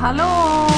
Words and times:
Hallå 0.00 0.22
hallå! 0.22 0.68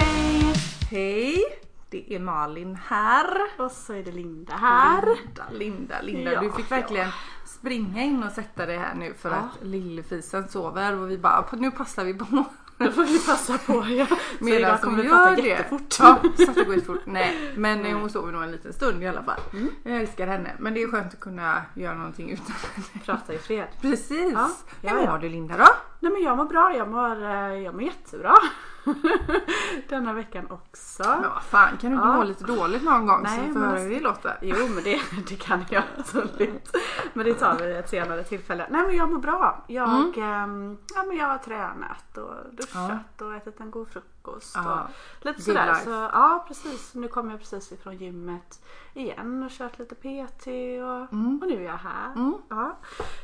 Hej! 0.00 0.54
Hej! 0.90 1.44
Det 1.90 2.14
är 2.14 2.18
Malin 2.20 2.78
här. 2.88 3.26
Och 3.58 3.70
så 3.70 3.92
är 3.92 4.02
det 4.02 4.12
Linda 4.12 4.52
här. 4.54 5.02
Linda, 5.04 5.44
Linda, 5.52 6.00
Linda. 6.02 6.32
Ja, 6.32 6.40
du 6.40 6.52
fick 6.52 6.70
verkligen 6.70 7.08
springa 7.46 8.02
in 8.02 8.22
och 8.22 8.32
sätta 8.32 8.66
dig 8.66 8.78
här 8.78 8.94
nu 8.94 9.14
för 9.14 9.30
Ja. 9.30 9.36
att 9.36 9.64
lillfisen 9.66 10.48
sover 10.48 10.96
och 10.98 11.10
vi 11.10 11.18
bara 11.18 11.44
nu 11.52 11.70
passar 11.70 12.04
vi 12.04 12.14
på. 12.14 12.26
Då 12.78 12.90
får 12.92 13.04
vi 13.04 13.18
passa 13.26 13.58
på. 13.58 13.84
Ja. 13.88 14.06
Så 14.38 14.44
Medan 14.44 14.58
idag 14.60 14.70
hon 14.70 14.78
kommer 14.80 15.02
vi 15.02 15.08
gör 15.08 15.36
det. 15.36 15.42
jättefort. 15.42 15.96
Ja, 15.98 16.18
så 16.36 16.50
att 16.50 16.54
det 16.54 16.64
går 16.64 16.74
jättefort. 16.74 17.00
Nej, 17.06 17.52
men 17.56 17.82
Nej. 17.82 17.92
hon 17.92 18.10
sover 18.10 18.32
nog 18.32 18.42
en 18.42 18.50
liten 18.52 18.72
stund 18.72 19.02
i 19.02 19.06
alla 19.06 19.22
fall. 19.22 19.40
Mm. 19.52 19.70
Jag 19.82 19.96
älskar 19.96 20.26
henne. 20.26 20.52
Men 20.58 20.74
det 20.74 20.82
är 20.82 20.88
skönt 20.90 21.14
att 21.14 21.20
kunna 21.20 21.62
göra 21.74 21.94
någonting 21.94 22.30
utan 22.30 22.46
henne. 22.74 23.04
Prata 23.04 23.32
i 23.34 23.38
fred. 23.38 23.66
Precis. 23.80 24.32
Ja, 24.34 24.50
ja, 24.80 24.90
Hur 24.90 25.02
ja. 25.04 25.10
mår 25.12 25.18
du 25.18 25.28
Linda 25.28 25.56
då? 25.56 25.66
Nej 26.06 26.12
men 26.12 26.22
jag 26.22 26.36
mår 26.36 26.44
bra. 26.44 26.76
Jag 26.76 26.88
mår, 26.88 27.22
eh, 27.22 27.54
jag 27.62 27.74
mår 27.74 27.82
jättebra. 27.82 28.34
Denna 29.88 30.12
veckan 30.12 30.46
också. 30.50 31.02
Men 31.02 31.22
vad 31.30 31.42
fan, 31.42 31.76
kan 31.76 31.90
du 31.90 31.96
inte 31.96 32.08
Ja. 32.08 32.16
må 32.16 32.22
lite 32.24 32.44
dåligt 32.44 32.82
någon 32.82 33.06
gång 33.06 33.22
Nej, 33.22 33.38
så 33.38 33.46
vi 33.46 33.52
får 33.52 33.60
höra 33.60 33.78
hur 33.78 33.90
det 33.90 34.00
låter? 34.00 34.38
Jo 34.42 34.56
men 34.74 34.84
det, 34.84 35.00
det 35.28 35.36
kan 35.36 35.64
jag 35.70 35.82
absolut. 35.98 36.76
Men 37.12 37.26
det 37.26 37.34
tar 37.34 37.54
vi 37.58 37.72
ett 37.76 37.88
senare 37.88 38.24
tillfälle. 38.24 38.66
Nej 38.70 38.82
men 38.86 38.96
jag 38.96 39.10
mår 39.10 39.18
bra. 39.18 39.64
Jag, 39.66 39.88
Mm. 39.88 40.12
ehm, 40.22 40.76
ja, 40.94 41.02
men 41.08 41.16
jag 41.16 41.26
har 41.26 41.38
tränat 41.38 42.18
och 42.18 42.54
duschat 42.54 43.20
och 43.22 43.34
ätit 43.34 43.60
en 43.60 43.70
god 43.70 43.88
frukost. 43.88 44.15
Ja. 44.54 44.88
Och 45.20 45.26
lite 45.26 45.42
sådär. 45.42 45.66
life. 45.66 45.84
Så, 45.84 45.90
ja 45.90 46.44
precis. 46.48 46.94
Nu 46.94 47.08
kom 47.08 47.30
jag 47.30 47.38
precis 47.38 47.72
ifrån 47.72 47.96
gymmet 47.96 48.64
igen 48.94 49.42
och 49.42 49.50
kört 49.50 49.78
lite 49.78 49.94
PT 49.94 50.46
och, 50.82 51.12
Mm. 51.12 51.38
och 51.42 51.48
nu 51.48 51.54
är 51.56 51.60
jag 51.66 51.76
här. 51.78 52.12
Mm. 52.14 52.34
Ja. 52.48 52.76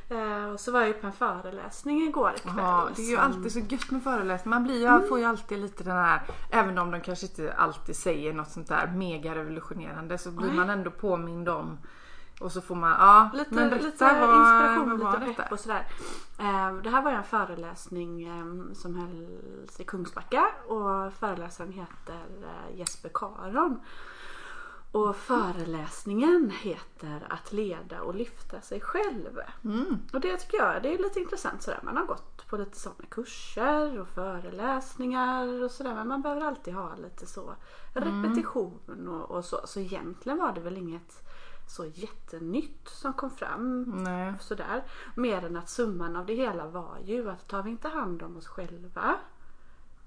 Eh, 0.08 0.44
och 0.52 0.60
så 0.60 0.72
var 0.72 0.80
jag 0.80 0.88
ju 0.88 0.94
på 0.94 1.06
en 1.06 1.12
föreläsning 1.12 2.02
igår 2.02 2.32
kväll. 2.42 2.54
Ja, 2.56 2.88
det 2.96 3.02
är 3.02 3.10
ju 3.10 3.16
som- 3.16 3.24
alltid 3.24 3.52
så 3.52 3.58
gött 3.58 3.90
med 3.90 4.02
föreläsningar. 4.02 4.56
Man 4.58 4.64
blir, 4.64 4.82
jag 4.84 5.08
får 5.08 5.18
ju 5.18 5.24
alltid 5.24 5.58
lite 5.58 5.84
den 5.84 5.96
här, 5.96 6.22
även 6.50 6.78
om 6.78 6.90
de 6.90 7.00
kanske 7.00 7.26
inte 7.26 7.52
alltid 7.52 7.96
säger 7.96 8.32
något 8.32 8.50
sånt 8.50 8.68
där 8.68 8.86
mega 8.86 9.34
revolutionerande 9.34 10.18
så 10.18 10.30
blir 10.30 10.52
man 10.52 10.70
ändå 10.70 10.90
påmind 10.90 11.48
om 11.48 11.78
och 12.42 12.52
så 12.52 12.60
får 12.60 12.74
man, 12.74 12.90
ja 12.90 13.30
Lite, 13.34 13.54
men 13.54 13.70
berätta, 13.70 13.86
lite 13.86 14.04
vad- 14.04 14.40
inspiration, 14.40 14.98
vad 14.98 15.20
lite 15.20 15.42
pepp 15.42 15.52
och 15.52 15.60
sådär. 15.60 15.86
Eh, 16.38 16.74
det 16.74 16.90
här 16.90 17.02
var 17.02 17.10
en 17.12 17.24
föreläsning 17.24 18.22
eh, 18.22 18.74
som 18.74 18.94
hölls 18.94 19.80
i 19.80 19.84
Kungsbacka 19.84 20.48
och 20.66 21.12
föreläsaren 21.12 21.72
heter 21.72 22.26
eh, 22.42 22.78
Jesper 22.78 23.10
Karon. 23.14 23.80
Och 24.92 25.16
föreläsningen 25.16 26.52
heter 26.60 27.26
Att 27.30 27.52
leda 27.52 28.02
och 28.02 28.14
lyfta 28.14 28.60
sig 28.60 28.80
själv. 28.80 29.40
Mm. 29.64 29.98
Och 30.12 30.20
det 30.20 30.36
tycker 30.36 30.56
jag 30.58 30.82
det 30.82 30.94
är 30.94 30.98
lite 30.98 31.20
intressant 31.20 31.62
sådär. 31.62 31.80
Man 31.82 31.96
har 31.96 32.04
gått 32.04 32.46
på 32.48 32.56
lite 32.56 32.78
sådana 32.78 33.04
kurser 33.08 34.00
och 34.00 34.08
föreläsningar 34.08 35.62
och 35.62 35.70
sådär. 35.70 35.94
Men 35.94 36.08
man 36.08 36.22
behöver 36.22 36.42
alltid 36.42 36.74
ha 36.74 36.96
lite 36.96 37.26
så 37.26 37.54
repetition 37.92 39.08
och, 39.08 39.30
och 39.30 39.44
så. 39.44 39.60
Så 39.64 39.80
egentligen 39.80 40.38
var 40.38 40.52
det 40.52 40.60
väl 40.60 40.76
inget 40.76 41.28
så 41.66 41.84
jättenytt 41.94 42.88
som 42.88 43.12
kom 43.12 43.30
fram. 43.30 43.82
Nej. 43.82 44.34
Sådär. 44.40 44.82
Mer 45.14 45.44
än 45.44 45.56
att 45.56 45.68
summan 45.68 46.16
av 46.16 46.26
det 46.26 46.34
hela 46.34 46.66
var 46.66 46.96
ju 47.04 47.30
att 47.30 47.48
tar 47.48 47.62
vi 47.62 47.70
inte 47.70 47.88
hand 47.88 48.22
om 48.22 48.36
oss 48.36 48.46
själva 48.46 49.14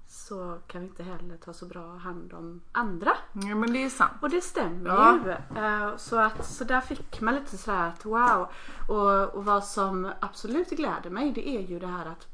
så 0.08 0.58
kan 0.66 0.80
vi 0.80 0.86
inte 0.86 1.02
heller 1.02 1.36
ta 1.36 1.52
så 1.52 1.66
bra 1.66 1.96
hand 1.96 2.32
om 2.32 2.60
andra. 2.72 3.12
Ja, 3.32 3.54
men 3.54 3.72
det 3.72 3.84
är 3.84 3.90
sant. 3.90 4.12
Och 4.20 4.30
det 4.30 4.40
stämmer 4.40 4.90
Ja. 4.90 5.18
ju. 5.24 5.60
Eh, 5.62 5.96
Så, 5.96 6.16
att, 6.20 6.46
så 6.46 6.64
där 6.64 6.80
fick 6.80 7.20
man 7.20 7.34
lite 7.34 7.58
sådär 7.58 7.88
att 7.88 8.04
wow. 8.04 8.48
Och, 8.88 9.34
och 9.34 9.44
vad 9.44 9.64
som 9.64 10.12
absolut 10.20 10.70
gläder 10.70 11.10
mig 11.10 11.32
det 11.32 11.48
är 11.48 11.60
ju 11.60 11.78
det 11.78 11.86
här 11.86 12.06
att 12.06 12.26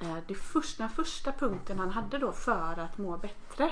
eh, 0.00 0.16
det 0.26 0.34
första, 0.34 0.82
den 0.82 0.90
första 0.92 1.32
punkten 1.32 1.78
han 1.78 1.90
hade 1.90 2.18
då 2.18 2.32
för 2.32 2.78
att 2.80 2.98
må 2.98 3.16
bättre 3.16 3.70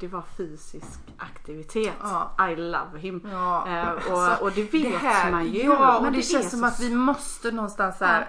det 0.00 0.08
var 0.08 0.22
fysisk 0.36 1.00
aktivitet. 1.16 1.92
Ja. 2.02 2.48
I 2.52 2.56
love 2.56 2.98
him. 2.98 3.28
Ja, 3.32 3.68
Eh, 3.68 4.12
och, 4.12 4.42
och 4.42 4.52
det 4.52 4.62
vet 4.74 4.94
här- 4.94 5.30
man 5.30 5.46
ju. 5.46 5.62
Ja, 5.62 5.96
och 5.96 6.02
men 6.02 6.12
det, 6.12 6.18
är 6.18 6.22
känns 6.22 6.50
som 6.50 6.60
så- 6.60 6.66
att 6.66 6.80
vi 6.80 6.94
måste 6.94 7.50
någonstans 7.50 7.96
här, 8.00 8.20
Ja. 8.20 8.26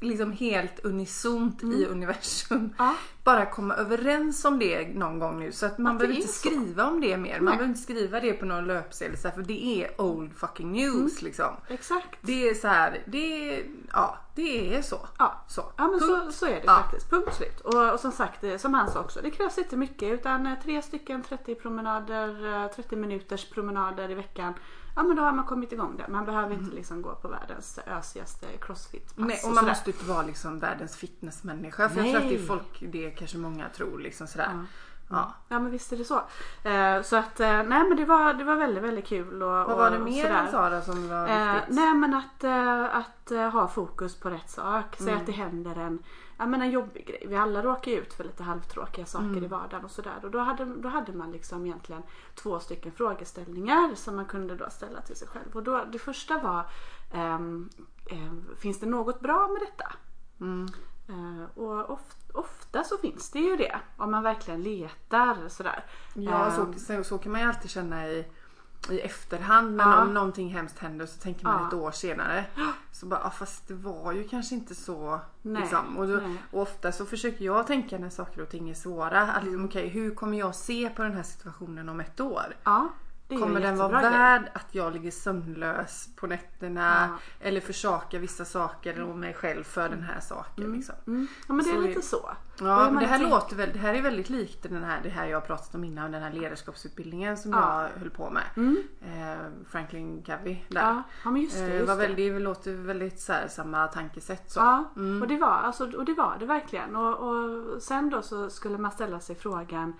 Liksom 0.00 0.32
helt 0.32 0.84
unisont 0.84 1.62
i 1.62 1.86
universum 1.86 2.74
Ja. 2.78 2.94
bara 3.24 3.46
komma 3.46 3.74
överens 3.74 4.44
om 4.44 4.58
det 4.58 4.88
någon 4.94 5.18
gång 5.18 5.38
nu 5.40 5.52
så 5.52 5.66
att 5.66 5.78
man 5.78 5.92
Att 5.92 5.98
behöver 5.98 6.16
inte 6.16 6.28
så. 6.28 6.48
skriva 6.48 6.86
om 6.86 7.00
det 7.00 7.16
mer. 7.16 7.34
Man 7.36 7.44
Nej. 7.44 7.52
behöver 7.56 7.64
inte 7.68 7.80
skriva 7.80 8.20
det 8.20 8.32
på 8.32 8.46
någon 8.46 8.64
löpsedel 8.66 9.16
för 9.16 9.42
det 9.42 9.82
är 9.84 10.00
old 10.00 10.32
fucking 10.36 10.72
news 10.72 11.22
liksom. 11.22 11.56
Exakt. 11.68 12.18
Det 12.20 12.48
är 12.48 12.54
så 12.54 12.68
här, 12.68 13.02
det 13.06 13.54
är, 13.58 13.64
ja 13.92 14.18
det 14.34 14.74
är 14.76 14.82
så. 14.82 14.98
Ja. 15.18 15.44
Så. 15.48 15.64
Ja 15.76 15.88
men 15.88 16.00
så, 16.00 16.32
så 16.32 16.46
är 16.46 16.50
det 16.50 16.62
Ja. 16.66 16.76
faktiskt. 16.82 17.10
Punkt 17.10 17.34
slut. 17.36 17.60
Och, 17.60 17.92
och 17.92 18.00
som 18.00 18.12
sagt, 18.12 18.44
eh, 18.44 18.56
som 18.56 18.74
han 18.74 18.90
sa 18.90 19.00
också, 19.00 19.20
det 19.22 19.30
krävs 19.30 19.58
inte 19.58 19.76
mycket 19.76 20.12
utan 20.12 20.46
eh, 20.46 20.52
tre 20.64 20.82
stycken 20.82 21.22
30 21.22 21.54
promenader, 21.54 22.62
eh, 22.64 22.70
30 22.70 22.96
minuters 22.96 23.44
promenader 23.50 24.10
i 24.10 24.14
veckan. 24.14 24.54
Ja 24.98 25.04
men 25.04 25.16
då 25.16 25.22
har 25.22 25.32
man 25.32 25.44
kommit 25.44 25.72
igång 25.72 25.96
där. 25.96 26.08
Man 26.08 26.24
behöver 26.24 26.54
inte 26.54 26.74
liksom 26.76 27.02
gå 27.02 27.14
på 27.14 27.28
världens 27.28 27.78
ösigaste 27.86 28.46
crossfit 28.60 29.16
Mm. 29.16 29.28
Nej, 29.28 29.40
och 29.44 29.54
man 29.54 29.64
måste 29.66 29.90
inte 29.90 30.04
vara 30.04 30.22
liksom 30.22 30.58
världens 30.58 30.96
fitnessmänniska. 30.96 31.88
För 31.88 31.96
jag 32.00 32.06
tror 32.10 32.16
att 32.16 32.28
det 32.28 32.34
är 32.34 32.38
Nej. 32.38 32.46
folk, 32.46 32.78
det 32.92 33.10
kanske 33.10 33.38
många 33.38 33.68
tror 33.68 33.98
liksom 33.98 34.26
sådär. 34.26 34.50
Ja. 34.52 34.64
Ja. 35.10 35.34
Ja 35.48 35.58
men 35.58 35.70
visst 35.70 35.92
är 35.92 35.96
det 35.96 36.04
så. 36.04 36.20
Eh, 36.68 37.02
så 37.02 37.16
att 37.16 37.40
eh, 37.40 37.48
nej 37.62 37.84
men 37.88 37.96
det 37.96 38.04
var, 38.04 38.34
det 38.34 38.44
var 38.44 38.56
väldigt 38.56 38.84
väldigt 38.84 39.06
kul. 39.06 39.42
Och, 39.42 39.48
Vad 39.48 39.78
var 39.78 39.90
det 39.90 39.96
och 39.98 40.04
mer 40.04 40.22
sådär. 40.22 40.34
han 40.34 40.50
sa 40.50 40.70
då 40.70 40.80
som 40.80 41.08
var 41.08 41.28
Eh, 41.28 41.54
viktigt? 41.54 41.74
nej 41.76 41.94
men 41.94 42.14
att, 42.14 42.44
eh, 42.44 42.96
att 42.96 43.30
eh, 43.30 43.48
ha 43.50 43.68
fokus 43.68 44.16
på 44.20 44.30
rätt 44.30 44.50
sak. 44.50 44.96
Säg 44.98 45.06
Mm. 45.08 45.20
att 45.20 45.26
det 45.26 45.32
händer 45.32 45.76
en, 45.76 45.98
ja, 46.38 46.46
men 46.46 46.62
en 46.62 46.70
jobbig 46.70 47.06
grej. 47.06 47.24
Vi 47.28 47.36
alla 47.36 47.62
råkar 47.62 47.92
ju 47.92 47.98
ut 47.98 48.12
för 48.14 48.24
lite 48.24 48.42
halvtråkiga 48.42 49.06
saker 49.06 49.26
Mm. 49.26 49.44
i 49.44 49.46
vardagen 49.46 49.84
och 49.84 49.90
sådär. 49.90 50.20
Och 50.22 50.30
då 50.30 50.38
hade, 50.38 50.64
då 50.64 50.88
hade 50.88 51.12
man 51.12 51.32
liksom 51.32 51.66
egentligen 51.66 52.02
två 52.34 52.60
stycken 52.60 52.92
frågeställningar 52.92 53.94
som 53.94 54.16
man 54.16 54.24
kunde 54.26 54.56
då 54.56 54.70
ställa 54.70 55.00
till 55.00 55.16
sig 55.16 55.28
själv. 55.28 55.56
Och 55.56 55.62
då, 55.62 55.84
det 55.92 55.98
första 55.98 56.38
var, 56.38 56.66
ehm, 57.12 57.68
ehm, 58.10 58.44
finns 58.58 58.80
det 58.80 58.86
något 58.86 59.20
bra 59.20 59.48
med 59.48 59.60
detta? 59.62 59.92
Mm. 60.40 60.68
Eh, 61.08 61.58
och 61.58 61.90
of, 61.90 62.00
ofta 62.32 62.84
så 62.84 62.98
finns 62.98 63.30
det 63.30 63.38
ju 63.38 63.56
det. 63.56 63.80
Om 63.96 64.10
man 64.10 64.22
verkligen 64.22 64.62
letar 64.62 65.48
sådär. 65.48 65.84
Ja, 66.14 66.46
Ehm, 66.46 66.74
så, 66.74 66.78
så, 66.80 67.04
så 67.04 67.18
kan 67.18 67.32
man 67.32 67.40
ju 67.40 67.46
alltid 67.46 67.70
känna 67.70 68.06
i, 68.08 68.26
i 68.90 69.00
efterhand. 69.00 69.76
Men 69.76 69.88
Ja. 69.90 70.02
om 70.02 70.14
någonting 70.14 70.48
hemskt 70.48 70.78
händer 70.78 71.06
så 71.06 71.18
tänker 71.18 71.44
man 71.44 71.60
Ja. 71.62 71.68
ett 71.68 71.74
år 71.74 71.90
senare. 71.90 72.44
Så 72.92 73.06
bara, 73.06 73.20
ah, 73.24 73.30
fast 73.30 73.68
det 73.68 73.74
var 73.74 74.12
ju 74.12 74.28
kanske 74.28 74.54
inte 74.54 74.74
så. 74.74 75.20
Nej, 75.42 75.62
liksom. 75.62 75.96
och, 75.98 76.08
då, 76.08 76.20
och 76.52 76.62
ofta 76.62 76.92
så 76.92 77.06
försöker 77.06 77.44
jag 77.44 77.66
tänka 77.66 77.98
när 77.98 78.10
saker 78.10 78.42
och 78.42 78.48
ting 78.48 78.70
är 78.70 78.74
svåra. 78.74 79.20
Att 79.20 79.44
liksom, 79.44 79.64
okej, 79.64 79.88
hur 79.88 80.14
kommer 80.14 80.38
jag 80.38 80.54
se 80.54 80.90
på 80.96 81.02
den 81.02 81.12
här 81.14 81.22
situationen 81.22 81.88
om 81.88 82.00
ett 82.00 82.20
år? 82.20 82.54
Ja, 82.64 82.88
Kommer 83.28 83.56
en 83.56 83.62
den 83.62 83.76
vara 83.76 84.00
grej. 84.00 84.10
värd 84.10 84.50
att 84.54 84.66
jag 84.74 84.92
ligger 84.92 85.10
sömnlös 85.10 86.08
på 86.16 86.26
nätterna? 86.26 87.08
Ja. 87.40 87.46
Eller 87.48 87.60
försakar 87.60 88.18
vissa 88.18 88.44
saker 88.44 89.00
och 89.02 89.16
mig 89.18 89.34
själv 89.34 89.64
för 89.64 89.88
den 89.88 90.02
här 90.02 90.20
saken? 90.20 90.72
Liksom. 90.72 90.94
Mm. 91.06 91.26
Ja 91.48 91.54
men 91.54 91.64
det 91.64 91.70
är 91.70 91.74
Så 91.74 91.80
lite 91.80 92.00
är- 92.00 92.02
så. 92.02 92.16
Och 92.60 92.66
Ja, 92.68 92.90
men 92.90 93.00
det 93.02 93.06
här 93.06 93.18
låter 93.30 93.56
väl, 93.56 93.70
det 93.72 93.78
här 93.78 93.94
är 93.94 94.02
väldigt 94.02 94.30
likt 94.30 94.62
den 94.62 94.84
här, 94.84 95.00
det 95.02 95.08
här 95.08 95.26
jag 95.26 95.40
har 95.40 95.46
pratat 95.46 95.74
om 95.74 95.84
innan, 95.84 96.12
den 96.12 96.22
här 96.22 96.32
ledarskapsutbildningen 96.32 97.36
som 97.36 97.50
Ja. 97.52 97.82
jag 97.82 98.00
höll 98.00 98.10
på 98.10 98.30
med. 98.30 98.42
Mm. 98.56 98.82
Eh, 99.02 99.38
Franklin 99.70 100.22
Covey 100.22 100.56
där. 100.68 100.80
Ja, 100.80 101.02
ja 101.24 101.30
men 101.30 101.42
just 101.42 101.56
det. 101.56 101.64
Eh, 101.66 101.74
Just 101.76 101.88
var 101.88 101.94
det. 101.96 102.00
väldigt, 102.02 102.32
det 102.34 102.38
låter 102.38 102.72
väldigt 102.74 103.20
så 103.20 103.32
här, 103.32 103.48
samma 103.48 103.86
tankesätt 103.86 104.50
så. 104.50 104.60
Ja, 104.60 104.92
Mm. 104.96 105.22
och 105.22 105.28
det 105.28 105.38
var 105.38 105.48
alltså, 105.50 105.96
och 105.96 106.04
det 106.04 106.14
var 106.14 106.36
det 106.40 106.46
verkligen. 106.46 106.96
Och, 106.96 107.28
och 107.28 107.82
sen 107.82 108.10
då 108.10 108.22
så 108.22 108.50
skulle 108.50 108.78
man 108.78 108.90
ställa 108.90 109.20
sig 109.20 109.36
frågan 109.36 109.92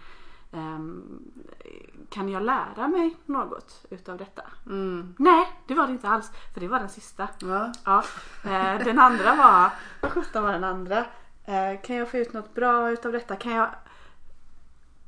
Kan 2.11 2.29
jag 2.29 2.43
lära 2.43 2.89
mig 2.89 3.17
något 3.27 3.85
utav 3.91 4.17
detta? 4.19 4.43
Mm. 4.67 5.15
Nej, 5.19 5.53
det 5.67 5.75
var 5.75 5.87
det 5.87 5.93
inte 5.93 6.09
alls. 6.09 6.31
För 6.55 6.61
det 6.61 6.69
var 6.69 6.79
den 6.79 6.89
sista. 6.89 7.29
Ja. 7.39 7.73
Ja, 7.85 8.03
eh, 8.45 8.85
den 8.85 8.99
andra 8.99 9.35
var, 9.35 9.71
vad 10.01 10.13
sjutton 10.13 10.43
var 10.45 10.53
den 10.53 10.65
andra? 10.65 10.99
Eh, 11.45 11.81
kan 11.83 11.97
jag 11.97 12.11
få 12.11 12.17
ut 12.17 12.33
något 12.33 12.55
bra 12.55 12.91
utav 12.91 13.13
detta? 13.13 13.37
Kan 13.37 13.53
jag... 13.53 13.69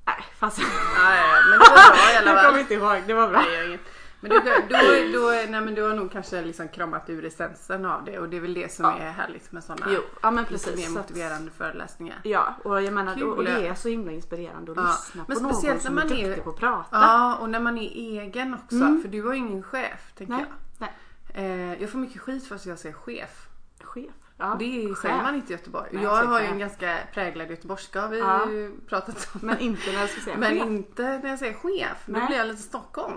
Nej, 0.05 0.25
fast 0.39 0.59
Nej, 0.59 1.23
men 1.51 1.53
det 1.53 1.59
var 1.59 1.91
bra 1.93 2.13
i 2.15 2.17
alla 2.17 2.27
jag 2.31 2.37
fall. 2.37 2.47
kommer 2.47 2.61
inte 2.61 2.75
ihåg. 2.75 3.03
Det 3.07 3.15
var 3.15 3.29
bra. 3.29 3.41
Nej, 3.41 3.71
jag. 3.71 3.79
Men 4.21 4.31
du, 4.31 4.39
då, 4.41 5.19
då, 5.21 5.27
nej, 5.31 5.61
men 5.61 5.75
du 5.75 5.83
har 5.83 5.95
nog 5.95 6.13
kanske 6.13 6.43
liksom 6.43 6.69
kramat 6.69 7.11
ur 7.11 7.25
essensen 7.25 7.85
av 7.85 8.05
det 8.05 8.19
och 8.19 8.29
det 8.29 8.37
är 8.37 8.41
väl 8.41 8.55
det 8.55 8.73
som 8.73 8.85
Ja. 8.85 8.99
är 8.99 9.11
härligt 9.11 9.53
med 9.53 9.65
sådana 9.65 9.87
Jo, 9.95 10.01
ja 10.23 10.31
men 10.31 10.45
precis. 10.45 10.77
mer 10.77 10.99
motiverande 11.01 11.51
föreläsningar. 11.51 12.21
Ja, 12.25 12.55
och 12.65 12.83
jag 12.83 12.95
menar, 12.95 13.15
Kul. 13.15 13.23
och, 13.25 13.45
det 13.45 13.67
är 13.67 13.75
så 13.75 13.89
himla 13.89 14.13
inspirerande 14.13 14.73
att 14.73 14.79
Ja, 14.79 14.85
lyssna 14.85 15.25
men 15.29 15.37
på 15.37 15.43
någon 15.43 15.55
som 15.55 15.95
när 15.95 16.03
är 16.03 16.07
man 16.07 16.13
är- 16.19 16.27
duktig 16.27 16.45
på 16.45 16.51
att 16.51 16.57
prata. 16.57 16.89
Ja, 16.97 17.37
och 17.37 17.51
när 17.51 17.61
man 17.61 17.79
är 17.79 17.91
egen 18.23 18.55
också. 18.55 18.77
Mm. 18.77 19.03
För 19.03 19.09
du 19.09 19.23
har 19.23 19.33
ju 19.33 19.39
ingen 19.39 19.63
chef, 19.63 20.13
tänker 20.19 20.33
Nej, 20.35 20.45
jag. 20.79 20.89
nej. 21.35 21.75
Eh, 21.75 21.81
jag 21.83 21.91
får 21.91 21.99
mycket 21.99 22.21
skit 22.21 22.47
för 22.47 22.55
att 22.55 22.67
jag 22.67 22.79
säger 22.79 22.95
chef. 22.95 23.47
Chef. 23.83 24.13
Ja, 24.41 24.57
Det 24.59 24.95
säger 25.03 25.23
man 25.23 25.35
inte 25.35 25.53
i 25.53 25.57
Göteborg. 25.57 25.89
Nej, 25.93 26.03
jag 26.03 26.11
har 26.25 26.41
ju 26.41 26.47
en 26.47 26.59
ganska 26.59 26.97
präglad 27.15 27.51
göteborgska 27.51 28.07
vi 28.09 28.19
Ja. 28.19 28.47
pratat 28.89 29.29
om. 29.35 29.41
Men 29.43 29.59
inte 29.59 29.93
när 29.93 30.01
jag 30.01 30.11
ska 30.11 30.21
säga 30.21 30.37
Men 30.37 30.51
chef. 30.59 30.67
inte 30.67 31.03
när 31.23 31.29
jag 31.31 31.39
säger 31.39 31.55
chef. 31.55 32.03
Då 32.07 32.13
Nej. 32.13 32.27
blir 32.27 32.37
jag 32.37 32.47
lite 32.47 32.63
Stockholm. 32.63 33.15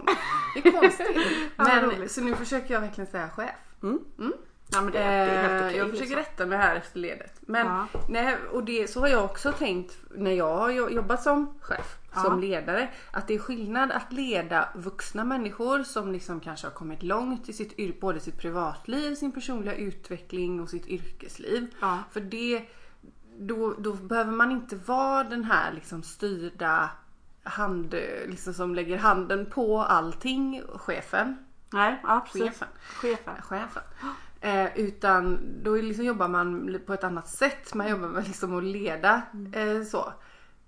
Det 0.55 0.67
är 0.69 0.71
konstigt. 0.81 1.07
Ja, 1.57 1.63
Men, 1.63 1.85
roligt. 1.85 2.11
så 2.11 2.21
nu 2.21 2.35
försöker 2.35 2.73
jag 2.73 2.81
verkligen 2.81 3.11
säga 3.11 3.29
chef. 3.29 3.55
Mm. 3.83 3.99
Mm. 4.19 4.33
Ja, 4.71 4.81
det, 4.81 4.91
det 4.91 4.99
Eh, 4.99 5.57
okej. 5.65 5.77
jag 5.77 5.89
försöker 5.89 5.99
liksom. 5.99 6.15
rätta 6.17 6.45
mig 6.45 6.57
här 6.57 6.75
efter 6.75 6.99
ledet. 6.99 7.33
Men 7.41 7.67
Ja. 7.67 7.87
nej, 8.09 8.37
och 8.51 8.63
det, 8.63 8.87
så 8.89 8.99
har 8.99 9.07
jag 9.07 9.25
också 9.25 9.51
tänkt 9.51 9.97
när 10.15 10.31
jag 10.31 10.57
har 10.57 10.69
jo- 10.69 10.89
jobbat 10.89 11.23
som 11.23 11.53
chef. 11.61 11.97
Som 12.21 12.39
ledare. 12.39 12.89
Att 13.11 13.27
det 13.27 13.33
är 13.33 13.39
skillnad 13.39 13.91
att 13.91 14.13
leda 14.13 14.69
vuxna 14.75 15.23
människor 15.23 15.83
som 15.83 16.11
liksom 16.11 16.39
kanske 16.39 16.67
har 16.67 16.71
kommit 16.71 17.03
långt 17.03 17.49
i 17.49 17.53
sitt, 17.53 17.99
både 18.01 18.19
sitt 18.19 18.37
privatliv, 18.37 19.15
sin 19.15 19.31
personliga 19.31 19.75
utveckling 19.75 20.61
och 20.61 20.69
sitt 20.69 20.87
yrkesliv. 20.87 21.67
För 22.11 22.21
det, 22.21 22.65
då, 23.37 23.73
då 23.73 23.93
behöver 23.93 24.31
man 24.31 24.51
inte 24.51 24.75
vara 24.75 25.23
den 25.23 25.43
här 25.43 25.73
liksom 25.73 26.03
styrda 26.03 26.89
hand, 27.43 27.95
liksom 28.27 28.53
som 28.53 28.75
lägger 28.75 28.97
handen 28.97 29.45
på 29.45 29.81
allting, 29.81 30.61
chefen. 30.75 31.37
Nej, 31.73 32.01
precis. 32.25 32.41
Chefen. 32.41 32.67
Chefen. 32.99 33.41
chefen. 33.41 33.83
Eh, 34.43 34.77
utan 34.77 35.39
då 35.63 35.75
liksom 35.75 36.05
jobbar 36.05 36.27
man 36.27 36.79
på 36.85 36.93
ett 36.93 37.03
annat 37.03 37.27
sätt. 37.27 37.73
Man 37.73 37.89
jobbar 37.89 38.07
med 38.07 38.27
liksom 38.27 38.57
att 38.57 38.63
leda 38.63 39.21
eh, 39.53 39.83
så. 39.83 40.13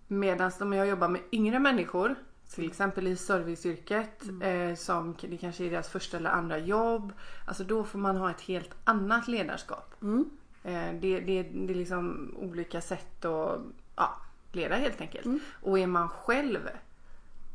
Medan 0.07 0.51
om 0.61 0.73
jag 0.73 0.87
jobbar 0.87 1.07
med 1.07 1.21
yngre 1.31 1.59
människor, 1.59 2.15
till 2.49 2.67
exempel 2.67 3.07
i 3.07 3.15
serviceyrket, 3.15 4.23
eh, 4.41 4.75
som 4.75 5.15
det 5.21 5.37
kanske 5.37 5.65
är 5.65 5.69
deras 5.69 5.89
första 5.89 6.17
eller 6.17 6.29
andra 6.29 6.57
jobb. 6.57 7.13
Alltså 7.45 7.63
då 7.63 7.83
får 7.83 7.99
man 7.99 8.17
ha 8.17 8.29
ett 8.29 8.41
helt 8.41 8.71
annat 8.83 9.27
ledarskap. 9.27 9.93
Mm. 10.01 10.29
Eh, 10.63 10.93
det, 11.01 11.19
det, 11.19 11.43
det 11.43 11.73
är 11.73 11.75
liksom 11.75 12.33
olika 12.37 12.81
sätt 12.81 13.25
att 13.25 13.59
ja, 13.95 14.17
leda 14.51 14.75
helt 14.75 15.01
enkelt. 15.01 15.41
Och 15.61 15.79
är 15.79 15.87
man 15.87 16.09
själv 16.09 16.69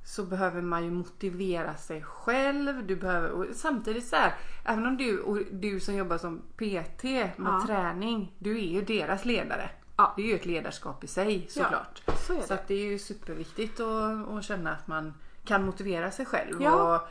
så 0.05 0.23
behöver 0.25 0.63
man 0.63 0.85
ju 0.85 0.91
motivera 0.91 1.77
sig 1.77 2.03
själv. 2.03 2.87
Du 2.87 2.97
behöver, 2.97 3.31
och 3.31 3.47
samtidigt 3.55 4.07
så 4.07 4.17
här, 4.17 4.35
även 4.65 4.87
om 4.87 4.97
du, 4.97 5.21
och 5.21 5.39
du 5.51 5.81
som 5.81 5.95
jobbar 5.95 6.19
som 6.19 6.39
PT 6.57 7.05
med 7.05 7.33
Ja. 7.39 7.65
träning, 7.67 8.33
du 8.39 8.59
är 8.59 8.73
ju 8.73 8.83
deras 8.83 9.25
ledare. 9.25 9.71
Ja. 10.01 10.13
Det 10.17 10.23
är 10.23 10.27
ju 10.27 10.35
ett 10.35 10.47
ledarskap 10.47 11.05
i 11.05 11.07
sig 11.07 11.47
såklart. 11.51 12.03
Så 12.27 12.33
det. 12.33 12.43
Så 12.43 12.55
att 12.55 12.69
det 12.69 12.75
är 12.75 12.85
ju 12.91 12.99
superviktigt 12.99 13.81
att, 13.81 14.29
att 14.29 14.45
känna 14.45 14.73
att 14.73 14.87
man 14.87 15.15
kan 15.45 15.65
motivera 15.65 16.11
sig 16.11 16.27
själv 16.27 16.63
Ja. 16.63 16.95
och 16.97 17.09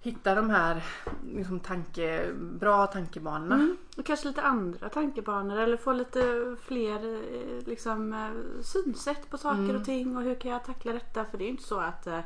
hitta 0.00 0.34
de 0.34 0.50
här 0.50 0.84
liksom, 1.34 1.60
tanke, 1.60 2.26
bra 2.36 2.86
tankebanorna. 2.86 3.54
Mm. 3.54 3.76
Och 3.96 4.06
kanske 4.06 4.28
lite 4.28 4.42
andra 4.42 4.88
tankebanor 4.88 5.56
eller 5.56 5.76
få 5.76 5.92
lite 5.92 6.56
fler 6.62 7.14
eh, 7.14 7.66
liksom, 7.66 8.12
eh, 8.12 8.62
synsätt 8.62 9.30
på 9.30 9.38
saker 9.38 9.58
Mm. 9.60 9.76
och 9.76 9.84
ting 9.84 10.16
och 10.16 10.22
hur 10.22 10.34
kan 10.34 10.50
jag 10.50 10.64
tackla 10.64 10.92
detta? 10.92 11.24
För 11.24 11.38
det 11.38 11.44
är 11.44 11.46
ju 11.46 11.50
inte 11.50 11.62
så 11.62 11.78
att 11.80 12.06
eh, 12.06 12.14
ja, 12.16 12.22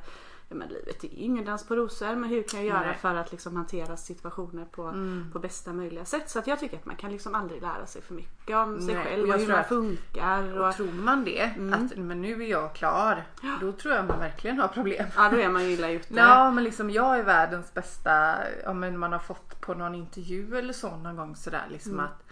men 0.55 0.69
livet 0.69 1.05
är 1.05 1.09
ingen 1.13 1.45
dans 1.45 1.67
på 1.67 1.77
rosor 1.77 2.17
men 2.17 2.31
hur 2.31 2.43
kan 2.43 2.61
jag 2.61 2.69
göra 2.69 2.87
Nej. 2.87 2.99
för 3.01 3.15
att 3.15 3.31
liksom, 3.33 3.57
hantera 3.57 3.97
situationer 3.97 4.65
på, 4.65 4.83
Mm. 4.83 5.31
på 5.33 5.39
bästa 5.39 5.73
möjliga 5.73 6.05
sätt? 6.05 6.31
Så 6.31 6.39
att 6.39 6.47
jag 6.47 6.61
tycker 6.61 6.77
att 6.77 6.87
man 6.87 6.97
kan 6.97 7.13
liksom 7.13 7.35
aldrig 7.35 7.63
lära 7.63 7.87
sig 7.87 8.03
för 8.03 8.15
mycket 8.15 8.57
om 8.57 8.81
sig 8.81 8.95
Nej, 8.95 9.05
själv 9.05 9.29
och 9.31 9.39
hur 9.39 9.49
man 9.49 9.65
funkar. 9.65 10.59
Och, 10.59 10.69
Och 10.69 10.75
tror 10.75 10.93
man 10.93 11.25
det, 11.25 11.43
att 11.73 11.97
men 11.97 12.23
nu 12.23 12.43
är 12.45 12.47
jag 12.49 12.75
klar, 12.75 13.25
då 13.61 13.73
tror 13.73 13.95
jag 13.95 14.05
man 14.07 14.19
verkligen 14.19 14.59
har 14.59 14.69
problem. 14.69 15.07
ja 15.17 15.29
då 15.29 15.37
är 15.37 15.49
man 15.49 15.65
ju 15.65 15.71
illa 15.71 15.91
ute. 15.91 16.15
Ja 16.15 16.51
men 16.51 16.65
liksom 16.65 16.91
jag 16.91 17.19
är 17.19 17.23
världens 17.23 17.75
bästa, 17.75 18.37
men 18.75 18.99
man 18.99 19.13
har 19.13 19.19
fått 19.19 19.61
på 19.61 19.75
någon 19.75 19.95
intervju 19.95 20.57
eller 20.59 20.73
så 20.73 20.97
någon 20.97 21.17
gång 21.17 21.37
sådär 21.37 21.67
liksom 21.71 21.93
Mm. 21.93 22.05
att 22.05 22.27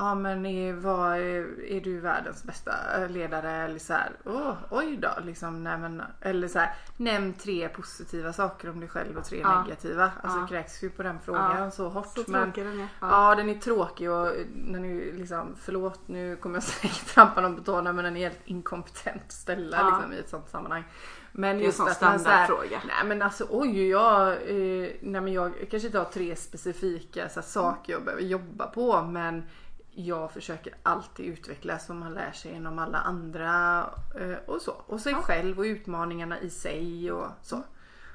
Ja 0.00 0.14
men 0.14 0.46
är, 0.46 0.72
vad 0.72 1.16
är, 1.16 1.80
du 1.80 2.00
världens 2.00 2.44
bästa 2.44 2.72
ledare 3.08 3.50
eller 3.52 3.78
så 3.78 3.92
här, 3.92 4.10
åh, 4.24 4.52
oj 4.70 4.96
då 4.96 5.08
liksom, 5.24 5.64
nej 5.64 5.78
men, 5.78 6.02
eller 6.20 6.48
så 6.48 6.58
här, 6.58 6.74
nämn 6.96 7.32
tre 7.32 7.68
positiva 7.68 8.32
saker 8.32 8.70
om 8.70 8.80
dig 8.80 8.88
själv 8.88 9.16
och 9.18 9.24
tre 9.24 9.38
Ja. 9.40 9.62
negativa. 9.62 10.10
Alltså 10.22 10.38
Ja. 10.40 10.46
kräks 10.46 10.82
ju 10.84 10.90
på 10.90 11.02
den 11.02 11.18
frågan 11.24 11.62
Ja. 11.62 11.70
så 11.70 11.88
hårt. 11.88 12.06
Så 12.14 12.24
men, 12.26 12.42
tråkig 12.52 12.64
den 12.64 12.80
är. 12.80 12.88
Ja. 13.00 13.34
den 13.34 13.48
är 13.48 13.54
tråkig 13.54 14.10
och 14.10 14.32
den 14.54 14.84
är 14.84 15.12
liksom, 15.12 15.54
förlåt 15.62 16.00
nu 16.08 16.36
kommer 16.36 16.56
jag 16.56 16.62
säkert 16.82 17.06
trampa 17.06 17.40
någon 17.40 17.56
på 17.56 17.62
tårna 17.62 17.92
men 17.92 18.04
den 18.04 18.16
är 18.16 18.20
helt 18.20 18.40
inkompetent 18.44 19.22
att 19.26 19.32
ställa 19.32 19.76
Ja. 19.76 19.86
liksom, 19.96 20.12
i 20.12 20.18
ett 20.18 20.28
sånt 20.28 20.48
sammanhang. 20.48 20.84
Men 21.32 21.42
Det 21.42 21.48
är 21.48 21.58
en 21.60 21.64
just 21.66 21.76
sån 21.78 21.88
att 21.88 22.00
man 22.00 22.18
så 22.20 22.28
här, 22.28 22.46
standardfråga. 22.46 22.80
Nej 22.86 23.04
men 23.06 23.22
alltså 23.22 23.46
oj 23.50 23.88
jag, 23.88 24.28
eh, 24.32 24.90
nej, 25.02 25.20
men 25.20 25.32
jag 25.32 25.52
kanske 25.70 25.86
inte 25.86 25.98
har 25.98 26.04
tre 26.04 26.36
specifika 26.36 27.28
så 27.28 27.40
här, 27.40 27.46
saker 27.46 27.92
jag 27.92 28.04
behöver 28.04 28.22
jobba 28.22 28.66
på 28.66 29.02
men 29.02 29.42
jag 29.92 30.32
försöker 30.32 30.74
alltid 30.82 31.26
utvecklas 31.26 31.86
som 31.86 31.98
man 31.98 32.14
lär 32.14 32.32
sig 32.32 32.52
genom 32.52 32.78
alla 32.78 32.98
andra 32.98 33.80
eh, 34.20 34.36
och 34.46 34.60
så. 34.62 34.72
Och 34.86 35.00
sig 35.00 35.14
själv 35.14 35.58
och 35.58 35.62
utmaningarna 35.64 36.40
i 36.40 36.50
sig 36.50 37.12
och 37.12 37.26
så. 37.42 37.62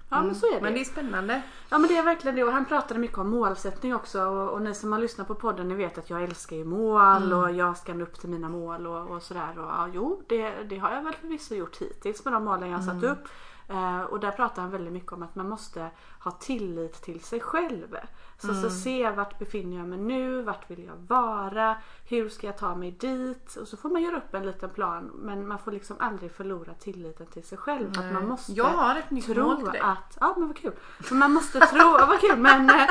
Ja 0.09 0.21
men 0.23 0.35
så 0.35 0.45
är 0.47 0.55
det. 0.55 0.61
Men 0.61 0.73
det 0.73 0.79
är 0.79 0.85
spännande. 0.85 1.41
Ja 1.69 1.77
men 1.77 1.87
det 1.87 1.97
är 1.97 2.03
verkligen 2.03 2.35
det 2.35 2.43
och 2.43 2.51
han 2.51 2.65
pratade 2.65 2.99
mycket 2.99 3.17
om 3.17 3.29
målsättning 3.29 3.95
också 3.95 4.21
och, 4.25 4.49
och 4.49 4.61
ni 4.61 4.73
som 4.75 4.91
har 4.91 4.99
lyssnat 4.99 5.27
på 5.27 5.35
podden 5.35 5.67
ni 5.67 5.75
vet 5.75 5.97
att 5.97 6.09
jag 6.09 6.23
älskar 6.23 6.55
ju 6.55 6.65
mål 6.65 7.23
Mm. 7.23 7.39
och 7.39 7.51
jag 7.51 7.77
ska 7.77 7.93
nå 7.93 8.03
upp 8.03 8.19
till 8.19 8.29
mina 8.29 8.49
mål 8.49 8.87
och, 8.87 9.07
och 9.11 9.21
sådär. 9.21 9.59
Och, 9.59 9.65
ja, 9.65 9.89
jo 9.93 10.23
det, 10.27 10.49
det 10.63 10.77
har 10.77 10.91
jag 10.91 11.03
väl 11.03 11.13
förvisso 11.13 11.55
gjort 11.55 11.77
hittills 11.77 12.25
med 12.25 12.33
de 12.33 12.45
målen 12.45 12.69
jag 12.69 12.77
har 12.77 12.83
Mm. 12.91 13.01
satt 13.01 13.11
upp. 13.11 13.23
Eh, 13.67 14.01
och 14.01 14.19
där 14.19 14.31
pratar 14.31 14.61
han 14.61 14.71
väldigt 14.71 14.93
mycket 14.93 15.11
om 15.11 15.23
att 15.23 15.35
man 15.35 15.49
måste 15.49 15.89
ha 16.19 16.31
tillit 16.31 17.01
till 17.01 17.23
sig 17.23 17.39
själv. 17.39 17.97
Så, 18.37 18.49
Mm. 18.49 18.61
så 18.61 18.69
se 18.69 19.09
vart 19.09 19.39
befinner 19.39 19.77
jag 19.77 19.87
mig 19.87 19.97
nu, 19.99 20.41
vart 20.41 20.69
vill 20.71 20.83
jag 20.83 20.95
vara, 21.07 21.75
hur 22.09 22.29
ska 22.29 22.47
jag 22.47 22.57
ta 22.57 22.75
mig 22.75 22.91
dit? 22.91 23.55
Och 23.55 23.67
så 23.67 23.77
får 23.77 23.89
man 23.89 24.01
göra 24.01 24.17
upp 24.17 24.33
en 24.33 24.45
liten 24.45 24.69
plan 24.69 25.11
men 25.15 25.47
man 25.47 25.59
får 25.59 25.71
liksom 25.71 25.95
aldrig 25.99 26.31
förlora 26.31 26.73
tilliten 26.73 27.25
till 27.27 27.43
sig 27.43 27.57
själv. 27.57 27.89
Att 27.99 28.13
man 28.13 28.27
måste 28.27 28.51
Jag 28.51 28.65
har 28.65 28.95
ett 28.95 29.11
nytt 29.11 29.27
mål 29.27 29.35
tro 29.35 29.55
till 29.55 29.65
dig. 29.71 29.81
att, 29.81 30.17
ja 30.19 30.33
men 30.37 30.47
vad 30.47 30.57
kul. 30.57 30.73
Men 31.09 31.19
man 31.19 31.31
måste 31.33 31.59
tro, 31.59 31.79
ja, 31.99 32.05
vad 32.09 32.19
kul 32.21 32.37
men, 32.39 32.69
eh, 32.69 32.75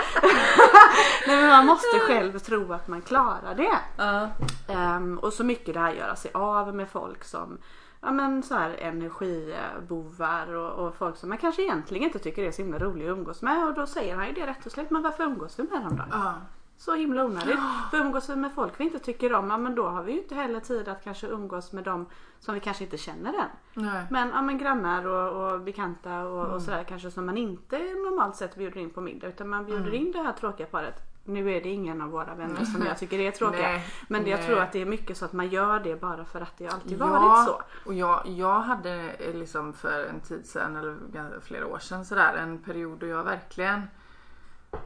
nej, 1.26 1.36
men 1.40 1.48
man 1.48 1.66
måste 1.66 1.98
själv 2.00 2.38
tro 2.38 2.72
att 2.72 2.88
man 2.88 3.02
klarar 3.02 3.54
det. 3.54 3.78
Ja. 3.96 4.28
Ehm, 4.68 5.18
och 5.18 5.32
så 5.32 5.44
mycket 5.44 5.74
det 5.74 5.80
här 5.80 5.92
göra 5.92 6.16
sig 6.16 6.30
av 6.34 6.74
med 6.74 6.88
folk 6.88 7.24
som 7.24 7.58
ja, 8.04 8.12
men 8.12 8.42
så 8.42 8.54
här 8.54 8.70
energibovar 8.70 10.54
och, 10.54 10.86
och 10.86 10.94
folk 10.94 11.16
som 11.16 11.28
man 11.28 11.38
kanske 11.38 11.62
egentligen 11.62 12.04
inte 12.04 12.18
tycker 12.18 12.42
är 12.42 12.50
så 12.50 12.62
himla 12.62 12.78
roliga 12.78 13.12
att 13.12 13.18
umgås 13.18 13.42
med 13.42 13.68
och 13.68 13.74
då 13.74 13.86
säger 13.86 14.16
han 14.16 14.26
ju 14.26 14.32
det 14.32 14.46
rätt 14.46 14.66
och 14.66 14.72
slätt 14.72 14.90
men 14.90 15.02
varför 15.02 15.24
umgås 15.24 15.58
vi 15.58 15.62
med 15.62 15.82
dem 15.82 15.96
då? 15.96 16.04
Ja. 16.10 16.34
Så 16.76 16.94
himla 16.94 17.24
onödigt. 17.24 17.58
För 17.90 17.98
umgås 17.98 18.30
vi 18.30 18.36
med 18.36 18.52
folk 18.54 18.80
vi 18.80 18.84
inte 18.84 18.98
tycker 18.98 19.32
om, 19.32 19.50
ja, 19.50 19.58
men 19.58 19.74
då 19.74 19.86
har 19.86 20.02
vi 20.02 20.12
ju 20.12 20.18
inte 20.18 20.34
heller 20.34 20.60
tid 20.60 20.88
att 20.88 21.04
kanske 21.04 21.26
umgås 21.26 21.72
med 21.72 21.84
dem 21.84 22.06
som 22.40 22.54
vi 22.54 22.60
kanske 22.60 22.84
inte 22.84 22.98
känner 22.98 23.32
än. 23.32 23.48
Nej. 23.74 24.06
Men, 24.10 24.28
ja, 24.28 24.42
men 24.42 24.58
grannar 24.58 25.06
och, 25.06 25.52
och 25.52 25.60
bekanta 25.60 26.18
och, 26.26 26.46
och 26.46 26.62
sådär 26.62 26.84
kanske 26.84 27.10
som 27.10 27.26
man 27.26 27.36
inte 27.36 27.78
normalt 27.78 28.36
sett 28.36 28.56
bjuder 28.56 28.80
in 28.80 28.90
på 28.90 29.00
middag 29.00 29.28
utan 29.28 29.48
man 29.48 29.64
bjuder 29.64 29.94
in 29.94 30.12
det 30.12 30.22
här 30.22 30.32
tråkiga 30.32 30.66
paret. 30.66 31.13
Nu 31.24 31.50
är 31.50 31.62
det 31.62 31.68
ingen 31.68 32.02
av 32.02 32.10
våra 32.10 32.34
vänner 32.34 32.64
som 32.64 32.82
jag 32.82 32.98
tycker 32.98 33.18
är 33.18 33.30
tråkiga. 33.40 33.62
Nej, 33.62 33.86
men 34.08 34.26
jag 34.26 34.38
nej. 34.38 34.46
tror 34.48 34.58
att 34.58 34.72
det 34.72 34.80
är 34.82 34.86
mycket 34.86 35.16
så 35.16 35.24
att 35.24 35.32
man 35.32 35.48
gör 35.48 35.80
det 35.80 36.00
bara 36.00 36.24
för 36.24 36.40
att 36.40 36.58
det 36.58 36.68
alltid 36.68 37.00
Ja, 37.00 37.06
varit 37.06 37.46
så. 37.48 37.62
och 37.86 37.94
jag, 37.94 38.26
jag 38.26 38.60
hade 38.60 39.10
eh, 39.10 39.34
liksom 39.34 39.72
för 39.72 40.04
en 40.04 40.20
tid 40.20 40.46
sedan 40.46 40.76
eller 40.76 41.40
flera 41.40 41.66
år 41.66 41.78
sedan 41.78 42.04
sådär 42.04 42.34
en 42.34 42.58
period 42.58 42.98
då 42.98 43.06
jag 43.06 43.24
verkligen 43.24 43.82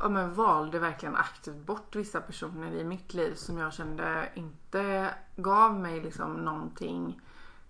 ja, 0.00 0.08
men 0.08 0.34
valde 0.34 0.78
verkligen 0.78 1.16
aktivt 1.16 1.66
bort 1.66 1.96
vissa 1.96 2.20
personer 2.20 2.72
i 2.72 2.84
mitt 2.84 3.14
liv 3.14 3.34
som 3.34 3.58
jag 3.58 3.72
kände 3.72 4.28
inte 4.34 5.10
gav 5.36 5.74
mig 5.74 6.00
liksom 6.00 6.32
någonting 6.32 7.20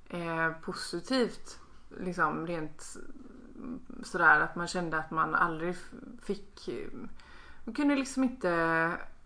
eh, 0.08 0.50
positivt. 0.62 1.58
Liksom 2.00 2.46
rent 2.46 2.96
sådär 4.02 4.40
att 4.40 4.56
man 4.56 4.66
kände 4.66 4.98
att 4.98 5.10
man 5.10 5.34
aldrig 5.34 5.76
fick 6.22 6.68
man 7.68 7.74
kunde 7.74 7.96
liksom 7.96 8.24
inte 8.24 8.48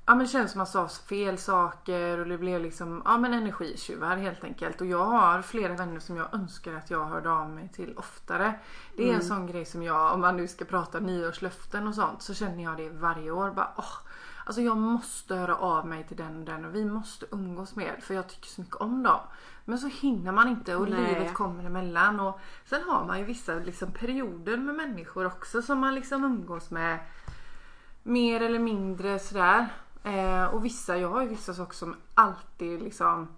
Ja 0.07 0.15
men 0.15 0.19
det 0.19 0.27
kändes 0.27 0.53
som 0.53 0.61
att 0.61 0.75
man 0.75 0.89
sa 0.89 1.05
fel 1.09 1.39
saker 1.39 2.19
och 2.19 2.27
det 2.27 2.39
blev 2.39 2.63
liksom 2.63 3.03
ja 3.05 3.19
men 3.19 3.35
energitjuvar 3.35 4.17
helt 4.17 4.45
enkelt. 4.45 4.81
Och 4.81 4.87
jag 4.87 5.05
har 5.05 5.43
flera 5.43 5.75
vänner 5.75 6.01
som 6.01 6.17
jag 6.17 6.35
önskar 6.35 6.75
att 6.75 6.91
jag 6.91 7.05
hörde 7.05 7.31
av 7.31 7.51
mig 7.51 7.69
till 7.69 7.95
oftare. 7.97 8.55
Det 8.97 9.11
är 9.11 9.15
en 9.15 9.23
sån 9.23 9.47
grej 9.47 9.65
som 9.65 9.83
jag, 9.83 10.15
om 10.15 10.21
man 10.21 10.37
nu 10.37 10.49
ska 10.49 10.65
prata 10.65 11.01
nyårslöften 11.01 11.89
och 11.89 11.95
sånt, 11.95 12.23
så 12.23 12.35
känner 12.35 12.65
jag 12.65 12.77
det 12.77 12.89
varje 12.89 13.31
år. 13.31 13.51
Bara, 13.51 13.73
åh, 13.77 13.97
alltså 14.47 14.63
jag 14.63 14.77
måste 14.77 15.35
höra 15.35 15.57
av 15.57 15.87
mig 15.87 16.05
till 16.05 16.17
den 16.17 16.39
och 16.39 16.45
den 16.45 16.65
och 16.65 16.75
vi 16.75 16.85
måste 16.85 17.27
umgås 17.31 17.77
mer 17.77 17.97
för 18.01 18.15
jag 18.15 18.29
tycker 18.29 18.49
så 18.49 18.61
mycket 18.61 18.77
om 18.77 19.03
dem. 19.03 19.21
Men 19.65 19.79
så 19.79 19.87
hinner 19.87 20.33
man 20.33 20.49
inte 20.49 20.77
och 20.77 20.89
Nej. 20.89 21.15
livet 21.15 21.35
kommer 21.35 21.65
emellan. 21.65 22.21
Och 22.21 22.41
sen 22.65 22.83
har 22.83 23.05
man 23.05 23.19
ju 23.19 23.25
vissa 23.25 23.55
liksom, 23.55 23.93
perioder 23.93 24.57
med 24.57 24.75
människor 24.75 25.27
också 25.27 25.63
som 25.63 25.79
man 25.79 25.95
liksom 25.95 26.25
umgås 26.25 26.71
med 26.71 26.99
mer 28.03 28.41
eller 28.41 28.59
mindre 28.59 29.19
sådär. 29.19 29.69
Eh, 30.05 30.45
och 30.45 30.65
vissa, 30.65 30.97
jag 30.97 31.09
har 31.09 31.23
ju 31.23 31.29
vissa 31.29 31.55
saker 31.55 31.75
som 31.75 31.97
alltid 32.15 32.83
liksom 32.83 33.29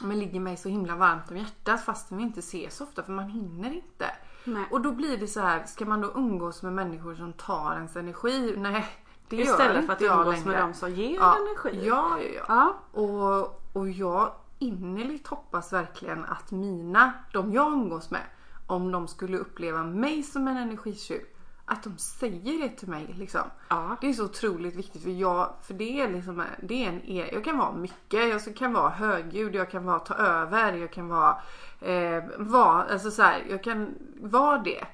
men 0.00 0.18
ligger 0.18 0.40
mig 0.40 0.56
så 0.56 0.68
himla 0.68 0.96
varmt 0.96 1.30
om 1.30 1.36
hjärtat 1.36 1.84
fastän 1.84 2.18
vi 2.18 2.22
inte 2.24 2.40
ses 2.40 2.80
ofta 2.80 3.02
för 3.02 3.12
man 3.12 3.28
hinner 3.28 3.72
inte. 3.72 4.10
Nej. 4.44 4.64
Och 4.70 4.80
då 4.80 4.92
blir 4.92 5.18
det 5.18 5.26
så 5.26 5.40
här, 5.40 5.64
ska 5.66 5.84
man 5.84 6.00
då 6.00 6.12
umgås 6.14 6.62
med 6.62 6.72
människor 6.72 7.14
som 7.14 7.32
tar 7.32 7.74
ens 7.74 7.96
energi? 7.96 8.54
Nej, 8.56 8.86
det 9.28 9.36
gör 9.36 9.44
Istället 9.44 9.86
för 9.86 9.92
att 9.92 10.00
jag 10.00 10.18
umgås 10.18 10.34
längre. 10.34 10.48
med 10.48 10.62
dem 10.62 10.74
som 10.74 10.94
ger 10.94 11.14
ja, 11.14 11.36
energi. 11.36 11.86
Ja, 11.86 12.18
ja, 12.20 12.28
ja. 12.34 12.44
Ja. 12.48 13.00
Och, 13.00 13.60
och 13.72 13.90
jag 13.90 14.32
innerligt 14.58 15.26
hoppas 15.26 15.72
verkligen 15.72 16.24
att 16.24 16.50
mina, 16.50 17.12
de 17.32 17.52
jag 17.52 17.72
umgås 17.72 18.10
med, 18.10 18.22
om 18.66 18.92
de 18.92 19.08
skulle 19.08 19.38
uppleva 19.38 19.84
mig 19.84 20.22
som 20.22 20.48
en 20.48 20.56
energitjuv, 20.56 21.22
att 21.66 21.82
de 21.82 21.98
säger 21.98 22.62
det 22.62 22.68
till 22.68 22.88
mig 22.88 23.14
liksom. 23.18 23.40
Ja. 23.68 23.96
Det 24.00 24.08
är 24.08 24.12
så 24.12 24.24
otroligt 24.24 24.76
viktigt 24.76 25.02
för 25.02 25.10
jag, 25.10 25.54
för 25.62 25.74
det 25.74 26.00
är 26.00 26.08
liksom, 26.08 26.44
det 26.62 26.84
är 26.84 26.88
en, 26.88 27.02
e- 27.04 27.30
jag 27.32 27.44
kan 27.44 27.58
vara 27.58 27.72
mycket, 27.72 28.28
jag 28.46 28.56
kan 28.56 28.72
vara 28.72 28.90
högljudd, 28.90 29.54
jag 29.54 29.70
kan 29.70 29.84
vara 29.84 29.98
ta 29.98 30.14
över, 30.14 30.72
jag 30.72 30.92
kan 30.92 31.08
vara, 31.08 31.36
eh, 31.80 32.24
vara 32.38 32.82
alltså 32.84 33.10
så 33.10 33.22
här, 33.22 33.44
jag 33.50 33.64
kan 33.64 33.94
vara 34.20 34.58
det. 34.58 34.84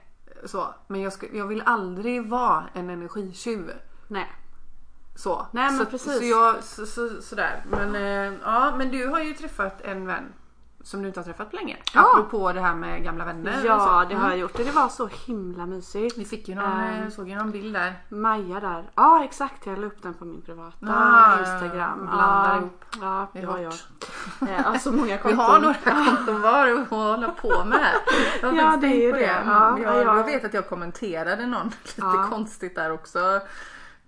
Så, 0.44 0.74
men 0.86 1.00
jag, 1.00 1.12
ska, 1.12 1.26
jag 1.32 1.46
vill 1.46 1.62
aldrig 1.66 2.26
vara 2.28 2.64
en 2.74 2.90
energitjuv. 2.90 3.72
Nej. 4.08 4.32
Så. 5.14 5.46
Nej, 5.52 5.70
men 5.70 5.78
så, 5.78 5.84
precis. 5.84 6.18
Så 6.18 6.24
jag, 6.24 6.64
så, 6.64 6.86
så, 6.86 7.22
sådär. 7.22 7.64
Men, 7.70 7.94
eh, 7.94 8.38
ja, 8.44 8.74
men 8.76 8.90
du 8.90 9.08
har 9.08 9.20
ju 9.20 9.34
träffat 9.34 9.80
en 9.80 10.06
vän 10.06 10.32
som 10.90 11.02
du 11.02 11.08
inte 11.08 11.20
har 11.20 11.24
träffat 11.24 11.50
på 11.50 11.56
länge. 11.56 11.76
Ja. 11.94 12.00
Apropå 12.12 12.52
det 12.52 12.60
här 12.60 12.74
med 12.74 13.04
gamla 13.04 13.24
vänner. 13.24 13.62
Ja, 13.64 13.78
så. 14.04 14.08
det 14.14 14.20
har 14.20 14.28
jag 14.28 14.38
gjort. 14.38 14.56
Det 14.56 14.70
var 14.70 14.88
så 14.88 15.08
himla 15.26 15.66
mysigt. 15.66 16.18
Vi 16.18 16.24
fick 16.24 16.48
ju 16.48 16.54
någon, 16.54 16.80
eh, 16.80 17.08
såg 17.08 17.28
ju 17.28 17.36
någon 17.36 17.50
bild 17.50 17.74
där. 17.74 17.94
Maja 18.08 18.60
där. 18.60 18.90
Ja 18.94 19.24
exakt, 19.24 19.66
jag 19.66 19.78
la 19.78 19.86
upp 19.86 20.02
den 20.02 20.14
på 20.14 20.24
min 20.24 20.42
privata 20.42 20.76
Ah, 20.88 21.38
Instagram. 21.38 21.98
blandar 22.06 22.50
ja, 22.54 22.58
ihop. 22.58 22.84
Ja, 23.00 23.26
Det 23.32 23.40
det 23.40 23.46
har 23.46 23.58
jag. 23.58 23.72
Eh, 24.48 24.66
Alltså 24.66 24.92
många 24.92 25.16
Vi 25.16 25.22
konton. 25.22 25.38
har 25.38 25.58
några 25.60 25.74
konton 26.06 26.40
var 26.42 26.68
att 26.68 26.88
hålla 26.88 27.28
på 27.28 27.64
med 27.64 27.78
här. 27.78 27.94
Jag 28.42 28.56
Ja, 28.56 28.76
det 28.80 28.86
är 28.86 29.00
ju 29.06 29.10
på 29.12 29.16
det. 29.18 29.42
Ja, 29.46 29.78
jag, 29.78 29.96
ja. 29.96 30.16
jag 30.16 30.24
vet 30.24 30.44
att 30.44 30.54
jag 30.54 30.68
kommenterade 30.68 31.46
någon 31.46 31.66
lite 31.84 32.00
Ja. 32.00 32.26
konstigt 32.30 32.74
där 32.74 32.92
också. 32.92 33.40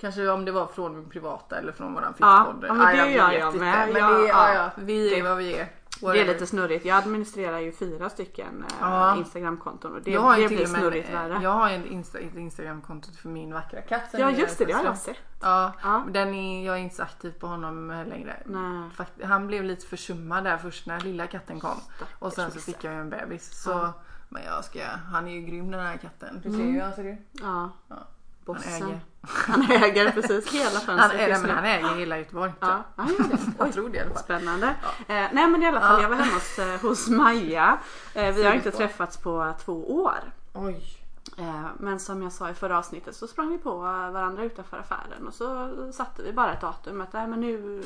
Kanske 0.00 0.28
om 0.28 0.44
det 0.44 0.52
var 0.52 0.66
från 0.66 0.94
min 0.96 1.08
privata 1.10 1.56
eller 1.58 1.72
från 1.72 1.94
våran 1.94 2.14
Ja, 2.18 2.44
fickpodd. 2.46 2.68
ja, 2.68 2.74
men 2.74 2.96
det 2.96 3.10
gör 3.12 3.30
jag 3.32 3.48
inte. 3.48 3.58
med. 3.58 3.88
Men 3.92 4.02
Ja, 4.02 4.08
det, 4.08 4.26
ja, 4.26 4.48
ja. 4.48 4.54
ja, 4.54 4.70
vi 4.76 5.18
är 5.20 5.22
vad 5.24 5.36
vi 5.36 5.54
är. 5.58 5.68
Det 6.00 6.06
är 6.06 6.10
Whatever. 6.10 6.32
lite 6.32 6.46
snurrigt. 6.46 6.84
Jag 6.84 6.98
administrerar 6.98 7.58
ju 7.58 7.72
fyra 7.72 8.10
stycken 8.10 8.64
eh, 8.68 8.76
Ja. 8.80 9.16
Instagramkonton 9.16 9.94
och 9.94 10.02
det, 10.02 10.10
jag 10.10 10.38
det 10.40 10.48
blir 10.48 10.66
snurrigt 10.66 11.08
en, 11.08 11.14
värre. 11.14 11.38
jag 11.42 11.50
har 11.50 11.68
ju 11.70 11.74
en 11.76 11.86
Insta, 11.86 12.18
ett 12.18 12.34
Instagramkonto 12.36 13.12
för 13.12 13.28
min 13.28 13.52
vackra 13.52 13.80
katt. 13.82 14.02
Ja 14.12 14.30
just 14.30 14.58
det, 14.58 14.64
det 14.64 14.72
har 14.72 14.84
jag 14.84 14.98
sett. 14.98 15.16
Ja, 15.40 15.72
Ja. 15.82 16.04
Den 16.10 16.34
är, 16.34 16.66
jag 16.66 16.74
är 16.74 16.78
inte 16.80 16.94
så 16.96 17.02
aktiv 17.02 17.30
på 17.40 17.46
honom 17.46 17.90
eh, 17.90 18.06
längre. 18.06 18.36
Nej. 18.46 18.90
Fakt- 18.96 19.24
han 19.24 19.46
blev 19.46 19.64
lite 19.64 19.86
försummad 19.86 20.44
där 20.44 20.56
först 20.58 20.86
när 20.86 21.00
lilla 21.00 21.26
katten 21.26 21.60
kom. 21.60 21.76
Och 22.18 22.32
sen 22.32 22.50
så 22.50 22.60
fick 22.60 22.84
jag 22.84 22.94
ju 22.94 23.00
en 23.00 23.10
bebis. 23.10 23.62
Så, 23.62 23.88
Men 24.28 24.42
jag 24.44 24.64
ska, 24.64 24.80
han 25.12 25.28
är 25.28 25.32
ju 25.32 25.40
grym 25.42 25.70
den 25.70 25.80
här 25.86 25.96
katten. 25.96 26.40
Du 26.44 26.50
ser 26.50 26.64
ju, 26.66 26.80
alltså 26.80 27.02
det. 27.02 27.16
Ja. 27.32 27.70
Ja. 27.88 27.96
Bossen. 28.44 28.82
Han 28.82 28.82
äger. 28.90 29.00
Han 29.22 29.62
äger 29.70 30.10
precis 30.10 30.52
hela 30.52 30.70
Han, 30.70 30.80
fönstret 30.80 31.30
men 31.30 31.42
nu. 31.42 31.48
han 31.54 31.64
äger 31.64 31.94
hela 31.96 32.18
Göteborg. 32.18 32.52
tror 32.60 32.70
Ja, 32.72 32.82
han 32.96 33.08
gör 33.08 33.18
det. 33.18 33.38
jag. 33.58 33.72
Tror 33.72 33.88
det 33.88 33.96
i 33.96 34.00
alla 34.00 34.10
fall. 34.10 34.22
Spännande. 34.22 34.66
Eh, 35.08 35.14
nej 35.32 35.48
men 35.48 35.62
i 35.62 35.66
alla 35.66 35.80
fall 35.80 35.96
Ja. 35.96 36.02
jag 36.02 36.08
var 36.08 36.16
hemma 36.16 36.34
hos, 36.34 36.58
eh, 36.58 36.80
hos 36.80 37.08
Maja. 37.08 37.78
Eh, 38.14 38.34
vi 38.34 38.44
har 38.44 38.54
inte 38.54 38.70
träffats 38.70 39.16
på 39.16 39.52
två 39.64 40.02
år. 40.02 40.18
Oj. 40.52 40.98
Eh, 41.38 41.66
men 41.78 42.00
som 42.00 42.22
jag 42.22 42.32
sa 42.32 42.50
i 42.50 42.54
förra 42.54 42.78
avsnittet 42.78 43.16
så 43.16 43.26
sprang 43.26 43.48
vi 43.50 43.58
på 43.58 43.74
varandra 43.76 44.42
utanför 44.44 44.76
affären 44.78 45.26
och 45.26 45.34
så 45.34 45.68
satte 45.92 46.22
vi 46.22 46.32
bara 46.32 46.52
ett 46.52 46.60
datum 46.60 47.00
att 47.00 47.12
nej, 47.12 47.26
men 47.26 47.40
nu 47.40 47.82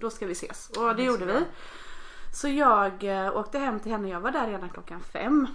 då 0.00 0.10
ska 0.10 0.26
vi 0.26 0.32
ses. 0.32 0.70
Och 0.70 0.96
det 0.96 1.02
gjorde 1.02 1.24
vi. 1.24 1.44
Så 2.34 2.48
jag 2.48 3.04
eh, 3.24 3.36
åkte 3.36 3.58
hem 3.58 3.80
till 3.80 3.92
henne. 3.92 4.08
Jag 4.08 4.20
var 4.20 4.30
där 4.30 4.46
redan 4.46 4.68
klockan 4.68 5.00
fem. 5.00 5.46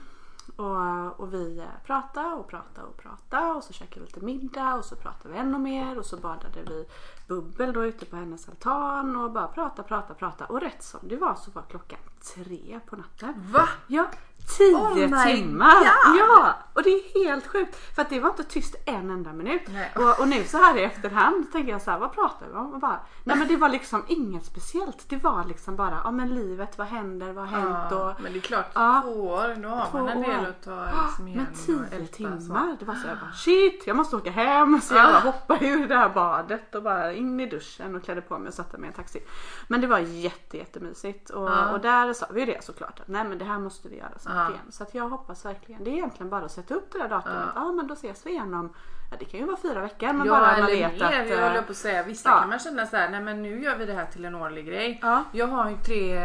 Och, 0.55 1.19
och 1.19 1.33
vi 1.33 1.59
eh, 1.59 1.65
pratade 1.85 2.33
och 2.33 2.47
pratade 2.47 2.87
och 2.87 2.97
pratade 2.97 3.51
och 3.51 3.63
så 3.63 3.73
käkade 3.73 3.99
vi 3.99 4.05
lite 4.05 4.25
middag 4.25 4.75
och 4.75 4.85
så 4.85 4.95
pratade 4.95 5.33
vi 5.33 5.39
ännu 5.39 5.57
mer 5.57 5.97
och 5.97 6.05
så 6.05 6.17
badade 6.17 6.63
vi 6.67 6.85
bubbel 7.27 7.73
då 7.73 7.85
ute 7.85 8.05
på 8.05 8.15
hennes 8.15 8.49
altan 8.49 9.15
och 9.15 9.31
bara 9.31 9.47
prata, 9.47 9.83
prata, 9.83 10.13
prata 10.13 10.45
och 10.45 10.61
rätt 10.61 10.83
som 10.83 10.99
det 11.03 11.17
var 11.17 11.35
så 11.35 11.51
var 11.51 11.61
klockan 11.61 11.99
tre 12.35 12.79
på 12.85 12.95
natten. 12.95 13.33
Va? 13.37 13.69
Ja, 13.87 14.07
tio 14.57 14.75
Oh 14.75 14.95
my 14.95 15.35
timmar! 15.35 15.79
God! 15.79 16.17
Ja! 16.17 16.53
Och 16.73 16.83
det 16.83 16.89
är 16.89 17.25
helt 17.25 17.47
sjukt 17.47 17.75
för 17.95 18.01
att 18.01 18.09
det 18.09 18.19
var 18.19 18.29
inte 18.29 18.43
tyst 18.43 18.75
en 18.85 19.09
enda 19.11 19.33
minut. 19.33 19.61
Och, 19.95 20.19
och 20.19 20.27
nu 20.27 20.43
så 20.43 20.57
här 20.57 20.77
i 20.77 20.83
efterhand 20.83 21.51
tänker 21.51 21.71
jag 21.71 21.81
så 21.81 21.91
här, 21.91 21.97
vad 21.99 22.13
pratar 22.13 22.47
vi 22.47 22.53
om? 22.53 22.73
Och 22.73 22.79
bara, 22.79 22.99
nej 23.23 23.37
men 23.37 23.47
det 23.47 23.55
var 23.57 23.69
liksom 23.69 24.03
inget 24.07 24.45
speciellt. 24.45 25.09
Det 25.09 25.17
var 25.17 25.43
liksom 25.45 25.75
bara, 25.75 26.01
ja 26.03 26.11
men 26.11 26.35
livet, 26.35 26.77
vad 26.77 26.87
händer, 26.87 27.33
vad 27.33 27.47
har 27.47 27.59
hänt? 27.59 27.87
Ja, 27.91 28.11
Och, 28.11 28.21
men 28.21 28.33
det 28.33 28.39
är 28.39 28.41
klart, 28.41 28.65
Ja. 28.73 29.01
två 29.03 29.09
år, 29.27 29.61
då 29.63 29.69
har 29.69 29.85
Två 29.91 29.97
man 29.97 30.07
en 30.09 30.21
del 30.21 30.45
att 30.45 30.63
ta 30.63 30.85
liksom 31.05 31.27
igen. 31.27 31.43
men 31.43 31.53
och 31.53 31.65
tio 31.89 31.99
älta, 31.99 32.15
timmar. 32.15 32.39
så. 32.69 32.75
Det 32.79 32.85
var 32.85 32.95
så 32.95 33.07
jag 33.07 33.17
bara 33.17 33.31
shit, 33.31 33.83
jag 33.87 33.95
måste 33.95 34.15
åka 34.15 34.31
hem. 34.31 34.81
Så 34.81 34.95
jag 34.95 35.05
bara 35.05 35.19
hoppade 35.31 35.67
ur 35.67 35.87
det 35.87 35.95
här 35.95 36.09
badet 36.09 36.75
och 36.75 36.83
bara 36.83 37.13
in 37.13 37.39
i 37.39 37.45
duschen 37.45 37.95
och 37.95 38.03
klädde 38.03 38.21
på 38.21 38.37
mig 38.39 38.47
och 38.47 38.53
satte 38.53 38.77
mig 38.77 38.87
i 38.87 38.91
en 38.91 38.93
taxi. 38.95 39.19
Men 39.67 39.81
det 39.81 39.87
var 39.87 39.99
jätte 39.99 40.57
jättemysigt. 40.57 41.29
Och, 41.29 41.49
Ja. 41.49 41.71
och 41.71 41.79
där 41.79 42.13
sa 42.13 42.25
vi 42.31 42.39
ju 42.39 42.45
det 42.45 42.63
såklart 42.63 43.01
nej 43.05 43.23
men 43.23 43.37
det 43.37 43.45
här 43.45 43.59
måste 43.59 43.87
vi 43.89 43.97
göra 43.97 44.09
Ja. 44.25 44.30
Igen. 44.31 44.71
Så 44.71 44.83
att 44.83 44.95
jag 44.95 45.09
hoppas 45.09 45.45
verkligen. 45.45 45.83
Det 45.83 45.89
är 45.89 45.93
egentligen 45.93 46.29
bara 46.29 46.45
att 46.45 46.51
sätta 46.51 46.73
upp 46.73 46.91
det 46.91 46.97
där 46.99 47.09
datumet. 47.09 47.39
Ja, 47.55 47.61
Ja. 47.65 47.71
men 47.71 47.87
då 47.87 47.93
ses 47.93 48.25
vi 48.25 48.29
igen 48.31 48.53
om, 48.53 48.73
ja 49.11 49.17
det 49.19 49.25
kan 49.25 49.39
ju 49.39 49.45
vara 49.45 49.57
fyra 49.57 49.81
veckor. 49.81 50.13
Men 50.13 50.27
ja, 50.27 50.39
bara 50.39 50.57
man 50.57 50.65
vet 50.65 50.99
mer. 50.99 51.05
att. 51.05 51.27
jag 51.29 51.31
eh, 51.39 51.47
håller 51.47 51.61
på 51.61 51.71
att 51.71 51.77
säga. 51.77 52.03
Vissa 52.03 52.29
ja. 52.29 52.39
kan 52.39 52.49
man 52.49 52.59
känna 52.59 52.85
så 52.85 52.97
här, 52.97 53.09
nej 53.09 53.21
men 53.21 53.41
nu 53.43 53.63
gör 53.63 53.75
vi 53.77 53.85
det 53.85 53.93
här 53.93 54.05
till 54.05 54.25
en 54.25 54.35
årlig 54.35 54.65
grej. 54.67 54.99
Ja. 55.01 55.23
Jag 55.31 55.47
har 55.47 55.69
ju 55.69 55.77
tre, 55.77 56.19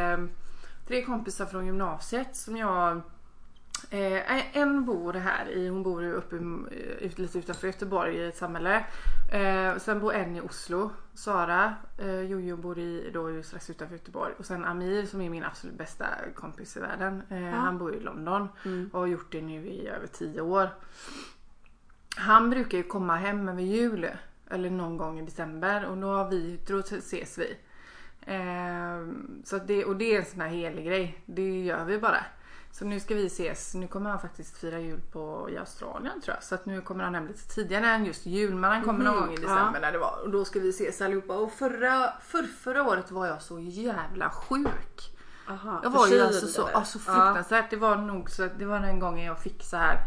tre 0.88 1.04
kompisar 1.04 1.46
från 1.46 1.66
gymnasiet 1.66 2.36
som 2.36 2.56
jag 2.56 3.00
Eh, 3.90 4.56
en 4.56 4.84
bor 4.84 5.12
här 5.12 5.48
i, 5.50 5.68
hon 5.68 5.82
bor 5.82 6.04
uppe 6.04 6.36
i- 6.36 6.96
ut, 7.00 7.18
lite 7.18 7.38
utanför 7.38 7.66
Göteborg 7.66 8.16
i 8.16 8.26
ett 8.26 8.36
samhälle. 8.36 8.84
Eh, 9.32 9.76
sen 9.78 10.00
bor 10.00 10.14
en 10.14 10.36
i 10.36 10.40
Oslo, 10.40 10.90
Sara. 11.14 11.74
Eh, 11.98 12.20
Jojo 12.20 12.56
bor 12.56 12.78
i, 12.78 13.10
då 13.14 13.30
just 13.30 13.48
strax 13.48 13.70
utanför 13.70 13.94
Göteborg. 13.96 14.32
Och 14.38 14.44
sen 14.46 14.64
Amir 14.64 15.06
som 15.06 15.20
är 15.20 15.30
min 15.30 15.44
absolut 15.44 15.78
bästa 15.78 16.06
kompis 16.34 16.76
i 16.76 16.80
världen. 16.80 17.22
Eh, 17.30 17.42
Han 17.42 17.78
bor 17.78 17.94
i 17.94 18.00
London 18.00 18.48
Mm. 18.64 18.90
och 18.92 19.00
har 19.00 19.06
gjort 19.06 19.32
det 19.32 19.42
nu 19.42 19.66
i 19.66 19.88
över 19.88 20.06
tio 20.06 20.40
år. 20.40 20.68
Han 22.16 22.50
brukar 22.50 22.78
ju 22.78 22.84
komma 22.84 23.16
hem 23.16 23.48
över 23.48 23.62
jul 23.62 24.08
eller 24.50 24.70
någon 24.70 24.96
gång 24.96 25.18
i 25.18 25.22
december 25.22 25.84
och 25.86 25.96
då, 25.96 26.06
har 26.06 26.30
vi, 26.30 26.60
då 26.68 26.78
ses 26.78 27.38
vi. 27.38 27.56
Ehm, 28.26 29.42
så 29.44 29.58
det, 29.58 29.84
och 29.84 29.96
det 29.96 30.14
är 30.14 30.18
en 30.18 30.24
sån 30.24 30.40
här 30.40 30.48
helig 30.48 30.84
grej. 30.86 31.22
Det 31.26 31.64
gör 31.64 31.84
vi 31.84 31.98
bara. 31.98 32.24
Så 32.78 32.84
nu 32.84 33.00
ska 33.00 33.14
vi 33.14 33.26
ses. 33.26 33.74
Nu 33.74 33.88
kommer 33.88 34.10
han 34.10 34.20
faktiskt 34.20 34.58
fira 34.58 34.78
jul 34.80 35.00
på, 35.12 35.48
i 35.50 35.56
Australien 35.58 36.20
tror 36.20 36.34
jag. 36.36 36.44
Så 36.44 36.54
att 36.54 36.66
nu 36.66 36.80
kommer 36.80 37.04
han 37.04 37.14
hem 37.14 37.26
lite 37.26 37.48
tidigare 37.48 37.86
än 37.86 38.04
just 38.04 38.26
jul. 38.26 38.54
Men 38.54 38.70
han 38.70 38.82
kommer 38.84 39.04
någon 39.04 39.14
Mhm, 39.16 39.26
gång 39.26 39.34
i 39.34 39.36
december 39.36 39.80
när 39.80 39.92
det 39.92 39.98
var. 39.98 40.18
Och 40.24 40.30
då 40.30 40.44
ska 40.44 40.60
vi 40.60 40.68
ses 40.68 41.00
allihopa. 41.00 41.34
Och 41.36 41.52
förra, 41.52 42.12
för, 42.22 42.42
förra 42.42 42.82
året 42.88 43.10
var 43.10 43.26
jag 43.26 43.42
så 43.42 43.58
jävla 43.58 44.30
sjuk. 44.30 45.12
Aha, 45.48 45.80
Jag 45.82 45.90
var 45.90 46.06
ju 46.08 46.20
alltså 46.20 46.46
så, 46.46 46.66
eller? 46.66 46.76
alltså 46.76 46.98
fruktansvärt. 46.98 47.70
Det 47.70 47.76
var 47.76 47.96
nog 47.96 48.30
så 48.30 48.44
att 48.44 48.58
det 48.58 48.64
var 48.64 48.80
den 48.80 49.00
gången 49.00 49.24
jag 49.26 49.38
fick 49.38 49.62
så 49.64 49.76
här. 49.76 49.98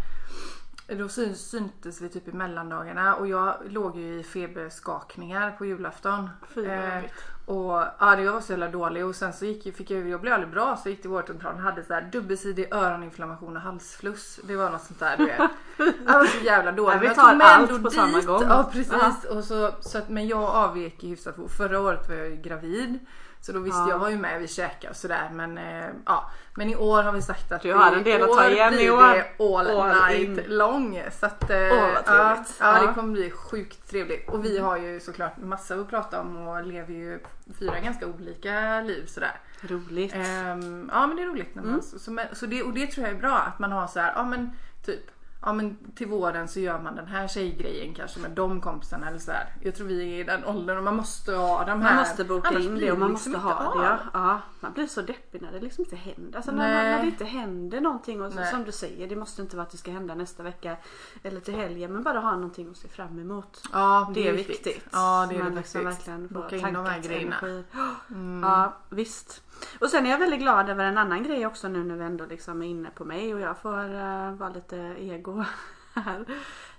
Då 0.98 1.10
syn- 1.10 1.36
syntes 1.36 2.02
vi 2.02 2.10
typ 2.10 2.28
i 2.28 2.32
mellandagarna 2.32 3.16
och 3.16 3.28
jag 3.28 3.56
låg 3.70 3.98
ju 3.98 4.20
i 4.20 4.24
feberskakningar 4.24 5.52
på 5.52 5.66
julafton. 5.66 6.30
Eh, 6.56 7.04
och 7.46 7.84
ja, 8.00 8.16
det 8.16 8.30
var 8.30 8.42
så 8.42 8.52
jävla 8.52 8.68
dålig 8.68 9.06
och 9.06 9.16
sen 9.16 9.34
så 9.34 9.46
gick, 9.46 9.76
fick 9.76 9.92
jag, 9.92 10.10
jag 10.10 10.22
blev 10.22 10.34
aldrig 10.34 10.52
bra 10.52 10.78
så 10.78 10.90
gick 10.90 11.02
till 11.02 11.10
vårdcentralen 11.10 11.60
hade 11.60 11.84
så 11.84 11.94
här 11.94 12.02
dubbelsidig 12.02 12.74
öroninflammation 12.74 13.56
och 13.56 13.62
halsfluss. 13.62 14.40
Det 14.44 14.56
var 14.56 14.70
något 14.70 14.82
sånt 14.84 15.00
där 15.00 15.18
du 15.18 15.26
vet. 15.26 15.38
Jag 16.06 16.14
var 16.14 16.26
så 16.26 16.46
jävla 16.46 16.72
dålig. 16.72 16.96
Ja, 16.96 17.00
vi 17.00 17.08
Men 17.08 17.08
jag 17.08 17.16
tar 17.16 17.36
mig 17.36 17.48
allt 17.48 17.84
på 17.84 17.90
samma 17.90 18.22
gång. 18.22 18.44
Ja 18.44 18.70
precis. 18.74 18.94
Ja. 19.24 19.36
Och 19.38 19.44
så, 19.44 19.72
så 19.80 19.98
att, 19.98 20.10
men 20.10 20.28
jag 20.28 20.44
avvek 20.44 21.04
ju 21.04 21.10
hyfsat. 21.10 21.36
Förra 21.58 21.80
året 21.80 22.10
var 22.10 22.16
jag 22.16 22.30
ju 22.30 22.36
gravid. 22.36 23.00
Så 23.42 23.52
då 23.52 23.60
visste 23.60 23.80
Ja. 23.80 23.90
jag 23.90 24.00
var 24.00 24.10
ju 24.10 24.18
med, 24.18 24.40
vi 24.42 24.48
käkade 24.48 24.90
och 24.90 24.96
sådär. 24.96 25.30
Men, 25.34 25.58
eh, 25.58 25.90
ja. 26.06 26.32
men 26.56 26.70
i 26.70 26.76
år 26.76 27.04
har 27.04 27.12
vi 27.12 27.22
sagt 27.22 27.52
att 27.52 27.62
Du 27.62 27.74
har 27.74 27.92
en 27.96 28.04
del 28.04 28.22
att 28.24 28.34
ta 28.38 28.50
igen 28.50 28.74
i 28.74 28.90
år. 28.90 29.02
det 29.14 29.44
all, 29.58 29.68
All 29.68 30.10
night 30.12 30.38
in. 30.48 30.58
long. 30.58 31.04
Så 31.20 31.26
att, 31.26 31.50
eh, 31.50 31.58
Åh, 31.58 31.82
vad 31.82 31.90
ja, 32.06 32.34
trevligt. 32.36 32.58
ja, 32.60 32.82
Ja. 32.82 32.88
det 32.88 32.94
kommer 32.94 33.14
bli 33.14 33.32
sjukt 33.32 33.90
trevligt. 33.90 34.30
Och 34.30 34.46
vi 34.46 34.60
har 34.60 34.78
ju 34.78 35.00
såklart 35.00 35.38
massor 35.38 35.82
att 35.82 35.90
prata 35.90 36.22
om 36.22 36.48
och 36.48 36.64
lever 36.66 36.94
ju 36.94 37.20
fyra 37.60 37.80
ganska 37.80 38.08
olika 38.08 38.82
liv 38.82 39.06
sådär. 39.06 39.36
Roligt. 39.62 40.14
Ehm, 40.16 40.90
ja 40.94 41.08
men 41.08 41.16
det 41.18 41.24
är 41.24 41.28
roligt. 41.28 41.56
När 41.56 41.62
man, 41.64 41.72
Mm. 41.72 41.82
så, 41.82 42.00
så, 42.00 42.20
så 42.34 42.46
det, 42.46 42.64
och 42.64 42.74
det 42.74 42.88
tror 42.88 43.08
jag 43.08 43.16
är 43.16 43.20
bra 43.20 43.38
att 43.38 43.60
man 43.60 43.72
har 43.72 43.88
så 43.88 44.00
här, 44.00 44.14
ja 44.16 44.24
men 44.24 44.52
typ 44.86 45.12
Ja 45.42 45.54
men 45.54 45.78
till 45.96 46.08
våren 46.08 46.48
så 46.48 46.60
gör 46.60 46.80
man 46.80 46.96
den 46.96 47.08
här 47.08 47.28
tjejgrejen 47.28 47.94
kanske 47.94 48.20
med 48.20 48.32
de 48.32 48.62
kompisarna 48.62 49.08
eller 49.08 49.20
så 49.20 49.32
här. 49.32 49.54
Jag 49.62 49.76
tror 49.76 49.88
vi 49.88 50.02
är 50.02 50.20
i 50.20 50.24
den 50.24 50.46
åldern 50.46 50.78
och 50.78 50.84
man 50.84 50.96
måste 50.96 51.36
ha 51.36 51.66
de 51.66 51.82
här. 51.82 51.90
Man 51.90 52.00
måste 52.00 52.24
boka 52.24 52.60
in 52.60 52.76
det 52.76 52.92
och 52.92 53.00
man 53.00 53.12
liksom 53.12 53.32
måste 53.32 53.48
ha 53.48 53.82
det. 53.82 53.86
Ja. 53.86 54.00
ja. 54.14 54.42
Man 54.60 54.74
blir 54.74 54.88
så 54.88 55.02
deppig 55.02 55.42
när 55.42 55.52
det 55.52 55.60
liksom 55.60 55.84
inte 55.84 55.96
händer. 55.96 56.38
Alltså 56.38 56.52
när, 56.52 56.84
när 56.84 57.02
det 57.02 57.08
inte 57.08 57.26
händer 57.26 57.82
någonting 57.82 58.22
och 58.22 58.34
så, 58.34 58.44
som 58.52 58.64
du 58.64 58.72
säger 58.72 59.08
det 59.08 59.16
måste 59.16 59.42
inte 59.42 59.56
vara 59.56 59.66
att 59.66 59.72
det 59.72 59.78
ska 59.78 59.92
hända 59.92 60.16
nästa 60.16 60.44
vecka 60.44 60.78
eller 61.24 61.40
till 61.40 61.56
helgen 61.56 61.94
men 61.94 62.04
bara 62.04 62.20
ha 62.20 62.32
någonting 62.32 62.70
att 62.72 62.78
se 62.78 62.88
fram 62.88 63.20
emot. 63.20 63.64
Ja 63.74 64.12
Det 64.14 64.28
är 64.28 64.34
viktigt. 64.34 64.86
Ja 64.92 65.28
det 65.30 65.36
är 65.36 65.40
man 65.40 65.52
det 65.52 65.58
liksom 65.58 65.84
verkligen 65.84 66.28
Boka 66.28 66.56
in 66.56 66.74
de 66.74 66.86
här 66.86 67.00
grejerna. 67.00 67.36
Mm. 68.10 68.44
Ja 68.44 68.74
visst. 68.90 69.42
Och 69.80 69.90
sen 69.90 70.06
är 70.06 70.10
jag 70.12 70.18
väldigt 70.18 70.40
glad 70.40 70.70
över 70.70 70.86
en 70.86 70.98
annan 70.98 71.24
grej 71.24 71.46
också 71.46 71.68
nu 71.68 71.84
när 71.84 71.96
vi 71.96 72.04
ändå 72.04 72.26
liksom 72.26 72.62
är 72.62 72.66
inne 72.68 72.90
på 72.90 73.06
mig 73.06 73.34
och 73.34 73.40
jag 73.40 73.58
får 73.58 73.90
uh, 73.96 74.34
vara 74.34 74.50
lite 74.50 74.78
ego 75.00 75.44
här. 75.94 76.26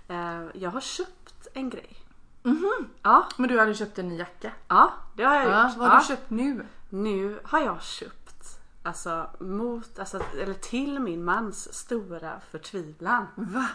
Eh, 0.07 0.41
jag 0.53 0.69
har 0.69 0.81
köpt 0.81 1.47
en 1.53 1.69
grej. 1.69 1.97
Mhm. 2.43 2.89
Ja, 3.01 3.27
Men 3.37 3.49
du 3.49 3.59
hade 3.59 3.73
köpt 3.73 3.99
en 3.99 4.07
ny 4.09 4.17
jacka. 4.17 4.51
ja 4.67 4.93
det 5.15 5.23
har 5.23 5.35
jag 5.35 5.45
Ja, 5.51 5.67
gjort. 5.67 5.77
vad 5.77 5.87
har 5.87 5.95
Ja. 5.95 5.99
du 6.01 6.05
köpt 6.07 6.29
nu? 6.29 6.65
Nu 6.89 7.39
har 7.43 7.59
jag 7.59 7.81
köpt, 7.83 8.59
alltså 8.83 9.29
mot, 9.39 9.99
alltså, 9.99 10.19
eller 10.41 10.53
till 10.53 10.99
min 10.99 11.23
mans 11.23 11.73
stora 11.73 12.39
förtvivlan. 12.51 13.27
Va? 13.35 13.67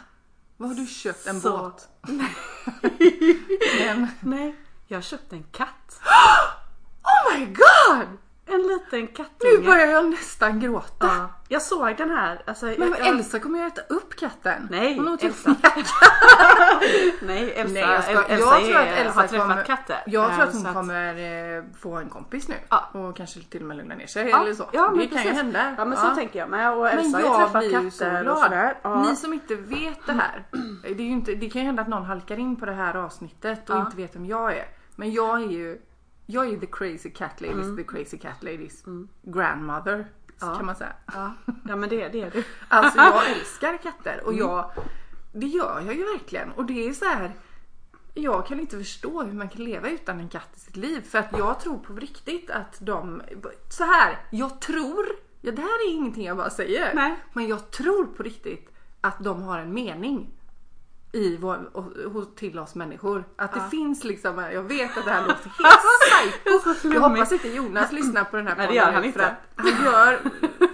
Vad 0.57 0.69
har 0.69 0.77
du 0.77 0.87
köpt? 0.87 1.27
En 1.27 1.41
Så- 1.41 1.59
båt? 1.59 1.89
en... 3.81 4.09
Nej, 4.21 4.57
jag 4.87 5.05
köpte 5.05 5.37
en 5.37 5.45
katt. 5.53 6.01
Oh 7.03 7.39
my 7.39 7.47
god! 7.47 8.07
En 8.49 8.63
liten 8.63 9.01
Nu 9.01 9.07
kattunge. 9.07 9.67
börjar 9.67 9.87
jag 9.87 10.11
nästan 10.11 10.61
gråta. 10.61 11.07
Ja, 11.07 11.29
jag 11.49 11.63
såg 11.63 11.97
den 11.97 12.11
här. 12.11 12.43
Alltså, 12.47 12.67
Men 12.67 12.75
jag, 12.79 12.99
jag, 13.01 13.07
Elsa 13.09 13.39
kommer 13.39 13.59
ju 13.59 13.67
äta 13.67 13.81
upp 13.89 14.17
katten. 14.17 14.69
Nej, 14.71 14.97
Hon 14.97 15.07
har 15.09 15.19
Elsa. 15.25 15.55
Nej, 17.23 17.53
Elsa, 17.53 17.73
Nej, 17.75 17.83
jag, 17.83 18.05
ska, 18.05 18.13
Elsa 18.23 18.29
jag 18.29 18.39
tror 18.39 18.77
att 18.77 18.87
är- 18.87 19.05
Elsa 19.05 19.21
har 19.21 19.27
träffat 19.27 19.49
kommer, 19.49 19.65
katter. 19.65 20.03
Jag 20.07 20.33
tror 20.35 20.45
att 20.45 20.53
hon 20.53 20.63
så 20.63 20.73
kommer 20.73 21.15
eh, 21.59 21.65
få 21.81 21.95
en 21.97 22.09
kompis 22.09 22.49
nu. 22.49 22.55
Ja. 22.69 22.91
Och 22.93 23.17
kanske 23.17 23.41
till 23.41 23.61
och 23.61 23.69
med 23.69 23.77
lugna 23.77 23.95
ner 23.95 24.07
sig 24.07 24.29
Ja, 24.29 24.43
eller 24.43 24.55
så. 24.55 24.69
ja, 24.73 24.91
men 24.91 24.99
det 24.99 25.07
kan 25.07 25.17
ju 25.19 25.23
precis. 25.25 25.37
hända. 25.43 25.75
Ja 25.79 25.85
men 25.85 25.99
så 25.99 26.15
tänker 26.15 26.39
jag 26.39 26.49
med. 26.49 26.73
Och 26.75 26.89
Elsa 26.91 27.03
Men 27.03 27.15
har 27.15 27.21
jag 27.41 27.53
träffat 27.53 27.69
blir 27.69 27.91
så 27.91 28.05
katter 28.05 28.29
och 28.29 28.37
glad. 28.51 28.75
Ja. 28.83 29.03
Ni 29.03 29.17
som 29.17 29.33
inte 29.33 29.55
vet 29.55 30.07
det 30.07 30.13
här. 30.13 30.45
Det, 30.83 31.03
är 31.03 31.07
inte, 31.07 31.35
det 31.35 31.51
kan 31.51 31.61
ju 31.61 31.67
hända 31.67 31.83
att 31.83 31.89
någon 31.89 32.05
halkar 32.05 32.39
in 32.39 32.57
på 32.57 32.67
det 32.67 32.73
här 32.75 32.95
avsnittet 32.97 33.71
och 33.71 33.77
inte 33.79 33.97
vet 33.97 34.17
vem 34.17 34.27
jag 34.27 34.53
är. 34.57 34.65
Men 34.97 35.13
jag 35.13 35.43
är 35.43 35.47
ju 35.47 35.79
jag 36.27 36.49
är 36.49 36.57
the 36.61 36.67
crazy 36.67 37.11
cat 37.11 37.41
ladies, 37.41 37.65
Mm. 37.67 37.77
the 37.77 37.85
crazy 37.85 38.19
cat 38.19 38.43
ladies 38.43 38.85
grandmother. 39.23 40.07
Ja. 40.41 40.55
Kan 40.57 40.67
man 40.67 40.77
säga. 40.77 40.93
Ja. 41.07 41.33
ja 41.69 41.77
men 41.77 41.89
det, 41.89 42.09
det 42.09 42.21
är 42.21 42.31
du. 42.31 42.45
Alltså 42.69 42.99
jag 42.99 43.31
älskar 43.37 43.77
katter 43.79 44.21
och 44.25 44.33
Mm. 44.33 44.47
jag, 44.47 44.71
det 45.33 45.47
gör 45.47 45.81
jag 45.87 45.95
ju 45.95 46.05
verkligen. 46.05 46.53
Och 46.53 46.65
det 46.65 46.89
är 46.89 46.93
så 46.93 47.05
här. 47.05 47.33
Jag 48.15 48.47
kan 48.47 48.61
inte 48.61 48.79
förstå 48.79 49.23
hur 49.23 49.33
man 49.33 49.49
kan 49.49 49.65
leva 49.65 49.89
utan 49.91 50.21
en 50.21 50.29
katt 50.29 50.49
i 50.57 50.61
sitt 50.61 50.77
liv. 50.77 51.01
För 51.01 51.19
att 51.19 51.39
jag 51.39 51.61
tror 51.61 51.79
på 51.79 51.93
riktigt 51.93 52.51
att 52.51 52.77
de, 52.81 53.23
så 53.69 53.85
här, 53.85 54.19
jag 54.31 54.61
tror, 54.61 55.07
ja 55.41 55.53
det 55.53 55.63
här 55.63 55.87
är 55.89 55.93
ingenting 55.93 56.25
jag 56.27 56.37
bara 56.37 56.51
säger. 56.51 56.95
Nej. 56.95 57.17
Men 57.33 57.47
jag 57.49 57.71
tror 57.71 58.07
på 58.07 58.23
riktigt 58.23 58.71
att 59.01 59.25
de 59.25 59.43
har 59.43 59.59
en 59.59 59.75
mening 59.75 60.31
i 61.17 61.37
vår, 61.37 61.71
och- 61.77 62.37
till 62.37 62.59
oss 62.59 62.75
människor. 62.75 63.25
Att 63.37 63.53
det 63.53 63.59
Ja. 63.59 63.69
finns 63.71 64.05
liksom, 64.05 64.39
jag 64.53 64.63
vet 64.63 64.99
att 64.99 65.05
det 65.05 65.11
här 65.11 65.21
låter 65.27 65.51
helt 65.63 66.79
psycho. 66.79 66.95
Jag 66.95 67.01
hoppas 67.01 67.33
inte 67.33 67.49
Jonas 67.49 67.93
lyssnar 67.93 68.25
på 68.25 68.37
den 68.37 68.47
här 68.47 68.57
Nej, 68.57 68.67
det 68.67 68.75
gör 68.75 68.85
han 68.93 68.95
för 69.03 69.07
inte. 69.07 69.27
att 69.27 69.35
Han 69.57 69.85
gör, 69.85 70.21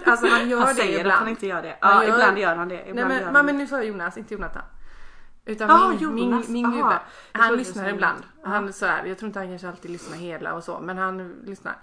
alltså 0.05 0.27
han 0.27 0.49
gör 0.49 0.59
Han 0.59 0.67
det 0.67 0.73
säger 0.75 0.95
att 0.95 0.99
ibland. 1.01 1.19
han 1.19 1.27
inte 1.29 1.47
gör 1.47 1.61
det. 1.61 1.77
Ja, 1.81 2.03
gör- 2.03 2.13
ibland 2.13 2.37
gör 2.37 2.55
han 2.55 2.67
det. 2.69 2.75
Nej 2.75 2.89
Ibland 2.89 3.07
men, 3.09 3.21
gör 3.21 3.31
men, 3.31 3.45
men 3.45 3.57
nu 3.57 3.67
sa 3.67 3.75
jag 3.75 3.85
Jonas, 3.85 4.17
inte 4.17 4.33
Jonathan. 4.33 4.63
Utan 5.45 5.69
Ja, 5.69 5.87
min, 5.89 5.99
Jonas. 5.99 6.47
min, 6.47 6.61
min 6.69 6.71
gubbe. 6.81 6.99
Han 7.31 7.55
lyssnar 7.57 7.89
ibland. 7.89 8.23
Ja. 8.43 8.49
Han 8.49 8.73
så 8.73 8.85
här, 8.85 9.05
jag 9.05 9.17
tror 9.17 9.27
inte 9.27 9.39
han 9.39 9.47
kanske 9.49 9.67
alltid 9.69 9.91
lyssnar 9.91 10.17
hela 10.17 10.53
och 10.53 10.63
så 10.63 10.79
men 10.79 10.97
han 10.97 11.33
lyssnar. 11.45 11.73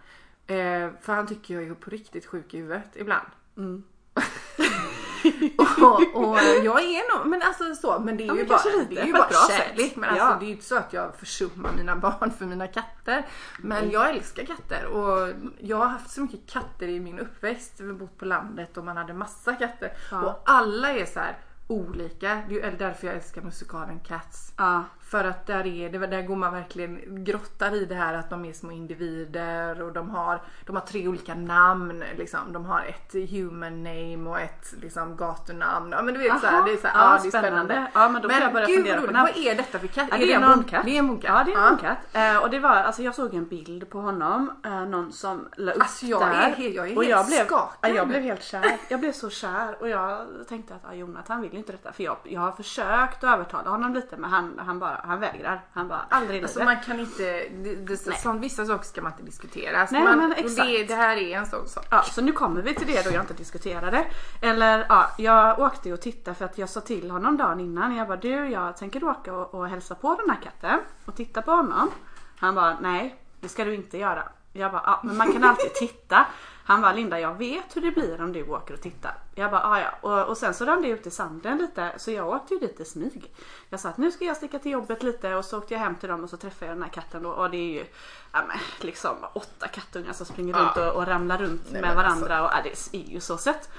Eh, 0.46 0.88
för 1.00 1.12
han 1.12 1.26
tycker 1.26 1.54
jag 1.54 1.62
är 1.62 1.74
på 1.74 1.90
riktigt 1.90 2.26
sjuk 2.26 2.54
i 2.54 2.58
huvudet 2.58 2.90
ibland. 2.94 3.26
Mm. 3.56 3.82
och, 5.58 6.24
och 6.24 6.38
jag 6.64 6.82
är 6.82 7.18
nog, 7.18 7.26
men 7.26 7.42
alltså 7.42 7.74
så, 7.74 7.98
men 7.98 8.16
det 8.16 8.22
är 8.24 8.26
Ja, 8.26 8.36
ju 8.36 8.46
bara, 8.46 8.62
lite, 8.64 8.94
det 8.94 9.00
är 9.00 9.06
ju 9.06 9.12
bara 9.12 9.28
kärlek. 9.48 9.96
Men 9.96 10.10
alltså, 10.10 10.24
Ja. 10.24 10.36
det 10.40 10.44
är 10.44 10.46
ju 10.46 10.52
inte 10.52 10.64
så 10.64 10.76
att 10.76 10.92
jag 10.92 11.16
försummar 11.16 11.70
mina 11.76 11.96
barn 11.96 12.30
för 12.38 12.44
mina 12.46 12.66
katter. 12.66 13.26
Men 13.58 13.90
jag 13.90 14.10
älskar 14.10 14.44
katter 14.44 14.86
och 14.86 15.34
jag 15.58 15.76
har 15.76 15.86
haft 15.86 16.10
så 16.10 16.20
mycket 16.20 16.50
katter 16.50 16.88
i 16.88 17.00
min 17.00 17.18
uppväxt. 17.18 17.80
Vi 17.80 17.92
bott 17.92 18.18
på 18.18 18.24
landet 18.24 18.76
och 18.76 18.84
man 18.84 18.96
hade 18.96 19.12
massa 19.14 19.54
katter. 19.54 19.92
Ja. 20.10 20.20
Och 20.22 20.42
alla 20.46 20.90
är 20.92 21.06
så 21.06 21.20
här 21.20 21.38
olika. 21.66 22.42
Det 22.48 22.60
är 22.60 22.70
ju 22.70 22.76
därför 22.76 23.06
jag 23.06 23.16
älskar 23.16 23.42
musikalen 23.42 24.00
Cats. 24.00 24.52
Ja. 24.56 24.84
För 25.10 25.24
att 25.24 25.46
där, 25.46 25.66
är 25.66 26.06
där 26.06 26.22
går 26.22 26.36
man 26.36 26.52
verkligen 26.52 27.24
grottar 27.24 27.74
i 27.74 27.84
det 27.84 27.94
här 27.94 28.14
att 28.14 28.30
de 28.30 28.44
är 28.44 28.52
små 28.52 28.70
individer 28.70 29.82
och 29.82 29.92
de 29.92 30.10
har, 30.10 30.42
de 30.66 30.76
har 30.76 30.82
tre 30.82 31.08
olika 31.08 31.34
namn. 31.34 32.04
Liksom. 32.18 32.52
De 32.52 32.64
har 32.66 32.84
ett 32.84 33.30
human 33.30 33.82
name 33.82 34.30
och 34.30 34.40
ett 34.40 34.74
liksom, 34.80 35.16
gatunamn. 35.16 35.92
Ja 35.92 36.02
men 36.02 36.14
du 36.14 36.20
vet 36.20 36.40
så 36.40 36.46
här, 36.46 36.64
det 36.64 36.72
är, 36.72 36.76
så 36.76 36.86
här, 36.86 36.94
Aha, 36.94 37.16
ja, 37.16 37.22
det 37.22 37.28
är 37.28 37.40
spännande. 37.40 37.86
Ja 37.94 38.08
men 38.08 38.22
då 38.22 38.28
får 38.28 38.40
jag 38.40 38.52
börja 38.52 38.66
gud, 38.66 38.76
fundera 38.76 39.00
på 39.00 39.12
namn. 39.12 39.28
Vad 39.34 39.46
är 39.46 39.54
detta 39.54 39.78
för 39.78 39.86
katt? 39.86 40.08
Ja, 40.10 40.16
det 40.16 40.32
är 40.32 40.36
en 40.36 40.42
bon- 40.42 40.56
månkatt. 40.56 40.84
Det 40.84 40.90
är 40.90 40.98
en 40.98 41.04
månkatt. 41.06 41.30
Ja 41.38 41.44
det 41.44 41.52
är 41.52 41.56
en 41.64 41.70
månkatt. 41.70 41.98
Eh, 42.12 42.36
och 42.42 42.50
det 42.50 42.58
var, 42.58 42.70
alltså 42.70 43.02
jag 43.02 43.14
såg 43.14 43.34
en 43.34 43.48
bild 43.48 43.90
på 43.90 44.00
honom, 44.00 44.52
eh, 44.64 44.80
någon 44.80 45.12
som 45.12 45.48
la 45.56 45.72
upp 45.72 45.82
Alltså, 45.82 46.06
jag 46.06 46.20
där. 46.20 46.54
är 46.58 46.76
jag 46.76 46.88
är 46.90 46.96
och 46.96 47.04
helt 47.04 47.16
jag 47.16 47.26
blev, 47.26 47.46
skakad 47.46 47.90
ja, 47.90 47.96
jag 47.96 48.08
blev 48.08 48.22
helt 48.22 48.42
kär. 48.42 48.76
Jag 48.88 49.00
blev 49.00 49.12
så 49.12 49.30
kär 49.30 49.76
och 49.80 49.88
jag 49.88 50.26
tänkte 50.48 50.74
att 50.74 50.82
ja, 50.88 50.94
Jonathan 50.94 51.42
vill 51.42 51.54
inte 51.56 51.72
detta 51.72 51.92
för 51.92 52.02
jag, 52.02 52.16
jag 52.24 52.40
har 52.40 52.52
försökt 52.52 53.24
att 53.24 53.34
övertala 53.34 53.70
honom 53.70 53.94
lite 53.94 54.16
men 54.16 54.30
han, 54.30 54.60
han 54.66 54.78
bara, 54.78 54.99
han 55.04 55.20
vägrar. 55.20 55.64
Han 55.72 55.88
bara 55.88 56.06
aldrig 56.10 56.40
i 56.40 56.42
Alltså 56.42 56.64
man 56.64 56.80
kan 56.80 57.00
inte, 57.00 57.48
det, 57.48 57.74
det, 57.74 57.96
sånt, 57.96 58.42
vissa 58.42 58.66
saker 58.66 58.84
ska 58.84 59.02
man 59.02 59.12
inte 59.12 59.24
diskutera. 59.24 59.88
Nej, 59.90 60.02
man, 60.02 60.18
men 60.18 60.32
exakt. 60.32 60.68
Det, 60.68 60.84
det 60.84 60.94
här 60.94 61.16
är 61.16 61.38
en 61.38 61.46
sån 61.46 61.68
sak. 61.68 61.86
Ja, 61.90 62.02
så 62.02 62.20
nu 62.22 62.32
kommer 62.32 62.62
vi 62.62 62.74
till 62.74 62.86
det 62.86 63.04
då 63.04 63.10
jag 63.10 63.22
inte 63.22 63.34
diskuterade. 63.34 64.06
Eller 64.42 64.86
ja, 64.88 65.10
jag 65.18 65.58
åkte 65.58 65.88
ju 65.88 65.94
och 65.94 66.00
tittade 66.00 66.34
för 66.34 66.44
att 66.44 66.58
jag 66.58 66.68
sa 66.68 66.80
till 66.80 67.10
honom 67.10 67.36
dagen 67.36 67.60
innan. 67.60 67.96
Jag 67.96 68.08
bara 68.08 68.16
du, 68.16 68.48
jag 68.48 68.76
tänker 68.76 69.04
åka 69.04 69.32
och, 69.34 69.54
och 69.54 69.68
hälsa 69.68 69.94
på 69.94 70.14
den 70.14 70.30
här 70.30 70.42
katten 70.42 70.78
och 71.04 71.16
titta 71.16 71.42
på 71.42 71.50
honom. 71.50 71.90
Han 72.38 72.54
bara 72.54 72.76
nej, 72.80 73.16
det 73.40 73.48
ska 73.48 73.64
du 73.64 73.74
inte 73.74 73.98
göra. 73.98 74.22
Jag 74.52 74.72
bara 74.72 74.82
ja, 74.86 75.00
men 75.02 75.16
man 75.16 75.32
kan 75.32 75.44
alltid 75.44 75.74
titta. 75.74 76.26
Han 76.70 76.80
bara 76.80 76.92
Linda, 76.92 77.20
jag 77.20 77.34
vet 77.34 77.76
hur 77.76 77.80
det 77.80 77.90
blir 77.90 78.20
om 78.20 78.32
du 78.32 78.48
åker 78.48 78.74
och 78.74 78.80
tittar. 78.80 79.14
Jag 79.34 79.50
bara 79.50 79.80
ja, 79.80 79.80
ja. 79.80 79.90
Och, 80.00 80.28
och 80.28 80.36
sen 80.36 80.54
så 80.54 80.64
rann 80.64 80.82
det 80.82 80.88
ut 80.88 81.06
i 81.06 81.10
sanden 81.10 81.58
lite 81.58 81.92
så 81.96 82.10
jag 82.10 82.28
åkte 82.28 82.54
ju 82.54 82.60
dit 82.60 82.80
i 82.80 82.84
smyg. 82.84 83.32
Jag 83.68 83.80
sa 83.80 83.88
att 83.88 83.96
nu 83.96 84.10
ska 84.10 84.24
jag 84.24 84.36
sticka 84.36 84.58
till 84.58 84.72
jobbet 84.72 85.02
lite 85.02 85.34
och 85.34 85.44
så 85.44 85.58
åkte 85.58 85.74
jag 85.74 85.80
hem 85.80 85.96
till 85.96 86.08
dem 86.08 86.24
och 86.24 86.30
så 86.30 86.36
träffade 86.36 86.66
jag 86.66 86.76
den 86.76 86.82
här 86.82 86.90
katten 86.90 87.22
då 87.22 87.30
och 87.30 87.50
det 87.50 87.56
är 87.56 87.72
ju 87.72 87.84
ja, 88.32 88.42
men, 88.48 88.58
liksom 88.80 89.16
åtta 89.32 89.68
kattungar 89.68 90.12
som 90.12 90.26
springer 90.26 90.54
Ja. 90.54 90.60
runt 90.60 90.76
och, 90.76 90.96
och 90.96 91.06
ramlar 91.06 91.38
runt 91.38 91.72
Nej, 91.72 91.82
med 91.82 91.90
alltså. 91.90 92.02
varandra 92.02 92.42
och 92.42 92.50
ja, 92.52 92.62
det 92.62 92.98
är 92.98 93.10
ju 93.10 93.20
så 93.20 93.38
sött. 93.38 93.70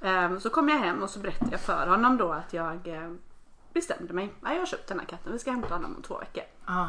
Ehm, 0.00 0.40
så 0.40 0.50
kom 0.50 0.68
jag 0.68 0.78
hem 0.78 1.02
och 1.02 1.10
så 1.10 1.18
berättade 1.18 1.50
jag 1.50 1.60
för 1.60 1.86
honom 1.86 2.16
då 2.16 2.32
att 2.32 2.52
jag 2.52 2.88
eh, 2.88 3.10
bestämde 3.72 4.14
mig. 4.14 4.32
Ja, 4.42 4.52
jag 4.52 4.58
har 4.58 4.66
köpt 4.66 4.88
den 4.88 4.98
här 5.00 5.06
katten, 5.06 5.32
vi 5.32 5.38
ska 5.38 5.50
hämta 5.50 5.74
honom 5.74 5.96
om 5.96 6.02
två 6.02 6.18
veckor. 6.18 6.44
Ja. 6.66 6.88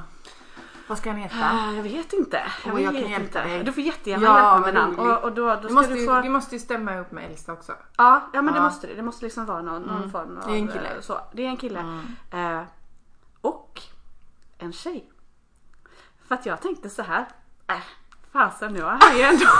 Vad 0.88 0.98
ska 0.98 1.10
han 1.10 1.18
heta? 1.20 1.36
Ah, 1.42 1.72
jag 1.72 1.84
vet 1.84 2.14
inte. 2.14 2.44
Jag, 2.66 2.74
Åh, 2.74 2.82
jag 2.84 2.92
vet 2.92 3.02
kan 3.02 3.12
hjälpa 3.12 3.26
inte. 3.40 3.44
dig. 3.44 3.64
Du 3.64 3.74
får 3.74 3.84
jättegärna 3.84 4.24
Ja, 4.24 4.36
hjälpa 4.54 4.60
mig 4.60 4.74
namn. 4.74 5.00
Och, 5.00 5.24
och 5.24 5.32
då, 5.32 5.46
då 5.48 5.56
Du 5.56 5.64
ska 5.64 5.74
måste, 5.74 5.94
du 5.94 6.00
ju, 6.00 6.06
få... 6.08 6.22
du 6.22 6.30
måste 6.30 6.56
ju 6.56 6.60
stämma 6.60 6.98
upp 7.00 7.12
med 7.12 7.32
Elsa 7.32 7.54
också. 7.54 7.74
Ja, 7.98 8.22
ja 8.34 8.42
men 8.42 8.54
det 8.54 8.60
Ja. 8.60 8.64
måste 8.64 8.88
det. 8.88 8.94
Det 8.94 9.02
måste 9.04 9.26
liksom 9.26 9.46
vara 9.46 9.62
någon, 9.62 9.82
någon 9.82 10.12
form 10.12 10.38
av... 10.38 10.48
Det 10.48 10.54
är 10.54 10.58
en 10.58 10.68
kille. 10.68 10.90
eh, 10.96 11.02
Så. 11.02 11.20
Det 11.34 11.42
är 11.46 11.48
en 11.48 11.58
kille. 11.58 11.80
Mm. 11.80 12.58
Eh, 12.60 12.64
och 13.42 13.82
en 14.58 14.74
tjej. 14.74 15.10
För 16.28 16.36
att 16.36 16.46
jag 16.46 16.62
tänkte 16.62 16.90
så 16.90 17.02
här. 17.02 17.26
Äh, 17.68 17.76
fasen 18.34 18.74
nu 18.74 18.82
har 18.82 18.98
han 19.02 19.18
ju 19.18 19.24
ändå... 19.24 19.46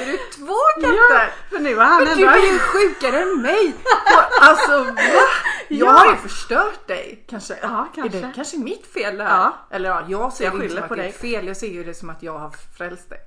Är 0.00 0.06
du 0.06 0.16
två 0.16 0.54
katter? 0.80 0.96
ja, 1.10 1.26
för 1.50 1.58
nu 1.58 1.76
har 1.76 1.84
han 1.84 2.04
Men 2.04 2.18
du 2.18 2.24
ändå... 2.26 2.38
är 2.38 2.52
ju 2.52 2.58
sjukare 2.72 3.22
än 3.22 3.42
mig! 3.42 3.74
Alltså 4.40 4.82
va? 4.82 4.92
Jag 5.78 5.88
Ja. 5.88 5.98
har 5.98 6.10
ju 6.10 6.16
förstört 6.16 6.86
dig 6.86 7.24
kanske. 7.28 7.58
Ja, 7.62 7.88
kanske. 7.94 8.18
Är 8.18 8.22
det 8.22 8.32
kanske 8.34 8.58
mitt 8.58 8.86
fel 8.86 9.16
det 9.18 9.24
här? 9.24 9.36
Ja. 9.38 9.52
Eller 9.70 9.88
ja, 9.88 10.02
jag 10.08 10.32
ser 10.32 10.44
Jag 10.44 10.58
det 10.58 10.64
inte 10.64 10.76
som 10.76 10.88
på 10.88 10.94
att 10.94 10.98
det 10.98 11.02
är 11.02 11.08
dig. 11.08 11.12
fel. 11.12 11.46
Jag 11.46 11.56
ser 11.56 11.68
ju 11.68 11.84
det 11.84 11.94
som 11.94 12.10
att 12.10 12.22
jag 12.22 12.38
har 12.38 12.50
frälst 12.50 13.10
dig. 13.10 13.18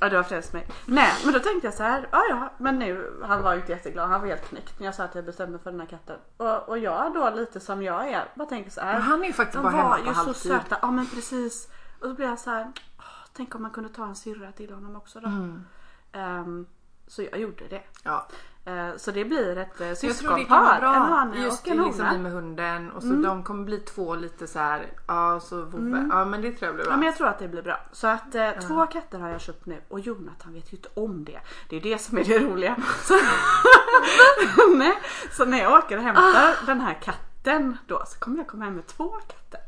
Ja 0.00 0.08
du 0.08 0.16
har 0.16 0.22
frälst 0.22 0.52
mig. 0.52 0.66
Nej 0.86 1.12
men 1.24 1.32
då 1.32 1.38
tänkte 1.40 1.66
jag 1.66 1.74
så 1.74 1.82
här. 1.82 2.08
Ja 2.12 2.22
ja 2.30 2.52
men 2.58 2.78
nu. 2.78 3.20
Han 3.24 3.42
var 3.42 3.52
ju 3.54 3.60
inte 3.60 3.72
jätteglad. 3.72 4.08
Han 4.08 4.20
var 4.20 4.28
helt 4.28 4.48
knäckt 4.48 4.78
när 4.78 4.86
jag 4.86 4.94
sa 4.94 5.04
att 5.04 5.14
jag 5.14 5.24
bestämde 5.24 5.52
mig 5.52 5.60
för 5.62 5.70
den 5.70 5.80
här 5.80 5.86
katten. 5.86 6.16
Och, 6.36 6.68
och 6.68 6.78
jag 6.78 7.14
då 7.14 7.30
lite 7.30 7.60
som 7.60 7.82
jag 7.82 8.08
är. 8.08 8.24
Bara 8.34 8.48
tänker 8.48 8.70
så 8.70 8.80
här. 8.80 8.92
Men 8.92 9.02
han 9.02 9.22
är 9.22 9.26
ju 9.26 9.32
faktiskt 9.32 9.62
bara 9.62 9.72
hemma 9.72 9.88
var 9.88 9.96
på 9.98 10.02
ju 10.06 10.14
så 10.14 10.20
halvtid. 10.20 10.52
söta. 10.52 10.78
Ja 10.82 10.90
men 10.90 11.06
precis. 11.06 11.68
Och 12.00 12.08
då 12.08 12.14
blev 12.14 12.28
jag 12.28 12.38
så 12.38 12.50
här. 12.50 12.72
"Åh, 12.98 13.04
Tänk 13.32 13.54
om 13.54 13.62
man 13.62 13.70
kunde 13.70 13.88
ta 13.88 14.04
en 14.06 14.16
syrra 14.16 14.52
till 14.52 14.72
honom 14.72 14.96
också 14.96 15.20
då. 15.20 15.26
Mm. 15.28 15.64
Ehm, 16.12 16.66
så 17.06 17.22
jag 17.22 17.38
gjorde 17.40 17.68
det. 17.68 17.82
Ja. 18.04 18.28
Eh, 18.66 18.96
så 18.96 19.10
det 19.10 19.24
blir 19.24 19.58
ett 19.58 19.68
Jag 19.68 19.76
tror 19.76 19.88
det 19.88 19.96
syskonpar. 19.96 20.80
En 20.82 21.02
hane 21.02 21.42
Just 21.42 21.62
och 21.66 21.68
en 21.72 21.76
det, 21.78 21.84
liksom 21.84 22.04
vi 22.04 22.10
hona. 22.10 22.22
med 22.22 22.32
hunden 22.32 22.90
och 22.90 23.02
så 23.02 23.08
Mm. 23.08 23.22
de 23.22 23.42
kommer 23.44 23.64
bli 23.64 23.78
två 23.78 24.14
lite 24.14 24.46
så 24.46 24.58
här. 24.58 24.86
Ja, 25.06 25.40
så 25.40 25.62
vovve. 25.62 26.08
Ja, 26.10 26.24
men 26.24 26.42
det 26.42 26.52
tror 26.52 26.66
jag 26.66 26.74
blir 26.74 26.84
bra. 26.84 26.92
Ja 26.92 26.96
men 26.96 27.06
jag 27.06 27.16
tror 27.16 27.28
att 27.28 27.38
det 27.38 27.48
blir 27.48 27.62
bra. 27.62 27.80
Så 27.92 28.06
att 28.06 28.34
eh, 28.34 28.50
två 28.50 28.86
katter 28.86 29.18
har 29.18 29.28
jag 29.28 29.40
köpt 29.40 29.66
nu 29.66 29.80
och 29.88 30.00
Jonathan 30.00 30.52
vet 30.52 30.72
ju 30.72 30.76
inte 30.76 30.88
om 30.94 31.24
det. 31.24 31.40
Det 31.68 31.76
är 31.76 31.80
det 31.80 31.98
som 31.98 32.18
är 32.18 32.24
det 32.24 32.38
roliga. 32.38 32.76
Så, 33.02 33.14
Nej, 34.76 34.98
så 35.32 35.44
när 35.44 35.58
jag 35.58 35.72
åker 35.78 35.96
och 35.96 36.02
hämtar 36.02 36.22
Ah. 36.22 36.66
den 36.66 36.80
här 36.80 36.94
katten 36.94 37.76
då 37.86 38.02
så 38.06 38.18
kommer 38.18 38.38
jag 38.38 38.46
komma 38.46 38.64
hem 38.64 38.74
med 38.74 38.86
två 38.86 39.08
katter. 39.08 39.60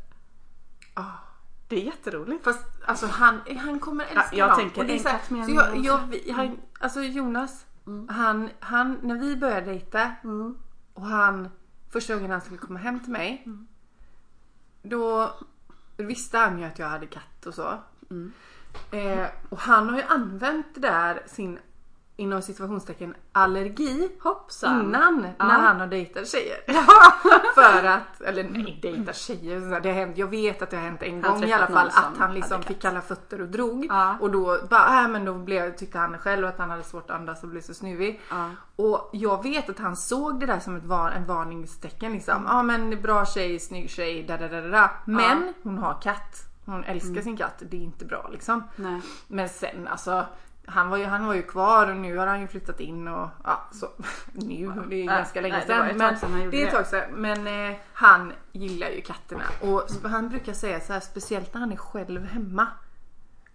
Ah. 0.93 1.03
Det 1.67 1.75
är 1.75 1.79
jätteroligt. 1.85 2.43
Fast 2.43 2.65
alltså 2.85 3.05
han, 3.07 3.39
han 3.57 3.79
kommer 3.79 4.05
älska 4.05 4.35
jag 4.35 4.49
dem. 4.49 4.57
tänker 4.57 4.81
Och 4.81 4.87
det 4.87 4.93
är 4.93 4.97
en 4.97 5.03
så 5.03 5.09
här- 5.09 5.17
katt 5.17 5.29
med 5.29 5.45
så 5.45 5.51
en 5.51 5.55
jag, 5.57 5.77
ros. 5.77 5.85
jag, 5.85 5.99
vi- 6.09 6.31
han, 6.31 6.57
Alltså 6.79 7.01
Jonas, 7.01 7.65
han, 8.09 8.49
han, 8.59 8.99
när 9.03 9.15
vi 9.15 9.35
började 9.35 9.65
dejta 9.65 10.15
Mm. 10.23 10.57
och 10.93 11.05
han 11.05 11.49
första 11.89 12.15
gången 12.15 12.31
han 12.31 12.41
skulle 12.41 12.57
komma 12.57 12.79
hem 12.79 12.99
till 12.99 13.11
mig. 13.11 13.47
Då 14.81 15.33
visste 15.97 16.37
han 16.37 16.59
ju 16.59 16.65
att 16.65 16.79
jag 16.79 16.89
hade 16.89 17.07
katt 17.07 17.45
och 17.45 17.53
så. 17.53 17.77
Mm. 18.09 18.31
Eh, 18.91 19.27
och 19.49 19.59
han 19.59 19.89
har 19.89 19.97
ju 19.97 20.03
använt 20.03 20.67
det 20.73 20.81
där 20.81 21.23
sin 21.27 21.59
inom 22.19 22.41
situationstecken 22.41 23.13
allergi 23.31 24.09
Hoppsan. 24.19 24.81
innan 24.81 25.27
Ja. 25.39 25.47
när 25.47 25.59
han 25.59 25.79
har 25.79 25.87
dejtat 25.87 26.27
tjejer. 26.27 26.57
För 27.55 27.87
att, 27.87 28.21
eller 28.21 28.43
nej 28.43 28.79
dejtat 28.81 29.15
tjejer, 29.15 29.61
så 29.61 29.67
här, 29.67 29.79
det 29.79 29.89
har 29.89 29.95
hänt, 29.95 30.17
jag 30.17 30.27
vet 30.27 30.61
att 30.61 30.69
det 30.69 30.77
har 30.77 30.83
hänt 30.83 31.03
en 31.03 31.23
Han 31.23 31.33
gång 31.33 31.43
i 31.43 31.53
alla 31.53 31.67
fall 31.67 31.87
att 31.87 32.17
han 32.17 32.33
liksom 32.33 32.63
fick 32.63 32.81
kalla 32.81 33.01
fötter 33.01 33.41
och 33.41 33.47
drog. 33.47 33.85
Ja. 33.89 34.17
Och 34.21 34.31
då 34.31 34.57
bara, 34.69 35.01
äh, 35.01 35.07
men 35.07 35.25
då 35.25 35.33
blev, 35.33 35.75
tyckte 35.75 35.97
han 35.99 36.17
själv 36.17 36.47
att 36.47 36.57
han 36.57 36.69
hade 36.69 36.83
svårt 36.83 37.09
att 37.09 37.15
andas 37.15 37.43
och 37.43 37.49
blev 37.49 37.61
så 37.61 37.73
snuvig. 37.73 38.21
Ja. 38.29 38.49
Och 38.75 39.09
jag 39.13 39.43
vet 39.43 39.69
att 39.69 39.79
han 39.79 39.95
såg 39.95 40.39
det 40.39 40.45
där 40.45 40.59
som 40.59 40.75
ett 40.75 40.85
var, 40.85 41.11
en 41.11 41.25
varningstecken 41.25 42.11
liksom. 42.11 42.45
Ja 42.47 42.63
men 42.63 43.01
bra 43.01 43.25
tjej, 43.25 43.59
snygg 43.59 43.89
tjej, 43.89 44.23
da 44.23 44.37
da 44.37 44.47
da 44.47 44.61
da. 44.61 44.91
Men 45.05 45.53
hon 45.63 45.77
har 45.77 46.01
katt. 46.01 46.45
Hon 46.65 46.83
älskar 46.83 47.21
sin 47.21 47.37
katt, 47.37 47.63
det 47.69 47.77
är 47.77 47.81
inte 47.81 48.05
bra 48.05 48.29
liksom. 48.31 48.63
Nej. 48.75 49.01
Men 49.27 49.49
sen 49.49 49.87
alltså 49.87 50.25
han 50.69 50.89
var, 50.89 50.97
ju, 50.97 51.05
han 51.05 51.25
var 51.27 51.33
ju 51.33 51.41
kvar 51.41 51.89
och 51.89 51.95
nu 51.97 52.17
har 52.17 52.27
han 52.27 52.41
ju 52.41 52.47
flyttat 52.47 52.79
in 52.79 53.07
och 53.07 53.29
ja 53.43 53.67
så 53.71 53.87
nu, 54.33 54.71
det 54.89 54.95
är 54.95 54.99
ju 54.99 55.05
Nej, 55.05 55.05
ganska 55.05 55.41
länge 55.41 55.53
nej, 55.57 55.63
det 55.67 55.73
sedan. 55.73 55.87
ett 55.89 55.97
Men 55.97 56.15
han 56.15 56.49
det 56.49 56.61
är 56.61 56.65
ett 56.65 56.71
det. 56.71 56.77
tag 56.77 56.87
sedan. 56.87 57.13
Men 57.13 57.71
eh, 57.71 57.77
han 57.93 58.33
gillar 58.51 58.89
ju 58.89 59.01
katterna 59.01 59.43
och 59.61 60.09
han 60.09 60.29
brukar 60.29 60.53
säga 60.53 60.79
så 60.79 60.93
här 60.93 60.99
speciellt 60.99 61.53
när 61.53 61.61
han 61.61 61.71
är 61.71 61.77
själv 61.77 62.25
hemma. 62.25 62.67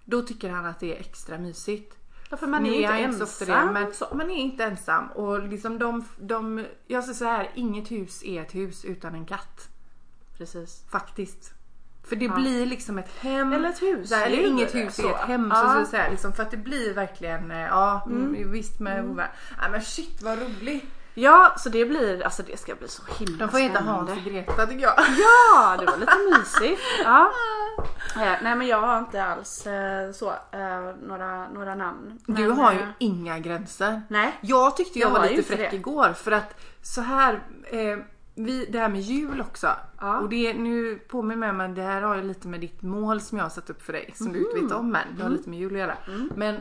Då 0.04 0.22
tycker 0.22 0.50
han 0.50 0.66
att 0.66 0.80
det 0.80 0.96
är 0.96 1.00
extra 1.00 1.38
mysigt. 1.38 1.96
Ja, 2.30 2.36
för 2.36 2.46
man 2.46 2.66
är 2.66 2.70
ju 2.70 2.76
inte 2.76 2.94
ensam. 2.94 3.72
men 3.72 3.92
man 4.12 4.30
är 4.30 4.36
inte 4.36 4.64
ensam 4.64 5.08
och 5.08 5.48
liksom 5.48 5.78
de, 5.78 6.04
de 6.16 6.66
jag 6.86 7.04
säger 7.04 7.14
så 7.14 7.24
här, 7.24 7.50
inget 7.54 7.90
hus 7.90 8.24
är 8.24 8.42
ett 8.42 8.54
hus 8.54 8.84
utan 8.84 9.14
en 9.14 9.26
katt. 9.26 9.68
Precis. 10.38 10.84
Faktiskt. 10.90 11.54
För 12.08 12.16
det 12.16 12.28
blir 12.28 12.66
liksom 12.66 12.98
ett 12.98 13.10
hem. 13.20 13.52
Eller 13.52 13.68
ett 13.68 13.82
hus. 13.82 14.12
Här, 14.12 14.26
eller 14.26 14.46
inget 14.46 14.74
hus 14.74 14.98
är 14.98 15.10
ett 15.10 15.16
hem. 15.16 15.52
Ja. 15.54 15.60
Så, 15.60 15.84
så, 15.84 15.90
så 15.90 15.96
här, 15.96 16.10
liksom, 16.10 16.32
för 16.32 16.42
att 16.42 16.50
det 16.50 16.56
blir 16.56 16.94
verkligen, 16.94 17.50
eh, 17.50 17.58
ja 17.58 18.02
mm. 18.06 18.52
visst 18.52 18.80
med 18.80 18.98
mm. 18.98 19.16
Nej 19.16 19.70
men 19.70 19.82
shit 19.82 20.22
vad 20.22 20.38
roligt. 20.38 20.84
Ja, 21.16 21.54
så 21.58 21.68
det 21.68 21.84
blir, 21.84 22.24
alltså 22.24 22.42
det 22.42 22.60
ska 22.60 22.74
bli 22.74 22.88
så 22.88 23.02
himla 23.18 23.46
De 23.46 23.50
får 23.50 23.58
heta 23.58 23.74
spännande. 23.74 24.12
Hans 24.12 24.26
och 24.26 24.32
Greta 24.32 24.66
tycker 24.66 24.82
jag. 24.82 24.94
Ja, 24.98 25.76
det 25.80 25.86
var 25.86 25.96
lite 25.96 26.38
mysigt. 26.38 26.80
Ja. 27.04 27.30
Eh, 28.16 28.32
nej 28.42 28.56
men 28.56 28.66
jag 28.66 28.80
har 28.80 28.98
inte 28.98 29.24
alls 29.24 29.66
eh, 29.66 30.12
så, 30.12 30.34
några, 31.02 31.48
några 31.48 31.74
namn. 31.74 32.18
Du 32.26 32.48
Men, 32.48 32.58
har 32.58 32.72
ju 32.72 32.78
eh, 32.78 32.86
inga 32.98 33.38
gränser. 33.38 34.02
Nej. 34.08 34.38
Jag 34.40 34.76
tyckte 34.76 34.98
jag, 34.98 35.08
Jag 35.10 35.18
var 35.18 35.26
ju 35.26 35.36
lite 35.36 35.56
fräck 35.56 35.70
det. 35.70 35.76
igår 35.76 36.12
för 36.12 36.32
att 36.32 36.60
så 36.82 37.00
här 37.00 37.42
eh, 37.64 37.98
vi, 38.34 38.66
det 38.66 38.78
här 38.78 38.88
med 38.88 39.00
jul 39.00 39.40
också. 39.40 39.70
Ja. 40.00 40.18
Och 40.18 40.28
det, 40.28 40.54
nu 40.54 40.98
påminner 41.08 41.36
mig 41.36 41.50
om 41.50 41.60
att 41.60 41.76
det 41.76 41.82
här 41.82 42.02
har 42.02 42.16
ju 42.16 42.22
lite 42.22 42.48
med 42.48 42.60
ditt 42.60 42.82
mål 42.82 43.20
som 43.20 43.38
jag 43.38 43.44
har 43.44 43.50
satt 43.50 43.70
upp 43.70 43.82
för 43.82 43.92
dig. 43.92 44.10
Som 44.14 44.32
du 44.32 44.38
inte 44.38 44.60
vet 44.60 44.72
om 44.72 44.96
än. 44.96 45.16
Det 45.16 45.22
har 45.22 45.30
lite 45.30 45.50
med 45.50 45.58
jul 45.58 45.72
att 45.72 45.78
göra. 45.78 45.96
Men 46.36 46.56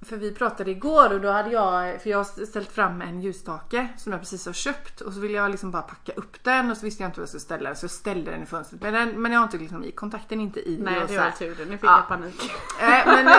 för 0.00 0.16
vi 0.16 0.32
pratade 0.34 0.70
igår 0.70 1.12
och 1.12 1.20
då 1.20 1.30
hade 1.30 1.50
jag, 1.50 2.02
för 2.02 2.10
jag 2.10 2.18
har 2.18 2.44
ställt 2.46 2.72
fram 2.72 3.02
en 3.02 3.20
ljusstake 3.22 3.88
som 3.96 4.12
jag 4.12 4.20
precis 4.20 4.46
har 4.46 4.52
köpt 4.52 5.00
och 5.00 5.12
så 5.12 5.20
ville 5.20 5.34
jag 5.34 5.50
liksom 5.50 5.70
bara 5.70 5.82
packa 5.82 6.12
upp 6.12 6.44
den 6.44 6.70
och 6.70 6.76
så 6.76 6.84
visste 6.86 7.02
jag 7.02 7.08
inte 7.08 7.20
vad 7.20 7.22
jag 7.22 7.28
skulle 7.28 7.40
ställa 7.40 7.68
den 7.68 7.76
så 7.76 7.84
jag 7.84 7.90
ställde 7.90 8.30
den 8.30 8.42
i 8.42 8.46
fönstret. 8.46 8.82
Men, 8.82 8.92
den, 8.94 9.22
men 9.22 9.32
jag 9.32 9.38
har 9.40 9.44
inte 9.44 9.58
liksom 9.58 9.84
i 9.84 9.90
kontakten 9.92 10.40
inte 10.40 10.60
i 10.60 10.78
Nej 10.82 10.94
det 11.08 11.18
var 11.18 11.30
tur 11.30 11.54
det. 11.58 11.64
Nu 11.64 11.78
fick 11.78 11.84
Ja. 11.90 11.96
jag 11.96 12.08
panik. 12.08 12.50
Eh, 12.80 13.06
men, 13.06 13.26
eh, 13.26 13.32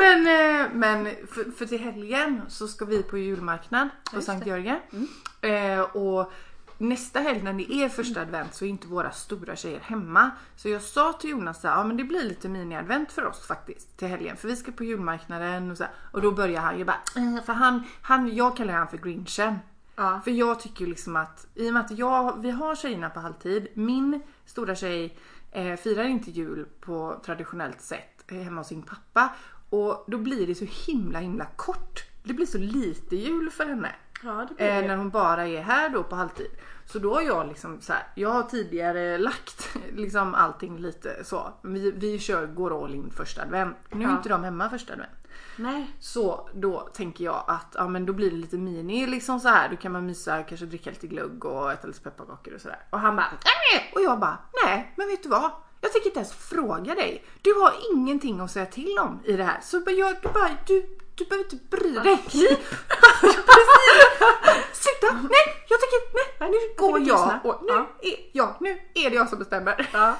men, 0.00 0.26
eh, 0.26 0.66
men 0.72 1.04
för, 1.04 1.50
för 1.50 1.66
till 1.66 1.80
helgen 1.80 2.42
så 2.48 2.68
ska 2.68 2.84
vi 2.84 3.02
på 3.02 3.18
julmarknad 3.18 3.88
på 4.14 4.20
Sankt. 4.20 4.46
Jörgen. 4.46 4.78
Eh, 5.40 5.80
och 5.80 6.32
nästa 6.78 7.20
helg 7.20 7.42
när 7.42 7.52
det 7.52 7.72
är 7.72 7.88
första 7.88 8.20
advent 8.20 8.54
så 8.54 8.64
är 8.64 8.68
inte 8.68 8.86
våra 8.86 9.10
stora 9.10 9.56
tjejer 9.56 9.80
hemma. 9.80 10.30
Så 10.56 10.68
jag 10.68 10.82
sa 10.82 11.12
till 11.12 11.30
Jonas 11.30 11.56
att 11.56 11.64
ja, 11.64 11.84
men 11.84 11.96
det 11.96 12.04
blir 12.04 12.22
lite 12.22 12.48
mini-advent 12.48 13.12
för 13.12 13.26
oss 13.26 13.46
faktiskt 13.46 13.96
till 13.96 14.08
helgen. 14.08 14.36
För 14.36 14.48
vi 14.48 14.56
ska 14.56 14.72
på 14.72 14.84
julmarknaden 14.84 15.70
och 15.70 15.76
så 15.76 15.84
här. 15.84 15.92
Och 16.12 16.22
då 16.22 16.32
börjar 16.32 16.60
han 16.60 16.78
ju 16.78 16.84
bara, 16.84 17.00
eh, 17.16 17.44
för 17.44 17.52
han, 17.52 17.82
han, 18.02 18.36
jag 18.36 18.56
kallar 18.56 18.74
han 18.74 18.88
för 18.88 18.96
grinchen. 18.96 19.58
Ja. 19.96 20.20
För 20.24 20.30
jag 20.30 20.60
tycker 20.60 20.84
ju 20.84 20.90
liksom 20.90 21.16
att 21.16 21.46
i 21.54 21.68
och 21.68 21.72
med 21.72 21.84
att 21.84 21.98
jag, 21.98 22.40
vi 22.42 22.50
har 22.50 22.76
tjejerna 22.76 23.10
på 23.10 23.20
halvtid. 23.20 23.68
Min 23.74 24.22
stora 24.44 24.74
tjej 24.74 25.18
eh, 25.52 25.76
firar 25.76 26.04
inte 26.04 26.30
jul 26.30 26.66
på 26.80 27.20
traditionellt 27.24 27.80
sätt 27.80 28.24
eh, 28.26 28.38
hemma 28.38 28.60
hos 28.60 28.68
sin 28.68 28.82
pappa. 28.82 29.28
Och 29.70 30.04
då 30.06 30.18
blir 30.18 30.46
det 30.46 30.54
så 30.54 30.66
himla 30.86 31.18
himla 31.18 31.46
kort. 31.56 32.04
Det 32.22 32.34
blir 32.34 32.46
så 32.46 32.58
lite 32.58 33.16
jul 33.16 33.50
för 33.50 33.66
henne. 33.66 33.94
Ja 34.22 34.46
det 34.58 34.68
Eh, 34.68 34.86
när 34.86 34.96
hon 34.96 35.10
bara 35.10 35.46
är 35.46 35.62
här 35.62 35.88
då 35.88 36.02
på 36.02 36.16
halvtid. 36.16 36.50
Så 36.86 36.98
då 36.98 37.14
har 37.14 37.22
jag 37.22 37.48
liksom 37.48 37.80
så 37.80 37.92
här, 37.92 38.02
jag 38.14 38.28
har 38.30 38.42
tidigare 38.42 39.18
lagt 39.18 39.76
liksom 39.92 40.34
allting 40.34 40.78
lite 40.78 41.24
så. 41.24 41.52
Vi, 41.62 41.90
vi 41.90 42.18
kör, 42.18 42.46
går 42.46 42.84
all 42.84 42.94
in 42.94 43.10
första 43.10 43.42
advent. 43.42 43.76
Nu 43.90 44.04
är 44.04 44.08
Ja. 44.08 44.16
inte 44.16 44.28
de 44.28 44.44
hemma 44.44 44.70
första 44.70 44.92
advent. 44.92 45.10
Nej. 45.56 45.90
Så 46.00 46.48
då 46.54 46.80
tänker 46.80 47.24
jag 47.24 47.44
att 47.46 47.66
ja, 47.74 47.88
men 47.88 48.06
då 48.06 48.12
blir 48.12 48.30
det 48.30 48.36
lite 48.36 48.56
mini 48.58 49.06
liksom 49.06 49.40
så 49.40 49.48
här. 49.48 49.68
Då 49.68 49.76
kan 49.76 49.92
man 49.92 50.06
mysa, 50.06 50.42
kanske 50.42 50.66
dricka 50.66 50.90
lite 50.90 51.06
glögg 51.06 51.44
och 51.44 51.72
äta 51.72 51.86
lite 51.86 52.00
pepparkakor 52.00 52.54
och 52.54 52.60
sådär. 52.60 52.78
Och 52.90 53.00
han 53.00 53.16
bara 53.16 53.26
nej! 53.44 53.92
Och 53.94 54.00
jag 54.00 54.20
bara 54.20 54.38
nej, 54.64 54.92
men 54.96 55.08
vet 55.08 55.22
du 55.22 55.28
vad? 55.28 55.50
Jag 55.80 55.92
tänker 55.92 56.06
inte 56.08 56.18
ens 56.18 56.32
fråga 56.32 56.94
dig. 56.94 57.24
Du 57.42 57.54
har 57.54 57.72
ingenting 57.94 58.40
att 58.40 58.50
säga 58.50 58.66
till 58.66 58.98
om 59.00 59.20
i 59.24 59.32
det 59.32 59.44
här. 59.44 59.60
Så 59.62 59.76
jag, 59.86 60.16
du, 60.22 60.28
bara, 60.28 60.50
du, 60.66 60.98
du 61.16 61.24
behöver 61.24 61.44
inte 61.44 61.56
bry 61.76 61.92
dig. 61.92 62.18
Sluta! 64.72 65.12
Nej, 65.12 65.46
jag 65.68 65.80
tänker 65.80 66.00
nej. 66.40 66.50
Nu 66.50 66.56
går 66.86 67.00
jag 67.08 67.40
och 67.44 67.62
nu, 67.62 67.68
Ja. 67.72 67.86
är, 68.02 68.14
ja, 68.32 68.56
nu 68.60 68.70
är 68.94 69.10
det 69.10 69.16
jag 69.16 69.28
som 69.28 69.38
bestämmer. 69.38 69.88
Ja. 69.92 70.14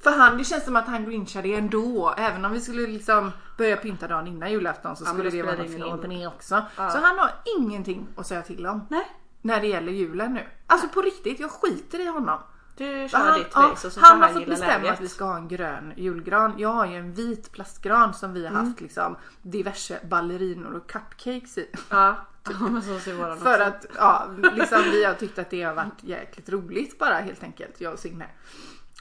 För 0.00 0.10
han, 0.10 0.38
det 0.38 0.44
känns 0.44 0.64
som 0.64 0.76
att 0.76 0.86
han 0.86 1.04
grinchade 1.04 1.48
ändå. 1.54 2.14
Även 2.18 2.44
om 2.44 2.52
vi 2.52 2.60
skulle 2.60 2.86
liksom 2.86 3.32
börja 3.58 3.76
pynta 3.76 4.08
dagen 4.08 4.26
innan 4.26 4.50
julafton 4.52 4.96
så 4.96 5.04
skulle 5.04 5.30
det 5.30 5.42
vara 5.42 5.56
något 5.56 5.66
det 5.66 5.72
fel 5.78 5.98
på 5.98 6.06
det 6.06 6.26
också. 6.26 6.62
Ja. 6.76 6.90
Så 6.90 6.98
han 6.98 7.18
har 7.18 7.30
ingenting 7.58 8.06
att 8.16 8.26
säga 8.26 8.42
till 8.42 8.66
om. 8.66 8.86
Nej. 8.90 9.06
När 9.42 9.60
det 9.60 9.66
gäller 9.66 9.92
julen 9.92 10.34
nu. 10.34 10.46
Alltså 10.66 10.88
på 10.88 11.02
riktigt, 11.02 11.40
jag 11.40 11.50
skiter 11.50 12.00
i 12.00 12.06
honom. 12.06 12.38
Du 12.78 13.08
kör 13.08 13.18
han, 13.18 13.38
ditt 13.38 13.48
ja, 13.54 13.60
race 13.72 13.86
och 13.86 13.92
så 13.92 14.00
han 14.00 14.22
har 14.22 14.28
fått 14.28 14.46
bestämma 14.46 14.72
läget. 14.78 14.92
att 14.92 15.00
vi 15.00 15.08
ska 15.08 15.24
ha 15.24 15.36
en 15.36 15.48
grön 15.48 15.92
julgran. 15.96 16.54
Jag 16.58 16.68
har 16.68 16.86
ju 16.86 16.96
en 16.96 17.12
vit 17.14 17.52
plastgran 17.52 18.14
som 18.14 18.32
vi 18.32 18.46
har 18.46 18.50
Mm. 18.54 18.66
haft 18.66 18.80
liksom 18.80 19.16
diverse 19.42 19.98
ballerinor 20.04 20.72
och 20.74 20.90
cupcakes 20.90 21.58
i. 21.58 21.68
Ja. 21.90 22.16
För 23.42 23.60
att 23.60 23.86
ja, 23.96 24.26
liksom 24.54 24.82
vi 24.92 25.04
har 25.04 25.14
tyckt 25.14 25.38
att 25.38 25.50
det 25.50 25.62
har 25.62 25.74
varit 25.74 26.02
jäkligt 26.02 26.48
roligt 26.48 26.98
bara 26.98 27.14
helt 27.14 27.42
enkelt, 27.42 27.80
jag 27.80 27.92
och 27.92 27.98
Signe. 27.98 28.26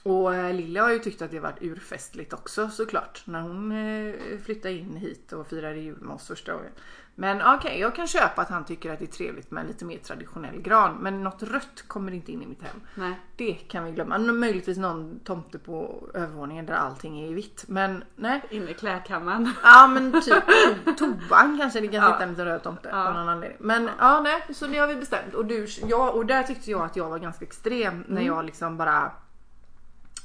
Och 0.03 0.35
eh, 0.35 0.53
Lilla 0.53 0.81
har 0.81 0.89
ju 0.91 0.99
tyckt 0.99 1.21
att 1.21 1.31
det 1.31 1.37
har 1.37 1.43
varit 1.43 1.61
urfestligt 1.61 2.33
också 2.33 2.69
såklart. 2.69 3.21
När 3.25 3.41
hon 3.41 3.71
eh, 3.71 4.13
flyttade 4.45 4.73
in 4.73 4.95
hit 4.95 5.33
och 5.33 5.47
firade 5.47 5.77
jul 5.79 5.97
med 6.01 6.15
oss 6.15 6.27
första 6.27 6.53
gången. 6.53 6.71
Men 7.19 7.41
okej, 7.55 7.79
jag 7.79 7.95
kan 7.95 8.07
köpa 8.07 8.41
att 8.41 8.49
han 8.49 8.65
tycker 8.65 8.93
att 8.93 8.99
det 8.99 9.05
är 9.05 9.07
trevligt 9.07 9.51
med 9.51 9.67
lite 9.67 9.85
mer 9.85 9.97
traditionell 9.97 10.61
gran. 10.61 10.95
Men 10.97 11.23
något 11.23 11.43
rött 11.43 11.83
kommer 11.87 12.11
inte 12.11 12.31
in 12.31 12.41
i 12.41 12.45
mitt 12.47 12.61
hem. 12.63 12.81
Nej. 12.95 13.19
Det 13.35 13.53
kan 13.53 13.83
vi 13.83 13.91
glömma. 13.91 14.17
Möjligtvis 14.17 14.77
någon 14.77 15.19
tomte 15.19 15.59
på 15.59 16.07
övervåningen 16.13 16.65
där 16.65 16.73
allting 16.73 17.19
är 17.19 17.27
i 17.27 17.33
vitt. 17.33 17.65
Men 17.67 18.03
nej. 18.15 18.41
Inne 18.49 18.71
i 18.71 18.73
klädkammaren. 18.73 19.53
Ja 19.63 19.87
men 19.87 20.11
typ 20.21 20.43
to- 20.85 20.95
toan 21.29 21.57
kanske 21.61 21.79
det 21.79 21.87
kan 21.87 21.95
Ja. 22.03 22.19
en 22.21 22.29
liten 22.29 22.45
röd 22.45 22.63
tomte 22.63 22.89
Ja. 22.91 23.07
av 23.07 23.13
någon 23.13 23.29
anledning. 23.29 23.57
Men 23.61 23.89
ja. 23.99 24.21
nej 24.21 24.45
så 24.49 24.67
det 24.67 24.77
har 24.77 24.87
vi 24.87 24.95
bestämt. 24.95 25.33
Och, 25.33 25.45
du, 25.45 25.67
ja, 25.87 26.11
och 26.11 26.25
där 26.25 26.43
tyckte 26.43 26.71
jag 26.71 26.81
att 26.81 26.95
jag 26.95 27.09
var 27.09 27.19
ganska 27.19 27.45
extrem 27.45 28.03
när 28.07 28.21
jag 28.21 28.45
liksom 28.45 28.77
bara 28.77 29.11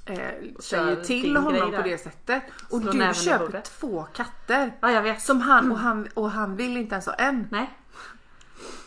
eh, 0.05 0.19
säger 0.61 1.05
till 1.05 1.37
honom 1.37 1.73
på 1.73 1.83
det 1.83 1.99
sättet. 1.99 2.43
Och 2.71 2.81
Slå 2.83 2.93
du 2.93 3.15
köper 3.15 3.61
två 3.61 4.07
katter. 4.13 4.73
Ja 4.81 4.91
jag 4.91 5.03
vet. 5.03 5.23
Som 5.23 5.41
han 5.41 5.73
och, 5.73 5.79
han 5.79 6.09
och 6.15 6.31
han 6.31 6.57
vill 6.57 6.77
inte 6.77 6.95
ens 6.95 7.07
ha 7.07 7.15
en. 7.15 7.49
Nej. 7.51 7.71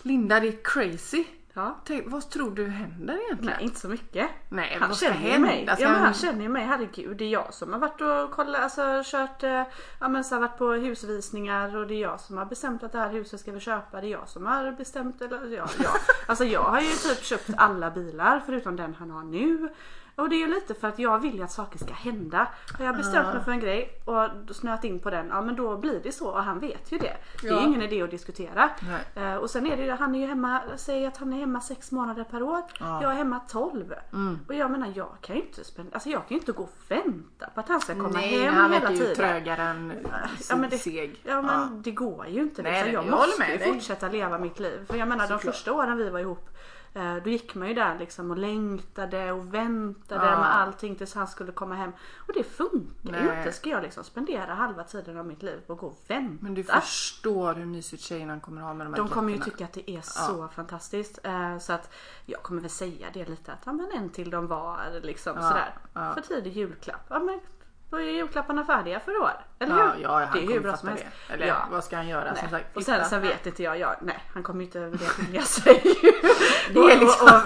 Linda 0.01 0.39
det 0.39 0.47
är 0.47 0.59
crazy. 0.63 1.25
Ja. 1.57 1.79
Tänk, 1.85 2.03
vad 2.07 2.29
tror 2.29 2.51
du 2.51 2.67
händer 2.67 3.13
egentligen? 3.25 3.55
Nej 3.57 3.65
inte 3.65 3.79
så 3.79 3.87
mycket. 3.87 4.29
Nej, 4.49 4.77
Han 4.81 4.93
känner 4.95 5.33
ju 5.33 5.39
mig. 5.39 5.67
Ska 5.73 5.83
Ja 5.83 5.89
men 5.91 6.01
han- 6.01 6.13
känner 6.13 6.41
ju 6.41 6.49
mig. 6.49 6.63
Herregud. 6.65 7.17
Det 7.17 7.23
är 7.25 7.29
jag 7.29 7.53
som 7.53 7.73
har 7.73 7.79
varit 7.79 8.01
och 8.01 8.31
kollat, 8.35 8.61
alltså 8.61 9.01
kört, 9.05 9.43
eh, 9.43 9.63
ja 9.99 10.07
men 10.07 10.23
så 10.23 10.35
här, 10.35 10.41
varit 10.41 10.57
på 10.57 10.71
husvisningar 10.71 11.75
och 11.75 11.87
det 11.87 11.93
är 11.93 12.01
jag 12.01 12.19
som 12.19 12.37
har 12.37 12.45
bestämt 12.45 12.83
att 12.83 12.91
det 12.91 12.99
här 12.99 13.09
huset 13.09 13.39
ska 13.39 13.51
vi 13.51 13.59
köpa. 13.59 14.01
Det 14.01 14.07
är 14.07 14.11
jag 14.11 14.29
som 14.29 14.45
har 14.45 14.71
bestämt, 14.71 15.21
eller 15.21 15.55
ja, 15.57 15.67
ja. 15.83 15.89
Alltså 16.27 16.43
jag 16.45 16.63
har 16.63 16.81
ju 16.81 16.91
typ 16.91 17.23
köpt 17.23 17.49
alla 17.57 17.91
bilar 17.91 18.41
förutom 18.45 18.75
den 18.75 18.95
han 18.99 19.11
har 19.11 19.23
nu. 19.23 19.69
Och 20.15 20.29
det 20.29 20.35
är 20.35 20.39
ju 20.39 20.47
lite 20.47 20.73
för 20.73 20.87
att 20.87 20.99
jag 20.99 21.19
vill 21.19 21.35
ju 21.35 21.43
att 21.43 21.51
saker 21.51 21.79
ska 21.79 21.93
hända. 21.93 22.47
Har 22.77 22.85
jag 22.85 22.97
bestämt 22.97 23.33
mig 23.33 23.43
för 23.43 23.51
en 23.51 23.59
grej 23.59 23.89
och 24.05 24.55
snöat 24.55 24.83
in 24.83 24.99
på 24.99 25.09
den, 25.09 25.27
ja 25.29 25.41
men 25.41 25.55
då 25.55 25.77
blir 25.77 25.99
det 26.03 26.11
så 26.11 26.27
och 26.29 26.43
han 26.43 26.59
vet 26.59 26.91
ju 26.91 26.97
det. 26.97 27.17
Det 27.41 27.47
är 27.47 27.51
Ja. 27.51 27.61
ingen 27.61 27.81
idé 27.81 28.01
att 28.01 28.11
diskutera. 28.11 28.69
Nej. 29.15 29.25
Eh, 29.25 29.35
och 29.35 29.49
sen 29.49 29.65
är 29.67 29.77
det 29.77 29.83
ju, 29.83 29.91
han 29.91 30.15
är 30.15 30.19
ju 30.19 30.25
hemma, 30.25 30.61
säger 30.75 31.07
att 31.07 31.17
han 31.17 31.33
är 31.33 31.37
hemma 31.37 31.61
sex 31.61 31.91
månader 31.91 32.23
per 32.23 32.43
år. 32.43 32.61
Ja. 32.79 33.01
Jag 33.01 33.11
är 33.11 33.15
hemma 33.15 33.39
12. 33.39 33.93
Mm. 34.13 34.39
Och 34.47 34.53
jag 34.55 34.71
menar 34.71 34.91
jag 34.95 35.17
kan 35.21 35.35
ju 35.35 35.41
inte 35.41 35.63
spendera, 35.63 35.93
alltså 35.93 36.09
jag 36.09 36.19
kan 36.27 36.35
ju 36.35 36.39
inte 36.39 36.51
gå 36.51 36.63
och 36.63 36.71
vänta 36.87 37.49
på 37.53 37.59
att 37.59 37.69
han 37.69 37.81
ska 37.81 37.93
komma 37.95 38.09
Nej, 38.09 38.39
hem 38.43 38.53
han 38.53 38.71
hela 38.71 38.79
verkar 38.79 38.91
ju 38.93 38.97
tiden. 38.99 39.15
trögare 39.15 39.61
än 39.61 39.93
Ja 40.49 40.55
men, 40.55 40.69
det, 40.69 40.77
seg. 40.77 41.19
ja 41.23 41.41
men 41.41 41.81
det 41.81 41.91
går 41.91 42.27
ju 42.27 42.41
inte 42.41 42.61
Nej, 42.61 42.71
liksom. 42.71 42.85
nej, 42.85 42.93
Jag 42.93 43.05
jag 43.05 43.11
måste 43.11 43.51
ju 43.67 43.73
fortsätta 43.73 44.07
leva 44.09 44.37
mitt 44.37 44.59
liv. 44.59 44.85
För 44.87 44.97
jag 44.97 45.07
menar 45.07 45.27
de 45.27 45.33
Såklart. 45.33 45.55
första 45.55 45.73
åren 45.73 45.97
vi 45.97 46.09
var 46.09 46.19
ihop 46.19 46.49
Då 47.23 47.29
gick 47.29 47.55
man 47.55 47.67
ju 47.67 47.73
där 47.73 47.99
liksom 47.99 48.31
och 48.31 48.37
längtade 48.37 49.31
och 49.31 49.53
väntade 49.53 50.25
Ja. 50.25 50.37
med 50.39 50.55
allting 50.55 50.95
tills 50.95 51.15
han 51.15 51.27
skulle 51.27 51.51
komma 51.51 51.75
hem. 51.75 51.91
Och 52.27 52.33
det 52.33 52.43
funkar 52.43 53.21
ju 53.23 53.37
inte. 53.39 53.51
Ska 53.51 53.69
jag 53.69 53.83
liksom 53.83 54.03
spendera 54.03 54.53
halva 54.53 54.83
tiden 54.83 55.17
av 55.17 55.25
mitt 55.25 55.43
liv 55.43 55.59
på 55.67 55.73
att 55.73 55.79
gå 55.79 55.87
och 55.87 55.99
vänta? 56.07 56.43
Men 56.43 56.53
du 56.53 56.63
förstår 56.63 57.53
hur 57.53 57.65
mysigt 57.65 58.03
tjejerna 58.03 58.39
kommer 58.39 58.61
ha 58.61 58.73
med 58.73 58.87
de 58.87 58.93
här 58.93 58.97
De 58.97 59.09
kommer 59.09 59.33
ju 59.33 59.39
tycka 59.39 59.65
att 59.65 59.73
det 59.73 59.91
är 59.91 60.01
så 60.01 60.47
fantastiskt. 60.47 61.19
Eh, 61.23 61.57
Så 61.57 61.73
att 61.73 61.93
jag 62.25 62.43
kommer 62.43 62.61
väl 62.61 62.69
säga 62.69 63.07
det 63.13 63.29
lite 63.29 63.51
att 63.53 63.59
ja, 63.65 63.73
men 63.73 63.91
en 63.91 64.09
till 64.09 64.29
de 64.29 64.47
var 64.47 64.79
liksom 65.03 65.33
Ja, 65.37 65.41
sådär. 65.49 65.73
ja. 65.93 66.13
För 66.13 66.21
tidig 66.21 66.53
julklapp. 66.57 67.05
Ja, 67.09 67.19
men 67.19 67.39
då 67.89 67.97
är 67.97 68.01
julklapparna 68.03 68.65
färdiga 68.65 68.99
för 68.99 69.17
år. 69.17 69.31
Eller 69.59 69.77
Ja, 69.77 69.91
hur? 69.95 70.03
ja, 70.03 70.25
han 70.25 70.37
det 70.39 70.45
är 70.45 70.47
hur 70.53 70.59
bra 70.59 70.77
som 70.77 70.89
helst. 70.89 71.05
det. 71.27 71.33
Eller 71.33 71.47
Ja. 71.47 71.55
vad 71.71 71.83
ska 71.83 71.95
han 71.95 72.07
göra? 72.07 72.33
Nej. 72.41 72.49
sagt, 72.49 72.77
och 72.77 72.83
sen, 72.83 73.05
sen 73.05 73.21
vet 73.21 73.45
inte 73.45 73.63
jag, 73.63 73.79
jag, 73.79 73.95
nej 74.01 74.19
han 74.33 74.43
kommer 74.43 74.59
ju 74.59 74.65
inte 74.65 74.79
över 74.79 74.97
det 74.97 75.05
skilja 75.05 75.41
sig. 75.45 75.81
Det 76.73 76.79
är 76.79 76.99
liksom- 76.99 77.27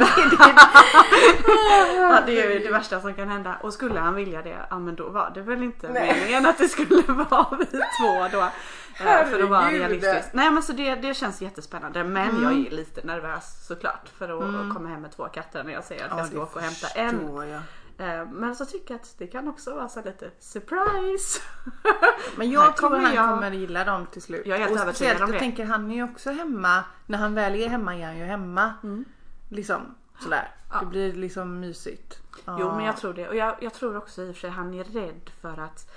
ja, 1.95 2.19
det 2.25 2.41
är 2.41 2.49
ju 2.53 2.59
det 2.59 2.71
värsta 2.71 3.01
som 3.01 3.13
kan 3.13 3.29
hända. 3.29 3.55
Och 3.61 3.73
skulle 3.73 3.99
han 3.99 4.15
vilja 4.15 4.41
det, 4.41 4.57
ja 4.69 4.79
men 4.79 4.95
då 4.95 5.09
var 5.09 5.31
det 5.33 5.41
väl 5.41 5.63
inte 5.63 5.89
Nej. 5.89 6.13
meningen 6.15 6.45
att 6.45 6.57
det 6.57 6.67
skulle 6.67 7.01
vara 7.07 7.57
vi 7.57 7.65
två 7.65 8.27
då. 8.31 8.41
eh, 8.41 9.25
För 9.29 9.43
att 9.43 9.49
vara 9.49 9.61
Herregud. 9.61 9.81
realistisk. 9.81 10.33
Nej 10.33 10.51
men 10.51 10.63
så 10.63 10.73
det, 10.73 10.95
det 10.95 11.13
känns 11.13 11.41
jättespännande. 11.41 12.03
Men 12.03 12.29
Mm. 12.29 12.43
jag 12.43 12.51
är 12.67 12.71
lite 12.75 13.01
nervös 13.07 13.67
såklart 13.67 14.09
för 14.17 14.29
att 14.29 14.73
komma 14.73 14.89
hem 14.89 15.01
med 15.01 15.11
två 15.11 15.25
katter 15.25 15.63
när 15.63 15.73
jag 15.73 15.83
säger 15.83 16.03
att 16.05 16.11
Ja, 16.11 16.17
jag 16.17 16.27
ska 16.27 16.41
åka 16.41 16.55
och 16.55 16.61
hämta 16.61 16.87
en. 16.87 17.35
jag. 17.51 17.61
Eh, 17.99 18.25
Men 18.31 18.55
så 18.55 18.65
tycker 18.65 18.93
jag 18.93 19.01
att 19.01 19.15
det 19.17 19.27
kan 19.27 19.47
också 19.47 19.75
vara 19.75 19.89
så 19.89 20.01
lite 20.01 20.31
surprise. 20.39 21.41
Men 22.37 22.51
jag 22.51 22.77
tror 22.77 22.89
han 22.97 23.13
jag- 23.15 23.29
kommer 23.29 23.51
gilla 23.51 23.83
dem 23.83 24.05
till 24.05 24.21
slut. 24.21 24.45
Jag 24.45 24.55
är 24.57 24.61
helt 24.61 24.75
och 24.75 24.81
övertygad 24.81 25.15
om 25.15 25.21
jag 25.21 25.29
det. 25.31 25.39
tänker 25.39 25.65
han 25.65 25.91
är 25.91 25.95
ju 25.95 26.03
också 26.03 26.29
hemma. 26.31 26.83
När 27.05 27.17
han 27.17 27.33
väl 27.33 27.55
är 27.55 27.69
hemma 27.69 27.95
är 27.95 28.05
han 28.05 28.17
ju 28.17 28.23
hemma. 28.25 28.73
Mm. 28.83 29.05
Liksom 29.49 29.95
sådär. 30.19 30.51
Det 30.79 30.85
blir 30.85 31.13
liksom 31.13 31.59
mysigt. 31.59 32.19
Jo 32.47 32.75
men 32.75 32.85
jag 32.85 32.97
tror 32.97 33.13
det. 33.13 33.27
Och 33.29 33.35
jag, 33.35 33.55
jag 33.59 33.73
tror 33.73 33.97
också 33.97 34.21
i 34.21 34.31
och 34.31 34.35
för 34.35 34.39
sig 34.41 34.49
han 34.49 34.73
är 34.73 34.83
rädd 34.83 35.29
för 35.41 35.57
att 35.59 35.91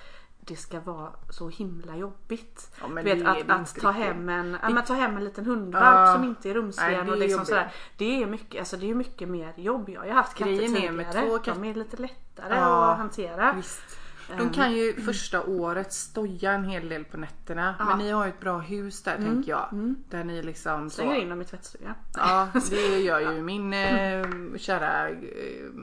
det 0.47 0.57
ska 0.57 0.81
vara 0.81 1.11
så 1.31 1.49
himla 1.49 1.97
jobbigt. 1.97 2.71
Ja, 2.81 2.87
du 2.89 3.03
vet 3.03 3.27
att, 3.27 3.51
att 3.51 3.75
ta 3.75 3.91
hem 3.91 4.29
en, 4.29 4.57
ja, 4.63 4.69
men 4.71 4.85
ta 4.85 4.95
hem 4.95 5.17
en 5.17 5.25
liten 5.25 5.47
hundvalp 5.47 5.85
Ja. 6.09 6.15
som 6.15 6.25
inte 6.25 6.51
är 6.51 6.55
rumsren 6.55 6.91
Nej, 6.93 6.97
det 7.05 7.09
är 7.11 7.13
och 7.13 7.19
liksom 7.19 7.45
sådär. 7.45 7.73
Det 7.97 8.23
är 8.23 8.27
mycket, 8.27 8.59
alltså 8.61 8.77
det 8.77 8.91
är 8.91 8.95
mycket 8.95 9.29
mer 9.29 9.53
jobb. 9.57 9.89
Jag 9.89 10.01
har 10.01 10.09
haft 10.09 10.35
katter 10.35 10.53
tidigare. 10.57 10.93
med 10.93 11.13
två 11.13 11.39
katter- 11.39 11.61
De 11.61 11.65
är 11.71 11.75
lite 11.75 11.97
lättare 11.97 12.55
Ja, 12.55 12.91
att 12.93 12.99
hantera. 12.99 13.53
Visst. 13.53 13.99
De 14.39 14.51
kan 14.51 14.73
ju 14.73 15.01
första 15.01 15.43
året 15.43 15.93
stoja 15.93 16.53
en 16.53 16.65
hel 16.65 16.89
del 16.89 17.05
på 17.05 17.17
nätterna. 17.17 17.75
Men 17.79 17.99
ni 17.99 18.11
har 18.11 18.25
ju 18.25 18.29
ett 18.29 18.41
bra 18.41 18.59
hus 18.59 19.03
där 19.03 19.17
tänker 19.17 19.51
jag. 19.51 19.95
Där 20.11 20.25
ni 20.25 20.43
liksom 20.43 20.91
så. 20.91 20.97
Slänger 20.97 21.17
in 21.17 21.29
dem 21.29 21.43
i 21.43 21.45
tvättstugan. 21.45 21.95
Ja, 22.17 22.49
det 22.71 22.99
gör 22.99 23.21
ju 23.21 23.43
min 23.43 23.73
eh, 23.73 24.27
kära 24.57 25.09
eh, 25.09 25.17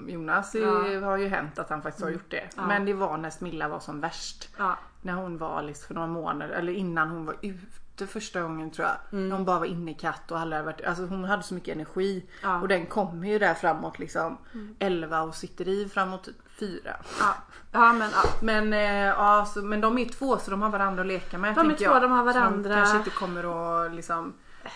Jonas. 0.08 0.56
Ja. 0.56 1.00
har 1.00 1.18
ju 1.18 1.28
hänt 1.28 1.60
att 1.60 1.70
han 1.70 1.82
faktiskt 1.82 2.04
har 2.04 2.12
gjort 2.12 2.32
det. 2.32 2.50
Men 2.56 2.86
det 2.86 2.94
var 2.94 3.18
när 3.18 3.30
Smilla 3.30 3.68
var 3.68 3.80
som 3.80 4.02
värst. 4.02 4.50
Ja. 4.58 4.78
När 5.02 5.14
hon 5.14 5.38
var 5.38 5.64
liksom 5.64 5.88
för 5.88 5.94
några 5.94 6.08
månader, 6.08 6.54
eller 6.54 6.74
innan 6.74 7.10
hon 7.10 7.26
var 7.26 7.36
ute 7.42 8.08
första 8.08 8.42
gången 8.42 8.72
tror 8.72 8.88
jag. 8.88 9.20
Mm. 9.20 9.32
Hon 9.32 9.46
bara 9.46 9.60
var 9.60 9.66
inne 9.66 9.92
i 9.92 9.94
katt 9.94 10.32
och 10.32 10.40
alla 10.40 10.64
varit, 10.64 10.82
alltså 10.82 11.06
hon 11.06 11.24
hade 11.24 11.44
så 11.44 11.54
mycket 11.54 11.76
energi. 11.76 12.26
Ja. 12.44 12.50
Mm. 12.50 12.62
Och 12.62 12.68
den 12.68 12.86
kommer 12.86 13.28
ju 13.28 13.40
där 13.40 13.54
framåt 13.54 14.00
liksom 14.00 14.38
11 14.80 15.22
och 15.22 15.36
sitter 15.36 15.68
i 15.68 15.90
framåt 15.90 16.30
4. 16.60 16.96
Ja. 17.20 17.36
ja 17.72 17.94
men 17.94 18.10
ja. 18.12 18.24
Men, 18.42 18.74
eh, 18.74 19.06
ja, 19.06 19.46
så, 19.54 19.62
men 19.62 19.82
de 19.82 19.98
är 19.98 20.06
två 20.10 20.38
så 20.38 20.52
de 20.52 20.62
har 20.62 20.70
varandra 20.70 21.02
att 21.02 21.08
leka 21.08 21.38
med. 21.38 21.56
De 21.56 21.70
är 21.70 21.76
två, 21.76 21.84
jag. 21.84 22.02
de 22.02 22.12
har 22.12 22.34
Så 22.34 22.40
varandra. 22.40 22.70
De 22.70 22.76
kanske 22.76 22.98
inte 22.98 23.10
kommer 23.10 23.86
att 23.86 23.94
liksom 23.94 24.34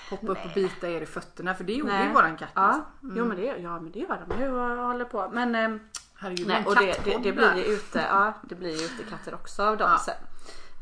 hoppa 0.09 0.27
upp 0.27 0.45
och 0.45 0.51
bita 0.55 0.89
er 0.89 1.01
i 1.01 1.05
fötterna 1.05 1.53
för 1.53 1.63
det 1.63 1.73
gjorde 1.73 1.91
Nej. 1.91 2.07
ju 2.07 2.13
våran 2.13 2.37
katt. 2.37 2.49
Ja, 2.53 2.81
Liksom. 3.01 3.17
jo 3.17 3.25
men 3.25 3.37
det, 3.37 3.43
ja, 3.45 3.79
men 3.79 3.91
det 3.91 3.99
gör 3.99 4.25
de 4.27 4.41
ju 4.41 4.51
och 4.51 4.87
håller 4.87 5.05
på. 5.05 5.29
Men 5.33 5.55
ehm, 5.55 5.79
Herregud, 6.15 6.47
Nej, 6.47 6.63
och 6.65 6.75
det, 6.75 7.05
det, 7.05 7.17
det 7.23 7.31
blir 7.31 7.55
ju 7.55 7.63
ute, 7.63 7.99
ja, 8.09 8.33
det 8.41 8.55
blir 8.55 8.79
ju 8.79 8.85
utekatter 8.85 9.33
också 9.33 9.63
av 9.63 9.77
dem 9.77 9.89
Ja. 9.91 9.97
sen. 9.97 10.15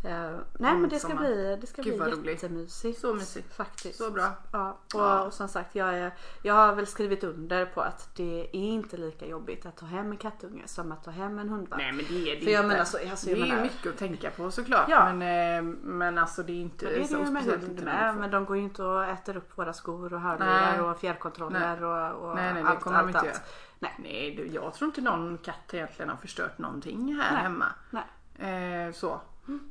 Eh, 0.03 0.31
nej 0.59 0.75
men 0.77 0.89
det 0.89 0.99
ska 0.99 1.15
bli, 1.15 1.57
det 1.61 1.67
ska 1.67 1.81
Gud, 1.81 2.21
bli 2.21 2.31
jättemysigt. 2.31 2.99
Så 3.01 3.13
mysigt. 3.13 3.53
Faktiskt. 3.55 3.97
Så 3.97 4.11
bra. 4.11 4.29
Ja, 4.51 4.69
och, 4.71 4.77
Ja. 5.01 5.21
och 5.21 5.33
som 5.33 5.47
sagt 5.47 5.75
jag, 5.75 5.93
är, 5.97 6.11
jag 6.41 6.53
har 6.53 6.75
väl 6.75 6.87
skrivit 6.87 7.23
under 7.23 7.65
på 7.65 7.81
att 7.81 8.15
det 8.15 8.39
är 8.41 8.55
inte 8.55 8.97
lika 8.97 9.25
jobbigt 9.27 9.65
att 9.65 9.77
ta 9.77 9.85
hem 9.85 10.11
en 10.11 10.17
kattunge 10.17 10.63
som 10.67 10.91
att 10.91 11.03
ta 11.03 11.11
hem 11.11 11.39
en 11.39 11.49
hundvalp. 11.49 11.81
Nej 11.81 11.91
men 11.91 12.05
det 12.09 12.31
är 12.31 12.35
det 12.39 12.45
För 12.45 12.51
jag 12.51 12.59
inte. 12.65 12.67
menar 12.67 12.85
så- 12.85 12.97
alltså, 13.09 13.29
jag 13.29 13.37
det 13.37 13.41
är 13.41 13.45
ju 13.45 13.51
menar- 13.51 13.63
mycket 13.63 13.87
att 13.87 13.97
tänka 13.97 14.31
på 14.31 14.51
såklart. 14.51 14.85
Ja. 14.89 15.13
Men, 15.13 15.57
eh, 15.57 15.73
men 15.83 16.17
alltså 16.17 16.43
det 16.43 16.51
är 16.51 16.61
inte 16.61 16.85
Men 16.85 16.93
det 16.93 16.99
är 16.99 17.03
så 17.07 17.13
det 17.17 17.23
ju 17.23 17.31
med 17.31 17.43
hund 17.43 17.83
med, 17.83 18.15
men 18.17 18.31
de 18.31 18.45
går 18.45 18.57
ju 18.57 18.63
inte 18.63 18.83
och 18.83 19.05
äter 19.05 19.37
upp 19.37 19.57
våra 19.57 19.73
skor 19.73 20.13
och 20.13 20.21
Nej. 20.21 20.29
hörlurar 20.37 20.91
och 20.91 20.99
fjärrkontroller 20.99 21.83
och, 21.83 22.29
och 22.29 22.35
Nej 22.35 22.53
nej 22.53 22.63
det 22.63 22.69
allt, 22.69 22.87
allt, 22.87 23.07
inte 23.07 23.19
göra. 23.25 23.29
allt. 23.29 23.41
Nej. 23.79 23.95
Nej 23.99 24.49
jag 24.53 24.73
tror 24.73 24.87
inte 24.87 25.01
någon 25.01 25.37
katt 25.37 25.73
egentligen 25.73 26.09
har 26.09 26.17
förstört 26.17 26.57
någonting 26.57 27.15
här 27.21 27.33
Nej. 27.33 27.41
hemma. 27.41 27.65
Nej, 27.89 28.03
Eh, 28.39 28.91
så. 28.93 29.21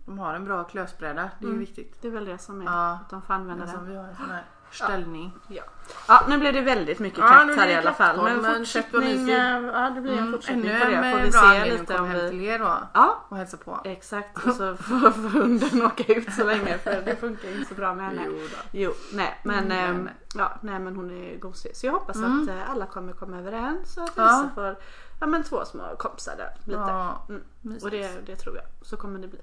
De 0.07 0.19
har 0.19 0.35
en 0.35 0.45
bra 0.45 0.65
klösbräda, 0.65 1.31
det 1.39 1.47
är 1.47 1.51
ju 1.51 1.59
viktigt. 1.59 2.03
det 2.03 2.09
är 2.09 2.13
väl 2.13 2.25
det 2.25 2.39
som 2.39 2.61
är 2.61 2.65
Ja. 2.65 2.93
att 3.03 3.11
de 3.11 3.23
får 3.23 3.35
använda 3.35 3.65
Men 3.65 3.75
som 3.75 3.85
den. 3.85 3.91
vi 3.93 3.97
har 3.97 4.05
en 4.09 4.17
sån 4.17 4.31
här 4.31 4.45
ställning. 4.71 5.33
Ja. 5.49 5.63
ja, 6.09 6.25
nu 6.29 6.39
blev 6.39 6.53
det 6.53 6.61
väldigt 6.61 6.99
mycket 6.99 7.19
Ja, 7.19 7.27
katt 7.29 7.57
här 7.57 7.69
i 7.69 7.75
alla 7.75 7.93
fall. 7.93 8.17
Men 8.25 8.43
men 8.43 8.55
fortsättning, 8.57 9.29
ja 9.29 9.91
det 9.95 10.01
blir 10.01 10.19
en 10.19 10.33
fortsättning 10.33 10.67
Ännu 10.71 10.81
på 10.81 10.91
det. 10.91 11.11
Får 11.13 11.19
vi 11.23 11.31
bra 11.31 11.41
se 11.65 11.79
lite 11.79 11.99
om 11.99 12.09
vi... 12.13 12.29
till 12.31 12.43
er 12.43 12.59
då. 12.59 12.79
Ja, 12.95 13.25
Och 13.29 13.37
hälsa 13.37 13.57
på. 13.57 13.81
exakt. 13.85 14.47
Och 14.47 14.55
så 14.55 14.77
får, 14.77 15.29
hunden 15.29 15.83
åka 15.87 16.13
ut 16.15 16.33
så 16.33 16.45
länge 16.45 16.79
för 16.79 17.03
det 17.03 17.17
funkar 17.17 17.49
inte 17.51 17.69
så 17.69 17.75
bra 17.75 17.95
med 17.95 18.05
henne. 18.07 18.23
Jo 18.27 18.33
då. 18.33 18.57
Jo, 18.73 18.93
nej 19.13 19.41
men, 19.45 19.59
Mm, 19.65 19.71
ehm, 19.79 19.95
nej, 19.97 20.05
nej. 20.05 20.15
Ja, 20.35 20.53
nej 20.61 20.79
men 20.79 20.97
hon 20.97 21.11
är 21.11 21.37
gosig. 21.39 21.77
Så 21.77 21.87
jag 21.87 21.93
hoppas 21.93 22.17
att 22.17 22.49
eh, 22.49 22.71
alla 22.71 22.87
kommer 22.87 23.13
komma 23.13 23.39
överens 23.39 23.97
och 23.97 24.05
att 24.05 24.13
Ja. 24.17 24.43
Lisa 24.43 24.55
får 24.55 24.77
ja, 25.21 25.27
men 25.27 25.43
två 25.43 25.65
små 25.65 25.83
kompisar 25.99 26.37
där. 26.37 26.51
Lite. 26.65 26.81
Ja, 26.81 27.27
Mm. 27.63 27.79
Och 27.83 27.91
det, 27.91 28.27
det 28.27 28.37
tror 28.37 28.57
jag. 28.57 28.65
Så 28.83 28.97
kommer 28.97 29.19
det 29.19 29.29
bli. 29.29 29.41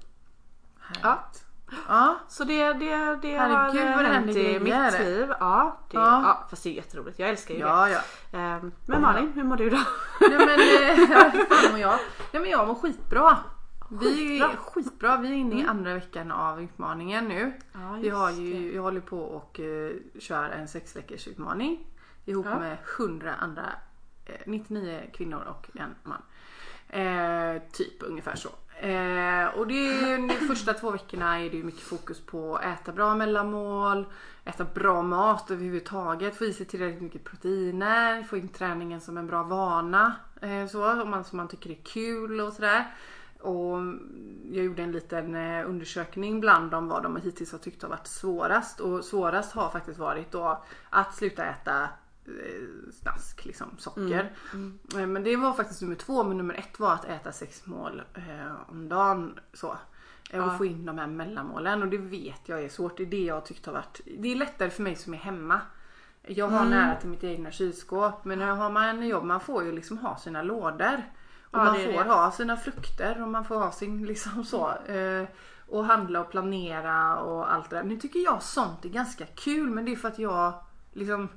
Härligt. 0.88 1.44
Ja. 1.88 2.18
Så 2.28 2.44
det, 2.44 2.72
det, 2.72 3.18
det 3.22 3.36
har 3.36 3.48
Herregud, 3.48 3.82
det 4.04 4.12
hänt 4.12 4.36
i 4.36 4.60
mitt 4.60 5.00
liv. 5.00 5.28
Ja, 5.40 5.78
det, 5.90 5.96
Ja. 5.96 6.22
ja. 6.22 6.46
fast 6.50 6.62
det 6.62 6.70
är 6.70 6.72
jätteroligt. 6.74 7.18
Jag 7.18 7.28
älskar 7.28 7.54
ju 7.54 7.60
Ja, 7.60 7.88
ja. 7.88 8.00
det. 8.30 8.36
Ehm, 8.38 8.72
men 8.86 9.02
Malin, 9.02 9.32
hur 9.34 9.44
mår 9.44 9.56
du 9.56 9.70
då? 9.70 9.76
Nej 10.20 10.30
men, 10.38 10.48
eh, 10.48 10.96
hur 10.96 11.44
fan 11.56 11.70
mår 11.70 11.80
jag? 11.80 11.98
Nej 12.32 12.42
men 12.42 12.50
jag 12.50 12.68
mår 12.68 12.74
skitbra. 12.74 13.36
Vi 13.90 14.40
är 14.40 14.56
Skitbra. 14.56 15.16
Vi 15.16 15.28
är 15.28 15.32
inne 15.32 15.60
i 15.60 15.66
andra 15.66 15.94
veckan 15.94 16.32
av 16.32 16.62
utmaningen 16.62 17.24
nu. 17.28 17.52
Ja, 17.72 17.98
vi 18.02 18.08
har 18.08 18.30
ju, 18.30 18.74
jag 18.74 18.82
håller 18.82 19.00
på 19.00 19.18
och 19.20 19.60
uh, 19.62 19.90
kör 20.20 20.48
en 20.50 20.68
sex 20.68 20.96
veckors 20.96 21.28
utmaning 21.28 21.86
ihop 22.24 22.46
Ja. 22.50 22.58
med 22.58 22.76
100 22.98 23.34
andra, 23.34 23.62
eh, 24.26 24.34
99 24.46 25.00
kvinnor 25.14 25.40
och 25.48 25.68
en 25.80 25.94
man. 26.02 26.22
Eh, 26.88 27.62
typ 27.72 28.02
ungefär 28.02 28.36
så. 28.36 28.48
Eh, 28.80 29.46
och 29.58 29.66
det 29.66 29.74
är, 29.74 30.28
de 30.28 30.34
första 30.34 30.74
två 30.74 30.90
veckorna 30.90 31.40
är 31.40 31.50
det 31.50 31.56
ju 31.56 31.64
mycket 31.64 31.82
fokus 31.82 32.20
på 32.20 32.56
att 32.56 32.64
äta 32.64 32.92
bra 32.92 33.14
mellanmål, 33.14 34.06
äta 34.44 34.64
bra 34.64 35.02
mat 35.02 35.50
överhuvudtaget, 35.50 36.36
få 36.36 36.44
i 36.44 36.52
sig 36.52 36.66
tillräckligt 36.66 37.02
mycket 37.02 37.24
proteiner, 37.24 38.22
få 38.22 38.36
in 38.36 38.48
träningen 38.48 39.00
som 39.00 39.16
en 39.16 39.26
bra 39.26 39.42
vana. 39.42 40.14
Eh, 40.40 40.66
så, 40.66 41.02
om 41.02 41.10
man, 41.10 41.24
som 41.24 41.36
man 41.36 41.48
tycker 41.48 41.70
är 41.70 41.78
kul 41.84 42.40
och 42.40 42.52
sådär. 42.52 42.94
Och 43.40 43.78
jag 44.52 44.64
gjorde 44.64 44.82
en 44.82 44.92
liten 44.92 45.34
eh, 45.34 45.68
undersökning 45.68 46.40
bland 46.40 46.70
dem 46.70 46.88
vad 46.88 47.02
de 47.02 47.16
hittills 47.16 47.52
har 47.52 47.58
tyckt 47.58 47.82
har 47.82 47.88
varit 47.88 48.06
svårast. 48.06 48.80
Och 48.80 49.04
svårast 49.04 49.52
har 49.52 49.70
faktiskt 49.70 49.98
varit 49.98 50.32
då 50.32 50.64
att 50.90 51.14
sluta 51.14 51.44
äta 51.44 51.88
snask, 52.92 53.44
liksom 53.44 53.68
socker. 53.78 54.32
Eh, 54.96 55.06
Men 55.06 55.22
det 55.22 55.36
var 55.36 55.52
faktiskt 55.52 55.82
nummer 55.82 55.94
två. 55.96 56.24
Men 56.24 56.36
nummer 56.36 56.54
ett 56.54 56.78
var 56.80 56.92
att 56.94 57.04
äta 57.04 57.32
sex 57.32 57.66
mål 57.66 58.02
eh, 58.14 58.52
om 58.68 58.88
dagen. 58.88 59.38
Så. 59.52 59.76
Eh, 60.30 60.40
Och 60.44 60.48
Ja. 60.52 60.58
få 60.58 60.64
in 60.64 60.86
de 60.86 60.98
här 60.98 61.06
mellanmålen. 61.06 61.82
Och 61.82 61.88
det 61.88 61.98
vet 61.98 62.40
jag 62.48 62.62
är 62.64 62.68
svårt. 62.68 62.96
Det 62.96 63.02
är 63.02 63.06
det 63.06 63.24
jag 63.24 63.44
tyckt 63.44 63.66
har 63.66 63.72
varit. 63.72 64.00
Det 64.18 64.28
är 64.32 64.36
lättare 64.36 64.70
för 64.70 64.82
mig 64.82 64.96
som 64.96 65.14
är 65.14 65.18
hemma. 65.18 65.60
Jag 66.26 66.48
har 66.48 66.64
nära 66.64 66.96
till 66.96 67.08
mitt 67.08 67.24
egna 67.24 67.50
kylskåp. 67.50 68.24
Men 68.24 68.40
har 68.40 68.70
man 68.70 69.06
jobb, 69.08 69.24
man 69.24 69.40
får 69.40 69.64
ju 69.64 69.72
liksom 69.72 69.98
ha 69.98 70.16
sina 70.16 70.42
lådor. 70.42 71.02
Och 71.50 71.58
Ja, 71.58 71.64
man 71.64 71.74
får 71.74 71.92
det. 71.92 72.02
ha 72.10 72.30
sina 72.30 72.56
frukter 72.56 73.22
och 73.22 73.28
man 73.28 73.44
får 73.44 73.54
ha 73.58 73.72
sin 73.72 74.06
liksom 74.06 74.44
så. 74.44 74.70
Eh, 74.86 75.28
och 75.70 75.84
handla 75.84 76.20
och 76.20 76.30
planera 76.30 77.16
och 77.16 77.52
allt 77.52 77.70
det 77.70 77.76
där. 77.76 77.82
Nu 77.82 77.96
tycker 77.96 78.20
jag 78.20 78.42
sånt 78.42 78.84
är 78.84 78.88
ganska 78.88 79.26
kul 79.26 79.70
men 79.70 79.84
det 79.84 79.92
är 79.92 79.96
för 79.96 80.08
att 80.08 80.18
jag 80.18 80.52
liksom 80.92 81.28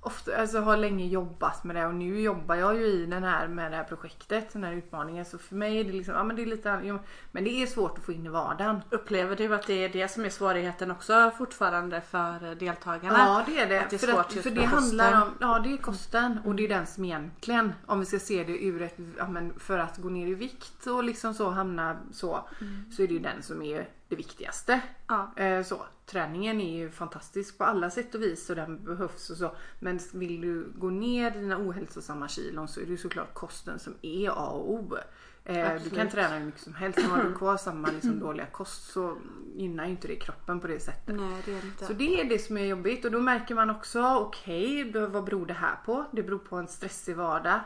ofta, 0.00 0.36
alltså 0.36 0.60
har 0.60 0.76
länge 0.76 1.06
jobbat 1.06 1.64
med 1.64 1.76
det 1.76 1.86
och 1.86 1.94
nu 1.94 2.20
jobbar 2.20 2.54
jag 2.54 2.76
ju 2.76 2.86
i 2.86 3.06
den 3.06 3.24
här 3.24 3.48
med 3.48 3.72
det 3.72 3.76
här 3.76 3.84
projektet, 3.84 4.52
den 4.52 4.64
här 4.64 4.72
utmaningen. 4.72 5.24
Så 5.24 5.38
för 5.38 5.54
mig 5.54 5.80
är 5.80 5.84
det 5.84 5.92
liksom, 5.92 6.14
ja 6.14 6.24
men 6.24 6.36
det 6.36 6.42
är 6.42 6.46
lite, 6.46 7.00
men 7.32 7.44
det 7.44 7.50
är 7.50 7.66
svårt 7.66 7.98
att 7.98 8.04
få 8.04 8.12
in 8.12 8.26
i 8.26 8.28
vardagen. 8.28 8.80
Upplever 8.90 9.36
du 9.36 9.54
att 9.54 9.66
det 9.66 9.84
är 9.84 9.88
det 9.88 10.08
som 10.08 10.24
är 10.24 10.30
svårigheten 10.30 10.90
också 10.90 11.30
fortfarande 11.38 12.00
för 12.00 12.54
deltagarna? 12.54 13.18
Ja 13.18 13.44
det 13.46 13.60
är 13.60 13.68
det. 13.68 13.80
Att 13.80 13.90
det 13.90 13.96
är 13.96 13.98
för 13.98 14.06
svårt 14.06 14.26
att, 14.26 14.42
för 14.42 14.50
det 14.50 14.64
handlar 14.64 15.12
kosten. 15.12 15.22
om, 15.22 15.34
ja 15.40 15.58
det 15.58 15.72
är 15.72 15.76
kosten 15.76 16.38
och 16.44 16.54
det 16.54 16.64
är 16.64 16.68
den 16.68 16.86
som 16.86 17.04
egentligen, 17.04 17.72
om 17.86 18.00
vi 18.00 18.06
ska 18.06 18.18
se 18.18 18.44
det 18.44 18.64
ur 18.64 18.82
ett, 18.82 18.96
ja 19.18 19.28
men 19.28 19.60
för 19.60 19.78
att 19.78 19.96
gå 19.96 20.08
ner 20.08 20.26
i 20.26 20.34
vikt 20.34 20.86
och 20.86 21.04
liksom 21.04 21.34
så 21.34 21.50
hamna 21.50 21.96
så, 22.12 22.48
så 22.96 23.02
är 23.02 23.06
det 23.06 23.12
ju 23.12 23.18
den 23.20 23.42
som 23.42 23.62
är 23.62 23.88
det 24.08 24.16
viktigaste. 24.16 24.80
Ja. 25.06 25.32
Eh, 25.36 25.62
så. 25.62 25.82
Träningen 26.10 26.60
är 26.60 26.78
ju 26.78 26.90
fantastisk 26.90 27.58
på 27.58 27.64
alla 27.64 27.90
sätt 27.90 28.14
och 28.14 28.22
vis 28.22 28.50
och 28.50 28.56
den 28.56 28.84
behövs 28.84 29.30
och 29.30 29.36
så. 29.36 29.56
Men 29.78 30.00
vill 30.12 30.40
du 30.40 30.72
gå 30.76 30.90
ner 30.90 31.30
dina 31.30 31.58
ohälsosamma 31.58 32.28
kilon 32.28 32.68
så 32.68 32.80
är 32.80 32.84
det 32.84 32.90
ju 32.90 32.96
såklart 32.96 33.34
kosten 33.34 33.78
som 33.78 33.94
är 34.02 34.30
A 34.30 34.48
och 34.48 34.72
O. 34.72 34.96
Eh, 35.44 35.54
du 35.54 35.60
Absolut. 35.62 35.94
kan 35.94 36.08
träna 36.08 36.38
hur 36.38 36.46
mycket 36.46 36.60
som 36.60 36.74
helst. 36.74 36.98
Du 36.98 37.06
har 37.06 37.34
kvar 37.38 37.56
samma 37.56 37.88
liksom, 37.90 38.20
dåliga 38.20 38.46
kost 38.46 38.92
så 38.92 39.16
gynnar 39.54 39.84
ju 39.84 39.90
inte 39.90 40.08
det 40.08 40.16
kroppen 40.16 40.60
på 40.60 40.66
det 40.66 40.80
sättet. 40.80 41.16
Nej 41.16 41.42
det 41.44 41.52
inte. 41.52 41.86
Så 41.86 41.92
det 41.92 42.20
är 42.20 42.24
det 42.24 42.38
som 42.38 42.56
är 42.56 42.64
jobbigt 42.64 43.04
och 43.04 43.10
då 43.10 43.20
märker 43.20 43.54
man 43.54 43.70
också, 43.70 44.16
okej, 44.16 44.84
då 44.84 45.06
vad 45.06 45.24
beror 45.24 45.46
det 45.46 45.54
här 45.54 45.76
på? 45.84 46.04
Det 46.12 46.22
beror 46.22 46.38
på 46.38 46.56
en 46.56 46.68
stressig 46.68 47.16
vardag. 47.16 47.60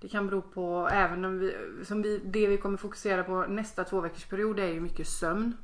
Det 0.00 0.08
kan 0.08 0.26
bero 0.26 0.42
på, 0.42 0.88
även 0.92 1.24
om 1.24 1.38
vi, 1.38 1.54
som 1.84 2.02
vi, 2.02 2.18
det 2.24 2.46
vi 2.46 2.56
kommer 2.56 2.76
fokusera 2.76 3.24
på 3.24 3.46
nästa 3.46 3.84
två 3.84 4.00
veckors 4.00 4.24
period 4.24 4.58
är 4.58 4.68
ju 4.68 4.80
mycket 4.80 5.08
sömn. 5.08 5.56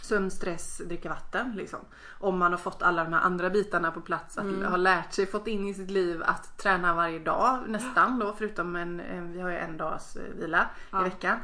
Sömn, 0.00 0.30
stress, 0.30 0.78
dricka 0.78 1.08
vatten 1.08 1.52
liksom. 1.56 1.80
Om 2.20 2.38
man 2.38 2.52
har 2.52 2.58
fått 2.58 2.82
alla 2.82 3.04
de 3.04 3.12
här 3.12 3.20
andra 3.20 3.50
bitarna 3.50 3.90
på 3.90 4.00
plats, 4.00 4.38
att 4.38 4.70
ha 4.70 4.76
lärt 4.76 5.12
sig, 5.12 5.26
fått 5.26 5.46
in 5.46 5.68
i 5.68 5.74
sitt 5.74 5.90
liv 5.90 6.22
att 6.26 6.58
träna 6.58 6.94
varje 6.94 7.18
dag 7.18 7.58
nästan 7.66 8.18
då 8.18 8.34
förutom 8.38 8.76
en, 8.76 9.00
en 9.00 9.32
vi 9.32 9.40
har 9.40 9.50
ju 9.50 9.56
en 9.56 9.76
dags 9.76 10.16
eh, 10.16 10.22
vila 10.34 10.66
Ja. 10.90 11.00
i 11.00 11.04
veckan. 11.04 11.38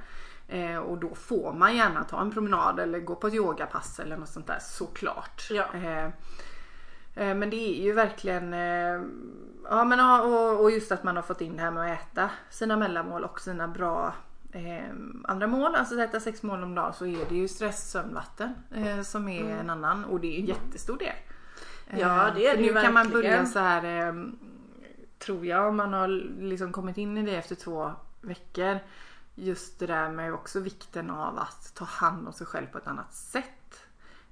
Eh, 0.48 0.76
och 0.76 0.98
då 0.98 1.14
får 1.14 1.52
man 1.52 1.76
gärna 1.76 2.04
ta 2.04 2.20
en 2.20 2.30
promenad 2.32 2.80
eller 2.80 3.00
gå 3.00 3.14
på 3.14 3.26
ett 3.26 3.34
yogapass 3.34 3.98
eller 4.00 4.16
något 4.16 4.28
sånt 4.28 4.46
där 4.46 4.58
såklart. 4.60 5.48
Ja. 5.50 5.64
Eh, 5.74 6.04
eh, 7.14 7.34
men 7.34 7.50
det 7.50 7.56
är 7.56 7.82
ju 7.84 7.92
verkligen 7.92 8.54
eh, 8.54 9.02
Ja 9.70 9.84
men 9.84 10.00
och 10.58 10.70
just 10.70 10.92
att 10.92 11.02
man 11.02 11.16
har 11.16 11.22
fått 11.22 11.40
in 11.40 11.56
det 11.56 11.62
här 11.62 11.70
med 11.70 11.92
att 11.92 12.00
äta 12.00 12.30
sina 12.50 12.76
mellanmål 12.76 13.24
och 13.24 13.40
sina 13.40 13.68
bra 13.68 14.14
eh, 14.52 14.94
andra 15.24 15.46
mål. 15.46 15.74
Alltså 15.74 15.94
att 15.94 16.08
äta 16.08 16.20
sex 16.20 16.42
mål 16.42 16.62
om 16.62 16.74
dagen 16.74 16.94
så 16.94 17.06
är 17.06 17.28
det 17.28 17.34
ju 17.34 17.48
stress, 17.48 17.90
sömn, 17.90 18.14
vatten 18.14 18.54
eh, 18.74 19.02
som 19.02 19.28
är 19.28 19.44
en 19.44 19.70
annan 19.70 20.04
och 20.04 20.20
det 20.20 20.36
är 20.36 20.40
en 20.40 20.46
jättestor 20.46 20.98
del. 20.98 21.14
Mm. 21.88 22.00
Ja, 22.00 22.30
det 22.34 22.46
är 22.46 22.56
för 22.56 22.62
det 22.62 22.72
Nu 22.72 22.80
kan 22.80 22.94
man 22.94 23.10
börja 23.10 23.30
verkligen. 23.30 23.46
så 23.46 23.58
här 23.58 24.08
eh, 24.08 24.14
tror 25.18 25.46
jag 25.46 25.68
om 25.68 25.76
man 25.76 25.92
har 25.92 26.08
liksom 26.40 26.72
kommit 26.72 26.98
in 26.98 27.18
i 27.18 27.22
det 27.22 27.36
efter 27.36 27.54
två 27.54 27.92
veckor. 28.20 28.78
Just 29.34 29.78
det 29.78 29.86
där 29.86 30.08
med 30.08 30.34
också 30.34 30.60
vikten 30.60 31.10
av 31.10 31.38
att 31.38 31.74
ta 31.74 31.84
hand 31.84 32.26
om 32.26 32.32
sig 32.32 32.46
själv 32.46 32.66
på 32.66 32.78
ett 32.78 32.86
annat 32.86 33.14
sätt. 33.14 33.79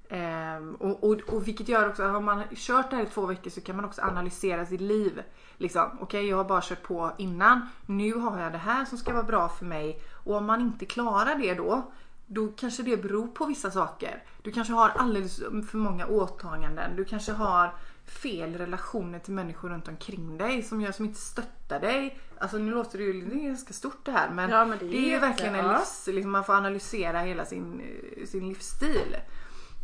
Ehm, 0.09 0.75
och, 0.75 1.05
och, 1.05 1.21
och 1.21 1.49
vilket 1.49 1.69
gör 1.69 1.89
också 1.89 2.03
att 2.03 2.13
har 2.13 2.21
man 2.21 2.43
kört 2.55 2.91
det 2.91 2.97
här 2.97 3.03
i 3.03 3.07
två 3.07 3.27
veckor 3.27 3.51
så 3.51 3.61
kan 3.61 3.77
man 3.77 3.85
också 3.85 4.03
analysera 4.03 4.67
sitt 4.67 4.81
liv. 4.81 5.23
Liksom, 5.57 5.99
okej 6.01 6.29
jag 6.29 6.37
har 6.37 6.45
bara 6.45 6.61
kört 6.63 6.83
på 6.83 7.13
innan. 7.19 7.69
Nu 7.87 8.13
har 8.13 8.41
jag 8.41 8.53
det 8.53 8.59
här 8.59 8.85
som 8.85 8.99
ska 8.99 9.13
vara 9.13 9.23
bra 9.23 9.49
för 9.49 9.65
mig. 9.65 10.01
Och 10.13 10.35
om 10.35 10.45
man 10.45 10.61
inte 10.61 10.87
klarar 10.87 11.35
det 11.35 11.55
då. 11.55 11.93
Då 12.27 12.49
kanske 12.49 12.83
det 12.83 13.03
beror 13.03 13.27
på 13.27 13.47
vissa 13.47 13.71
saker. 13.71 14.23
Du 14.43 14.53
kanske 14.53 14.73
har 14.73 14.89
alldeles 14.89 15.37
för 15.71 15.77
många 15.77 16.07
åtaganden. 16.07 16.97
Du 16.97 17.05
kanske 17.05 17.33
har 17.33 17.75
fel 18.09 18.55
relationer 18.55 19.19
till 19.19 19.33
människor 19.33 19.69
runt 19.69 19.89
omkring 19.89 20.39
dig 20.39 20.63
som 20.63 20.81
gör 20.81 20.93
som 20.93 21.05
inte 21.05 21.21
stöttar 21.21 21.81
dig. 21.81 22.19
Alltså 22.39 22.59
nu 22.59 22.71
låter 22.71 22.99
det 22.99 23.05
ju 23.05 23.25
det 23.25 23.35
är 23.35 23.49
ganska 23.49 23.73
stort 23.73 24.05
det 24.05 24.13
här 24.13 24.31
men, 24.31 24.51
Ja, 24.51 24.65
men 24.65 24.79
det 24.79 24.85
är 24.85 24.89
det 24.89 24.97
är 24.97 25.11
ju 25.11 25.19
verkligen 25.19 25.55
en 25.55 25.69
livs, 25.69 26.07
liksom 26.07 26.31
man 26.31 26.45
får 26.45 26.53
analysera 26.53 27.21
hela 27.21 27.45
sin, 27.45 27.81
eh, 28.17 28.27
sin 28.27 28.49
livsstil. 28.49 29.17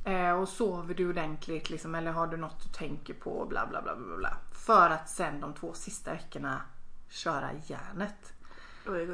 Eh, 0.04 0.30
och 0.30 0.48
sover 0.48 0.94
du 0.94 1.08
ordentligt 1.08 1.70
liksom, 1.70 1.94
eller 1.94 2.12
har 2.12 2.26
du 2.26 2.36
något 2.36 2.62
du 2.62 2.68
tänker 2.68 3.14
på 3.14 3.46
bla 3.46 3.66
bla 3.66 3.82
bla 3.82 3.96
bla 3.96 4.16
bla. 4.16 4.36
För 4.52 4.90
att 4.90 5.08
sen 5.08 5.40
de 5.40 5.54
två 5.54 5.72
sista 5.74 6.10
veckorna 6.10 6.60
köra 7.08 7.50
järnet. 7.66 8.32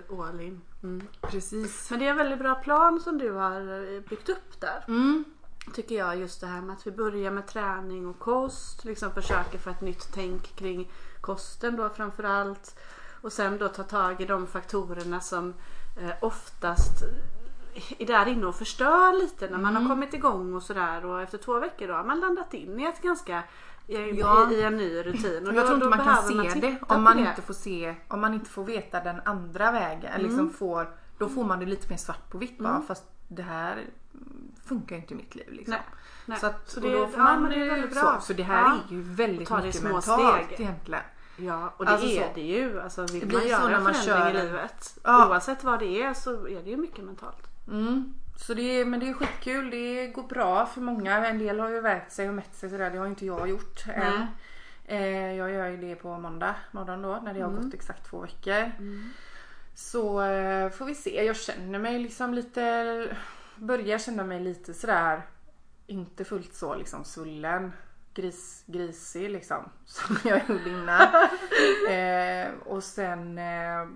Och 0.08 0.26
all 0.26 0.40
in. 0.40 0.60
Mm. 0.82 1.06
Precis. 1.20 1.90
Men 1.90 1.98
det 1.98 2.06
är 2.06 2.10
en 2.10 2.16
väldigt 2.16 2.38
bra 2.38 2.54
plan 2.54 3.00
som 3.00 3.18
du 3.18 3.30
har 3.30 3.60
eh, 3.60 4.00
byggt 4.00 4.28
upp 4.28 4.60
där. 4.60 4.84
Mm. 4.88 5.24
Tycker 5.74 5.94
jag 5.94 6.16
just 6.16 6.40
det 6.40 6.46
här 6.46 6.60
med 6.60 6.76
att 6.76 6.86
vi 6.86 6.90
börjar 6.90 7.30
med 7.30 7.46
träning 7.46 8.06
och 8.06 8.18
kost. 8.18 8.84
Liksom 8.84 9.12
försöker 9.12 9.58
få 9.58 9.70
ett 9.70 9.80
nytt 9.80 10.08
tänk 10.14 10.56
kring 10.56 10.90
kosten 11.20 11.76
då 11.76 11.88
framförallt. 11.88 12.78
Och 13.20 13.32
sen 13.32 13.58
då 13.58 13.68
ta 13.68 13.82
tag 13.82 14.20
i 14.20 14.26
de 14.26 14.46
faktorerna 14.46 15.20
som 15.20 15.54
eh, 16.00 16.12
oftast 16.20 17.02
är 17.98 18.06
där 18.06 18.26
inne 18.28 18.46
och 18.46 18.54
förstör 18.54 19.20
lite 19.22 19.48
när 19.50 19.58
man 19.58 19.76
har 19.76 19.88
kommit 19.88 20.14
igång 20.14 20.54
och 20.54 20.62
sådär. 20.62 21.04
Och 21.06 21.22
efter 21.22 21.38
två 21.38 21.58
veckor 21.60 21.88
då 21.88 21.94
har 21.94 22.04
man 22.04 22.20
landat 22.20 22.54
in 22.54 22.80
i 22.80 22.84
ett 22.84 23.02
ganska 23.02 23.42
i, 23.86 23.96
Ja. 24.20 24.50
i, 24.52 24.62
en 24.62 24.76
ny 24.76 25.02
rutin. 25.02 25.48
Och 25.48 25.54
Jag 25.54 25.62
då- 25.62 25.68
tror 25.68 25.74
inte 25.74 25.88
man 25.88 26.04
kan 26.04 26.22
se 26.22 26.34
det 26.34 26.50
titta 26.50 26.94
om 26.94 27.02
man 27.02 27.16
det. 27.16 27.28
inte 27.28 27.42
får 27.42 27.54
se 27.54 27.94
om 28.08 28.20
man 28.20 28.34
inte 28.34 28.50
får 28.50 28.64
veta 28.64 29.00
den 29.00 29.20
andra 29.24 29.72
vägen. 29.72 30.22
Liksom 30.22 30.50
får, 30.50 30.90
då 31.18 31.28
får 31.28 31.44
man 31.44 31.60
det 31.60 31.66
lite 31.66 31.88
mer 31.90 31.96
svart 31.96 32.30
på 32.30 32.38
vitt 32.38 32.58
bara 32.58 32.80
fast 32.88 33.04
det 33.28 33.42
här 33.42 33.72
mm, 33.72 34.52
funkar 34.66 34.96
ju 34.96 35.02
inte 35.02 35.14
i 35.14 35.16
mitt 35.16 35.34
liv. 35.34 35.52
Liksom. 35.52 35.72
Nej, 35.72 35.82
nej. 36.26 36.38
Så, 36.40 36.46
att, 36.46 36.70
Så 36.70 36.80
och 36.80 36.86
det- 36.86 36.92
då 36.98 37.06
får 37.06 37.18
ja, 37.18 37.24
man 37.24 37.42
men 37.42 37.50
det 37.50 37.56
är 37.56 37.64
ju 37.64 37.70
väldigt 37.70 37.94
så, 37.94 38.00
bra. 38.00 38.20
så 38.20 38.32
det 38.32 38.42
här 38.42 38.62
Ja. 38.62 38.72
är 38.88 38.92
ju 38.94 39.02
väldigt 39.02 39.48
det 39.48 39.62
mycket 39.62 39.82
mentalt 39.82 40.44
steg. 40.44 40.60
egentligen. 40.60 41.02
Ja 41.36 41.72
och 41.76 41.84
det 41.84 41.90
Alltså 41.90 42.06
är 42.06 42.20
så. 42.28 42.28
det 42.34 42.40
ju. 42.40 42.80
Alltså 42.80 43.02
vill 43.06 43.20
Det 43.20 43.26
blir 43.26 43.38
man 43.38 43.48
göra 43.48 43.76
en 43.76 43.82
man 43.84 43.94
förändring 43.94 44.32
kör 44.34 44.40
i 44.42 44.46
livet. 44.46 44.98
Ja. 45.04 45.28
Oavsett 45.28 45.64
vad 45.64 45.78
det 45.78 46.02
är 46.02 46.14
så 46.14 46.46
är 46.48 46.62
det 46.62 46.70
ju 46.70 46.76
mycket 46.76 47.04
mentalt. 47.04 47.46
Mm. 47.70 48.14
Så 48.36 48.54
det 48.54 48.62
är, 48.80 48.84
men 48.84 49.00
det 49.00 49.08
är 49.08 49.12
skitkul. 49.14 49.70
Det 49.70 50.06
går 50.06 50.22
bra 50.22 50.66
för 50.66 50.80
många. 50.80 51.26
En 51.26 51.38
del 51.38 51.60
har 51.60 51.68
ju 51.68 51.80
vägt 51.80 52.12
sig 52.12 52.28
och 52.28 52.34
mätt 52.34 52.54
sig 52.54 52.70
sådär. 52.70 52.90
Det 52.90 52.98
har 52.98 53.06
inte 53.06 53.26
jag 53.26 53.48
gjort 53.48 53.84
än. 53.94 54.26
Eh, 54.84 55.32
jag 55.34 55.50
gör 55.50 55.66
ju 55.68 55.76
det 55.76 55.94
på 55.96 56.18
måndag 56.18 56.54
morgon 56.72 57.02
då 57.02 57.20
när 57.24 57.34
det 57.34 57.40
har 57.40 57.50
Mm. 57.50 57.62
gått 57.64 57.74
exakt 57.74 58.06
två 58.10 58.20
veckor. 58.20 58.72
Så 59.74 60.22
eh, 60.22 60.70
får 60.70 60.84
vi 60.86 60.94
se. 60.94 61.24
Jag 61.24 61.36
känner 61.36 61.78
mig 61.78 61.98
liksom 61.98 62.34
lite... 62.34 63.16
Börjar 63.56 63.98
känna 63.98 64.24
mig 64.24 64.40
lite 64.40 64.74
sådär 64.74 65.22
inte 65.86 66.24
fullt 66.24 66.54
så 66.54 66.74
liksom 66.74 67.04
svullen. 67.04 67.72
Gris, 68.14 68.62
grisig 68.66 69.30
liksom. 69.30 69.68
Som 69.84 70.16
jag 70.24 70.40
gjorde 70.48 70.70
innan. 70.70 71.08
eh, 71.90 72.48
och 72.66 72.84
sen... 72.84 73.38
Eh, 73.38 73.86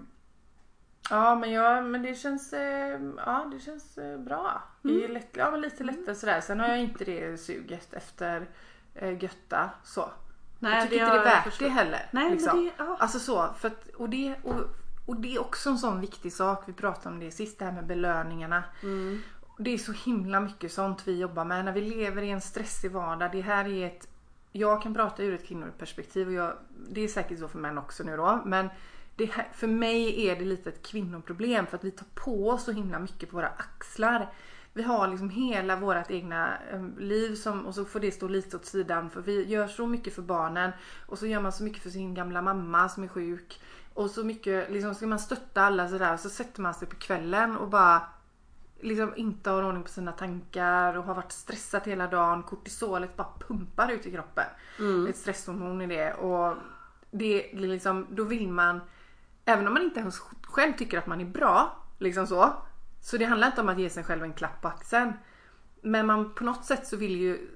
ja 1.10 1.34
men, 1.34 1.52
jag, 1.52 1.84
men 1.84 2.02
det 2.02 2.14
känns, 2.14 2.52
eh, 2.52 3.00
ja, 3.16 3.50
det 3.52 3.60
känns 3.60 3.98
eh, 3.98 4.18
bra. 4.18 4.62
Det 4.82 5.04
är 5.04 5.08
lätt, 5.08 5.30
ja, 5.32 5.50
men 5.50 5.60
lite 5.60 5.84
lättare 5.84 6.14
sådär. 6.14 6.40
Sen 6.40 6.60
har 6.60 6.68
jag 6.68 6.80
inte 6.80 7.04
det 7.04 7.40
suget 7.40 7.94
efter 7.94 8.48
eh, 8.94 9.22
götta 9.22 9.70
så. 9.84 10.10
jag 10.58 10.82
tycker 10.82 11.04
inte 11.04 11.14
det 11.14 11.20
är 11.20 11.24
värt 11.24 11.58
det 11.58 11.68
heller. 11.68 12.08
Nej 12.10 12.30
liksom. 12.30 12.56
men 12.56 12.66
det, 12.66 12.72
ja. 12.78 12.96
Alltså 13.00 13.18
så, 13.18 13.48
för 13.58 13.68
att, 13.68 13.88
och, 13.88 14.08
det, 14.08 14.34
och, 14.42 14.60
och 15.06 15.16
det 15.16 15.34
är 15.34 15.40
också 15.40 15.70
en 15.70 15.78
sån 15.78 16.00
viktig 16.00 16.32
sak. 16.32 16.62
Vi 16.66 16.72
pratade 16.72 17.14
om 17.14 17.20
det 17.20 17.30
sist, 17.30 17.58
det 17.58 17.64
här 17.64 17.72
med 17.72 17.86
belöningarna. 17.86 18.64
Mm. 18.82 19.22
Det 19.58 19.70
är 19.70 19.78
så 19.78 19.92
himla 19.92 20.40
mycket 20.40 20.72
sånt 20.72 21.02
vi 21.08 21.18
jobbar 21.18 21.44
med 21.44 21.64
när 21.64 21.72
vi 21.72 21.80
lever 21.80 22.22
i 22.22 22.30
en 22.30 22.40
stressig 22.40 22.90
vardag. 22.90 23.32
Det 23.32 23.40
här 23.40 23.64
är 23.68 23.86
ett... 23.86 24.08
Jag 24.52 24.82
kan 24.82 24.94
prata 24.94 25.22
ur 25.22 25.34
ett 25.34 25.46
kvinnoperspektiv 25.46 26.26
och 26.26 26.32
jag, 26.32 26.52
det 26.88 27.00
är 27.00 27.08
säkert 27.08 27.38
så 27.38 27.48
för 27.48 27.58
män 27.58 27.78
också 27.78 28.02
nu 28.02 28.16
då. 28.16 28.42
Men 28.44 28.68
det 29.16 29.24
här, 29.24 29.48
för 29.52 29.66
mig 29.66 30.26
är 30.28 30.36
det 30.36 30.44
lite 30.44 30.68
ett 30.68 30.86
kvinnoproblem 30.86 31.66
för 31.66 31.76
att 31.76 31.84
vi 31.84 31.90
tar 31.90 32.06
på 32.14 32.50
oss 32.50 32.64
så 32.64 32.72
himla 32.72 32.98
mycket 32.98 33.30
på 33.30 33.36
våra 33.36 33.48
axlar. 33.48 34.32
Vi 34.72 34.82
har 34.82 35.08
liksom 35.08 35.30
hela 35.30 35.76
vårt 35.76 36.10
egna 36.10 36.58
eh, 36.72 36.88
liv 36.98 37.34
som, 37.34 37.66
och 37.66 37.74
så 37.74 37.84
får 37.84 38.00
det 38.00 38.10
stå 38.10 38.28
lite 38.28 38.56
åt 38.56 38.66
sidan 38.66 39.10
för 39.10 39.20
vi 39.20 39.44
gör 39.44 39.66
så 39.66 39.86
mycket 39.86 40.14
för 40.14 40.22
barnen 40.22 40.70
och 41.06 41.18
så 41.18 41.26
gör 41.26 41.40
man 41.40 41.52
så 41.52 41.64
mycket 41.64 41.82
för 41.82 41.90
sin 41.90 42.14
gamla 42.14 42.42
mamma 42.42 42.88
som 42.88 43.04
är 43.04 43.08
sjuk. 43.08 43.60
Och 43.94 44.10
så 44.10 44.24
mycket, 44.24 44.70
liksom 44.70 44.94
ska 44.94 45.06
man 45.06 45.18
stötta 45.18 45.62
alla 45.62 45.88
sådär 45.88 46.16
så 46.16 46.30
sätter 46.30 46.60
man 46.60 46.74
sig 46.74 46.88
på 46.88 46.96
kvällen 46.96 47.56
och 47.56 47.68
bara 47.68 48.02
liksom 48.80 49.12
inte 49.16 49.50
har 49.50 49.64
ordning 49.64 49.82
på 49.82 49.88
sina 49.88 50.12
tankar 50.12 50.96
och 50.96 51.04
har 51.04 51.14
varit 51.14 51.32
stressad 51.32 51.82
hela 51.84 52.06
dagen. 52.06 52.42
Kortisolet 52.42 53.16
bara 53.16 53.28
pumpar 53.48 53.92
ut 53.92 54.06
i 54.06 54.10
kroppen. 54.10 54.44
Det 55.04 55.08
är 55.08 55.10
ett 55.10 55.16
stresshormon 55.16 55.80
i 55.80 55.86
det 55.86 56.14
och 56.14 56.56
det 57.10 57.52
är 57.52 57.56
liksom, 57.56 58.06
då 58.10 58.24
vill 58.24 58.48
man, 58.48 58.80
även 59.44 59.66
om 59.66 59.74
man 59.74 59.82
inte 59.82 60.00
ens 60.00 60.18
själv 60.42 60.72
tycker 60.72 60.98
att 60.98 61.06
man 61.06 61.20
är 61.20 61.24
bra, 61.24 61.76
liksom 61.98 62.26
så. 62.26 62.52
Så 63.00 63.16
det 63.16 63.24
handlar 63.24 63.46
inte 63.48 63.60
om 63.60 63.68
att 63.68 63.78
ge 63.78 63.90
sig 63.90 64.04
själv 64.04 64.22
en 64.24 64.32
klapp 64.32 64.62
på 64.62 64.68
axeln. 64.68 65.12
Men 65.82 66.06
man 66.06 66.34
på 66.34 66.44
något 66.44 66.64
sätt 66.64 66.86
så 66.86 66.96
vill 66.96 67.16
ju 67.16 67.48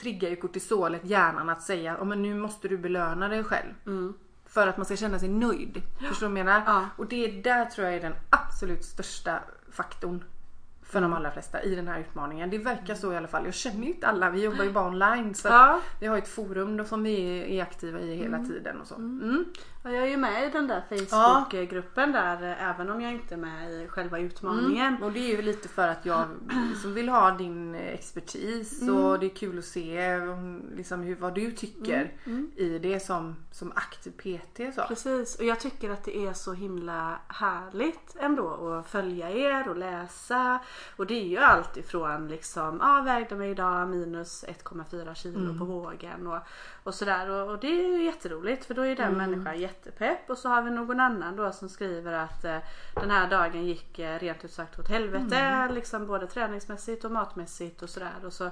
triggar 0.00 0.30
ju 0.30 0.36
kortisolet 0.36 1.04
hjärnan 1.04 1.48
att 1.48 1.62
säga 1.62 1.96
att 1.96 2.06
men 2.06 2.22
nu 2.22 2.34
måste 2.34 2.68
du 2.68 2.78
belöna 2.78 3.28
dig 3.28 3.44
själv. 3.44 3.72
För 4.46 4.66
att 4.66 4.76
man 4.76 4.86
ska 4.86 4.96
känna 4.96 5.18
sig 5.18 5.28
nöjd. 5.28 5.82
Förstår 6.08 6.26
du 6.28 6.32
vad 6.32 6.38
jag 6.38 6.46
menar? 6.46 6.62
Ja. 6.66 6.86
Och 6.96 7.06
det 7.06 7.26
där 7.42 7.64
tror 7.64 7.86
jag 7.86 7.96
är 7.96 8.00
den 8.00 8.14
absolut 8.30 8.84
största 8.84 9.40
faktorn 9.72 10.24
för 10.82 11.00
de 11.00 11.12
allra 11.12 11.30
flesta 11.30 11.62
i 11.62 11.74
den 11.74 11.88
här 11.88 12.00
utmaningen. 12.00 12.50
Det 12.50 12.58
verkar 12.58 12.94
så 12.94 13.12
i 13.12 13.16
alla 13.16 13.28
fall. 13.28 13.44
Jag 13.44 13.54
känner 13.54 13.86
ju 13.86 13.92
inte 13.92 14.06
alla, 14.06 14.30
vi 14.30 14.42
jobbar 14.44 14.64
ju 14.64 14.72
bara 14.72 14.86
online. 14.88 15.34
Så 15.34 15.48
Ja. 15.48 15.80
vi 16.00 16.06
har 16.06 16.18
ett 16.18 16.28
forum 16.28 16.76
då 16.76 16.84
som 16.84 17.02
vi 17.02 17.56
är 17.58 17.62
aktiva 17.62 18.00
i 18.00 18.16
hela 18.16 18.44
tiden 18.44 18.80
och 18.80 18.86
så. 18.86 18.94
Mm. 18.94 19.44
Ja, 19.82 19.90
jag 19.90 20.02
är 20.02 20.08
ju 20.08 20.16
med 20.16 20.46
i 20.46 20.50
den 20.50 20.66
där 20.66 20.82
Facebookgruppen 20.88 22.12
där 22.12 22.42
eh, 22.42 22.70
även 22.70 22.90
om 22.90 23.00
jag 23.00 23.12
inte 23.12 23.34
är 23.34 23.38
med 23.38 23.72
i 23.72 23.88
själva 23.88 24.18
utmaningen. 24.18 24.86
Mm. 24.86 25.02
Och 25.02 25.12
det 25.12 25.18
är 25.18 25.36
ju 25.36 25.42
lite 25.42 25.68
för 25.68 25.88
att 25.88 26.06
jag 26.06 26.28
liksom 26.70 26.94
vill 26.94 27.08
ha 27.08 27.30
din 27.30 27.74
expertis 27.74 28.82
och 28.82 29.18
det 29.18 29.26
är 29.26 29.36
kul 29.36 29.58
att 29.58 29.64
se 29.64 30.16
om, 30.20 30.62
liksom, 30.76 31.00
hur, 31.02 31.16
vad 31.16 31.34
du 31.34 31.50
tycker 31.50 32.12
i 32.56 32.78
det 32.78 33.00
som, 33.00 33.36
som 33.52 33.72
aktiv 33.74 34.10
PT. 34.10 34.74
Så. 34.74 34.82
Precis, 34.88 35.38
och 35.38 35.44
jag 35.44 35.60
tycker 35.60 35.90
att 35.90 36.04
det 36.04 36.16
är 36.16 36.32
så 36.32 36.52
himla 36.52 37.18
härligt 37.28 38.16
ändå 38.20 38.74
att 38.74 38.90
följa 38.90 39.30
er 39.30 39.68
och 39.68 39.76
läsa. 39.76 40.58
Och 40.96 41.06
det 41.06 41.14
är 41.14 41.26
ju 41.26 41.38
allt 41.38 41.76
ifrån 41.76 42.28
liksom, 42.28 42.78
ja 42.80 42.98
ah, 42.98 43.02
vägde 43.02 43.34
mig 43.34 43.50
idag 43.50 43.88
minus 43.88 44.44
1,4 44.48 45.14
kilo 45.14 45.58
på 45.58 45.64
vågen 45.64 46.26
och, 46.26 46.38
och 46.82 46.94
sådär. 46.94 47.30
Och, 47.30 47.50
och 47.50 47.60
det 47.60 47.66
är 47.66 47.98
ju 47.98 48.04
jätteroligt 48.04 48.64
för 48.64 48.74
då 48.74 48.82
är 48.82 48.96
den 48.96 49.16
människan 49.16 49.60
jättepepp. 49.70 50.30
Och 50.30 50.38
så 50.38 50.48
har 50.48 50.62
vi 50.62 50.70
någon 50.70 51.00
annan 51.00 51.36
då 51.36 51.52
som 51.52 51.68
skriver 51.68 52.12
att 52.12 52.44
eh, 52.44 52.58
den 52.94 53.10
här 53.10 53.30
dagen 53.30 53.64
gick 53.64 53.98
eh, 53.98 54.18
rent 54.18 54.44
ut 54.44 54.52
sagt 54.52 54.78
åt 54.78 54.88
helvete. 54.88 55.68
Liksom 55.72 56.06
både 56.06 56.26
träningsmässigt 56.26 57.04
och 57.04 57.10
matmässigt 57.10 57.82
och 57.82 57.90
sådär. 57.90 58.24
Och 58.24 58.32
så, 58.32 58.50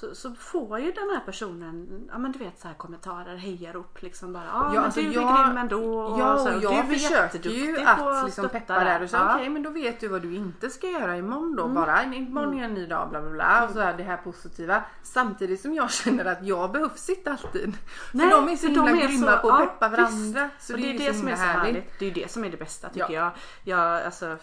så, 0.00 0.14
så 0.14 0.34
får 0.34 0.78
ju 0.78 0.92
den 0.92 1.10
här 1.10 1.20
personen, 1.26 2.08
ja 2.12 2.18
men 2.18 2.32
du 2.32 2.38
vet 2.38 2.60
så 2.60 2.68
här 2.68 2.74
kommentarer, 2.74 3.36
hejar 3.36 3.76
upp 3.76 4.02
liksom 4.02 4.32
bara. 4.32 4.42
Ah, 4.42 4.64
Ja, 4.64 4.72
men 4.74 4.84
alltså 4.84 5.00
du 5.00 5.08
är 5.08 5.12
jag- 5.12 5.46
grym 5.46 5.56
ändå. 5.56 6.00
och 6.00 6.20
Ja, 6.20 6.38
så 6.38 6.48
här, 6.48 6.54
och 6.54 6.60
du 6.60 6.68
är 6.68 6.72
jag 6.72 6.88
försöker 6.88 7.22
jätteduktig 7.22 7.64
ju 7.64 7.78
att 7.80 8.24
liksom 8.24 8.48
peppa 8.48 8.84
där 8.84 9.02
och 9.02 9.10
säga 9.10 9.22
Ja. 9.28 9.34
okej 9.34 9.48
men 9.48 9.62
då 9.62 9.70
vet 9.70 10.00
du 10.00 10.08
vad 10.08 10.22
du 10.22 10.34
inte 10.34 10.70
ska 10.70 10.86
göra 10.90 11.16
imorgon 11.16 11.56
då 11.56 11.68
bara. 11.68 12.04
Imorgon 12.04 12.58
är 12.60 12.64
en 12.64 12.74
ny 12.74 12.86
dag 12.86 13.10
bla 13.10 13.20
bla 13.20 13.30
bla 13.30 13.64
och 13.64 13.70
så 13.70 13.80
här, 13.80 13.94
det 13.96 14.02
här 14.02 14.16
positiva. 14.16 14.82
Samtidigt 15.02 15.60
som 15.60 15.74
jag 15.74 15.90
känner 16.00 16.24
att 16.24 16.46
jag 16.46 16.72
behövs 16.72 17.08
inte 17.08 17.30
alltid. 17.30 17.76
Nej, 18.12 18.30
för 18.30 18.36
de 18.36 18.48
är 18.48 18.56
så 18.56 18.66
himla 18.66 18.84
de 18.84 18.98
är 18.98 19.08
grymma 19.08 19.36
så- 19.36 19.38
på 19.42 19.50
att 19.50 19.60
ja, 19.60 19.66
peppa 19.66 19.88
visst. 19.88 19.98
varandra. 20.00 20.50
Så 20.60 20.72
och 20.74 20.80
det, 20.80 20.90
är 20.90 20.92
ju 20.92 21.12
så 21.12 21.18
som 21.18 21.28
är 21.28 21.36
så 21.36 21.42
härligt. 21.42 21.64
härligt. 21.74 21.98
Det 21.98 22.04
är 22.04 22.08
ju 22.14 22.22
det 22.22 22.30
som 22.30 22.44
är 22.44 22.50
det 22.50 22.56
bästa 22.56 22.88
tycker 22.88 23.12
Ja. 23.12 23.32
jag. 23.64 23.76
jag 23.78 24.02
alltså, 24.04 24.36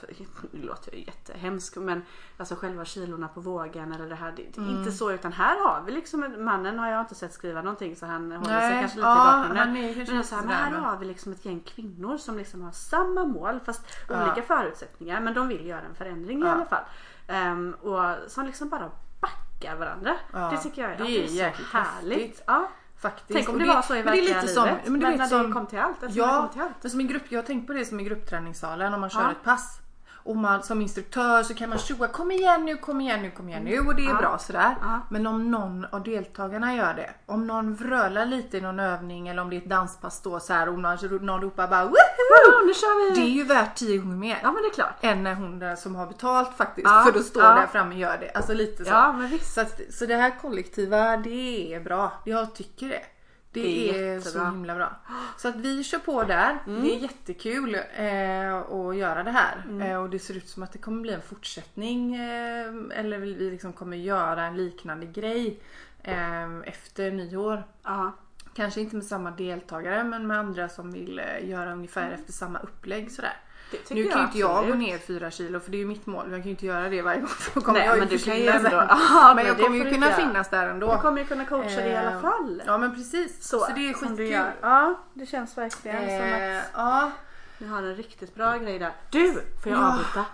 nu 0.51 0.61
låter 0.61 0.91
jag 0.95 0.99
jättehemsk 1.01 1.75
men 1.77 2.01
alltså 2.37 2.55
själva 2.55 2.85
kilorna 2.85 3.27
på 3.27 3.39
vågen 3.41 3.91
eller 3.93 4.09
det 4.09 4.15
här. 4.15 4.31
Det, 4.31 4.43
det 4.53 4.57
är 4.57 4.63
Mm. 4.63 4.77
inte 4.79 4.91
så 4.91 5.11
utan 5.11 5.33
här 5.33 5.59
har 5.65 5.81
vi 5.85 5.91
liksom 5.91 6.23
en- 6.23 6.43
mannen 6.43 6.79
har 6.79 6.87
jag 6.89 6.99
inte 7.01 7.15
sett 7.15 7.33
skriva 7.33 7.61
någonting 7.61 7.95
så 7.95 8.05
han 8.05 8.31
håller 8.31 8.45
sig 8.45 8.69
Nej, 8.69 8.79
kanske 8.81 8.97
lite 8.97 9.07
ja, 9.07 9.13
i 9.45 9.47
bakgrunden. 9.47 9.77
är 9.77 10.13
Men, 10.13 10.23
så 10.23 10.35
här, 10.35 10.41
men 10.43 10.51
här 10.55 10.71
har 10.71 10.97
vi 10.97 11.05
liksom 11.05 11.31
ett 11.31 11.45
gäng 11.45 11.59
kvinnor 11.59 12.17
som 12.17 12.37
liksom 12.37 12.61
har 12.61 12.71
samma 12.71 13.25
mål 13.25 13.59
fast 13.65 13.85
Ja. 14.09 14.23
olika 14.23 14.41
förutsättningar 14.41 15.21
men 15.21 15.33
de 15.33 15.47
vill 15.47 15.65
göra 15.65 15.81
en 15.81 15.95
förändring 15.95 16.39
i 16.41 16.45
Ja. 16.45 16.51
alla 16.51 16.65
fall. 16.65 16.83
Ehm, 17.27 17.73
och 17.81 18.15
som 18.31 18.45
liksom 18.45 18.69
bara 18.69 18.91
backar 19.21 19.75
varandra. 19.75 20.15
Ja, 20.33 20.49
Det 20.51 20.57
tycker 20.57 20.81
jag 20.81 20.91
är, 20.91 20.97
det 20.97 21.09
ja, 21.09 21.45
är 21.47 21.53
så 21.53 21.77
härligt. 21.77 22.43
Ja. 22.47 22.69
Faktiskt. 23.01 23.27
Tänk 23.33 23.49
om 23.49 23.55
Och 23.55 23.61
det, 23.61 23.67
var 23.67 23.81
så 23.81 23.93
i 23.95 23.97
det 23.97 24.01
är 24.01 24.05
verkliga 24.05 24.41
lite 24.41 24.53
som, 24.53 24.63
livet. 24.65 24.81
men 24.87 24.99
men 24.99 25.17
när 25.17 25.25
som, 25.27 25.47
det 25.47 25.51
kom 25.53 25.65
till 25.67 25.79
allt. 25.79 26.03
Alltså 26.03 26.19
det 26.19 26.25
Ja, 26.25 26.39
kom 26.41 26.49
till 26.49 26.61
allt. 26.61 26.73
men 26.81 26.91
som 26.91 26.99
en 26.99 27.07
grupp, 27.07 27.23
jag 27.29 27.41
har 27.41 27.45
tänkt 27.45 27.67
på 27.67 27.73
det 27.73 27.85
som 27.85 27.99
i 27.99 28.03
gruppträningssalen 28.03 28.93
om 28.93 29.01
man 29.01 29.09
kör 29.09 29.31
ett 29.31 29.43
pass. 29.43 29.79
Och 30.27 30.35
man, 30.35 30.63
som 30.63 30.81
instruktör 30.81 31.43
så 31.43 31.53
kan 31.53 31.69
man 31.69 31.77
tjoa 31.77 32.07
kom 32.07 32.31
igen 32.31 32.65
nu, 32.65 32.77
kom 32.77 33.01
igen 33.01 33.21
nu, 33.21 33.31
kom 33.31 33.49
igen 33.49 33.63
nu 33.63 33.79
och 33.79 33.95
det 33.95 34.05
är 34.05 34.09
Ja. 34.09 34.13
bra 34.17 34.37
sådär. 34.37 34.75
Ja. 34.81 34.99
Men 35.09 35.27
om 35.27 35.51
någon 35.51 35.85
av 35.91 36.03
deltagarna 36.03 36.75
gör 36.75 36.93
det, 36.93 37.09
om 37.25 37.47
någon 37.47 37.73
vrölar 37.75 38.25
lite 38.25 38.57
i 38.57 38.61
någon 38.61 38.79
övning 38.79 39.27
eller 39.27 39.41
om 39.41 39.49
det 39.49 39.55
är 39.55 39.61
ett 39.61 39.69
danspass 39.69 40.21
då 40.21 40.39
så 40.39 40.53
här 40.53 40.69
och 40.69 40.79
någon, 40.79 40.97
någon 41.25 41.41
ropar 41.41 41.67
bara 41.67 41.83
Woohoo! 41.83 42.65
Nu 42.65 42.73
kör 42.73 43.09
vi! 43.13 43.21
Det 43.21 43.27
är 43.27 43.31
ju 43.31 43.43
värt 43.43 43.75
tio 43.75 43.97
gånger 43.97 44.15
mer. 44.15 44.39
Ja 44.43 44.51
men 44.51 44.61
det 44.63 44.67
är 44.69 44.73
klart. 44.73 44.95
Än 45.01 45.23
när 45.23 45.33
hon 45.35 45.59
där 45.59 45.75
som 45.75 45.95
har 45.95 46.07
betalt 46.07 46.57
faktiskt 46.57 46.87
Ja, 46.87 47.03
för 47.11 47.19
att 47.19 47.25
stå 47.25 47.39
där 47.39 47.67
framme 47.67 47.95
och 47.95 48.01
gör 48.01 48.17
det. 48.17 48.31
Alltså 48.31 48.53
lite 48.53 48.85
så. 48.85 48.91
Ja 48.91 49.11
men 49.13 49.27
visst. 49.27 49.53
Så, 49.53 49.61
så 49.91 50.05
det 50.05 50.15
här 50.15 50.39
kollektiva 50.41 51.17
det 51.17 51.73
är 51.73 51.79
bra. 51.79 52.11
Jag 52.25 52.55
tycker 52.55 52.89
det. 52.89 53.01
Det, 53.51 53.61
Det 53.61 53.89
är 53.89 54.15
är, 54.15 54.19
så 54.19 54.45
himla 54.45 54.75
bra. 54.75 54.95
Så 55.37 55.47
att 55.47 55.55
vi 55.55 55.83
kör 55.83 55.99
på 55.99 56.23
där. 56.23 56.59
Det 56.65 56.95
är 56.95 56.99
jättekul 56.99 57.75
eh, 57.75 58.55
att 58.55 58.95
göra 58.97 59.23
det 59.23 59.31
här. 59.31 59.65
Eh, 59.81 59.97
och 59.97 60.09
det 60.09 60.19
ser 60.19 60.37
ut 60.37 60.49
som 60.49 60.63
att 60.63 60.71
det 60.71 60.79
kommer 60.79 61.01
bli 61.01 61.13
en 61.13 61.21
fortsättning. 61.21 62.15
Eh, 62.15 62.73
eller 62.91 63.17
vi 63.17 63.51
liksom 63.51 63.73
kommer 63.73 63.97
göra 63.97 64.45
en 64.45 64.57
liknande 64.57 65.05
grej 65.05 65.59
eh, 66.03 66.57
efter 66.65 67.11
nyår. 67.11 67.63
Ja. 67.83 68.11
Kanske 68.53 68.81
inte 68.81 68.95
med 68.95 69.05
samma 69.05 69.31
deltagare 69.31 70.03
men 70.03 70.27
med 70.27 70.37
andra 70.39 70.69
som 70.69 70.91
vill 70.91 71.19
eh, 71.19 71.49
göra 71.49 71.73
ungefär 71.73 72.11
efter 72.11 72.33
samma 72.33 72.59
upplägg 72.59 73.11
sådär. 73.11 73.37
Det 73.71 73.77
Nu 73.77 73.85
kan 73.87 73.97
ju 73.97 74.09
jag 74.09 74.23
inte 74.27 74.37
jag 74.39 74.67
gå 74.67 74.73
ner 74.73 74.97
4 74.97 75.31
kilo 75.31 75.59
för 75.59 75.71
det 75.71 75.77
är 75.77 75.79
ju 75.79 75.85
mitt 75.85 76.05
mål. 76.05 76.25
Jag 76.31 76.39
kan 76.39 76.43
ju 76.43 76.49
inte 76.49 76.65
göra 76.65 76.89
det 76.89 77.01
varje 77.01 77.19
gång 77.19 77.27
för 77.29 77.51
då 77.59 77.61
kommer 77.65 77.79
Nej, 77.79 77.87
jag 77.87 77.99
men 77.99 78.07
du 78.07 78.17
kan 78.19 78.37
ju 78.37 78.47
ändå-. 78.47 78.69
Ja, 78.89 79.33
men 79.35 79.45
jag 79.45 79.57
kommer 79.59 79.77
ju 79.77 79.91
kunna 79.91 80.05
göra. 80.05 80.15
finnas 80.15 80.49
där 80.49 80.67
ändå. 80.69 80.95
Du 80.95 81.01
kommer 81.01 81.21
ju 81.21 81.27
kunna 81.27 81.45
coacha 81.45 81.81
det 81.81 81.89
i 81.89 81.95
alla 81.97 82.11
Eh, 82.11 82.21
fall. 82.21 82.63
Ja 82.65 82.77
men 82.77 82.95
precis. 82.95 83.47
Så, 83.47 83.67
det 83.75 83.89
är 83.89 83.93
som 83.93 84.07
skitkul. 84.07 84.41
Ja 84.61 84.99
det 85.13 85.25
känns 85.25 85.57
verkligen 85.57 85.97
som 85.97 86.07
Eh, 86.09 86.57
att 86.57 86.63
ja. 86.73 87.11
vi 87.57 87.67
har 87.67 87.77
en 87.77 87.95
riktigt 87.95 88.35
bra 88.35 88.57
grej 88.57 88.79
där. 88.79 88.91
Du! 89.09 89.33
Får 89.63 89.71
jag 89.71 89.81
Ja, 89.81 89.87
avbryta? 89.93 90.25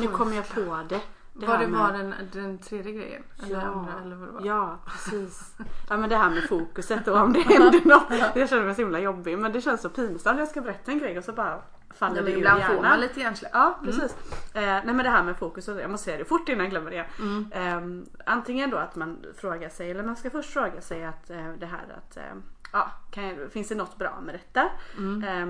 Nu 0.00 0.08
kommer 0.08 0.36
jag 0.36 0.48
på 0.48 0.78
det. 0.88 1.00
Det 1.34 1.46
Vad 1.46 1.56
här 1.56 1.64
det 1.64 1.70
med- 1.70 1.80
var 1.80 1.92
den, 1.92 2.14
den 2.32 2.58
tredje 2.58 2.92
grejen? 2.92 3.22
Eller, 3.42 3.54
Ja, 3.54 3.60
andra, 3.60 3.92
eller 4.04 4.16
vad 4.16 4.28
det 4.28 4.32
var? 4.32 4.46
ja 4.46 4.78
precis. 4.86 5.54
Ja 5.88 5.96
men 5.96 6.08
det 6.10 6.16
här 6.16 6.30
med 6.30 6.48
fokuset 6.48 7.08
och 7.08 7.16
om 7.16 7.32
det 7.32 7.40
händer 7.40 7.80
något. 7.88 8.36
Jag 8.36 8.48
känner 8.48 8.64
mig 8.64 8.74
så 8.74 8.80
himla 8.80 8.98
jobbig 9.00 9.38
men 9.38 9.52
det 9.52 9.60
känns 9.60 9.80
så 9.82 9.88
pinsamt. 9.88 10.38
Jag 10.38 10.48
ska 10.48 10.60
berätta 10.60 10.90
en 10.92 10.98
grej 10.98 11.18
och 11.18 11.24
så 11.24 11.32
bara 11.32 11.62
faller 11.94 12.22
det 12.22 12.32
ur 12.32 12.36
ibland 12.38 12.62
får 12.62 12.74
hjärnan. 12.74 12.90
man 12.90 13.00
lite 13.00 13.20
hjärnsläpp. 13.20 13.50
Ja 13.54 13.78
precis. 13.84 14.16
Eh, 14.54 14.60
nej 14.62 14.84
men 14.84 14.98
det 14.98 15.10
här 15.10 15.22
med 15.22 15.36
fokus, 15.36 15.68
och 15.68 15.80
jag 15.80 15.90
måste 15.90 16.04
säga 16.04 16.18
det 16.18 16.24
fort 16.24 16.48
innan 16.48 16.60
jag 16.64 16.70
glömmer 16.70 16.90
det. 16.90 17.06
Eh, 17.58 17.80
antingen 18.26 18.70
då 18.70 18.76
att 18.76 18.96
man 18.96 19.24
frågar 19.36 19.68
sig, 19.68 19.90
eller 19.90 20.02
man 20.04 20.16
ska 20.16 20.30
först 20.30 20.50
fråga 20.52 20.80
sig 20.80 21.04
att 21.04 21.30
eh, 21.30 21.48
det 21.58 21.66
här 21.66 21.84
att 21.96 22.16
eh, 22.16 22.22
ja, 22.72 22.90
kan 23.10 23.24
jag, 23.24 23.52
finns 23.52 23.68
det 23.68 23.74
något 23.74 23.98
bra 23.98 24.20
med 24.20 24.34
detta? 24.34 24.60
Eh, 25.28 25.46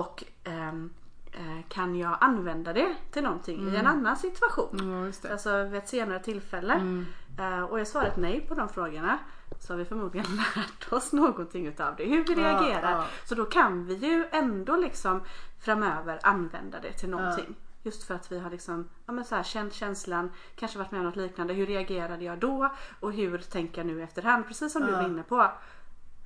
och 0.00 0.24
ehm, 0.44 0.90
eh, 0.94 0.97
kan 1.68 1.96
jag 1.96 2.16
använda 2.20 2.72
det 2.72 2.94
till 3.10 3.22
någonting 3.22 3.68
i 3.72 3.76
en 3.76 3.86
annan 3.86 4.16
situation? 4.16 4.80
Mm, 4.80 5.12
det. 5.22 5.32
Alltså 5.32 5.64
vid 5.64 5.74
ett 5.74 5.88
senare 5.88 6.18
tillfälle. 6.18 7.04
Eh, 7.38 7.62
och 7.62 7.80
är 7.80 7.84
svaret 7.84 8.16
nej 8.16 8.40
på 8.48 8.54
de 8.54 8.68
frågorna 8.68 9.18
så 9.60 9.72
har 9.72 9.78
vi 9.78 9.84
förmodligen 9.84 10.26
lärt 10.56 10.92
oss 10.92 11.12
någonting 11.12 11.66
utav 11.66 11.96
det. 11.96 12.04
Hur 12.04 12.24
vi 12.24 12.32
Ja, 12.32 12.38
reagerar. 12.40 12.90
ja. 12.90 13.04
Så 13.24 13.34
då 13.34 13.44
kan 13.44 13.84
vi 13.86 13.94
ju 13.94 14.24
ändå 14.30 14.76
liksom 14.76 15.20
framöver 15.60 16.18
använda 16.22 16.80
det 16.80 16.92
till 16.92 17.08
någonting. 17.10 17.54
Just 17.82 18.04
för 18.04 18.14
att 18.14 18.32
vi 18.32 18.38
har 18.38 18.50
liksom, 18.50 18.88
ja 19.06 19.12
men 19.12 19.24
så 19.24 19.34
här, 19.34 19.42
känt 19.42 19.74
känslan, 19.74 20.30
kanske 20.56 20.78
varit 20.78 20.90
med 20.90 20.98
om 21.00 21.06
något 21.06 21.16
liknande. 21.16 21.54
Hur 21.54 21.66
reagerade 21.66 22.24
jag 22.24 22.38
då? 22.38 22.74
Och 23.00 23.12
hur 23.12 23.38
tänker 23.38 23.78
jag 23.78 23.86
nu 23.86 24.02
efterhand? 24.02 24.46
Precis 24.48 24.72
som 24.72 24.82
du 24.86 24.92
var 24.92 25.02
inne 25.04 25.22
på. 25.22 25.50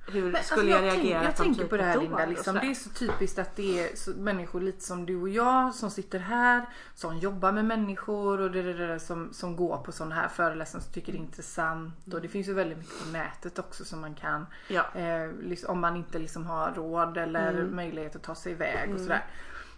Hur 0.07 0.31
Men, 0.31 0.43
skulle 0.43 0.75
alltså, 0.75 0.85
jag, 0.85 0.93
tänk- 0.93 1.03
reagera 1.03 1.23
Jag 1.23 1.35
tänker 1.35 1.61
typ 1.61 1.69
på 1.69 1.77
det 1.77 1.83
här? 1.83 1.97
Linda. 2.01 2.25
Liksom. 2.25 2.55
Det 2.55 2.65
är 2.67 2.73
så 2.73 2.89
typiskt 2.89 3.39
att 3.39 3.55
det 3.55 3.79
är 3.89 3.95
så, 3.95 4.11
människor 4.11 4.61
lite 4.61 4.81
som 4.83 5.05
du 5.05 5.21
och 5.21 5.29
jag 5.29 5.73
som 5.75 5.89
sitter 5.91 6.19
här. 6.19 6.65
Som 6.95 7.17
jobbar 7.17 7.51
med 7.51 7.65
människor 7.65 8.39
och 8.41 8.51
det, 8.51 8.61
det, 8.61 8.87
det, 8.87 8.99
som, 8.99 9.33
som 9.33 9.55
går 9.55 9.77
på 9.77 9.91
sådana 9.91 10.15
här 10.15 10.27
föreläsningar 10.27 10.83
som 10.83 10.93
tycker 10.93 11.11
det 11.11 11.17
är 11.17 11.19
intressant. 11.19 12.13
Och 12.13 12.21
det 12.21 12.27
finns 12.27 12.47
ju 12.47 12.53
väldigt 12.53 12.77
mycket 12.77 13.03
på 13.05 13.09
nätet 13.09 13.59
också 13.59 13.85
som 13.85 14.01
man 14.01 14.15
kan. 14.15 14.45
Ja. 14.67 14.85
Eh, 14.95 15.31
liksom, 15.41 15.69
om 15.69 15.79
man 15.79 15.95
inte 15.95 16.19
liksom 16.19 16.45
har 16.45 16.71
råd 16.71 17.17
eller 17.17 17.53
Mm. 17.53 17.75
möjlighet 17.75 18.15
att 18.15 18.23
ta 18.23 18.35
sig 18.35 18.51
iväg 18.51 18.93
och 18.93 18.99
sådär. 18.99 19.25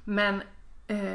Men, 0.04 0.42
eh, 0.88 1.14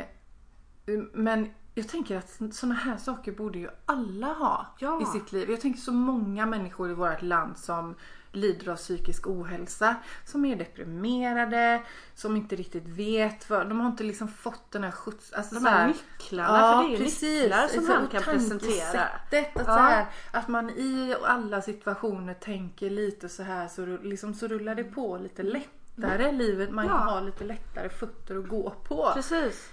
men 1.12 1.50
jag 1.74 1.88
tänker 1.88 2.16
att 2.18 2.54
sådana 2.54 2.74
här 2.74 2.96
saker 2.96 3.32
borde 3.32 3.58
ju 3.58 3.68
alla 3.86 4.26
ha 4.26 4.66
Ja. 4.78 5.02
i 5.02 5.04
sitt 5.04 5.32
liv. 5.32 5.50
Jag 5.50 5.60
tänker 5.60 5.80
så 5.80 5.92
många 5.92 6.46
människor 6.46 6.90
i 6.90 6.94
vårt 6.94 7.22
land 7.22 7.58
som 7.58 7.94
lider 8.32 8.72
av 8.72 8.76
psykisk 8.76 9.26
ohälsa, 9.26 9.94
som 10.24 10.44
är 10.44 10.56
deprimerade, 10.56 11.82
som 12.14 12.36
inte 12.36 12.56
riktigt 12.56 12.86
vet 12.88 13.50
vad, 13.50 13.68
de 13.68 13.80
har 13.80 13.86
inte 13.90 14.04
liksom 14.04 14.28
fått 14.28 14.70
den 14.70 14.84
här 14.84 14.90
skjuts... 14.90 15.32
Alltså 15.32 15.54
De 15.54 15.66
här 15.66 15.78
här- 15.78 15.86
nycklarna, 15.88 16.82
för 16.82 16.88
det 16.88 16.94
är 16.94 16.98
ju 16.98 17.04
nycklar 17.04 17.68
som 17.68 17.86
han 17.88 18.06
kan 18.08 18.22
presentera. 18.22 19.02
Att, 19.02 19.32
Ja. 19.54 19.64
så 19.64 19.70
här, 19.70 20.06
att 20.32 20.48
man 20.48 20.70
i 20.70 21.16
alla 21.24 21.62
situationer 21.62 22.34
tänker 22.34 22.90
lite 22.90 23.28
så 23.28 23.42
här 23.42 23.68
så, 23.68 23.86
liksom, 23.86 24.34
så 24.34 24.46
rullar 24.46 24.74
det 24.74 24.84
på 24.84 25.18
lite 25.18 25.42
lättare. 25.42 26.32
Livet 26.32 26.70
man 26.70 26.86
Ja. 26.86 26.92
har 26.92 27.20
lite 27.20 27.44
lättare 27.44 27.88
fötter 27.88 28.36
att 28.38 28.48
gå 28.48 28.70
på. 28.70 29.10
Precis. 29.14 29.68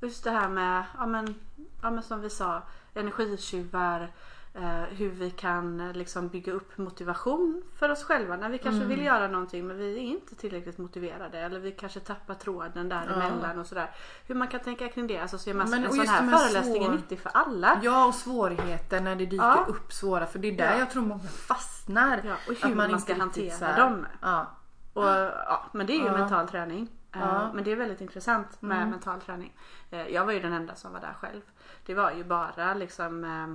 Just 0.00 0.24
det 0.24 0.30
här 0.30 0.48
med, 0.48 0.84
ja 0.98 1.06
men, 1.06 1.34
ja 1.82 1.90
men 1.90 2.02
som 2.02 2.20
vi 2.20 2.30
sa, 2.30 2.62
energitjuvar. 2.94 4.10
Eh, 4.54 4.82
hur 4.82 5.10
vi 5.10 5.30
kan 5.30 5.80
eh, 5.80 5.92
liksom 5.92 6.28
bygga 6.28 6.52
upp 6.52 6.78
motivation 6.78 7.62
för 7.78 7.88
oss 7.88 8.04
själva 8.04 8.36
när 8.36 8.48
vi 8.48 8.58
kanske 8.58 8.76
Mm. 8.84 8.88
vill 8.88 9.04
göra 9.04 9.28
någonting 9.28 9.66
men 9.66 9.76
vi 9.78 9.94
är 9.94 9.98
inte 10.00 10.34
tillräckligt 10.34 10.78
motiverade 10.78 11.38
eller 11.38 11.60
vi 11.60 11.72
kanske 11.72 12.00
tappar 12.00 12.34
tråden 12.34 12.88
däremellan 12.88 13.58
och 13.58 13.66
sådär. 13.66 13.90
Hur 14.26 14.34
man 14.34 14.48
kan 14.48 14.60
tänka 14.60 14.88
kring 14.88 15.06
det. 15.06 15.18
Alltså 15.18 15.38
så 15.38 15.50
är 15.50 15.54
man, 15.54 15.70
Men, 15.70 15.84
en 15.84 15.92
sån 15.92 16.06
här 16.06 16.38
föreläsning 16.38 16.82
är 16.82 16.86
svår- 16.86 16.94
nyttig 16.94 17.20
för 17.20 17.30
alla. 17.34 17.80
Ja 17.82 18.06
och 18.06 18.14
svårigheter 18.14 19.00
när 19.00 19.16
det 19.16 19.26
dyker 19.26 19.44
Ja. 19.44 19.64
upp 19.68 19.92
svåra 19.92 20.26
för 20.26 20.38
det 20.38 20.48
är 20.48 20.56
där 20.56 20.72
Ja. 20.72 20.78
jag 20.78 20.90
tror 20.90 21.02
många 21.02 21.22
fastnar. 21.22 22.20
Ja, 22.24 22.34
och 22.48 22.68
hur 22.68 22.74
man 22.74 22.90
inte 22.90 23.02
ska 23.02 23.14
hantera 23.14 23.76
dem. 23.76 24.06
Ja. 24.22 24.46
Och, 24.92 25.04
ja, 25.04 25.64
men 25.72 25.86
det 25.86 25.92
är 25.92 25.98
ju 25.98 26.06
Ja. 26.06 26.16
mental 26.18 26.48
träning. 26.48 26.88
Eh, 27.14 27.20
Ja. 27.20 27.50
Men 27.54 27.64
det 27.64 27.72
är 27.72 27.76
väldigt 27.76 28.00
intressant 28.00 28.62
med 28.62 28.76
Mm. 28.76 28.90
mental 28.90 29.20
träning. 29.20 29.56
Eh, 29.90 30.06
Jag 30.08 30.24
var 30.24 30.32
ju 30.32 30.40
den 30.40 30.52
enda 30.52 30.74
som 30.74 30.92
var 30.92 31.00
där 31.00 31.14
själv. 31.20 31.40
Det 31.86 31.94
var 31.94 32.10
ju 32.10 32.24
bara 32.24 32.74
liksom 32.74 33.24
eh, 33.24 33.46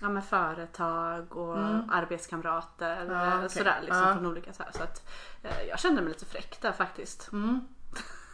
ja, 0.00 0.08
med 0.08 0.24
företag 0.24 1.36
och 1.36 1.58
arbetskamrater. 1.90 3.02
Mm. 3.02 3.12
Ja, 3.16 3.26
eh, 3.26 3.36
okej. 3.36 3.48
Sådär 3.50 3.78
liksom 3.82 4.02
Ja. 4.02 4.14
från 4.14 4.26
olika 4.26 4.52
så 4.52 4.62
här. 4.62 4.72
Så 4.72 4.82
att 4.82 5.08
eh, 5.42 5.62
jag 5.68 5.78
kände 5.80 6.02
mig 6.02 6.08
lite 6.12 6.24
fräck 6.26 6.58
där 6.62 6.72
faktiskt. 6.72 7.32
Mm. 7.32 7.60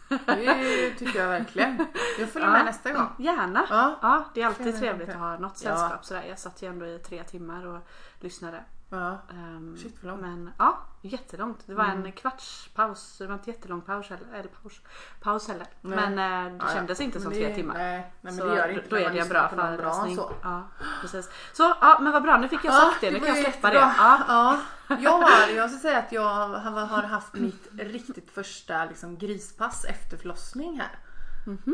Det 0.25 0.91
tycker 0.97 1.19
jag 1.19 1.27
verkligen. 1.27 1.85
Jag 2.19 2.29
följer 2.29 2.49
med 2.51 2.65
nästa 2.65 2.91
gång. 2.91 3.07
Gärna. 3.17 3.65
Ja. 3.69 3.99
Ja, 4.01 4.25
det 4.33 4.41
är 4.41 4.45
alltid 4.47 4.79
trevligt 4.79 5.09
att 5.09 5.15
ha 5.15 5.37
något 5.37 5.61
Ja. 5.63 5.77
sällskap 5.77 6.05
sådär. 6.05 6.23
Jag 6.29 6.39
satt 6.39 6.61
ju 6.61 6.67
ändå 6.69 6.85
i 6.85 6.99
tre 6.99 7.23
timmar 7.23 7.65
och 7.65 7.87
lyssnade. 8.19 8.63
Ja. 8.89 9.17
Ehm, 9.31 9.77
Shit, 9.77 9.95
vad 10.03 10.09
långt. 10.11 10.21
Men 10.21 10.51
ja, 10.57 10.77
jättelångt. 11.01 11.59
Det 11.65 11.73
var 11.73 11.83
Mm. 11.83 12.05
en 12.05 12.11
kvarts 12.11 12.69
paus. 12.75 13.17
Det 13.17 13.27
var 13.27 13.33
inte 13.33 13.49
jättelång 13.49 13.81
paus 13.81 14.09
heller. 14.09 14.27
Eller 14.33 14.49
paus, 14.49 14.81
paus 15.21 15.47
heller. 15.47 15.67
Nej. 15.81 15.95
Men 16.09 16.11
eh, 16.45 16.51
det 16.51 16.57
Ja, 16.59 16.69
ja. 16.69 16.73
kändes 16.75 16.99
inte 17.01 17.17
Men 17.19 17.23
som 17.23 17.33
det- 17.33 17.45
tre 17.45 17.55
timmar. 17.55 17.73
Nej, 17.73 17.99
nej 17.99 18.11
men 18.21 18.37
så 18.37 18.45
det 18.45 18.55
gör 18.55 18.67
det 18.67 18.73
inte 18.73 18.89
då 18.89 18.95
är 18.95 18.99
det 18.99 19.05
en 19.07 19.13
lyssnar 19.15 19.29
bra 19.29 19.49
föreläsning. 19.49 20.15
så. 20.15 20.31
Ja, 20.43 20.67
precis. 21.01 21.29
Så 21.53 21.75
ja, 21.81 21.97
men 22.01 22.13
vad 22.13 22.23
bra. 22.23 22.37
Nu 22.37 22.47
fick 22.49 22.63
jag 22.63 22.73
sagt 22.73 23.01
det. 23.01 23.11
Nu 23.11 23.19
kan 23.19 23.27
jag 23.27 23.37
släppa 23.37 23.69
det. 23.69 23.75
Ja. 23.75 24.17
Ja. 24.89 24.95
Jag, 24.99 25.11
har, 25.11 25.49
jag 25.55 25.69
ska 25.71 25.79
säga 25.79 25.99
att 25.99 26.11
jag 26.11 26.47
har, 26.47 27.03
haft 27.03 27.33
mitt 27.33 27.67
riktigt 27.79 28.31
första 28.31 28.85
liksom, 28.85 29.17
grispass 29.17 29.85
efter 29.85 30.17
förlossning 30.17 30.79
här. 30.79 30.99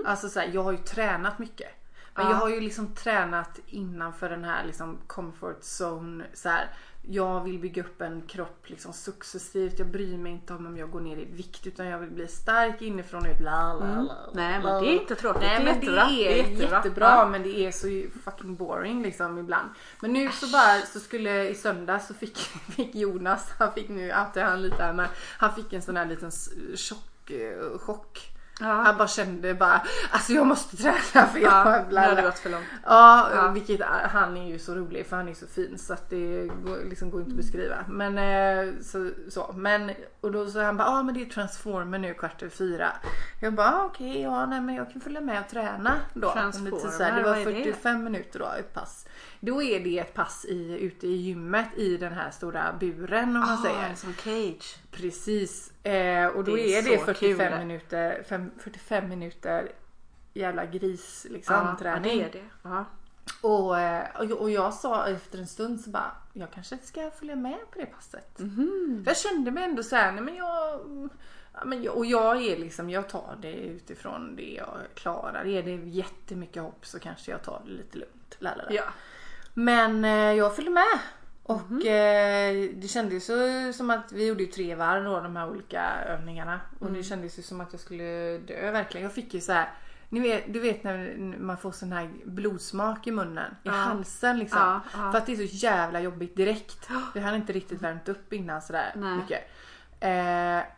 Alltså 0.06 0.30
så 0.30 0.40
här, 0.40 0.48
jag 0.54 0.64
har 0.64 0.72
ju 0.72 0.78
tränat 0.78 1.40
mycket. 1.40 1.68
Men 2.16 2.26
Ja. 2.26 2.32
jag 2.32 2.38
har 2.38 2.50
ju 2.50 2.60
liksom 2.62 2.96
tränat 2.96 3.60
innanför 3.66 4.30
den 4.30 4.44
här 4.44 4.64
liksom 4.66 4.98
comfort 5.08 5.60
zone. 5.80 6.26
Så 6.34 6.50
här, 6.50 6.70
jag 7.10 7.44
vill 7.44 7.60
bygga 7.60 7.84
upp 7.84 8.02
en 8.02 8.22
kropp 8.22 8.70
liksom 8.70 8.94
successivt. 8.94 9.80
Jag 9.80 9.88
bryr 9.88 10.18
mig 10.18 10.32
inte 10.32 10.54
om 10.54 10.66
om 10.66 10.78
jag 10.78 10.92
går 10.92 11.02
ner 11.02 11.18
i 11.18 11.26
vikt 11.26 11.68
utan 11.68 11.86
jag 11.86 12.00
vill 12.00 12.10
bli 12.10 12.28
stark 12.28 12.82
inifrån 12.82 13.26
och 13.26 13.32
ut. 13.32 13.40
La, 13.42 13.74
la, 13.74 13.80
la, 13.86 13.86
Mm. 13.94 14.08
Nej, 14.34 14.60
men 14.64 14.84
det 14.84 14.90
är 14.90 15.02
inte 15.02 15.16
tråkigt. 15.16 15.42
Nej 15.42 15.50
Det 15.60 15.62
är 15.62 15.66
men 15.66 15.76
jättebra. 15.76 16.06
det 16.06 16.40
är, 16.40 16.44
jättebra. 16.50 16.78
jättebra, 16.78 17.30
men 17.30 17.44
det 17.44 17.66
är 17.66 17.72
så 17.72 18.06
fucking 18.24 18.56
boring 18.56 19.04
liksom 19.04 19.38
ibland. 19.38 19.70
Men 20.02 20.14
nu 20.14 20.32
så 20.32 20.48
bara 20.48 20.82
så 20.82 21.00
skulle 21.00 21.50
i 21.50 21.56
söndag 21.56 22.00
så 22.00 22.14
fick, 22.14 22.38
fick 22.76 22.96
Jonas, 22.96 23.50
han 23.60 23.74
fick 23.74 23.90
nu 23.90 24.06
outar 24.06 24.42
han 24.44 24.62
lite 24.62 24.84
här 24.84 24.94
men 24.94 25.08
han 25.38 25.56
fick 25.56 25.74
en 25.74 25.82
sån 25.82 25.98
här 25.98 26.06
liten 26.06 26.32
chock, 26.76 27.32
eh, 27.32 27.78
chock. 27.80 28.30
Ja. 28.64 28.70
Han 28.70 28.98
bara 28.98 29.08
kände 29.08 29.54
bara 29.54 29.82
alltså 30.12 30.34
jag 30.34 30.48
måste 30.48 30.78
träna 30.78 31.28
för 31.28 31.40
jag 31.40 31.68
Ja, 31.68 31.84
bla, 31.90 32.22
gått 32.22 32.40
för 32.40 32.50
långt. 32.50 32.66
Ja, 32.86 33.30
Ja. 33.36 33.52
vilket 33.52 33.82
han 34.12 34.38
är 34.38 34.48
ju 34.48 34.60
så 34.60 34.76
rolig 34.76 35.06
för 35.06 35.16
han 35.16 35.28
är 35.28 35.34
så 35.34 35.48
fin 35.48 35.78
så 35.78 35.94
att 35.94 36.10
det 36.10 36.48
går, 36.48 36.90
liksom 36.90 37.12
går 37.12 37.22
inte 37.22 37.32
att 37.32 37.38
beskriva. 37.38 37.76
Men 37.88 38.18
eh, 38.18 38.74
så, 38.82 39.10
så. 39.30 39.54
Men 39.56 39.92
och 40.22 40.32
då 40.32 40.48
så 40.48 40.62
han 40.62 40.78
bara, 40.78 40.88
ja 40.88 41.00
ah, 41.00 41.04
men 41.04 41.14
det 41.16 41.22
är 41.22 41.26
transformer 41.26 41.98
nu 41.98 42.14
kvart 42.14 42.42
över 42.42 42.52
fyra. 42.52 42.92
Jag 43.42 43.54
bara, 43.54 43.68
ah, 43.68 43.86
okej, 43.86 44.22
ja 44.22 44.46
nej 44.46 44.62
men 44.62 44.76
jag 44.76 44.92
kan 44.92 45.02
följa 45.02 45.22
med 45.22 45.42
och 45.42 45.50
träna 45.50 45.94
då. 46.14 46.32
Transformer, 46.32 47.16
det 47.16 47.24
var 47.24 47.30
vad 47.30 47.40
är 47.40 47.46
det? 47.46 47.64
45 47.64 48.04
minuter 48.04 48.40
då 48.40 48.46
ett 48.60 48.74
pass. 48.74 49.06
Då 49.46 49.64
är 49.64 49.80
det 49.80 50.00
ett 50.00 50.14
pass 50.14 50.46
i, 50.46 50.78
ute 50.82 51.08
i 51.08 51.16
gymmet 51.16 51.68
i 51.78 51.98
den 51.98 52.14
här 52.14 52.32
stora 52.32 52.74
buren 52.80 53.24
om 53.28 53.34
man 53.34 53.50
Ah, 53.60 53.64
säger. 53.64 53.96
som 53.96 54.14
cage. 54.14 54.76
Precis. 54.92 55.72
Eh, 55.86 56.28
och 56.28 56.44
då 56.44 56.56
Det 56.56 56.62
är 56.76 56.78
är, 56.80 56.92
det 56.92 57.00
så 57.00 57.06
45 57.06 57.38
kul. 57.50 57.60
minuter, 57.68 58.24
fem, 58.30 58.52
45 58.60 59.10
minuter 59.10 59.72
jävla 60.34 60.66
gris 60.66 61.28
liksom 61.30 61.56
Ja, 61.56 61.68
ja, 61.70 61.80
träning. 61.80 62.18
det 62.20 62.24
är 62.26 62.32
det. 62.32 62.46
Ja. 62.64 62.86
Och, 63.42 64.42
och, 64.42 64.50
jag- 64.50 64.74
sa 64.74 65.08
efter 65.08 65.38
en 65.40 65.48
stund 65.48 65.80
så 65.82 65.90
bara, 65.90 66.12
jag 66.34 66.52
kanske 66.52 66.78
ska 66.78 67.12
följa 67.12 67.36
med 67.36 67.58
på 67.72 67.80
det 67.80 67.86
passet. 67.86 68.38
För 68.38 69.04
jag 69.06 69.18
kände 69.18 69.52
mig 69.52 69.64
ändå 69.64 69.84
såhär, 69.84 70.12
nej 70.12 70.24
men 70.24 70.36
jag, 70.36 70.80
ja, 71.54 71.66
men 71.66 71.84
jag, 71.84 71.98
och 71.98 72.06
jag 72.06 72.42
är 72.46 72.58
liksom, 72.58 72.90
jag 72.90 73.10
tar 73.10 73.36
det 73.42 73.54
utifrån 73.54 74.36
det 74.36 74.54
jag 74.58 74.78
klarar. 74.96 75.46
Är 75.46 75.64
det 75.64 75.72
jättemycket 75.76 76.64
hopp 76.64 76.86
så 76.86 77.00
kanske 77.00 77.32
jag 77.32 77.44
tar 77.44 77.62
det 77.66 77.72
lite 77.72 77.98
lugnt. 77.98 78.36
Lalala. 78.40 78.72
Ja. 78.72 78.84
Men 79.54 80.06
eh, 80.06 80.12
jag 80.34 80.56
följde 80.56 80.72
med. 80.72 81.00
Och 81.44 81.62
Mhm. 81.72 81.78
eh, 81.78 82.70
det 82.82 82.88
kändes 82.90 83.30
ju 83.30 83.74
som 83.74 83.90
att 83.90 84.12
vi 84.12 84.28
gjorde 84.28 84.44
ju 84.44 84.52
tre 84.52 84.76
varv 84.76 85.04
då 85.04 85.20
de 85.22 85.36
här 85.36 85.50
olika 85.50 85.84
övningarna. 86.06 86.60
Och 86.80 86.88
Mm. 86.88 86.94
det 86.98 87.04
kändes 87.04 87.40
ju 87.40 87.42
som 87.44 87.62
att 87.62 87.72
jag 87.72 87.82
skulle 87.82 88.38
dö 88.38 88.72
verkligen. 88.72 89.04
Jag 89.04 89.14
fick 89.14 89.34
ju 89.34 89.42
så 89.42 89.54
här. 89.54 89.70
Ni 90.10 90.20
vet, 90.20 90.54
du 90.54 90.60
vet 90.60 90.84
när 90.84 91.16
man 91.40 91.58
får 91.58 91.72
sån 91.72 91.92
här 91.92 92.10
blodsmak 92.26 93.08
i 93.08 93.12
munnen, 93.12 93.52
i 93.52 93.58
Ja. 93.64 93.72
halsen 93.72 94.40
liksom. 94.40 94.60
Ja, 94.62 94.82
ja. 94.94 95.12
För 95.12 95.18
att 95.18 95.26
det 95.26 95.32
är 95.32 95.36
så 95.48 95.56
jävla 95.56 96.00
jobbigt 96.00 96.36
direkt. 96.36 96.90
Vi 97.14 97.20
hade 97.20 97.38
inte 97.38 97.54
riktigt 97.54 97.82
värmt 97.82 98.10
upp 98.10 98.34
innan 98.34 98.62
sådär 98.62 98.92
Nej. 98.96 99.18
mycket. 99.18 99.50
Eh, 100.00 100.74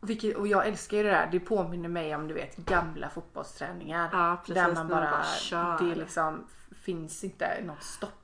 vilket, 0.00 0.36
och 0.36 0.46
jag 0.48 0.66
älskar 0.66 0.96
ju 0.96 1.02
det 1.02 1.10
där. 1.10 1.28
Det 1.32 1.40
påminner 1.40 1.88
mig 1.88 2.14
om 2.14 2.28
du 2.28 2.34
vet 2.34 2.56
gamla 2.56 3.08
fotbollsträningar. 3.08 4.10
Där 4.46 4.62
man 4.62 4.74
när 4.74 4.74
man 4.74 4.88
bara, 4.88 5.24
bara 5.52 5.76
det 5.78 5.94
liksom 5.94 6.46
finns 6.82 7.24
inte 7.24 7.62
något 7.64 7.82
stopp. 7.82 8.19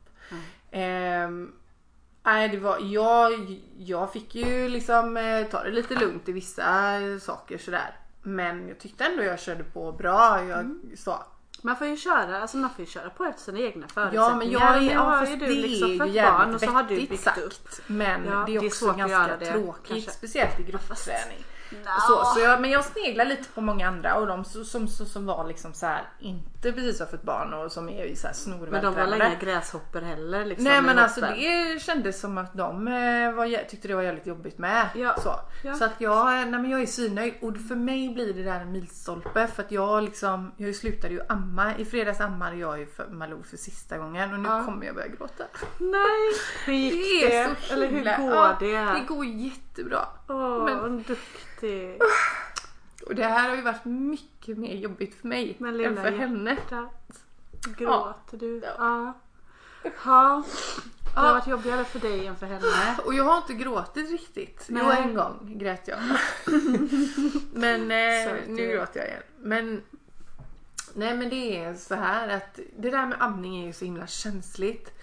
Ehm, 0.70 1.52
nej, 2.22 2.48
det 2.48 2.58
var, 2.58 2.78
jag, 2.82 3.60
jag 3.78 4.12
fick 4.12 4.34
ju 4.34 4.68
liksom 4.68 5.16
eh, 5.16 5.46
ta 5.46 5.62
det 5.64 5.70
lite 5.70 5.94
lugnt 5.94 6.28
i 6.28 6.32
vissa 6.32 7.00
eh, 7.00 7.18
saker 7.18 7.58
sådär. 7.58 7.96
Men 8.22 8.68
jag 8.68 8.78
tyckte 8.78 9.04
ändå 9.04 9.22
jag 9.22 9.40
körde 9.40 9.64
på 9.64 9.92
bra. 9.92 10.44
Jag 10.44 10.58
Mm. 10.60 10.80
sa, 10.96 11.26
Man 11.62 11.76
får 11.76 11.86
ju 11.86 11.96
köra, 11.96 12.40
alltså 12.40 12.56
man 12.56 12.70
får 12.70 12.84
ju 12.84 12.90
köra 12.90 13.10
på 13.10 13.24
efter 13.24 13.42
sina 13.42 13.58
egna 13.58 13.88
förutsättningar. 13.88 14.28
Ja 14.30 14.36
men 14.36 14.50
jag 14.50 14.76
är, 14.76 14.80
Nu 14.80 14.86
ja, 14.92 15.00
har 15.00 15.26
ju 15.26 15.36
det 15.36 15.46
du 15.46 15.54
liksom 15.54 16.00
är 16.00 16.06
jävligt 16.06 16.22
barn 16.22 16.54
och 16.54 16.60
så 16.60 16.66
har 16.70 16.82
du 16.82 16.96
byggt 16.96 17.20
sagt. 17.20 17.38
upp. 17.38 17.68
Men 17.86 18.24
Ja, 18.24 18.30
det 18.46 18.56
är 18.56 18.60
det 18.60 18.66
är 18.66 18.68
också 18.68 18.84
svårt 18.84 18.90
att 19.00 19.08
ganska 19.10 19.36
det, 19.36 19.52
tråkigt. 19.52 19.88
kanske. 19.88 20.10
Speciellt 20.10 20.60
i 20.60 20.62
gruppträning. 20.62 21.44
Nå. 21.70 21.78
Så, 22.08 22.24
så 22.24 22.40
jag, 22.40 22.60
men 22.60 22.70
jag 22.70 22.84
sneglar 22.84 23.24
lite 23.24 23.48
på 23.48 23.60
många 23.60 23.88
andra 23.88 24.14
och 24.14 24.26
de 24.26 24.44
som, 24.44 24.64
som, 24.64 24.88
som, 24.88 25.26
var 25.26 25.46
liksom 25.48 25.72
så 25.74 25.86
här, 25.86 26.02
inte 26.20 26.72
precis 26.72 27.00
har 27.00 27.06
fått 27.06 27.22
barn 27.22 27.54
och 27.54 27.72
som 27.72 27.88
är 27.88 28.14
så 28.14 28.26
här 28.26 28.34
Men 28.48 28.58
de 28.58 28.66
var 28.66 28.70
snorvältränade. 28.70 29.26
inga 29.26 29.34
gräshoppor 29.40 30.00
heller 30.00 30.44
liksom. 30.44 30.64
Nej 30.64 30.82
men 30.82 30.98
alltså 30.98 31.20
hoppen. 31.20 31.36
det 31.38 31.82
kändes 31.82 32.20
som 32.20 32.38
att 32.38 32.54
de 32.54 32.88
eh, 32.88 33.32
var, 33.32 33.64
tyckte 33.68 33.88
det 33.88 33.94
var 33.94 34.02
jävligt 34.02 34.26
jobbigt 34.26 34.58
med. 34.58 34.88
Ja. 34.94 35.16
Så, 35.22 35.34
Ja. 35.64 35.74
så 35.74 35.84
att 35.84 35.94
jag, 36.00 36.26
nej 36.26 36.46
men 36.46 36.70
jag 36.70 36.82
är 36.82 36.86
svinnöjd 36.86 37.34
och 37.42 37.56
för 37.68 37.74
mig 37.74 38.08
blir 38.08 38.34
det 38.34 38.42
där 38.42 38.60
en 38.60 38.72
milstolpe 38.72 39.46
för 39.46 39.62
att 39.62 39.72
jag 39.72 40.02
liksom, 40.04 40.52
jag 40.56 40.74
slutade 40.74 41.14
ju 41.14 41.20
amma. 41.28 41.76
I 41.76 41.84
fredags 41.84 42.20
ammade 42.20 42.56
jag 42.56 42.78
ju 42.78 42.86
för 42.86 43.06
Malou 43.06 43.42
för 43.42 43.56
sista 43.56 43.98
gången 43.98 44.32
och 44.34 44.40
nu 44.40 44.48
Ja. 44.48 44.64
kommer 44.64 44.86
jag 44.86 44.94
börja 44.94 45.08
gråta. 45.08 45.44
Nej! 45.78 46.32
Hur 46.64 46.72
gick 46.72 47.22
Det 47.22 47.28
det? 47.28 47.36
är 47.36 47.54
så 47.60 47.74
Eller 47.74 47.86
hur 47.88 48.04
går 48.30 48.56
det? 48.60 48.98
Det 49.00 49.04
går 49.14 49.24
jättebra. 49.24 50.06
Åh, 50.28 50.64
men- 50.64 50.78
vad 50.80 51.16
duktig. 51.60 52.00
Och 53.06 53.14
det 53.14 53.24
här 53.24 53.48
har 53.48 53.56
ju 53.56 53.62
varit 53.62 53.84
mycket 53.84 54.58
mer 54.58 54.74
jobbigt 54.74 55.14
för 55.20 55.28
mig 55.28 55.56
Men 55.58 55.80
än 55.80 55.96
för 55.96 56.12
henne. 56.12 56.56
Gråter 57.76 58.36
du? 58.38 58.62
Ja. 58.78 59.12
Ja. 59.82 59.92
Ja. 60.04 60.42
Det 61.14 61.20
har 61.20 61.34
varit 61.34 61.46
jobbigare 61.46 61.84
för 61.84 61.98
dig 61.98 62.26
än 62.26 62.36
för 62.36 62.46
henne. 62.46 62.96
Och 63.04 63.14
jag 63.14 63.24
har 63.24 63.36
inte 63.36 63.54
gråtit 63.54 64.10
riktigt. 64.10 64.66
Jo 64.68 64.76
Nej. 64.76 65.02
en 65.02 65.14
gång 65.14 65.58
grät 65.58 65.88
jag. 65.88 65.98
men 67.52 67.80
eh, 67.90 68.34
nu 68.46 68.72
gråter 68.72 69.00
jag 69.00 69.08
igen. 69.08 69.22
Men 69.38 69.82
Nej 70.94 71.16
men 71.16 71.28
det 71.28 71.56
är 71.64 71.74
så 71.74 71.94
här 71.94 72.28
att 72.28 72.58
det 72.76 72.90
där 72.90 73.06
med 73.06 73.22
amning 73.22 73.62
är 73.62 73.66
ju 73.66 73.72
så 73.72 73.84
himla 73.84 74.06
känsligt. 74.06 74.95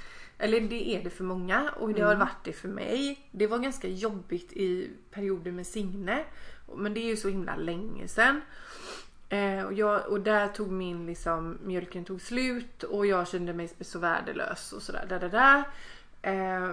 Eller 0.44 0.62
det 0.62 0.96
är 0.96 1.04
det 1.04 1.10
för 1.10 1.24
många 1.24 1.72
och 1.80 1.94
det 1.94 2.02
har 2.02 2.16
varit 2.16 2.44
det 2.44 2.54
för 2.54 2.68
mig. 2.68 3.28
Det 3.32 3.48
var 3.48 3.60
ganska 3.60 3.88
jobbigt 3.88 4.54
i 4.54 4.89
perioder 5.12 5.52
med 5.52 5.68
Signe. 5.68 6.24
Men 6.76 6.94
det 6.94 7.00
är 7.00 7.08
ju 7.08 7.18
så 7.18 7.30
himla 7.30 7.56
länge 7.56 8.08
sedan. 8.08 8.41
Eh, 9.30 9.64
och, 9.64 9.74
jag, 9.74 10.08
och 10.08 10.22
där 10.22 10.48
tog 10.48 10.72
min 10.72 11.06
liksom, 11.06 11.58
mjölken 11.64 12.06
tog 12.06 12.22
slut 12.22 12.84
och 12.84 13.06
jag 13.06 13.28
kände 13.28 13.54
mig 13.54 13.70
så 13.82 14.00
värdelös 14.00 14.74
och 14.74 14.82
sådär. 14.82 15.06
Där, 15.10 15.20
där, 15.20 15.30
där. 15.30 15.64
Eh, 16.22 16.72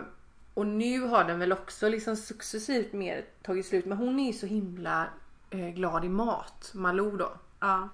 och 0.55 0.67
nu 0.67 1.01
har 1.01 1.25
den 1.25 1.39
väl 1.39 1.53
också 1.53 1.89
liksom 1.89 2.17
successivt 2.17 2.93
mer 2.93 3.25
tagit 3.43 3.67
slut. 3.67 3.87
Men 3.87 3.99
hon 3.99 4.21
är 4.21 4.27
ju 4.27 4.33
så 4.33 4.47
himla 4.47 5.07
eh, 5.51 5.69
glad 5.69 6.05
i 6.05 6.09
mat, 6.09 6.71
Malou 6.75 7.17
då. 7.17 7.33
Ja. 7.61 7.89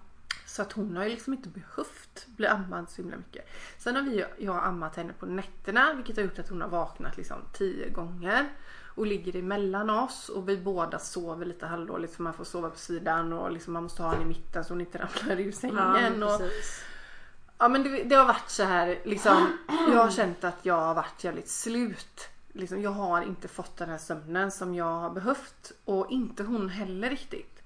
Så 0.46 0.62
att 0.62 0.72
hon 0.72 0.96
har 0.96 1.04
ju 1.04 1.10
liksom 1.10 1.32
inte 1.32 1.48
behövt 1.48 2.26
bli 2.26 2.46
ammad 2.46 2.90
så 2.90 3.02
himla 3.02 3.16
mycket. 3.16 3.48
Sen 3.78 3.96
har 3.96 4.02
vi, 4.02 4.24
jag 4.38 4.64
ammat 4.64 4.96
henne 4.96 5.12
på 5.12 5.26
nätterna 5.26 5.92
vilket 5.94 6.16
har 6.16 6.22
gjort 6.24 6.38
att 6.38 6.48
hon 6.48 6.60
har 6.60 6.68
vaknat 6.68 7.16
liksom 7.16 7.36
tio 7.52 7.90
gånger. 7.90 8.48
Och 8.94 9.06
ligger 9.06 9.36
emellan 9.36 9.90
oss 9.90 10.28
och 10.28 10.48
vi 10.48 10.56
båda 10.56 10.98
sover 10.98 11.46
lite 11.46 11.66
halvdåligt 11.66 12.14
för 12.14 12.22
man 12.22 12.34
får 12.34 12.44
sova 12.44 12.70
på 12.70 12.78
sidan 12.78 13.32
och 13.32 13.50
liksom 13.52 13.72
man 13.72 13.82
måste 13.82 14.02
ha 14.02 14.10
henne 14.10 14.22
i 14.22 14.26
mitten 14.26 14.64
så 14.64 14.72
hon 14.72 14.80
inte 14.80 14.98
ramlar 14.98 15.40
ur 15.40 15.46
Ja, 15.46 15.52
sängen. 15.52 16.22
och, 16.22 16.38
precis. 16.38 16.82
Ja 17.58 17.68
men 17.68 17.82
det, 17.82 18.02
det 18.04 18.14
har 18.14 18.24
varit 18.24 18.50
så 18.50 18.62
här 18.62 18.98
liksom. 19.04 19.58
Jag 19.68 19.98
har 20.02 20.10
känt 20.10 20.44
att 20.44 20.58
jag 20.62 20.74
har 20.80 20.94
varit 20.94 21.24
jävligt 21.24 21.48
slut. 21.48 22.28
Liksom, 22.52 22.82
jag 22.82 22.90
har 22.90 23.22
inte 23.22 23.48
fått 23.48 23.76
den 23.76 23.88
här 23.88 23.98
sömnen 23.98 24.50
som 24.50 24.74
jag 24.74 24.84
har 25.00 25.10
behövt. 25.10 25.72
Och 25.84 26.10
inte 26.10 26.42
hon 26.42 26.68
heller 26.68 27.10
riktigt. 27.10 27.62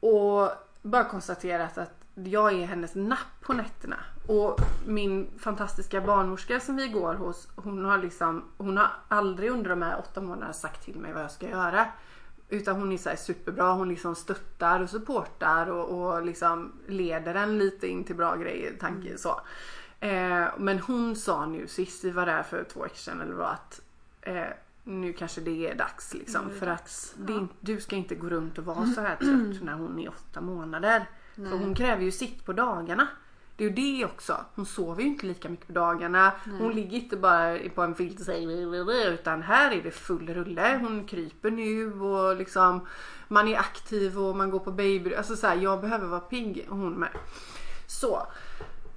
Och 0.00 0.50
bara 0.84 1.04
konstaterat 1.04 1.78
att 1.78 2.04
jag 2.14 2.52
är 2.52 2.66
hennes 2.66 2.94
napp 2.94 3.40
på 3.40 3.52
nätterna. 3.52 3.96
Och 4.26 4.60
min 4.86 5.30
fantastiska 5.38 6.00
barnmorska 6.00 6.60
som 6.60 6.76
vi 6.76 6.88
går 6.88 7.14
hos. 7.14 7.48
Hon 7.56 7.84
har 7.84 7.98
liksom, 7.98 8.44
hon 8.56 8.76
har 8.76 8.90
aldrig 9.08 9.50
under 9.50 9.70
de 9.70 9.82
här 9.82 9.98
åtta 9.98 10.20
månaderna 10.20 10.52
sagt 10.52 10.84
till 10.84 10.96
mig 10.96 11.12
vad 11.12 11.22
jag 11.22 11.30
ska 11.30 11.48
göra. 11.48 11.86
Utan 12.48 12.76
hon 12.76 12.92
är 12.92 12.96
så 12.96 13.10
superbra. 13.16 13.72
Hon 13.72 13.88
liksom 13.88 14.14
stöttar 14.14 14.80
och 14.80 14.90
supportar 14.90 15.66
och, 15.66 16.14
och 16.14 16.24
liksom 16.24 16.72
leder 16.86 17.34
en 17.34 17.58
lite 17.58 17.88
in 17.88 18.04
till 18.04 18.16
bra 18.16 18.36
grejer. 18.36 18.76
Tanke, 18.80 19.18
så. 19.18 19.40
Eh, 20.00 20.46
men 20.58 20.78
hon 20.78 21.16
sa 21.16 21.46
nu 21.46 21.66
sist 21.66 22.04
vi 22.04 22.10
var 22.10 22.26
där 22.26 22.42
för 22.42 22.64
två 22.64 22.82
veckor 22.82 22.96
sedan 22.96 23.20
eller 23.20 23.34
vad 23.34 23.50
att 23.50 23.80
eh, 24.20 24.44
nu 24.84 25.12
kanske 25.12 25.40
det 25.40 25.70
är 25.70 25.74
dags 25.74 26.14
liksom. 26.14 26.46
Är 26.50 26.54
för 26.54 26.66
dags. 26.66 27.14
att 27.24 27.30
inte- 27.30 27.54
du 27.60 27.80
ska 27.80 27.96
inte 27.96 28.14
gå 28.14 28.28
runt 28.28 28.58
och 28.58 28.64
vara 28.64 28.86
så 28.86 29.00
här 29.00 29.16
trött 29.20 29.62
när 29.62 29.72
hon 29.72 29.98
är 29.98 30.08
åtta 30.08 30.40
månader. 30.40 31.08
För 31.34 31.58
hon 31.58 31.74
kräver 31.74 32.02
ju 32.02 32.12
sitt 32.12 32.44
på 32.44 32.52
dagarna. 32.52 33.08
Det 33.56 33.64
är 33.64 33.68
ju 33.68 33.74
det 33.74 34.04
också. 34.04 34.36
Hon 34.54 34.66
sover 34.66 35.02
ju 35.02 35.08
inte 35.08 35.26
lika 35.26 35.48
mycket 35.48 35.66
på 35.66 35.72
dagarna. 35.72 36.32
Hon 36.58 36.72
ligger 36.72 36.98
inte 36.98 37.16
bara 37.16 37.58
på 37.74 37.82
en 37.82 37.94
filt 37.94 38.20
och 38.20 38.26
säger 38.26 39.12
utan 39.12 39.42
här 39.42 39.70
är 39.70 39.82
det 39.82 39.90
full 39.90 40.28
rulle. 40.28 40.78
Hon 40.82 41.04
kryper 41.04 41.50
nu 41.50 42.00
och 42.00 42.36
liksom 42.36 42.86
man 43.28 43.48
är 43.48 43.58
aktiv 43.58 44.18
och 44.18 44.36
man 44.36 44.50
går 44.50 44.58
på 44.58 44.72
baby. 44.72 45.14
Alltså 45.14 45.36
så 45.36 45.46
här, 45.46 45.56
jag 45.56 45.80
behöver 45.80 46.06
vara 46.06 46.20
pigg 46.20 46.66
och 46.70 46.76
hon 46.76 46.92
med. 46.92 47.10
Så 47.86 48.26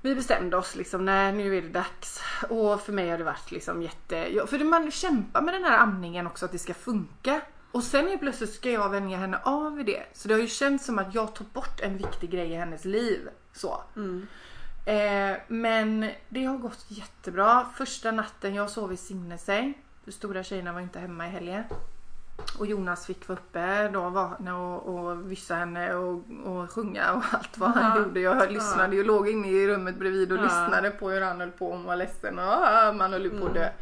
vi 0.07 0.15
bestämde 0.15 0.57
oss 0.57 0.75
liksom, 0.75 1.05
nej 1.05 1.33
nu 1.33 1.57
är 1.57 1.61
det 1.61 1.69
dags. 1.69 2.21
Och 2.49 2.81
för 2.81 2.93
mig 2.93 3.09
har 3.09 3.17
det 3.17 3.23
varit 3.23 3.51
liksom 3.51 3.81
jätte... 3.81 4.47
För 4.47 4.63
man 4.63 4.91
kämpar 4.91 5.41
med 5.41 5.53
den 5.53 5.63
här 5.63 5.77
amningen 5.77 6.27
också 6.27 6.45
att 6.45 6.51
det 6.51 6.59
ska 6.59 6.73
funka. 6.73 7.41
Och 7.71 7.83
sen 7.83 8.07
helt 8.07 8.21
plötsligt 8.21 8.53
ska 8.53 8.71
jag 8.71 8.89
vänja 8.89 9.17
henne 9.17 9.39
av 9.43 9.79
i 9.79 9.83
det. 9.83 10.03
Så 10.13 10.27
det 10.27 10.33
har 10.33 10.41
ju 10.41 10.47
känts 10.47 10.85
som 10.85 10.99
att 10.99 11.15
jag 11.15 11.35
tog 11.35 11.47
bort 11.47 11.79
en 11.79 11.97
viktig 11.97 12.29
grej 12.29 12.51
i 12.51 12.55
hennes 12.55 12.85
liv. 12.85 13.29
Så. 13.53 13.83
Eh, 14.85 15.37
men 15.47 16.11
det 16.29 16.45
har 16.45 16.57
gått 16.57 16.85
jättebra. 16.87 17.65
Första 17.77 18.11
natten 18.11 18.55
jag 18.55 18.69
sov 18.69 18.93
i 18.93 18.97
sinnesäng. 18.97 19.73
De 20.05 20.11
stora 20.11 20.43
tjejerna 20.43 20.73
var 20.73 20.81
inte 20.81 20.99
hemma 20.99 21.27
i 21.27 21.29
helgen. 21.29 21.63
Och 22.59 22.65
Jonas 22.67 23.05
fick 23.05 23.27
vara 23.27 23.39
uppe 23.39 23.87
då 23.89 24.09
vakna 24.09 24.57
och, 24.57 24.95
och 25.09 25.31
vyssa 25.31 25.55
henne 25.55 25.93
och, 25.93 26.23
och 26.43 26.71
sjunga 26.71 27.13
och 27.13 27.23
allt 27.31 27.57
vad 27.57 27.69
han 27.69 27.97
Ja. 27.97 28.03
gjorde. 28.05 28.19
Jag 28.19 28.51
lyssnade 28.51 28.95
ju, 28.95 29.03
låg 29.03 29.29
inne 29.29 29.47
i 29.47 29.67
rummet 29.67 29.99
bredvid 29.99 30.31
och 30.31 30.37
Ja. 30.37 30.43
lyssnade 30.43 30.89
på 30.91 31.09
hur 31.09 31.21
han 31.21 31.39
höll 31.39 31.51
på 31.51 31.67
och 31.71 31.83
var 31.83 31.95
ledsen 31.95 32.39
och 32.39 32.45
ah, 32.45 32.91
man 32.91 33.13
höll 33.13 33.23
ju 33.23 33.39
på 33.39 33.45
att 33.47 33.53
dö. 33.53 33.59
Mm. 33.63 33.73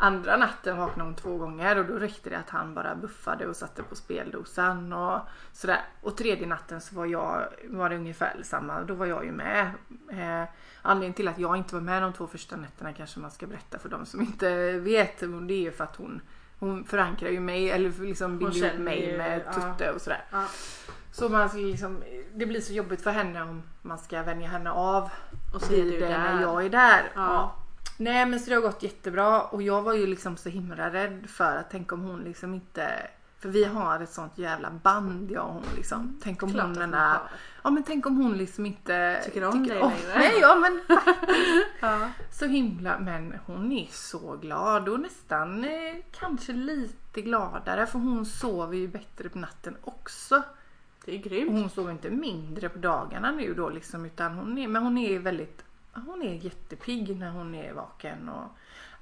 Andra 0.00 0.36
natten 0.36 0.76
vaknade 0.76 1.08
hon 1.08 1.14
två 1.14 1.36
gånger 1.36 1.78
och 1.78 1.84
då 1.84 1.94
räckte 1.94 2.30
det 2.30 2.38
att 2.38 2.50
han 2.50 2.74
bara 2.74 2.94
buffade 2.94 3.46
och 3.46 3.56
satte 3.56 3.82
på 3.82 3.94
speldosan 3.94 4.92
och 4.92 5.20
sådär. 5.52 5.80
Och 6.02 6.16
tredje 6.16 6.46
natten 6.46 6.80
så 6.80 6.94
var 6.94 7.06
jag, 7.06 7.44
var 7.68 7.90
det 7.90 7.96
ungefär 7.96 8.40
samma, 8.42 8.82
då 8.82 8.94
var 8.94 9.06
jag 9.06 9.24
ju 9.24 9.32
med. 9.32 9.70
Eh, 10.12 10.48
anledningen 10.82 11.14
till 11.14 11.28
att 11.28 11.38
jag 11.38 11.56
inte 11.56 11.74
var 11.74 11.82
med 11.82 12.02
de 12.02 12.12
två 12.12 12.26
första 12.26 12.56
nätterna 12.56 12.92
kanske 12.92 13.20
man 13.20 13.30
ska 13.30 13.46
berätta 13.46 13.78
för 13.78 13.88
de 13.88 14.06
som 14.06 14.20
inte 14.20 14.72
vet. 14.78 15.18
Det 15.18 15.26
är 15.26 15.60
ju 15.60 15.72
för 15.72 15.84
att 15.84 15.96
hon, 15.96 16.20
hon 16.58 16.84
förankrar 16.84 17.30
ju 17.30 17.40
mig 17.40 17.70
eller 17.70 18.04
liksom 18.04 18.38
binder 18.38 18.66
ihop 18.66 18.78
mig 18.78 19.16
med 19.16 19.42
ja. 19.46 19.52
Tutte 19.52 19.92
och 19.92 20.00
sådär. 20.00 20.24
Ja. 20.30 20.44
Så 21.12 21.28
man 21.28 21.48
liksom, 21.54 22.02
det 22.34 22.46
blir 22.46 22.60
så 22.60 22.72
jobbigt 22.72 23.02
för 23.02 23.10
henne 23.10 23.42
om 23.42 23.62
man 23.82 23.98
ska 23.98 24.22
vänja 24.22 24.48
henne 24.48 24.70
av 24.70 25.10
Och 25.54 25.62
så 25.62 25.72
är 25.72 25.82
vid 25.82 26.02
det 26.02 26.08
när 26.08 26.40
jag 26.40 26.64
är 26.64 26.70
där. 26.70 27.12
Ja. 27.14 27.54
Nej 27.96 28.26
men 28.26 28.40
så 28.40 28.50
det 28.50 28.56
har 28.56 28.62
gått 28.62 28.82
jättebra 28.82 29.42
och 29.42 29.62
jag 29.62 29.82
var 29.82 29.94
ju 29.94 30.06
liksom 30.06 30.36
så 30.36 30.48
himla 30.48 30.92
rädd 30.92 31.26
för 31.28 31.56
att 31.56 31.70
tänk 31.70 31.92
om 31.92 32.00
hon 32.00 32.20
liksom 32.20 32.54
inte 32.54 32.90
för 33.38 33.48
vi 33.48 33.64
har 33.64 34.00
ett 34.00 34.12
sånt 34.12 34.38
jävla 34.38 34.70
band 34.70 35.30
jag 35.30 35.46
och 35.46 35.52
hon 35.52 35.62
liksom. 35.76 36.20
Tänk 36.22 36.42
om 36.42 36.52
Klart 36.52 36.76
hon 36.76 36.94
att 36.94 37.22
ja 37.68 37.72
men 37.72 37.82
tänk 37.82 38.06
om 38.06 38.16
hon 38.16 38.38
liksom 38.38 38.66
inte 38.66 39.20
Tycker 39.24 39.44
om 39.44 39.62
dig 39.62 39.74
längre. 39.78 40.18
Nej 40.18 40.38
ja 40.40 40.54
men 40.56 40.80
Ja. 41.80 42.08
så 42.32 42.46
himla 42.46 42.98
men 42.98 43.34
hon 43.46 43.72
är 43.72 43.88
så 43.90 44.36
glad 44.36 44.88
och 44.88 45.00
nästan 45.00 45.64
eh, 45.64 45.96
kanske 46.20 46.52
lite 46.52 47.22
gladare 47.22 47.86
för 47.86 47.98
hon 47.98 48.26
sover 48.26 48.76
ju 48.76 48.88
bättre 48.88 49.28
på 49.28 49.38
natten 49.38 49.76
också. 49.84 50.42
Det 51.04 51.14
är 51.14 51.18
Och 51.18 51.24
grymt. 51.24 51.50
hon 51.50 51.70
sover 51.70 51.92
inte 51.92 52.10
mindre 52.10 52.68
på 52.68 52.78
dagarna 52.78 53.30
nu 53.30 53.54
då 53.54 53.68
liksom 53.68 54.04
utan 54.04 54.34
hon 54.34 54.58
är, 54.58 54.68
men 54.68 54.82
hon 54.82 54.98
är 54.98 55.18
väldigt, 55.18 55.64
hon 55.92 56.22
är 56.22 56.34
jättepigg 56.34 57.16
när 57.16 57.30
hon 57.30 57.54
är 57.54 57.72
vaken 57.72 58.28
och 58.28 58.48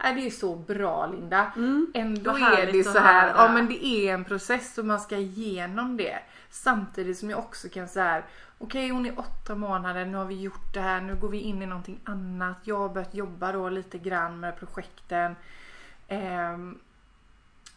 Nej, 0.03 0.15
det 0.15 0.27
är 0.27 0.31
så 0.31 0.57
bra 0.57 1.07
Linda. 1.07 1.53
Mm. 1.57 1.91
Ändå 1.95 2.31
är 2.31 2.73
det 2.73 2.85
så 2.85 2.99
här, 2.99 3.29
ja 3.29 3.53
men 3.53 3.67
det 3.67 3.85
är 3.87 4.15
en 4.15 4.25
process 4.25 4.79
och 4.79 4.85
man 4.85 5.01
ska 5.01 5.17
igenom 5.17 5.97
det. 5.97 6.19
Samtidigt 6.51 7.19
som 7.19 7.31
jag 7.31 7.39
också 7.39 7.69
kan 7.69 7.89
säga 7.89 8.23
okej 8.59 8.89
hon 8.89 9.07
är 9.07 9.19
åtta 9.19 9.55
månader, 9.55 10.05
nu 10.05 10.17
har 10.17 10.25
vi 10.25 10.41
gjort 10.41 10.75
det 10.75 10.81
här, 10.81 11.01
nu 11.01 11.15
går 11.17 11.29
vi 11.29 11.39
in 11.39 11.63
i 11.63 11.67
någonting 11.67 12.01
annat. 12.05 12.57
Jag 12.63 12.79
har 12.79 12.89
börjat 12.89 13.15
jobba 13.15 13.53
då 13.53 13.69
lite 13.69 13.99
grann 13.99 14.41
med 14.41 14.59
projekten. 14.59 15.37
Ehm, 16.09 16.79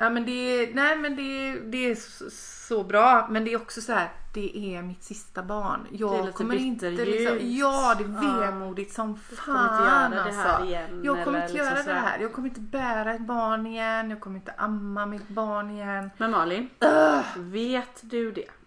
Ja 0.01 0.09
men 0.09 0.25
det 0.25 0.31
är, 0.31 0.73
nej 0.73 0.97
men 0.97 1.15
det, 1.15 1.59
det 1.59 1.91
är 1.91 1.95
så, 1.95 2.25
så 2.31 2.83
bra 2.83 3.27
men 3.29 3.45
det 3.45 3.53
är 3.53 3.57
också 3.61 3.81
så 3.81 3.93
här, 3.93 4.09
det 4.33 4.75
är 4.75 4.81
mitt 4.81 5.03
sista 5.03 5.43
barn. 5.43 5.87
Jag 5.91 6.25
Det 6.25 6.31
kommer 6.31 6.55
inte 6.55 6.89
liksom, 6.89 7.37
ja 7.41 7.95
det 7.97 8.03
är 8.03 8.39
vemodigt 8.39 8.93
som 8.93 9.17
fan 9.17 9.45
kommer 9.45 9.65
inte 9.65 9.83
göra 9.83 10.09
det 10.09 10.21
alltså. 10.21 10.41
här 10.41 10.65
igen, 10.65 11.01
Jag 11.03 11.23
kommer 11.23 11.41
inte 11.41 11.53
liksom 11.53 11.67
göra 11.67 11.83
så 11.83 11.89
det 11.89 11.95
här. 11.95 12.19
Jag 12.19 12.33
kommer 12.33 12.47
inte 12.47 12.61
bära 12.61 13.13
ett 13.13 13.21
barn 13.21 13.67
igen. 13.67 14.09
Jag 14.09 14.19
kommer 14.19 14.35
inte 14.35 14.51
amma 14.51 15.05
mitt 15.05 15.27
barn 15.27 15.69
igen. 15.71 16.09
Men 16.17 16.31
Malin, 16.31 16.69
vet 17.35 17.99
du 18.01 18.31
det? 18.31 18.58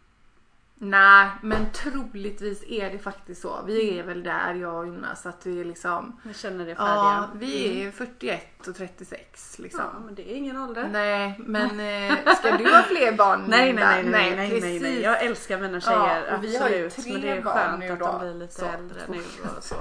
Nej, 0.84 1.28
men 1.42 1.66
troligtvis 1.72 2.62
är 2.68 2.90
det 2.90 2.98
faktiskt 2.98 3.42
så. 3.42 3.58
Vi 3.66 3.98
är 3.98 4.02
väl 4.02 4.22
där 4.22 4.54
jag 4.54 4.74
och 4.74 4.86
Jonas 4.86 5.26
att 5.26 5.46
vi 5.46 5.60
är 5.60 5.64
liksom 5.64 6.20
Jag 6.24 6.36
känner 6.36 6.64
det 6.64 6.70
Ja, 6.70 6.76
färdiga. 6.76 7.28
vi 7.34 7.82
är 7.86 7.90
41 7.90 8.68
och 8.68 8.76
36 8.76 9.58
liksom. 9.58 9.80
Ja, 9.94 10.00
men 10.04 10.14
det 10.14 10.32
är 10.32 10.36
ingen 10.36 10.56
ålder. 10.56 10.88
Nej, 10.92 11.34
men 11.38 11.80
eh, 12.10 12.34
ska 12.34 12.56
du 12.56 12.64
ha 12.74 12.82
fler 12.82 13.12
barn? 13.12 13.44
Nej, 13.48 13.72
nej, 13.72 14.02
nej, 14.04 14.04
nej, 14.04 14.36
nej, 14.50 14.60
nej, 14.60 14.80
nej. 14.80 15.00
Jag 15.02 15.22
älskar 15.22 15.58
mina 15.58 15.80
tjejer, 15.80 16.26
Ja, 16.30 16.36
vi 16.42 16.56
har 16.56 16.68
ju 16.68 16.86
absolut. 16.86 17.04
tre 17.04 17.12
men 17.12 17.20
det 17.22 17.28
är 17.28 17.42
skönt 17.42 17.78
nu 17.80 17.88
att 17.88 17.98
då, 17.98 18.06
de 18.06 18.18
blir 18.20 18.34
lite 18.34 18.54
så. 18.54 18.66
äldre 18.66 19.00
nu 19.08 19.18
och 19.56 19.64
så. 19.64 19.74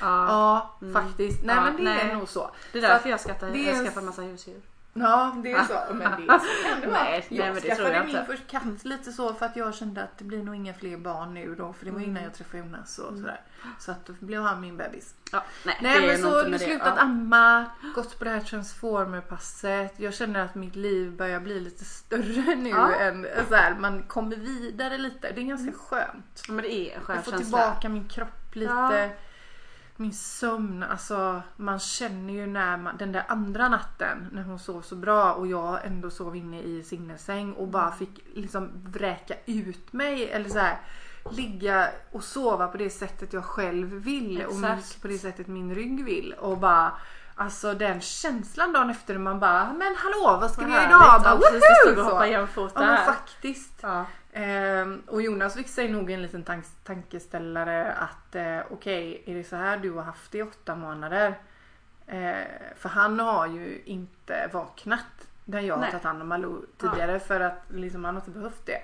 Ja. 0.00 0.26
Ja, 0.28 0.78
Mm. 0.82 0.94
faktiskt. 0.94 1.44
Nej, 1.44 1.56
Ja, 1.56 1.62
men 1.64 1.76
det 1.76 1.82
nej. 1.82 2.10
är 2.10 2.14
nog 2.14 2.28
så. 2.28 2.50
Det 2.72 2.78
är 2.78 2.82
därför 2.82 3.08
jag 3.08 3.20
skattar, 3.20 3.48
jag 3.48 3.84
skaffar 3.84 4.02
massa 4.02 4.22
husdjur. 4.22 4.60
Ja, 5.00 5.36
det 5.42 5.52
är 5.52 5.64
så. 5.64 5.94
Men 5.94 5.98
det 6.26 6.32
är 6.32 6.38
så 6.38 6.68
kan 6.68 6.80
det 6.80 6.86
vara. 6.86 7.02
Nej, 7.02 7.26
nej, 7.30 7.38
jag 7.38 7.54
det 7.54 7.60
skaffade 7.60 7.76
tror 7.76 7.88
jag 7.88 8.06
min 8.06 8.16
inte. 8.16 8.26
först 8.26 8.46
katt 8.50 8.84
lite 8.84 9.12
så 9.12 9.34
för 9.34 9.46
att 9.46 9.56
jag 9.56 9.74
kände 9.74 10.02
att 10.02 10.18
det 10.18 10.24
blir 10.24 10.42
nog 10.42 10.54
inga 10.54 10.74
fler 10.74 10.96
barn 10.96 11.34
nu 11.34 11.54
då. 11.54 11.72
För 11.72 11.84
det 11.84 11.90
var 11.90 12.00
innan 12.00 12.22
jag 12.22 12.34
träffade 12.34 12.58
Jonas 12.58 12.98
och 12.98 13.16
sådär. 13.18 13.40
Så 13.78 13.90
att 13.90 14.06
då 14.06 14.12
blev 14.20 14.42
han 14.42 14.60
min 14.60 14.76
bebis. 14.76 15.14
Ja, 15.32 15.42
nej, 15.66 15.78
Nej 15.82 16.00
det 16.00 16.06
men 16.06 16.20
nog 16.20 16.30
så 16.32 16.38
inte 16.38 16.44
du 16.44 16.50
med 16.50 16.60
det. 16.60 16.64
slutat 16.64 16.92
Ja. 16.96 17.02
amma, 17.02 17.64
gått 17.94 18.18
på 18.18 18.24
det 18.24 18.30
här 18.30 18.40
transformerpasset. 18.40 19.94
Jag 20.00 20.14
känner 20.14 20.40
att 20.44 20.54
mitt 20.54 20.76
liv 20.76 21.16
börjar 21.16 21.40
bli 21.40 21.60
lite 21.60 21.84
större 21.84 22.54
nu 22.56 22.68
Ja. 22.70 22.94
än 22.94 23.26
så 23.48 23.54
här, 23.54 23.74
man 23.74 24.02
kommer 24.02 24.36
vidare 24.36 24.98
lite. 24.98 25.32
Det 25.32 25.40
är 25.40 25.44
ganska 25.44 25.72
skönt. 25.72 26.42
Ja, 26.48 26.52
Men 26.54 26.62
det 26.64 26.72
är 26.74 26.96
en 26.96 27.00
skön 27.02 27.16
Jag 27.16 27.24
får 27.24 27.32
känsla. 27.32 27.58
tillbaka 27.58 27.88
min 27.88 28.08
kropp 28.08 28.54
lite. 28.54 29.10
Min 29.96 30.12
sömn, 30.12 30.82
alltså 30.82 31.42
man 31.56 31.78
känner 31.78 32.32
ju 32.32 32.46
när 32.46 32.76
man, 32.76 32.96
den 32.96 33.12
där 33.12 33.24
andra 33.28 33.68
natten 33.68 34.28
när 34.32 34.42
hon 34.42 34.58
sov 34.58 34.82
så 34.82 34.96
bra 34.96 35.32
och 35.32 35.46
jag 35.46 35.86
ändå 35.86 36.10
sov 36.10 36.36
inne 36.36 36.62
i 36.62 36.82
sinnesäng 36.82 37.52
och 37.52 37.68
bara 37.68 37.86
Mm. 37.86 37.98
fick 37.98 38.24
liksom 38.34 38.70
vräka 38.86 39.34
ut 39.46 39.92
mig 39.92 40.30
eller 40.30 40.48
så 40.48 40.58
här 40.58 40.76
ligga 41.30 41.88
och 42.12 42.24
sova 42.24 42.68
på 42.68 42.76
det 42.76 42.90
sättet 42.90 43.32
jag 43.32 43.44
själv 43.44 43.88
vill 43.88 44.44
och 44.46 44.52
Exakt. 44.52 45.02
på 45.02 45.08
det 45.08 45.18
sättet 45.18 45.46
min 45.46 45.74
rygg 45.74 46.04
vill 46.04 46.32
och 46.32 46.58
bara 46.58 46.92
Alltså 47.38 47.74
den 47.74 48.00
känslan 48.00 48.72
dagen 48.72 48.90
efter 48.90 49.18
man 49.18 49.40
bara 49.40 49.72
Men 49.72 49.94
hallå 49.96 50.38
vad 50.40 50.50
ska 50.50 50.60
Vad 50.60 50.70
vi 50.70 50.76
göra 50.76 50.86
idag? 50.88 51.00
Ja, 51.02 51.20
Bara, 51.24 51.36
precis, 51.36 51.60
det 51.60 51.90
stod 51.92 51.98
och 51.98 52.04
hoppade 52.04 52.28
jämfota 52.30 52.82
Ja 52.82 52.86
men 52.86 53.04
faktiskt. 53.06 53.72
Ja. 53.80 54.04
Ehm, 54.38 55.02
och 55.06 55.22
Jonas 55.22 55.54
fick 55.54 55.68
sig 55.68 55.88
nog 55.88 56.10
en 56.10 56.22
liten 56.22 56.44
tank- 56.44 56.76
tankeställare 56.84 57.92
att 57.92 58.34
eh, 58.34 58.58
okej, 58.70 59.22
är 59.26 59.34
det 59.34 59.44
så 59.44 59.56
här 59.56 59.76
du 59.76 59.90
har 59.92 60.02
haft 60.02 60.32
det 60.32 60.38
i 60.38 60.42
åtta 60.42 60.74
månader? 60.74 61.34
Eh, 62.06 62.46
för 62.76 62.88
han 62.88 63.20
har 63.20 63.46
ju 63.46 63.82
inte 63.84 64.50
vaknat 64.52 65.04
när 65.44 65.60
jag 65.60 65.76
har 65.76 65.86
tagit 65.90 66.04
hand 66.04 66.22
om 66.22 66.28
Malou 66.28 66.66
tidigare 66.78 67.20
för 67.20 67.40
att 67.40 67.62
liksom, 67.68 68.04
han 68.04 68.14
har 68.14 68.20
inte 68.20 68.30
behövt 68.30 68.66
det. 68.66 68.82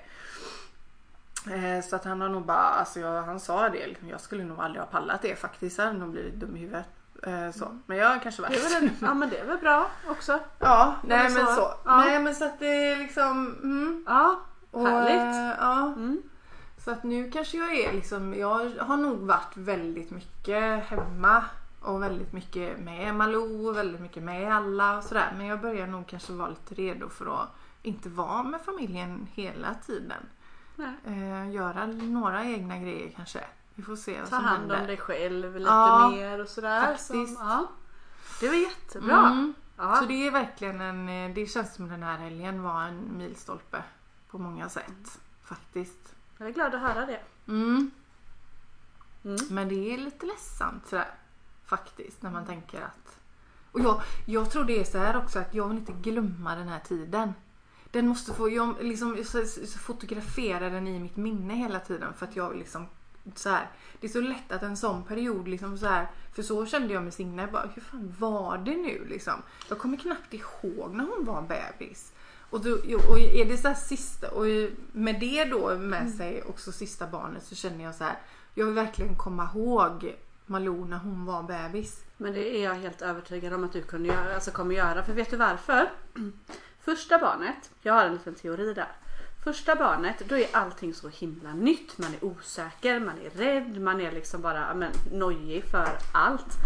Eh, 1.53 1.83
så 1.83 1.95
att 1.95 2.03
han 2.05 2.21
har 2.21 2.29
nog 2.29 2.45
bara, 2.45 2.57
alltså 2.57 2.99
jag, 2.99 3.21
han 3.23 3.39
sa 3.39 3.69
det, 3.69 3.87
liksom, 3.87 4.09
jag 4.09 4.21
skulle 4.21 4.43
nog 4.43 4.59
aldrig 4.59 4.81
ha 4.81 4.87
pallat 4.87 5.21
det 5.21 5.35
faktiskt. 5.35 5.77
Jag 5.77 5.85
hade 5.85 5.99
nog 5.99 6.09
blivit 6.11 6.33
dum 6.35 6.55
i 6.57 6.59
huvudet. 6.59 6.85
Eh, 7.23 7.51
så. 7.51 7.79
Men 7.85 7.97
jag 7.97 8.09
har 8.09 8.19
kanske 8.19 8.41
varit 8.41 8.53
Det 8.69 8.79
väl, 8.79 8.89
ja 9.01 9.13
men 9.13 9.29
det 9.29 9.37
är 9.37 9.45
väl 9.45 9.57
bra 9.57 9.87
också. 10.09 10.39
Ja, 10.59 10.95
nej 11.03 11.23
men 11.23 11.45
så. 11.45 11.53
så. 11.55 11.73
Ja. 11.85 11.97
Nej 12.05 12.19
men 12.19 12.35
så 12.35 12.45
att 12.45 12.59
det 12.59 12.91
är 12.91 12.97
liksom, 12.97 13.55
mm. 13.63 14.03
Ja, 14.07 14.39
Och, 14.73 14.87
Härligt. 14.87 15.35
eh, 15.35 15.57
ja. 15.65 15.85
mm. 15.95 16.21
Så 16.77 16.91
att 16.91 17.03
nu 17.03 17.31
kanske 17.31 17.57
jag 17.57 17.75
är 17.75 17.93
liksom, 17.93 18.33
jag 18.33 18.69
har 18.79 18.97
nog 18.97 19.17
varit 19.17 19.57
väldigt 19.57 20.11
mycket 20.11 20.83
hemma 20.85 21.43
och 21.81 22.03
väldigt 22.03 22.33
mycket 22.33 22.79
med 22.79 23.15
Malou 23.15 23.67
och 23.69 23.77
väldigt 23.77 24.01
mycket 24.01 24.23
med 24.23 24.55
alla 24.55 24.97
och 24.97 25.03
sådär. 25.03 25.33
Men 25.37 25.45
jag 25.45 25.61
börjar 25.61 25.87
nog 25.87 26.07
kanske 26.07 26.33
vara 26.33 26.49
lite 26.49 26.75
redo 26.75 27.09
för 27.09 27.41
att 27.43 27.49
inte 27.81 28.09
vara 28.09 28.43
med 28.43 28.61
familjen 28.61 29.27
hela 29.33 29.73
tiden. 29.85 30.25
Eh, 31.05 31.51
göra 31.51 31.85
några 31.85 32.45
egna 32.45 32.77
grejer 32.77 33.11
kanske. 33.15 33.39
Vi 33.75 33.83
får 33.83 33.95
se 33.95 34.19
vad 34.19 34.29
Ta 34.29 34.35
som 34.35 34.45
hand 34.45 34.59
händer. 34.59 34.81
om 34.81 34.87
dig 34.87 34.97
själv 34.97 35.55
lite 35.57 35.69
Ja, 35.69 36.09
mer 36.15 36.41
och 36.41 36.47
sådär. 36.47 36.81
faktiskt. 36.81 37.07
Som, 37.07 37.37
ja. 37.39 37.67
Det 38.39 38.47
var 38.47 38.55
jättebra. 38.55 39.17
Mm. 39.27 39.53
Ja. 39.77 39.95
Så 39.95 40.05
det 40.05 40.27
är 40.27 40.31
verkligen 40.31 40.81
en, 40.81 41.09
eh, 41.09 41.35
det 41.35 41.45
känns 41.45 41.75
som 41.75 41.87
den 41.89 42.03
här 42.03 42.17
helgen 42.17 42.63
var 42.63 42.81
en 42.83 43.17
milstolpe 43.17 43.83
på 44.33 44.39
många 44.39 44.69
sätt. 44.69 45.19
Faktiskt. 45.43 46.15
Jag 46.37 46.47
är 46.47 46.53
glad 46.53 46.75
att 46.75 46.81
höra 46.81 47.05
det. 47.05 47.19
Mm. 47.47 47.91
Mm. 49.25 49.37
Men 49.49 49.69
det 49.69 49.93
är 49.93 49.97
lite 49.97 50.25
ledsamt 50.25 50.87
sådär. 50.87 51.11
Faktiskt 51.65 52.21
när 52.21 52.31
man 52.31 52.45
tänker 52.45 52.81
att... 52.81 53.19
Och 53.71 53.79
jag, 53.79 54.01
jag 54.25 54.51
tror 54.51 54.63
det 54.63 54.79
är 54.79 54.83
så 54.83 54.97
här 54.97 55.17
också 55.17 55.39
att 55.39 55.53
jag 55.53 55.67
vill 55.67 55.77
inte 55.77 55.93
glömma 55.93 56.55
den 56.55 56.67
här 56.67 56.79
tiden. 56.79 57.33
Den 57.91 58.07
måste 58.07 58.33
få, 58.33 58.49
jag 58.49 58.75
liksom 58.83 59.17
jag 59.17 59.25
så- 59.25 59.45
så 59.67 59.79
fotografera 59.79 60.69
den 60.69 60.87
i 60.87 60.99
mitt 60.99 61.15
minne 61.15 61.53
hela 61.55 61.79
tiden 61.79 62.13
för 62.13 62.25
att 62.25 62.35
jag 62.35 62.55
liksom 62.55 62.85
så 63.35 63.49
här, 63.49 63.67
det 63.99 64.07
är 64.07 64.11
så 64.11 64.21
lätt 64.21 64.51
att 64.51 64.63
en 64.63 64.77
sån 64.77 65.03
period 65.03 65.47
liksom 65.47 65.77
så 65.77 65.85
här, 65.85 66.07
för 66.35 66.43
så 66.43 66.65
kände 66.65 66.93
jag 66.93 67.03
med 67.03 67.13
Signe, 67.13 67.47
bara 67.47 67.69
hur 67.75 67.81
fan 67.81 68.13
var 68.19 68.57
det 68.57 68.75
nu 68.77 69.05
liksom? 69.09 69.33
Jag 69.69 69.79
kommer 69.79 69.97
knappt 69.97 70.33
ihåg 70.33 70.93
när 70.93 71.05
hon 71.15 71.25
var 71.25 71.41
bebis. 71.41 72.12
Och, 72.53 72.61
då, 72.61 72.71
och 73.09 73.19
är 73.19 73.45
det 73.45 73.57
så 73.57 73.67
här 73.67 73.75
sista, 73.75 74.29
och 74.29 74.45
med 74.91 75.19
det 75.19 75.45
då 75.45 75.77
med 75.77 76.09
sig 76.09 76.43
också 76.43 76.71
sista 76.71 77.07
barnet 77.07 77.43
så 77.43 77.55
känner 77.55 77.83
jag 77.83 77.95
så 77.95 78.03
här, 78.03 78.17
jag 78.53 78.65
vill 78.65 78.75
verkligen 78.75 79.15
komma 79.15 79.49
ihåg 79.55 80.15
Malou 80.45 80.85
när 80.85 80.97
hon 80.97 81.25
var 81.25 81.43
bebis. 81.43 82.03
Men 82.17 82.33
det 82.33 82.57
är 82.57 82.63
jag 82.63 82.73
helt 82.73 83.01
övertygad 83.01 83.53
om 83.53 83.63
att 83.63 83.73
du 83.73 83.81
kunde 83.81 84.09
göra, 84.09 84.35
alltså 84.35 84.51
kommer 84.51 84.75
göra. 84.75 85.03
För 85.03 85.13
vet 85.13 85.29
du 85.29 85.37
varför? 85.37 85.91
Första 86.79 87.19
barnet, 87.19 87.71
jag 87.81 87.93
har 87.93 88.05
en 88.05 88.13
liten 88.13 88.35
teori 88.35 88.73
där. 88.73 88.91
Första 89.43 89.75
barnet, 89.75 90.23
då 90.29 90.37
är 90.37 90.47
allting 90.51 90.93
så 90.93 91.09
himla 91.09 91.53
nytt. 91.53 91.97
Man 91.97 92.13
är 92.13 92.25
osäker, 92.25 92.99
man 92.99 93.15
är 93.25 93.29
rädd, 93.29 93.81
man 93.81 94.01
är 94.01 94.11
liksom 94.11 94.41
bara 94.41 94.73
men, 94.73 94.91
nojig 95.11 95.63
för 95.65 95.89
allt. 96.13 96.57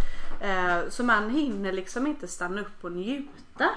Eh, 0.41 0.89
så 0.89 1.03
man 1.03 1.29
hinner 1.29 1.71
liksom 1.71 2.07
inte 2.07 2.27
stanna 2.27 2.61
upp 2.61 2.83
och 2.83 2.91
njuta 2.91 3.69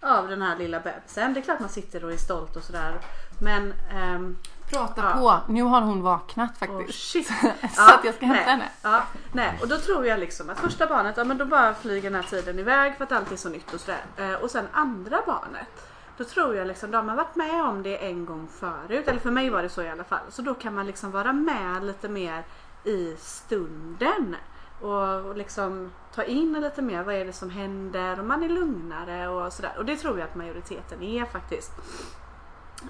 av 0.00 0.28
den 0.28 0.42
här 0.42 0.56
lilla 0.56 0.80
bebisen. 0.80 1.34
Det 1.34 1.40
är 1.40 1.42
klart 1.42 1.60
man 1.60 1.68
sitter 1.68 2.04
och 2.04 2.12
är 2.12 2.16
stolt 2.16 2.56
och 2.56 2.62
sådär. 2.62 2.98
Men 3.40 3.74
ehm, 3.92 4.36
Prata 4.70 5.02
Ja. 5.02 5.42
på, 5.46 5.52
nu 5.52 5.62
har 5.62 5.80
hon 5.80 6.02
vaknat 6.02 6.58
faktiskt. 6.58 6.98
shit. 7.10 7.26
så 7.76 7.82
att 7.82 8.04
jag 8.04 8.14
ska 8.14 8.26
hämta 8.26 8.42
nej, 8.42 8.50
henne. 8.50 8.68
Ja, 8.82 9.02
nej. 9.32 9.58
Och 9.62 9.68
då 9.68 9.78
tror 9.78 10.06
jag 10.06 10.20
liksom 10.20 10.50
att 10.50 10.58
första 10.58 10.86
barnet, 10.86 11.16
ja 11.16 11.24
men 11.24 11.38
då 11.38 11.44
bara 11.44 11.74
flyger 11.74 12.10
den 12.10 12.14
här 12.22 12.30
tiden 12.30 12.58
iväg 12.58 12.96
för 12.96 13.04
att 13.04 13.12
allt 13.12 13.32
är 13.32 13.36
så 13.36 13.48
nytt 13.48 13.74
och 13.74 13.80
sådär. 13.80 14.00
Eh, 14.16 14.32
och 14.32 14.50
sen 14.50 14.68
andra 14.72 15.20
barnet, 15.26 15.88
då 16.16 16.24
tror 16.24 16.56
jag 16.56 16.66
liksom, 16.66 16.90
de 16.90 17.08
har 17.08 17.16
varit 17.16 17.36
med 17.36 17.64
om 17.64 17.82
det 17.82 18.06
en 18.06 18.26
gång 18.26 18.48
förut. 18.48 19.08
Eller 19.08 19.20
för 19.20 19.30
mig 19.30 19.50
var 19.50 19.62
det 19.62 19.68
så 19.68 19.82
i 19.82 19.88
alla 19.88 20.04
fall. 20.04 20.20
Så 20.28 20.42
då 20.42 20.54
kan 20.54 20.74
man 20.74 20.86
liksom 20.86 21.10
vara 21.10 21.32
med 21.32 21.84
lite 21.84 22.08
mer 22.08 22.44
i 22.84 23.16
stunden. 23.18 24.36
Och, 24.80 25.14
och 25.14 25.36
liksom 25.36 25.92
ta 26.16 26.24
in 26.24 26.60
lite 26.60 26.82
mer, 26.82 27.02
vad 27.02 27.14
är 27.14 27.24
det 27.24 27.32
som 27.32 27.50
händer? 27.50 28.18
Och 28.18 28.24
man 28.24 28.42
är 28.42 28.48
lugnare 28.48 29.28
och 29.28 29.52
sådär. 29.52 29.72
Och 29.78 29.84
det 29.84 29.96
tror 29.96 30.18
jag 30.18 30.28
att 30.28 30.34
majoriteten 30.34 31.02
är 31.02 31.24
faktiskt. 31.24 31.72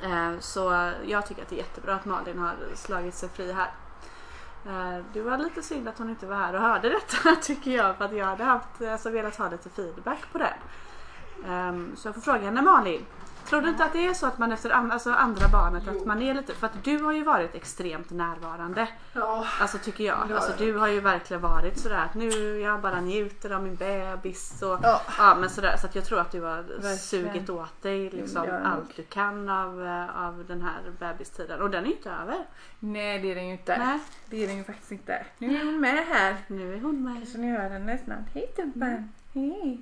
Eh, 0.03 0.39
så 0.41 0.93
jag 1.07 1.27
tycker 1.27 1.43
att 1.43 1.49
det 1.49 1.55
är 1.55 1.59
jättebra 1.59 1.95
att 1.95 2.05
Malin 2.05 2.39
har 2.39 2.55
slagit 2.75 3.15
sig 3.15 3.29
fri 3.29 3.53
här. 3.53 3.71
Eh, 4.67 5.05
det 5.13 5.23
var 5.23 5.39
lite 5.39 5.63
synd 5.63 5.89
att 5.89 5.99
hon 5.99 6.11
inte 6.11 6.27
var 6.27 6.37
här 6.37 6.55
och 6.55 6.61
hörde 6.61 6.89
detta 6.89 7.37
tycker 7.43 7.71
jag 7.71 7.97
för 7.97 8.05
att 8.05 8.17
jag 8.17 8.27
hade 8.27 8.45
haft, 8.45 8.83
alltså, 8.83 9.11
velat 9.11 9.37
ha 9.37 9.51
lite 9.51 9.71
feedback 9.71 10.33
på 10.33 10.39
det. 10.39 10.55
Ehm, 11.47 11.97
så 11.97 12.09
jag 12.09 12.15
får 12.15 12.23
fråga 12.23 12.41
henne 12.41 12.63
Malin. 12.63 13.07
Tror 13.49 13.61
du 13.63 13.69
inte 13.69 13.85
att 13.85 13.93
det 13.93 14.07
är 14.07 14.15
så 14.15 14.27
att 14.27 14.39
man 14.39 14.53
efter 14.53 14.71
an- 14.71 14.93
alltså 14.93 15.11
andra 15.13 15.49
barnet 15.49 15.89
att 15.89 16.07
man 16.07 16.23
är 16.23 16.35
lite, 16.35 16.55
för 16.55 16.67
att 16.67 16.85
du 16.85 16.99
har 17.03 17.13
ju 17.13 17.25
varit 17.25 17.55
extremt 17.55 18.11
närvarande. 18.11 18.89
Ja. 19.13 19.47
Alltså 19.61 19.79
tycker 19.79 20.05
jag. 20.05 20.15
Har 20.17 20.35
Alltså 20.35 20.53
du 20.59 20.77
har 20.79 20.89
ju 20.89 21.01
verkligen 21.01 21.41
varit 21.43 21.79
sådär 21.79 21.97
att 22.05 22.15
nu 22.15 22.29
jag 22.61 22.81
bara 22.81 23.01
njuter 23.01 23.51
av 23.51 23.63
min 23.63 23.75
bebis 23.77 24.63
och 24.63 24.79
Ja. 24.83 25.01
ja 25.19 25.35
men 25.41 25.51
sådär 25.51 25.77
så 25.81 25.87
att 25.87 25.95
jag 25.95 26.05
tror 26.05 26.21
att 26.21 26.33
du 26.33 26.41
har 26.43 26.63
Verkligen. 26.63 26.97
sugit 26.99 27.51
åt 27.51 27.83
dig 27.83 28.11
liksom 28.11 28.45
jag 28.45 28.55
nog. 28.55 28.67
allt 28.73 28.97
du 28.97 29.03
kan 29.03 29.49
av, 29.49 29.87
eh, 29.87 30.27
av 30.27 30.45
den 30.49 30.63
här 30.63 30.81
bebistiden 30.99 31.61
och 31.61 31.71
den 31.71 31.85
är 31.85 31.89
ju 31.89 31.95
inte 31.95 32.11
över. 32.11 32.37
Nej 32.79 33.19
det 33.19 33.31
är 33.31 33.35
den 33.35 33.47
ju 33.47 33.53
inte. 33.53 33.79
Nej. 33.79 33.99
Det 34.31 34.45
är 34.45 34.49
den 34.49 34.57
ju 34.57 34.65
faktiskt 34.65 34.93
inte. 34.93 35.27
Nu 35.39 35.57
är 35.61 35.65
hon 35.65 35.81
med 35.81 36.05
här. 36.07 36.37
Nu 36.47 36.75
är 36.75 36.81
hon 36.81 37.05
med. 37.05 37.17
Kanske 37.17 37.39
ni 37.39 37.51
hör 37.57 37.71
henne 37.71 37.99
snart. 38.05 38.19
Hej 38.35 38.47
Tumpan. 38.57 38.83
Mm. 38.89 39.09
Hej. 39.35 39.81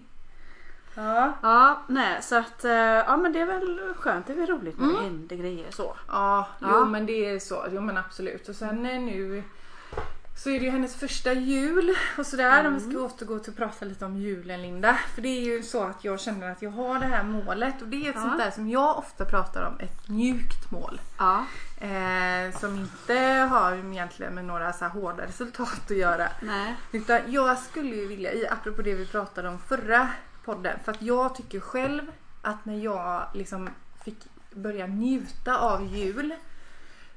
Ja. 0.94 1.32
Ja, 1.42 1.82
nej 1.88 2.22
så 2.22 2.36
att 2.38 2.64
eh, 2.64 2.72
ja 2.72 3.16
men 3.16 3.32
det 3.32 3.40
är 3.40 3.46
väl 3.46 3.80
skönt, 3.98 4.26
det 4.26 4.32
är 4.32 4.36
väl 4.36 4.46
roligt 4.46 4.78
när 4.78 4.84
Mm. 4.84 4.96
det 4.96 5.02
händer 5.02 5.36
grejer 5.36 5.70
så. 5.70 5.96
Ja, 6.08 6.48
jo 6.60 6.68
Ja. 6.70 6.84
men 6.84 7.06
det 7.06 7.26
är 7.30 7.38
så. 7.38 7.64
Jo 7.72 7.80
men 7.80 7.96
absolut. 7.96 8.48
Och 8.48 8.54
sen 8.56 8.86
eh, 8.86 9.00
nu 9.00 9.42
så 10.36 10.50
är 10.50 10.58
det 10.58 10.64
ju 10.64 10.70
hennes 10.70 10.96
första 10.96 11.32
jul 11.32 11.94
och 12.18 12.26
sådär. 12.26 12.66
Om 12.66 12.74
vi 12.74 12.80
ska 12.80 12.98
återgå 13.04 13.38
till 13.38 13.50
att 13.50 13.56
prata 13.56 13.84
lite 13.84 14.04
om 14.04 14.16
julen 14.16 14.62
Linda. 14.62 14.94
För 15.14 15.22
det 15.22 15.28
är 15.28 15.40
ju 15.44 15.62
så 15.62 15.82
att 15.82 16.04
jag 16.04 16.20
känner 16.20 16.50
att 16.52 16.62
jag 16.62 16.70
har 16.70 16.98
det 16.98 17.06
här 17.06 17.22
målet 17.22 17.82
och 17.82 17.88
det 17.88 17.96
är 18.06 18.10
ett 18.10 18.16
Ja. 18.16 18.22
sånt 18.22 18.38
där 18.38 18.50
som 18.50 18.68
jag 18.70 18.98
ofta 18.98 19.24
pratar 19.24 19.62
om. 19.66 19.80
Ett 19.80 20.08
mjukt 20.08 20.70
mål. 20.70 21.00
Ja, 21.18 21.44
Eh, 21.80 22.58
som 22.60 22.76
inte 22.78 23.14
har 23.50 23.72
egentligen 23.92 24.34
med 24.34 24.44
några 24.44 24.72
så 24.72 24.84
hårda 24.84 25.26
resultat 25.26 25.80
att 25.90 25.96
göra. 25.96 26.28
nej. 26.42 26.74
Utan 26.92 27.20
jag 27.26 27.58
skulle 27.58 27.94
ju 27.96 28.06
vilja, 28.06 28.32
i- 28.32 28.48
apropå 28.48 28.82
det 28.82 28.94
vi 28.94 29.06
pratade 29.06 29.48
om 29.48 29.58
förra 29.58 30.08
podden, 30.44 30.78
för 30.84 30.92
att 30.92 31.02
jag 31.02 31.34
tycker 31.34 31.60
själv 31.60 32.02
att 32.42 32.64
när 32.64 32.76
jag 32.78 33.26
liksom 33.34 33.68
fick 34.04 34.16
börja 34.54 34.86
njuta 34.86 35.58
av 35.58 35.84
jul 35.96 36.34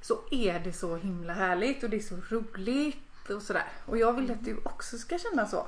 så 0.01 0.19
är 0.31 0.59
det 0.59 0.73
så 0.73 0.95
himla 0.95 1.33
härligt 1.33 1.83
och 1.83 1.89
det 1.89 1.97
är 1.97 2.01
så 2.01 2.15
roligt 2.29 3.29
och 3.29 3.41
sådär. 3.41 3.65
Och 3.85 3.97
jag 3.97 4.13
vill 4.13 4.31
att 4.31 4.45
du 4.45 4.57
också 4.63 4.97
ska 4.97 5.17
känna 5.19 5.45
så. 5.45 5.67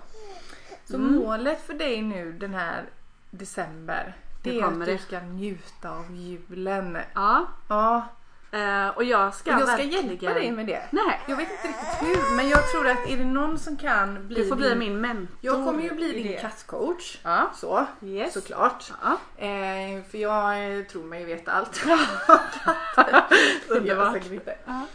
Så 0.85 0.95
Mm. 0.95 1.15
målet 1.15 1.61
för 1.61 1.73
dig 1.73 2.01
nu 2.01 2.33
den 2.33 2.53
här 2.53 2.85
december, 3.31 4.17
det 4.43 4.59
är 4.59 4.63
att 4.63 4.85
du 4.85 4.97
ska 4.97 5.19
njuta 5.19 5.89
av 5.91 6.15
julen. 6.15 6.97
Ja, 7.13 7.47
Ja, 7.67 8.07
eh, 8.51 8.87
och 8.87 9.03
jag 9.03 9.33
ska 9.33 9.55
och 9.55 9.61
jag 9.61 9.69
ska 9.69 9.83
hjälpa 9.83 10.33
dig 10.33 10.51
med 10.51 10.67
det. 10.67 10.81
Nej, 10.91 11.21
Jag 11.27 11.37
vet 11.37 11.51
inte 11.51 11.67
riktigt 11.67 12.01
hur 12.01 12.35
men 12.35 12.49
jag 12.49 12.71
tror 12.71 12.87
att 12.87 13.09
är 13.09 13.17
det 13.17 13.25
någon 13.25 13.59
som 13.59 13.77
kan 13.77 14.27
bli 14.27 14.41
du 14.41 14.47
får 14.47 14.55
bli 14.55 14.75
min 14.75 15.01
mentor. 15.01 15.37
jag 15.41 15.65
kommer 15.65 15.83
ju 15.83 15.93
bli 15.93 16.11
din 16.23 16.39
kattcoach. 16.39 17.17
Ja, 17.23 17.51
Så, 17.55 17.85
yes. 18.01 18.33
såklart. 18.33 18.91
Ja. 19.03 19.17
Eh, 19.45 20.03
för 20.11 20.17
jag 20.17 20.77
eh, 20.77 20.83
tror 20.83 21.03
mig 21.03 21.25
veta 21.25 21.51
allt. 21.51 21.81
Underbart. 23.69 24.23
Ja. 24.65 24.85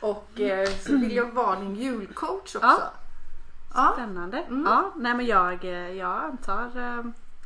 Och 0.00 0.40
eh, 0.40 0.68
så 0.68 0.92
vill 0.92 1.16
jag 1.16 1.30
vara 1.32 1.60
din 1.60 1.74
julcoach 1.76 2.56
också. 2.56 2.82
Ja. 3.74 3.92
Spännande. 3.92 4.38
Mm. 4.38 4.64
Ja, 4.64 4.92
nej 4.96 5.14
men 5.14 5.26
jag, 5.26 5.64
jag 5.96 6.24
antar 6.24 6.70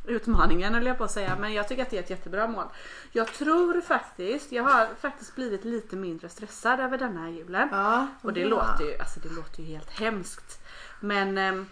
utmaningen 0.05 0.73
höll 0.73 0.85
jag 0.85 0.97
på 0.97 1.03
att 1.03 1.11
säga. 1.11 1.37
Men 1.39 1.53
jag 1.53 1.67
tycker 1.67 1.81
att 1.81 1.89
det 1.89 1.97
är 1.97 2.03
ett 2.03 2.09
jättebra 2.09 2.47
mål. 2.47 2.65
Jag 3.11 3.27
tror 3.27 3.81
faktiskt, 3.81 4.51
jag 4.51 4.63
har 4.63 4.87
faktiskt 5.01 5.35
blivit 5.35 5.65
lite 5.65 5.95
mindre 5.95 6.29
stressad 6.29 6.79
över 6.79 6.97
den 6.97 7.17
här 7.17 7.29
julen. 7.29 7.69
Ja, 7.71 8.07
Och 8.21 8.33
det 8.33 8.39
ja. 8.41 8.47
låter 8.47 8.83
ju, 8.83 8.97
alltså 8.99 9.19
det 9.19 9.29
låter 9.35 9.61
ju 9.63 9.67
helt 9.67 9.99
hemskt. 9.99 10.59
Men 10.99 11.37
ehm, 11.37 11.65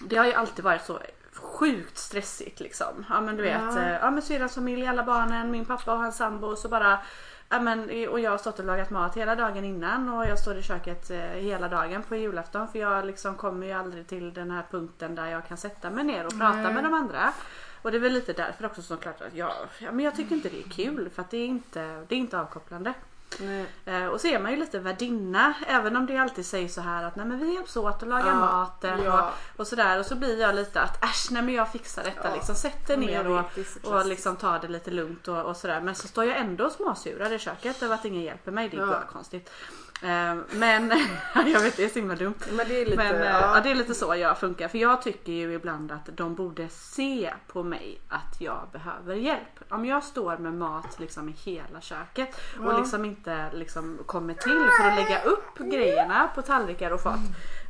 det 0.00 0.16
har 0.16 0.26
ju 0.26 0.32
alltid 0.32 0.64
varit 0.64 0.84
så 0.84 0.98
sjukt 1.34 1.98
stressigt 1.98 2.60
liksom. 2.60 3.04
Ja 3.08 3.20
men 3.20 3.36
du 3.36 3.42
vet, 3.42 3.60
Ja. 3.62 3.82
ja, 3.82 3.98
ja 4.02 4.10
men 4.10 4.22
syrrans 4.22 4.54
familj, 4.54 4.86
alla 4.86 5.04
barnen, 5.04 5.50
min 5.50 5.64
pappa 5.64 5.92
och 5.92 5.98
hans 5.98 6.16
sambo 6.16 6.56
så 6.56 6.68
bara 6.68 6.98
Ja, 7.48 7.60
men, 7.60 8.08
och 8.08 8.20
jag 8.20 8.30
har 8.30 8.38
stått 8.38 8.58
och 8.58 8.64
lagat 8.64 8.90
mat 8.90 9.16
hela 9.16 9.34
dagen 9.34 9.64
innan 9.64 10.08
och 10.08 10.26
jag 10.26 10.38
står 10.38 10.56
i 10.56 10.62
köket 10.62 11.10
eh, 11.10 11.18
hela 11.18 11.68
dagen 11.68 12.02
på 12.02 12.16
julafton 12.16 12.68
för 12.68 12.78
jag 12.78 13.06
liksom 13.06 13.34
kommer 13.34 13.66
ju 13.66 13.72
aldrig 13.72 14.06
till 14.06 14.34
den 14.34 14.50
här 14.50 14.64
punkten 14.70 15.14
där 15.14 15.26
jag 15.26 15.46
kan 15.48 15.56
sätta 15.56 15.90
mig 15.90 16.04
ner 16.04 16.26
och 16.26 16.38
prata 16.38 16.56
Nej. 16.56 16.72
med 16.74 16.84
de 16.84 16.94
andra. 16.94 17.32
Och 17.84 17.90
det 17.90 17.96
är 17.96 18.00
väl 18.00 18.12
lite 18.12 18.32
därför 18.32 18.66
också 18.66 18.82
såklart 18.82 19.20
att 19.20 19.34
jag, 19.34 19.52
ja, 19.78 19.92
men 19.92 20.04
jag 20.04 20.16
tycker 20.16 20.34
inte 20.34 20.48
det 20.48 20.58
är 20.58 20.70
kul 20.70 21.10
för 21.14 21.22
att 21.22 21.30
det 21.30 21.36
är 21.36 21.46
inte, 21.46 22.04
det 22.08 22.14
är 22.14 22.18
inte 22.18 22.40
avkopplande. 22.40 22.94
Eh, 23.84 24.06
och 24.06 24.20
så 24.20 24.26
är 24.26 24.38
man 24.38 24.50
ju 24.50 24.56
lite 24.56 24.78
värdinna 24.78 25.54
även 25.66 25.96
om 25.96 26.06
det 26.06 26.16
alltid 26.18 26.46
sägs 26.46 26.74
så 26.74 26.80
här 26.80 27.04
att 27.04 27.16
nej 27.16 27.26
men 27.26 27.38
vi 27.38 27.54
hjälps 27.54 27.76
åt 27.76 28.02
att 28.02 28.08
laga 28.08 28.26
Ja, 28.26 28.34
maten 28.34 29.02
ja. 29.02 29.32
och, 29.54 29.60
och 29.60 29.66
sådär 29.66 29.98
och 29.98 30.06
så 30.06 30.14
blir 30.16 30.40
jag 30.40 30.54
lite 30.54 30.80
att 30.80 31.04
äsch 31.04 31.28
nej 31.30 31.42
men 31.42 31.54
jag 31.54 31.72
fixar 31.72 32.04
detta 32.04 32.28
Ja. 32.28 32.34
liksom 32.34 32.54
sätt 32.54 32.86
dig 32.86 32.96
ner 32.96 33.26
och, 33.28 33.44
och 33.82 34.06
liksom 34.06 34.36
ta 34.36 34.58
det 34.58 34.68
lite 34.68 34.90
lugnt 34.90 35.28
och, 35.28 35.42
och 35.42 35.56
sådär 35.56 35.80
men 35.80 35.94
så 35.94 36.08
står 36.08 36.24
jag 36.24 36.36
ändå 36.38 36.64
och 36.64 36.72
småsurar 36.72 37.32
i 37.32 37.38
köket 37.38 37.82
över 37.82 37.94
att 37.94 38.04
ingen 38.04 38.22
hjälper 38.22 38.52
mig 38.52 38.68
det 38.68 38.76
är 38.76 38.86
bara 38.86 39.04
konstigt. 39.12 39.50
Eh, 40.02 40.36
men 40.50 40.92
jag 41.46 41.60
vet 41.60 41.76
det 41.76 41.84
är 41.84 41.88
så 41.88 41.98
himla 41.98 42.14
dumt. 42.14 42.34
Men 42.52 42.68
det 42.68 42.80
är 42.80 42.84
lite... 42.84 42.96
Men 42.96 43.14
eh, 43.14 43.26
ja. 43.26 43.56
ja, 43.56 43.60
det 43.60 43.70
är 43.70 43.74
lite 43.74 43.94
så 43.94 44.14
jag 44.14 44.38
funkar. 44.38 44.68
För 44.68 44.78
jag 44.78 45.02
tycker 45.02 45.32
ju 45.32 45.52
ibland 45.54 45.92
att 45.92 46.08
de 46.16 46.34
borde 46.34 46.68
se 46.68 47.34
på 47.46 47.62
mig 47.62 48.00
att 48.08 48.40
jag 48.40 48.68
behöver 48.72 49.14
hjälp. 49.14 49.60
Om 49.68 49.86
jag 49.86 50.04
står 50.04 50.36
med 50.38 50.54
mat 50.54 51.00
liksom 51.00 51.28
i 51.28 51.32
hela 51.32 51.80
köket 51.80 52.40
och 52.58 52.72
Ja. 52.72 52.78
liksom 52.78 53.04
inte 53.04 53.46
liksom 53.52 53.98
kommer 54.06 54.34
till 54.34 54.66
för 54.80 54.88
att 54.88 54.96
lägga 54.96 55.22
upp 55.22 55.58
grejerna 55.58 56.28
på 56.34 56.42
tallrikar 56.42 56.90
och 56.90 57.00
fat. 57.00 57.20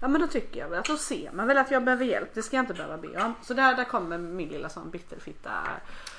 Ja 0.01 0.09
men 0.09 0.21
då 0.21 0.27
tycker 0.27 0.61
jag 0.61 0.69
väl 0.69 0.79
att 0.79 0.85
då 0.85 0.97
ser 0.97 1.31
man 1.33 1.47
väl 1.47 1.59
att 1.59 1.71
jag 1.71 1.85
behöver 1.85 2.05
hjälp. 2.05 2.31
Det 2.35 2.43
ska 2.43 2.57
jag 2.57 2.63
inte 2.63 2.75
behöva 2.75 2.99
be 2.99 3.23
om. 3.25 3.35
Så 3.43 3.55
där, 3.55 3.77
där 3.77 3.85
kommer 3.85 4.19
min 4.19 4.49
lilla 4.49 4.69
sån 4.69 4.91
bitterfitta. 4.91 5.51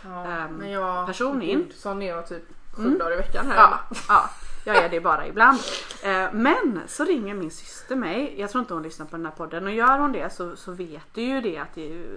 ja, 0.04 0.48
jag, 0.68 1.08
person 1.08 1.42
in. 1.42 1.72
Sån 1.76 2.02
är 2.02 2.08
jag 2.08 2.28
typ 2.28 2.44
sju 2.76 2.82
Mm. 2.86 2.98
dagar 2.98 3.14
i 3.14 3.18
veckan 3.18 3.48
här 3.48 3.56
Ja, 3.56 3.80
ja, 4.08 4.30
jag 4.64 4.76
är 4.76 4.90
det 4.90 5.00
bara 5.02 5.28
ibland. 5.28 5.60
Eh, 6.04 6.28
Men 6.34 6.82
så 6.88 7.04
ringer 7.06 7.34
min 7.34 7.52
syster 7.52 7.96
mig. 7.96 8.36
Jag 8.40 8.50
tror 8.50 8.60
inte 8.62 8.74
hon 8.74 8.84
lyssnar 8.84 9.06
på 9.06 9.16
den 9.18 9.26
här 9.26 9.34
podden. 9.34 9.64
Och 9.66 9.72
gör 9.72 9.98
hon 10.00 10.12
det 10.12 10.34
så, 10.34 10.56
så 10.56 10.72
vet 10.72 11.14
du 11.14 11.22
ju 11.22 11.42
det 11.42 11.58
att 11.58 11.76
det 11.76 11.82
är 11.82 11.90
ju, 11.94 12.08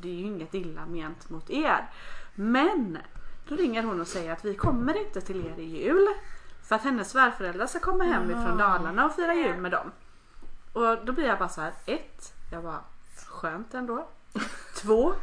det 0.00 0.08
är 0.08 0.14
ju 0.14 0.24
inget 0.26 0.54
illa 0.54 0.86
ment 0.86 1.30
mot 1.30 1.50
er. 1.50 1.88
Men 2.34 2.98
då 3.48 3.54
ringer 3.56 3.82
hon 3.82 4.00
och 4.00 4.06
säger 4.06 4.32
att 4.32 4.44
vi 4.44 4.54
kommer 4.54 4.96
inte 5.06 5.20
till 5.20 5.46
er 5.46 5.58
i 5.58 5.64
jul. 5.84 6.08
För 6.68 6.74
att 6.76 6.82
hennes 6.82 7.10
svärföräldrar 7.10 7.66
ska 7.66 7.78
komma 7.78 8.04
hem 8.04 8.30
ifrån 8.30 8.58
Dalarna 8.58 9.06
och 9.06 9.14
fira 9.14 9.34
jul 9.34 9.56
med 9.56 9.70
dem. 9.70 9.90
Och 10.72 11.04
då 11.04 11.12
blir 11.12 11.26
jag 11.26 11.38
bara 11.38 11.48
så 11.48 11.60
här, 11.60 11.72
ett, 11.86 12.32
jag 12.52 12.62
bara 12.62 12.80
Skönt 13.26 13.74
ändå. 13.74 14.08
Två. 14.82 15.14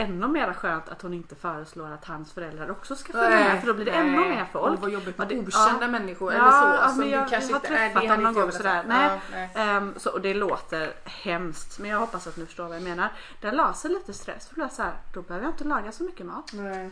Ännu 0.00 0.28
mer 0.28 0.52
skönt 0.52 0.88
att 0.88 1.02
hon 1.02 1.14
inte 1.14 1.34
föreslår 1.34 1.90
att 1.92 2.04
hans 2.04 2.32
föräldrar 2.32 2.70
också 2.70 2.96
ska 2.96 3.12
följa 3.12 3.38
med 3.38 3.60
för 3.60 3.66
då 3.66 3.74
blir 3.74 3.84
det 3.84 3.90
ännu 3.90 4.18
mer 4.18 4.46
folk. 4.52 4.72
Och 4.72 4.80
vad 4.80 4.90
jobbigt 4.90 5.18
med 5.18 5.28
det- 5.28 5.38
okända 5.38 5.78
ja. 5.80 5.88
människor 5.88 6.32
eller 6.32 6.50
så. 6.50 6.66
ja, 6.80 6.88
som 6.88 6.98
men 6.98 7.10
jag 7.10 7.28
kanske 7.28 7.52
har 7.52 7.56
inte 7.58 7.68
träffat 7.68 8.02
dem 8.02 8.22
någon 8.22 8.24
jag 8.24 8.34
gång 8.34 8.52
sådär. 8.52 8.84
Nej. 8.86 9.10
Ja, 9.10 9.18
nej. 9.32 9.50
Ehm, 9.54 9.94
så, 9.96 10.10
och 10.10 10.20
det 10.20 10.34
låter 10.34 10.92
hemskt 11.04 11.78
men 11.78 11.90
jag 11.90 11.98
hoppas 11.98 12.26
att 12.26 12.36
ni 12.36 12.46
förstår 12.46 12.64
vad 12.64 12.76
jag 12.76 12.82
menar. 12.82 13.08
Det 13.40 13.52
la 13.52 13.72
sig 13.72 13.90
lite 13.90 14.12
stress 14.12 14.48
för 14.48 14.54
då, 14.56 14.62
jag 14.62 14.72
så 14.72 14.82
här, 14.82 14.92
då 15.14 15.22
behöver 15.22 15.46
jag 15.46 15.52
inte 15.52 15.64
laga 15.64 15.92
så 15.92 16.02
mycket 16.04 16.26
mat. 16.26 16.50
Nej. 16.52 16.90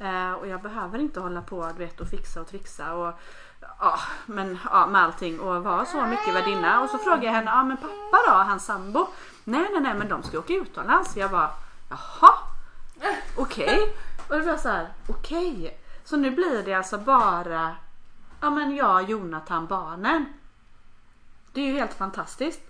Eh, 0.00 0.32
och 0.32 0.46
jag 0.46 0.62
behöver 0.62 0.98
inte 0.98 1.20
hålla 1.20 1.42
på 1.42 1.66
du 1.76 1.84
vet, 1.84 2.00
och 2.00 2.08
fixa 2.08 2.40
och 2.40 2.46
trixa 2.48 2.92
och 2.92 3.14
ja, 3.80 3.98
men, 4.26 4.58
ja, 4.70 4.86
med 4.86 5.02
allting 5.02 5.40
och 5.40 5.64
vara 5.64 5.84
så 5.84 6.06
mycket 6.06 6.34
värdinna. 6.34 6.80
Och 6.80 6.90
så 6.90 6.98
frågar 6.98 7.22
jag 7.22 7.32
henne, 7.32 7.50
ja 7.50 7.64
men 7.64 7.76
pappa 7.76 8.18
då, 8.26 8.32
hans 8.32 8.64
sambo? 8.64 9.06
Nej 9.44 9.68
nej 9.72 9.80
nej 9.80 9.94
men 9.94 10.08
de 10.08 10.22
ska 10.22 10.38
åka 10.38 10.52
utomlands. 10.52 11.16
Jag 11.16 11.30
bara, 11.30 11.50
jaha, 11.88 12.32
okej. 13.36 13.96
Och 14.28 14.36
det 14.36 14.42
var 14.42 14.56
så 14.56 14.68
här, 14.68 14.88
okej. 15.08 15.78
Så 16.04 16.16
nu 16.16 16.30
blir 16.30 16.62
det 16.62 16.74
alltså 16.74 16.98
bara, 16.98 17.76
ja 18.40 18.50
men 18.50 18.76
jag, 18.76 19.10
Jonathan, 19.10 19.66
barnen. 19.66 20.24
Det 21.52 21.60
är 21.60 21.64
ju 21.66 21.72
helt 21.72 21.94
fantastiskt. 21.94 22.60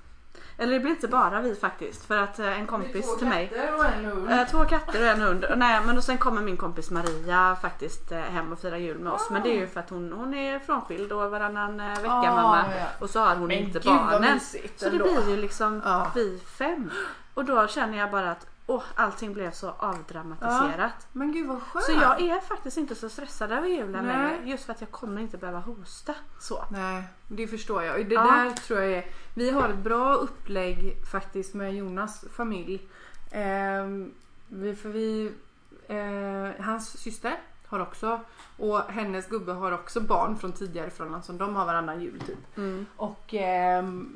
Eller 0.60 0.72
det 0.72 0.80
blir 0.80 0.90
inte 0.90 1.08
bara 1.08 1.40
vi 1.40 1.54
faktiskt 1.54 2.04
för 2.04 2.16
att 2.18 2.38
eh, 2.38 2.58
en 2.60 2.66
kompis 2.66 3.18
till 3.18 3.26
mig 3.28 3.72
och 3.78 3.84
en 3.84 4.04
hund. 4.04 4.30
Eh, 4.30 4.46
Två 4.48 4.64
katter 4.64 5.00
och 5.00 5.06
en 5.06 5.20
hund. 5.20 5.44
Nej 5.56 5.80
men 5.86 5.96
och 5.96 6.04
sen 6.04 6.18
kommer 6.18 6.42
min 6.42 6.56
kompis 6.56 6.90
Maria 6.90 7.56
faktiskt 7.62 8.12
eh, 8.12 8.18
hem 8.20 8.52
och 8.52 8.58
firar 8.60 8.76
jul 8.76 8.98
med 8.98 9.12
oss. 9.12 9.28
Men 9.30 9.42
det 9.42 9.48
är 9.50 9.54
ju 9.60 9.66
för 9.66 9.80
att 9.80 9.90
hon, 9.90 10.12
hon 10.12 10.34
är 10.34 10.58
frånskild 10.58 11.12
och 11.12 11.30
varannan 11.30 11.80
eh, 11.80 11.88
vecka 11.88 12.10
Ah, 12.10 12.34
mamma. 12.34 12.64
ja. 12.78 12.86
Och 12.98 13.10
så 13.10 13.20
har 13.20 13.36
hon 13.36 13.48
Men 13.48 13.58
inte 13.58 13.78
gud, 13.78 13.92
vad 13.92 14.06
barnen. 14.06 14.34
mysigt 14.34 14.80
Så 14.80 14.84
det 14.88 14.90
ändå. 14.92 15.04
blir 15.04 15.28
ju 15.30 15.36
liksom 15.36 15.82
Ja. 15.84 16.10
vi 16.14 16.40
fem. 16.58 16.90
Och 17.34 17.44
då 17.44 17.66
känner 17.66 17.98
jag 17.98 18.10
bara 18.10 18.30
att 18.30 18.46
åh, 18.70 18.82
allting 18.94 19.32
blev 19.32 19.50
så 19.50 19.70
avdramatiserat. 19.78 21.06
Men 21.12 21.32
gud 21.32 21.46
vad 21.46 21.62
skönt. 21.62 21.84
Så 21.84 21.92
jag 21.92 22.20
är 22.20 22.40
faktiskt 22.40 22.76
inte 22.76 22.94
så 22.94 23.08
stressad 23.08 23.52
över 23.52 23.68
julen 23.68 24.06
Nej. 24.06 24.16
längre. 24.16 24.50
Just 24.50 24.64
för 24.64 24.72
att 24.72 24.80
jag 24.80 24.90
kommer 24.90 25.20
inte 25.20 25.36
behöva 25.36 25.58
hosta. 25.58 26.14
Så. 26.40 26.64
Nej, 26.70 27.02
det 27.28 27.46
förstår 27.46 27.82
jag. 27.82 28.08
Det 28.08 28.14
Ja. 28.14 28.22
där 28.22 28.50
tror 28.50 28.80
jag 28.80 28.92
är... 28.92 29.04
Vi 29.34 29.50
har 29.50 29.68
ett 29.68 29.78
bra 29.78 30.14
upplägg 30.14 30.96
faktiskt 31.12 31.54
med 31.54 31.74
Jonas 31.74 32.24
familj. 32.32 32.88
Vi, 34.48 34.74
för 34.74 34.88
vi... 34.88 35.32
Eh, 35.88 36.64
hans 36.64 36.98
syster 36.98 37.38
har 37.68 37.80
också 37.80 38.20
och 38.56 38.80
hennes 38.80 39.28
gubbe 39.28 39.52
har 39.52 39.72
också 39.72 40.00
barn 40.00 40.38
från 40.38 40.52
tidigare 40.52 40.90
förhållanden 40.90 41.22
som 41.22 41.38
de 41.38 41.56
har 41.56 41.66
varannan 41.66 42.02
jul 42.02 42.20
typ. 42.20 42.56
Mm. 42.56 42.86
Och 42.96 43.34
ehm, 43.34 44.14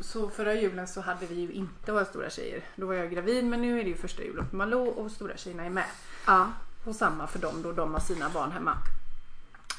så 0.00 0.30
förra 0.30 0.54
julen 0.54 0.88
så 0.88 1.00
hade 1.00 1.26
vi 1.26 1.34
ju 1.34 1.52
inte 1.52 1.92
våra 1.92 2.04
stora 2.04 2.30
tjejer. 2.30 2.64
Då 2.76 2.86
var 2.86 2.94
jag 2.94 3.10
gravid 3.10 3.44
men 3.44 3.60
nu 3.60 3.80
är 3.80 3.84
det 3.84 3.90
ju 3.90 3.96
första 3.96 4.22
julen 4.22 4.48
på 4.50 4.56
Malou 4.56 4.88
och 4.88 5.10
stora 5.10 5.36
tjejerna 5.36 5.64
är 5.64 5.70
med. 5.70 5.86
Ja. 6.26 6.52
Och 6.84 6.96
samma 6.96 7.26
för 7.26 7.38
dem 7.38 7.62
då 7.62 7.72
de 7.72 7.92
har 7.92 8.00
sina 8.00 8.30
barn 8.30 8.52
hemma. 8.52 8.76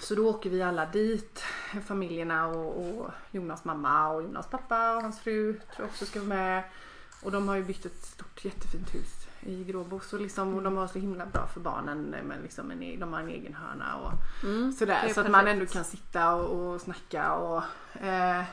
Så 0.01 0.15
då 0.15 0.29
åker 0.29 0.49
vi 0.49 0.61
alla 0.61 0.85
dit, 0.85 1.43
familjerna 1.85 2.47
och, 2.47 2.99
och 2.99 3.11
Jonas 3.31 3.65
mamma 3.65 4.09
och 4.09 4.23
Jonas 4.23 4.47
pappa 4.47 4.95
och 4.95 5.01
hans 5.01 5.19
fru 5.19 5.53
tror 5.53 5.61
jag 5.77 5.85
också 5.85 6.05
ska 6.05 6.19
vara 6.19 6.29
med. 6.29 6.63
Och 7.21 7.31
de 7.31 7.47
har 7.47 7.55
ju 7.55 7.63
byggt 7.63 7.85
ett 7.85 8.05
stort 8.05 8.45
jättefint 8.45 8.95
hus 8.95 9.24
i 9.45 9.63
Gråbo 9.63 9.99
så 9.99 10.17
liksom, 10.17 10.53
och 10.55 10.63
de 10.63 10.77
har 10.77 10.87
så 10.87 10.99
himla 10.99 11.25
bra 11.25 11.47
för 11.47 11.59
barnen. 11.59 12.15
Men 12.23 12.41
liksom 12.41 12.71
en, 12.71 12.83
e- 12.83 12.97
de 12.99 13.13
har 13.13 13.19
en 13.19 13.29
egen 13.29 13.53
hörna 13.53 13.95
och 13.95 14.11
Mm. 14.43 14.73
sådär. 14.73 15.11
Så 15.13 15.19
att 15.21 15.31
man 15.31 15.41
perfekt. 15.41 15.53
ändå 15.53 15.65
kan 15.73 15.83
sitta 15.83 16.35
och, 16.35 16.73
och 16.73 16.81
snacka 16.81 17.33
och 17.33 17.63
eh, 18.03 18.43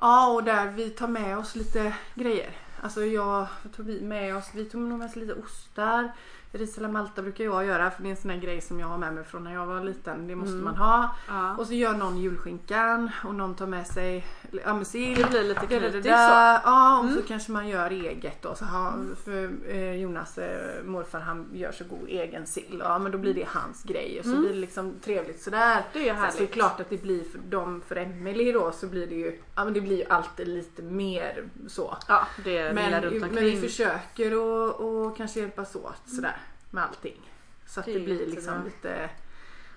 Ja 0.00 0.28
och 0.32 0.44
där 0.44 0.66
vi 0.70 0.90
tar 0.90 1.08
med 1.08 1.38
oss 1.38 1.56
lite 1.56 1.94
grejer. 2.14 2.50
Alltså 2.82 3.04
jag 3.04 3.46
tog 3.76 3.86
vi 3.86 4.00
med 4.00 4.36
oss, 4.36 4.50
vi 4.54 4.64
tog 4.64 4.80
nog 4.80 4.98
med 4.98 5.06
oss 5.08 5.16
lite 5.16 5.34
ostar. 5.34 6.12
Ris 6.56 6.78
eller 6.78 6.88
Malta 6.88 7.22
brukar 7.22 7.44
jag 7.44 7.64
göra 7.66 7.90
för 7.90 8.02
det 8.02 8.08
är 8.08 8.10
en 8.10 8.16
sån 8.16 8.30
här 8.30 8.38
grej 8.38 8.60
som 8.60 8.80
jag 8.80 8.86
har 8.86 8.98
med 8.98 9.14
mig 9.14 9.24
från 9.24 9.44
när 9.44 9.54
jag 9.54 9.66
var 9.66 9.80
liten. 9.80 10.26
Det 10.28 10.34
måste 10.36 10.52
Mm. 10.52 10.64
man 10.64 10.76
ha. 10.76 11.14
Ja. 11.28 11.56
Och 11.56 11.66
så 11.66 11.74
gör 11.74 11.92
någon 11.92 12.18
julskinkan 12.18 13.10
och 13.24 13.34
någon 13.34 13.54
tar 13.54 13.66
med 13.66 13.86
sig 13.86 14.26
ja, 14.64 14.74
men 14.74 14.84
sill. 14.84 15.14
Det 15.22 15.30
blir 15.30 15.42
lite 15.44 15.66
kritiskt 15.66 16.04
så. 16.04 16.08
Ja 16.10 16.98
och 16.98 17.04
Mm. 17.04 17.16
så 17.16 17.22
kanske 17.22 17.52
man 17.52 17.68
gör 17.68 17.90
eget 17.90 18.42
då. 18.42 18.54
Så 18.54 18.64
ha, 18.64 18.92
för 19.24 19.50
eh, 19.68 19.92
Jonas 19.94 20.38
eh, 20.38 20.84
morfar 20.84 21.20
han 21.20 21.46
gör 21.52 21.72
så 21.72 21.84
god 21.84 22.08
egen 22.08 22.46
sill. 22.46 22.76
Ja 22.84 22.98
men 22.98 23.12
då 23.12 23.18
blir 23.18 23.34
det 23.34 23.46
hans 23.48 23.82
grej. 23.82 24.16
Och 24.18 24.24
så 24.24 24.30
Mm. 24.30 24.42
blir 24.42 24.52
det 24.52 24.58
liksom 24.60 24.94
trevligt 25.04 25.42
sådär. 25.42 25.82
Det 25.92 26.08
är 26.08 26.14
Sen 26.14 26.22
så 26.22 26.26
är 26.26 26.30
det 26.30 26.32
härligt. 26.36 26.52
klart 26.52 26.80
att 26.80 26.90
det 26.90 27.02
blir 27.02 27.24
för 27.24 27.38
dem, 27.38 27.82
för 27.88 27.96
Emelie 27.96 28.52
då 28.52 28.72
så 28.72 28.86
blir 28.86 29.06
det 29.06 29.14
ju, 29.14 29.38
ja 29.56 29.64
men 29.64 29.72
det 29.72 29.80
blir 29.80 29.96
ju 29.96 30.04
alltid 30.04 30.48
lite 30.48 30.82
mer 30.82 31.44
så. 31.68 31.96
Ja, 32.08 32.26
det 32.44 32.72
Men, 32.74 32.84
vilar 32.84 33.00
runt 33.00 33.14
men 33.20 33.30
omkring. 33.30 33.44
vi 33.44 33.60
försöker 33.68 34.38
och, 34.38 34.80
och 34.80 35.16
kanske 35.16 35.40
hjälpas 35.40 35.76
åt 35.76 36.00
sådär 36.06 36.36
med 36.70 36.84
allting. 36.84 37.32
Så 37.66 37.80
att 37.80 37.86
Det 37.86 37.92
det, 37.92 38.00
blir 38.00 38.26
liksom 38.26 38.64
lite 38.64 39.10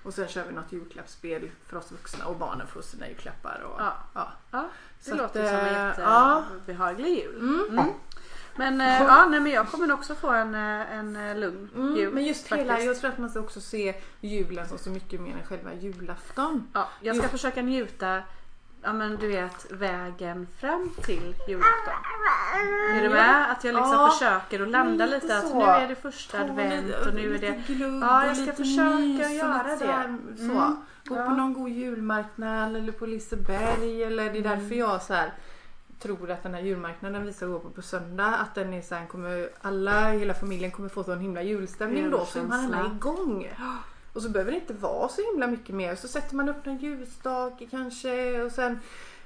och 0.04 0.14
sen 0.14 0.28
kör 0.28 0.46
vi 0.46 0.54
något 0.54 0.72
julklappsspel 0.72 1.52
för 1.68 1.78
oss 1.78 1.92
vuxna 1.92 2.26
och 2.26 2.36
barnen 2.38 2.68
får 2.68 2.82
sina 2.82 3.08
julklappar. 3.10 3.62
Och, 3.66 3.82
Ja. 3.82 3.94
ja. 4.14 4.32
Ja, 4.52 4.70
det 5.04 5.10
Så 5.10 5.16
låter 5.16 5.44
att, 5.44 5.50
som 5.50 5.58
en 5.76 5.90
eh, 5.90 5.94
ja. 6.00 6.44
jättebehaglig 6.54 7.18
jul. 7.24 7.36
Mm. 7.40 7.66
Mm. 7.80 7.94
Men, 8.56 8.82
eh, 8.82 9.02
ja, 9.04 9.26
nej, 9.30 9.40
men 9.40 9.52
jag 9.52 9.68
kommer 9.72 9.92
också 9.92 10.16
få 10.16 10.30
en, 10.30 10.56
eh, 10.56 10.92
en 10.94 11.40
lugn 11.40 11.70
Mm, 11.76 11.96
jul. 11.96 12.14
men 12.14 12.26
just 12.26 12.52
hela, 12.52 12.80
jag 12.80 13.00
tror 13.00 13.12
att 13.12 13.18
man 13.18 13.30
ska 13.30 13.40
också 13.40 13.62
se 13.62 13.96
julen 14.22 14.68
som 14.68 14.78
så 14.78 14.90
mycket 14.90 15.22
mer 15.22 15.34
än 15.34 15.46
själva 15.46 15.74
julafton. 15.74 16.68
Ja, 16.74 16.90
jag 17.02 17.16
ska 17.16 17.26
Jo. 17.26 17.30
försöka 17.32 17.62
njuta 17.62 18.22
Ja 18.82 18.94
men 18.94 19.16
du 19.18 19.28
vet 19.28 19.72
vägen 19.72 20.48
fram 20.60 20.90
till 21.06 21.36
julafton. 21.48 21.94
Är 22.98 23.02
du 23.02 23.10
med? 23.10 23.52
Att 23.52 23.64
jag 23.64 23.76
liksom 23.76 23.92
Ja, 23.94 24.10
försöker 24.12 24.62
att 24.64 24.70
landa 24.70 25.06
lite 25.06 25.22
lite, 25.26 25.38
att 25.38 25.54
nu 25.56 25.62
är 25.64 25.88
det 25.88 25.96
första 25.96 26.38
Ta 26.38 26.44
advent 26.44 26.96
och 27.08 27.14
nu 27.14 27.36
är 27.36 27.40
det 27.40 27.62
Ja, 28.02 28.26
jag 28.28 28.38
ska 28.38 28.54
försöka 28.54 29.30
göra 29.32 29.64
det. 29.64 30.18
Så. 30.38 30.44
Mm. 30.44 30.76
Gå 31.06 31.16
Ja. 31.16 31.24
på 31.26 31.32
någon 31.32 31.54
god 31.54 31.70
julmarknad 31.70 32.76
eller 32.76 32.92
på 32.92 33.06
Liseberg 33.06 34.04
eller 34.04 34.34
det 34.34 34.40
är 34.40 34.44
därför 34.44 34.64
Mm. 34.66 34.78
jag 34.80 35.02
så 35.02 35.14
här 35.14 35.34
tror 36.00 36.32
att 36.32 36.44
den 36.44 36.54
här 36.54 36.62
julmarknaden 36.62 37.26
vi 37.26 37.34
ska 37.34 37.46
gå 37.46 37.60
på 37.60 37.70
på 37.70 37.82
söndag 37.82 38.26
att 38.36 38.56
den 38.56 38.74
är 38.74 38.82
så 38.82 38.96
här, 38.96 39.06
kommer 39.06 39.50
alla, 39.62 40.12
hela 40.12 40.34
familjen 40.34 40.72
kommer 40.72 40.90
få 40.90 41.04
sån 41.04 41.20
himla 41.20 41.42
julstämning 41.44 42.12
då 42.12 42.26
så 42.26 42.40
är 42.40 42.44
man 42.44 42.74
alla 42.74 42.86
igång. 42.96 43.50
Och 44.14 44.22
så 44.22 44.30
behöver 44.30 44.52
det 44.52 44.58
inte 44.58 44.74
vara 44.74 45.10
så 45.10 45.22
himla 45.32 45.48
mycket 45.48 45.76
mer. 45.76 45.96
Så 45.96 46.08
sätter 46.08 46.36
man 46.36 46.50
upp 46.50 46.68
en 46.68 46.78
ljusstake 46.78 47.68
kanske 47.72 48.42
och 48.42 48.52
sen 48.52 48.80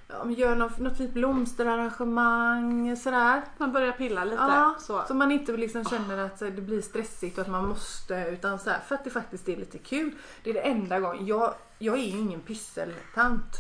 ja, 0.08 0.32
gör 0.32 0.56
något, 0.56 0.80
något 0.80 0.98
fint 0.98 1.14
blomsterarrangemang 1.14 2.98
sådär. 2.98 3.42
Man 3.58 3.72
börjar 3.72 3.92
pilla 3.92 4.24
lite. 4.24 4.36
Ja, 4.36 4.76
så. 4.80 5.04
Så 5.08 5.14
man 5.14 5.32
inte 5.32 5.52
liksom 5.52 5.86
känner 5.86 6.18
att 6.18 6.42
här, 6.42 6.50
det 6.52 6.62
blir 6.62 6.82
stressigt 6.82 7.38
och 7.38 7.42
att 7.42 7.52
man 7.52 7.68
måste 7.68 8.28
utan 8.32 8.60
så 8.60 8.70
här, 8.70 8.80
för 8.88 8.96
att 8.96 9.04
det 9.04 9.10
faktiskt 9.10 9.50
är 9.50 9.58
lite 9.58 9.78
kul. 9.78 10.12
Det 10.44 10.50
är 10.50 10.54
det 10.54 10.60
enda 10.60 11.00
gången. 11.00 11.26
Jag, 11.26 11.54
jag 11.80 11.96
är 11.96 12.04
ju 12.04 12.20
ingen 12.20 12.42
pysseltant. 12.42 13.58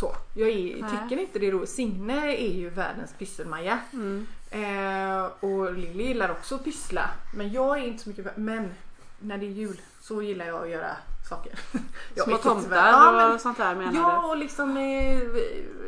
Så. 0.00 0.12
Jag 0.34 0.48
är, 0.48 0.74
tycker 0.74 1.22
inte 1.22 1.38
det 1.38 1.46
är 1.46 1.52
roligt. 1.52 1.70
Signe 1.70 2.36
är 2.36 2.52
ju 2.52 2.70
världens 2.70 3.12
pysselmaja. 3.18 3.78
Mm. 3.92 4.26
Eh, 4.50 5.24
och 5.40 5.74
Lilly 5.74 6.04
gillar 6.04 6.30
också 6.30 6.54
att 6.54 6.64
pyssla. 6.64 7.10
Men 7.34 7.52
jag 7.52 7.78
är 7.78 7.86
inte 7.86 8.02
så 8.02 8.08
mycket 8.08 8.36
Men 8.36 8.74
när 9.18 9.38
det 9.38 9.46
är 9.46 9.50
jul 9.50 9.80
så 10.08 10.22
gillar 10.22 10.46
jag 10.46 10.62
att 10.62 10.68
göra 10.70 10.96
saker. 11.28 11.58
Jag 12.14 12.24
Små 12.24 12.36
tomtar 12.36 12.76
Ja, 12.88 13.12
men- 13.12 13.34
och 13.34 13.40
sånt 13.40 13.58
där 13.58 13.74
menar 13.74 13.92
Ja, 13.94 14.20
du? 14.22 14.28
och 14.28 14.36
liksom 14.36 14.74
vi, 14.74 15.20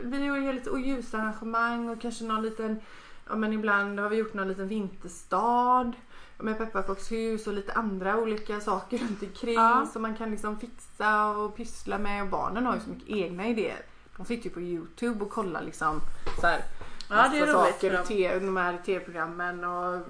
vi 0.04 0.24
gör 0.24 0.52
lite 0.52 0.70
och 0.70 0.80
ljusarrangemang 0.80 1.88
och 1.88 2.00
kanske 2.00 2.24
någon 2.24 2.42
liten, 2.42 2.80
ja 3.28 3.36
men 3.36 3.52
ibland 3.52 4.00
har 4.00 4.08
vi 4.08 4.16
gjort 4.16 4.34
någon 4.34 4.48
liten 4.48 4.68
vinterstad 4.68 5.92
med 6.38 6.58
pepparkakshus 6.58 7.46
och 7.46 7.52
lite 7.52 7.72
andra 7.72 8.16
olika 8.16 8.60
saker 8.60 8.98
runt 8.98 9.22
omkring 9.22 9.54
Ja. 9.54 9.86
som 9.92 10.02
man 10.02 10.16
kan 10.16 10.30
liksom 10.30 10.58
fixa 10.60 11.26
och 11.30 11.56
pyssla 11.56 11.98
med 11.98 12.22
och 12.22 12.28
barnen 12.28 12.66
har 12.66 12.74
ju 12.74 12.80
så 12.80 12.90
mycket 12.90 13.08
egna 13.08 13.46
idéer. 13.48 13.82
De 14.16 14.26
sitter 14.26 14.44
ju 14.48 14.54
på 14.54 14.60
Youtube 14.60 15.24
och 15.24 15.30
kollar 15.30 15.62
liksom 15.62 16.00
så 16.40 16.46
här, 16.46 16.60
Ja, 17.08 17.16
massa 17.16 17.52
saker, 17.52 18.04
te, 18.04 18.38
de 18.38 18.56
här 18.56 18.78
tv-programmen 18.86 19.64
och 19.64 20.00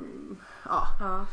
ja, 0.64 0.82
Ja. 1.00 1.26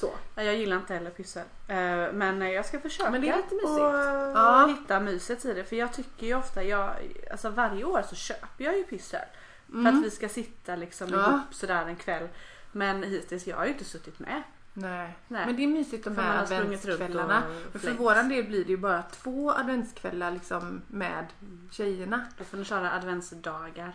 Så. 0.00 0.10
Ja, 0.34 0.42
Jag 0.42 0.54
gillar 0.56 0.76
inte 0.76 0.94
heller 0.94 1.10
pyssel. 1.10 1.42
Eh, 1.68 1.76
Men 2.12 2.40
jag 2.52 2.66
ska 2.66 2.80
försöka 2.80 3.10
Men 3.10 3.20
det 3.20 3.28
är 3.28 3.36
lite 3.36 3.54
mysigt. 3.54 3.70
och 3.70 3.94
Ja. 4.38 4.66
hitta 4.80 5.00
myset 5.00 5.44
i 5.44 5.54
det. 5.54 5.64
För 5.64 5.76
jag 5.76 5.92
tycker 5.92 6.26
ju 6.26 6.34
ofta, 6.34 6.62
jag, 6.62 6.90
alltså 7.30 7.48
varje 7.48 7.84
år 7.84 8.02
så 8.08 8.14
köper 8.14 8.64
jag 8.64 8.76
ju 8.76 8.84
pyssel. 8.84 9.20
För 9.66 9.74
Mm. 9.78 9.98
att 9.98 10.04
vi 10.04 10.10
ska 10.10 10.28
sitta 10.28 10.76
liksom 10.76 11.08
Ja. 11.08 11.28
ihop 11.28 11.54
sådär 11.54 11.84
en 11.86 11.96
kväll. 11.96 12.28
Men 12.72 13.02
hittills, 13.02 13.46
jag 13.46 13.56
har 13.56 13.64
ju 13.64 13.72
inte 13.72 13.84
suttit 13.84 14.18
med. 14.18 14.42
Nej. 14.72 15.16
Nej. 15.28 15.46
Men 15.46 15.56
det 15.56 15.62
är 15.62 15.66
mysigt 15.66 16.04
de 16.04 16.14
För 16.14 16.22
man 16.22 16.30
här 16.30 16.38
har 16.38 16.46
sprungit 16.46 16.84
runt 16.84 17.00
adventskvällarna. 17.00 17.42
och 17.46 17.68
Men 17.72 17.80
för 17.80 17.90
våran 17.90 18.28
del 18.28 18.44
blir 18.44 18.64
det 18.64 18.70
ju 18.70 18.76
bara 18.76 19.02
två 19.02 19.50
adventskvällar 19.52 20.30
liksom 20.30 20.82
med 20.88 21.26
tjejerna. 21.70 22.26
Då 22.38 22.44
får 22.44 22.56
ni 22.58 22.64
köra 22.64 22.92
adventsdagar. 22.92 23.92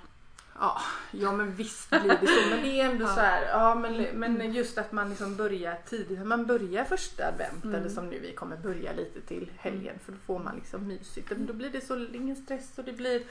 Ja, 0.60 0.82
ja 1.12 1.32
men 1.32 1.56
visst 1.56 1.90
blir 1.90 2.18
det 2.22 2.28
så. 2.28 2.50
Men 2.50 2.62
det 2.62 2.80
är 2.82 2.86
ändå 2.90 3.06
Ja. 3.06 3.14
så 3.16 3.20
här, 3.20 3.42
ja 3.50 3.76
men, 3.76 4.04
men 4.20 4.54
just 4.54 4.78
att 4.78 4.92
man 4.92 5.10
liksom 5.10 5.36
börjar 5.36 5.78
tidigt. 5.90 6.26
Man 6.26 6.46
börjar 6.46 6.84
första 6.86 7.28
advent 7.28 7.64
Mm. 7.64 7.76
eller 7.76 7.90
som 7.90 8.06
nu 8.10 8.20
vi 8.20 8.34
kommer 8.34 8.58
börja 8.58 8.94
lite 8.94 9.22
till 9.22 9.52
helgen. 9.58 10.00
För 10.06 10.12
då 10.12 10.18
får 10.26 10.40
man 10.40 10.56
liksom 10.56 10.88
mysigt. 10.88 11.32
Då 11.38 11.54
blir 11.54 11.70
det 11.70 11.82
så 11.82 12.06
ingen 12.14 12.36
stress 12.36 12.78
och 12.78 12.84
det 12.84 12.94
blir 12.94 13.22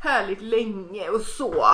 härligt 0.00 0.40
länge 0.42 1.08
och 1.08 1.20
så. 1.20 1.64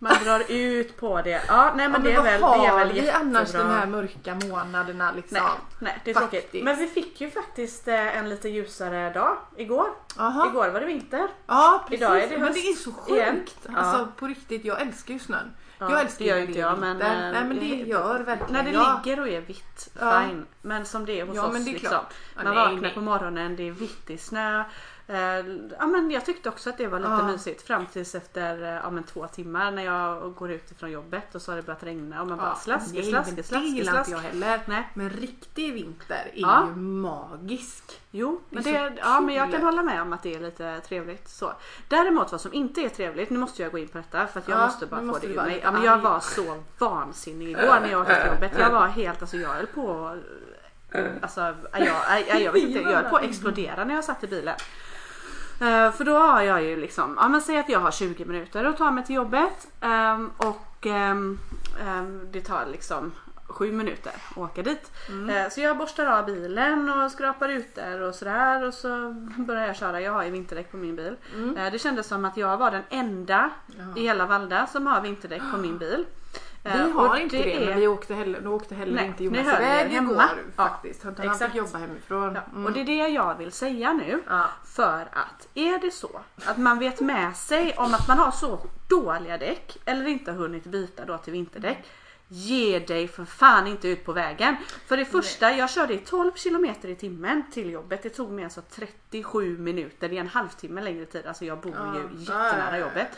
Man 0.00 0.14
drar 0.24 0.42
ut 0.48 0.96
på 1.00 1.22
det. 1.22 1.42
Ja, 1.48 1.72
nej 1.76 1.88
men, 1.88 2.04
Ja, 2.04 2.08
det, 2.10 2.12
är 2.16 2.22
väl, 2.22 2.40
det 2.40 2.66
är 2.66 2.76
väl 2.76 2.88
vi 2.92 2.96
jättebra. 2.96 3.20
annars 3.20 3.52
de 3.52 3.66
här 3.66 3.86
mörka 3.86 4.34
månaderna 4.34 5.12
liksom? 5.12 5.38
Nej, 5.42 5.50
nej 5.78 6.00
det 6.04 6.10
är 6.10 6.14
Faktiskt. 6.14 6.42
tråkigt. 6.50 6.64
Men 6.64 6.76
vi 6.76 6.86
fick 6.86 7.20
ju 7.20 7.30
faktiskt 7.30 7.88
eh, 7.88 8.16
en 8.18 8.28
lite 8.28 8.48
ljusare 8.48 9.10
dag 9.10 9.36
igår. 9.56 9.86
Aha. 10.18 10.46
Igår 10.50 10.68
var 10.68 10.80
det 10.80 10.86
vinter. 10.86 11.28
Ja 11.46 11.84
precis. 11.88 12.02
Idag 12.02 12.22
är 12.22 12.28
det 12.30 12.38
men 12.38 12.52
det 12.52 12.58
är 12.58 12.74
så 12.74 12.92
sjukt. 12.92 13.56
Ja. 13.68 13.76
Alltså 13.76 14.08
på 14.18 14.26
riktigt, 14.26 14.64
jag 14.64 14.80
älskar 14.80 15.14
ju 15.14 15.20
snön. 15.20 15.50
Ja, 15.78 15.90
jag 15.90 16.00
älskar 16.00 16.24
det 16.24 16.30
gör 16.30 16.38
inte 16.38 16.58
jag, 16.58 16.78
men, 16.78 17.02
eh, 17.02 17.08
Nej 17.08 17.32
men 17.44 17.48
det 17.48 17.60
det- 17.60 17.66
gör 17.90 18.20
verkligen 18.20 18.52
När 18.52 18.62
det 18.62 18.70
jag. 18.70 19.00
ligger 19.04 19.20
och 19.20 19.28
är 19.28 19.40
vitt, 19.40 19.88
fine. 19.98 20.46
Men 20.62 20.86
som 20.86 21.06
det 21.06 21.20
är 21.20 21.26
hos 21.26 21.36
Ja, 21.36 21.46
oss 21.46 21.52
men 21.52 21.64
det 21.64 21.70
är 21.70 21.72
liksom. 21.72 21.98
Man 22.36 22.44
nej, 22.44 22.54
vaknar 22.54 22.80
nej. 22.80 22.94
på 22.94 23.00
morgonen, 23.00 23.56
det 23.56 23.68
är 23.68 23.72
vitt, 23.72 24.10
är 24.10 24.16
snö. 24.16 24.64
Eh, 25.10 25.18
ja, 25.78 25.86
men 25.86 26.10
jag 26.10 26.24
tyckte 26.26 26.48
också 26.48 26.70
att 26.70 26.78
det 26.78 26.86
var 26.86 26.98
lite 26.98 27.10
Ja. 27.10 27.26
mysigt 27.26 27.62
fram 27.62 27.86
tills 27.86 28.14
efter 28.14 28.62
eh, 28.62 28.68
ja, 28.68 28.90
men 28.90 29.04
två 29.04 29.26
timmar 29.26 29.70
när 29.70 29.84
jag 29.84 30.34
går 30.34 30.50
ut 30.50 30.70
ifrån 30.70 30.90
jobbet 30.90 31.34
och 31.34 31.42
så 31.42 31.52
har 31.52 31.56
det 31.56 31.62
börjat 31.62 31.82
regna 31.82 32.20
och 32.20 32.26
man 32.26 32.38
bara 32.38 32.54
slask, 32.54 32.94
nej, 32.94 33.02
slask, 33.10 33.36
det 33.36 33.42
slask, 33.42 33.64
gillar 33.64 33.92
slask. 33.92 34.08
inte 34.10 34.20
jag 34.22 34.28
heller. 34.32 34.60
Nej. 34.66 34.88
Men 34.94 35.10
riktig 35.10 35.74
vinter 35.74 36.14
är 36.34 36.40
Ja. 36.40 36.66
ju 36.68 36.76
magisk. 36.80 38.00
Jo, 38.10 38.40
men, 38.50 38.62
Det 38.62 38.72
det, 38.72 38.92
ja, 39.00 39.20
men 39.20 39.34
jag 39.34 39.50
kan 39.52 39.62
hålla 39.62 39.82
med 39.82 40.02
om 40.02 40.12
att 40.12 40.22
det 40.22 40.34
är 40.34 40.40
lite 40.40 40.80
trevligt. 40.80 41.28
Så. 41.28 41.52
Däremot 41.88 42.32
vad 42.32 42.40
som 42.40 42.52
inte 42.52 42.80
är 42.80 42.88
trevligt, 42.88 43.30
nu 43.30 43.38
måste 43.38 43.62
jag 43.62 43.72
gå 43.72 43.78
in 43.78 43.88
på 43.88 43.98
detta 43.98 44.26
för 44.26 44.40
att 44.40 44.48
jag 44.48 44.58
Ja, 44.58 44.66
måste 44.66 44.86
bara 44.86 45.00
nu 45.00 45.06
få 45.06 45.12
måste 45.12 45.26
det 45.26 45.32
ur 45.32 45.36
mig. 45.36 45.60
Ja, 45.64 45.72
men 45.72 45.82
jag 45.84 45.98
var 45.98 46.20
så 46.20 46.62
vansinnig 46.78 47.48
igår 47.50 47.80
när 47.80 47.90
jag 47.90 48.00
åkte 48.00 48.14
till 48.22 48.32
jobbet. 48.32 48.52
Jag 48.58 48.70
var 48.70 48.86
helt, 48.86 49.20
alltså 49.22 49.36
jag 49.36 49.48
höll 49.48 49.66
på 49.66 50.16
Alltså, 51.22 51.40
jag, 51.72 51.88
jag, 52.28 52.40
jag 52.42 52.52
vet 52.52 52.62
inte, 52.62 52.78
jag 52.78 52.92
höll 53.02 53.10
på 53.10 53.16
att 53.16 53.22
explodera 53.24 53.84
när 53.84 53.94
jag 53.94 54.04
satt 54.04 54.24
i 54.24 54.26
bilen. 54.26 54.54
Eh, 55.60 55.92
för 55.92 56.04
då 56.04 56.18
har 56.18 56.42
jag 56.42 56.64
ju 56.64 56.76
liksom, 56.76 57.16
ja 57.20 57.28
men 57.28 57.40
säg 57.40 57.58
att 57.58 57.68
jag 57.68 57.80
har 57.80 57.90
20 57.90 58.24
minuter 58.24 58.64
att 58.64 58.76
ta 58.76 58.90
mig 58.90 59.04
till 59.04 59.14
jobbet 59.14 59.68
ehm, 59.80 60.30
och 60.36 60.86
ehm, 60.86 61.38
ehm, 61.80 62.28
det 62.32 62.40
tar 62.40 62.66
liksom 62.66 63.12
7 63.46 63.72
minuter 63.72 64.12
att 64.30 64.38
åka 64.38 64.62
dit. 64.62 64.92
Eh, 65.30 65.50
så 65.50 65.60
jag 65.60 65.78
borstar 65.78 66.06
av 66.06 66.26
bilen 66.26 66.90
och 66.90 67.10
skrapar 67.10 67.48
ut 67.48 67.74
där 67.74 68.00
och 68.00 68.14
sådär 68.14 68.64
och 68.64 68.74
så 68.74 69.14
börjar 69.38 69.66
jag 69.66 69.76
köra. 69.76 70.00
Jag 70.00 70.12
har 70.12 70.24
ju 70.24 70.30
vinterdäck 70.30 70.70
på 70.70 70.76
min 70.76 70.96
bil. 70.96 71.16
Eh, 71.56 71.72
det 71.72 71.78
kändes 71.78 72.06
som 72.06 72.24
att 72.24 72.36
jag 72.36 72.56
var 72.56 72.70
den 72.70 72.82
enda 72.90 73.50
i 73.96 74.02
hela 74.02 74.26
Valda 74.26 74.66
som 74.66 74.86
har 74.86 75.00
vinterdäck 75.00 75.42
på 75.52 75.56
min 75.56 75.78
bil. 75.78 76.04
Eh, 76.64 76.84
Vi 76.86 76.90
har 76.92 77.08
och 77.08 77.18
inte 77.18 77.36
det, 77.36 77.54
är- 77.56 77.66
men 77.66 77.80
vi 77.80 77.86
åkte 77.88 78.14
heller, 78.14 78.40
då 78.40 78.50
åkte 78.52 78.74
heller 78.74 78.94
Nej, 78.94 79.06
inte 79.06 79.24
Jonas 79.24 79.40
iväg 79.46 79.92
igår 79.92 80.16
Ja, 80.16 80.28
faktiskt. 80.56 81.02
Han 81.04 81.14
exakt. 81.18 81.44
fick 81.44 81.54
jobba 81.54 81.78
hemifrån. 81.78 82.34
Ja, 82.34 82.40
Mm. 82.52 82.64
och 82.66 82.72
det 82.72 82.80
är 82.80 82.84
det 82.84 83.08
jag 83.08 83.34
vill 83.34 83.52
säga 83.52 83.92
nu. 83.92 84.22
Ja. 84.28 84.44
För 84.64 85.00
att 85.12 85.48
är 85.54 85.78
det 85.78 85.90
så 85.90 86.20
att 86.46 86.56
man 86.58 86.78
vet 86.78 87.00
med 87.00 87.36
sig 87.36 87.74
om 87.76 87.94
att 87.94 88.08
man 88.08 88.18
har 88.18 88.30
så 88.30 88.58
dåliga 88.88 89.38
däck 89.38 89.78
eller 89.84 90.06
inte 90.06 90.30
har 90.32 90.38
hunnit 90.38 90.64
byta 90.64 91.04
då 91.04 91.18
till 91.18 91.32
vinterdäck. 91.32 91.78
Ge 92.28 92.78
dig 92.78 93.08
för 93.08 93.24
fan 93.24 93.66
inte 93.66 93.88
ut 93.88 94.04
på 94.04 94.12
vägen. 94.12 94.56
För 94.86 94.96
det 94.96 95.04
första, 95.04 95.52
jag 95.52 95.70
körde 95.70 95.94
i 95.94 95.98
12 95.98 96.30
km 96.30 96.64
i 96.82 96.94
timmen 96.94 97.42
till 97.50 97.70
jobbet. 97.70 98.02
Det 98.02 98.08
tog 98.08 98.30
mig 98.30 98.44
alltså 98.44 98.62
37 98.70 99.58
minuter. 99.58 100.08
Det 100.08 100.16
är 100.16 100.20
en 100.20 100.28
halvtimme 100.28 100.80
längre 100.80 101.06
tid. 101.06 101.26
Alltså 101.26 101.44
jag 101.44 101.60
bor 101.60 101.72
ju 101.72 102.02
Ja, 102.26 102.44
jättenära 102.44 102.78
jobbet. 102.78 103.08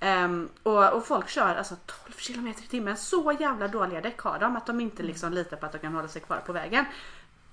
Ehm, 0.00 0.48
och, 0.62 0.92
och 0.92 1.06
folk 1.06 1.28
kör 1.28 1.54
alltså 1.54 1.76
12 1.86 2.12
km 2.34 2.48
i 2.48 2.54
timmen. 2.54 2.96
Så 2.96 3.36
jävla 3.40 3.68
dåliga 3.68 4.00
däck 4.00 4.18
har 4.20 4.38
de 4.38 4.56
att 4.56 4.66
de 4.66 4.80
inte 4.80 5.02
liksom 5.02 5.32
litar 5.32 5.56
på 5.56 5.66
att 5.66 5.72
de 5.72 5.78
kan 5.78 5.94
hålla 5.94 6.08
sig 6.08 6.22
kvar 6.22 6.42
på 6.46 6.52
vägen. 6.52 6.84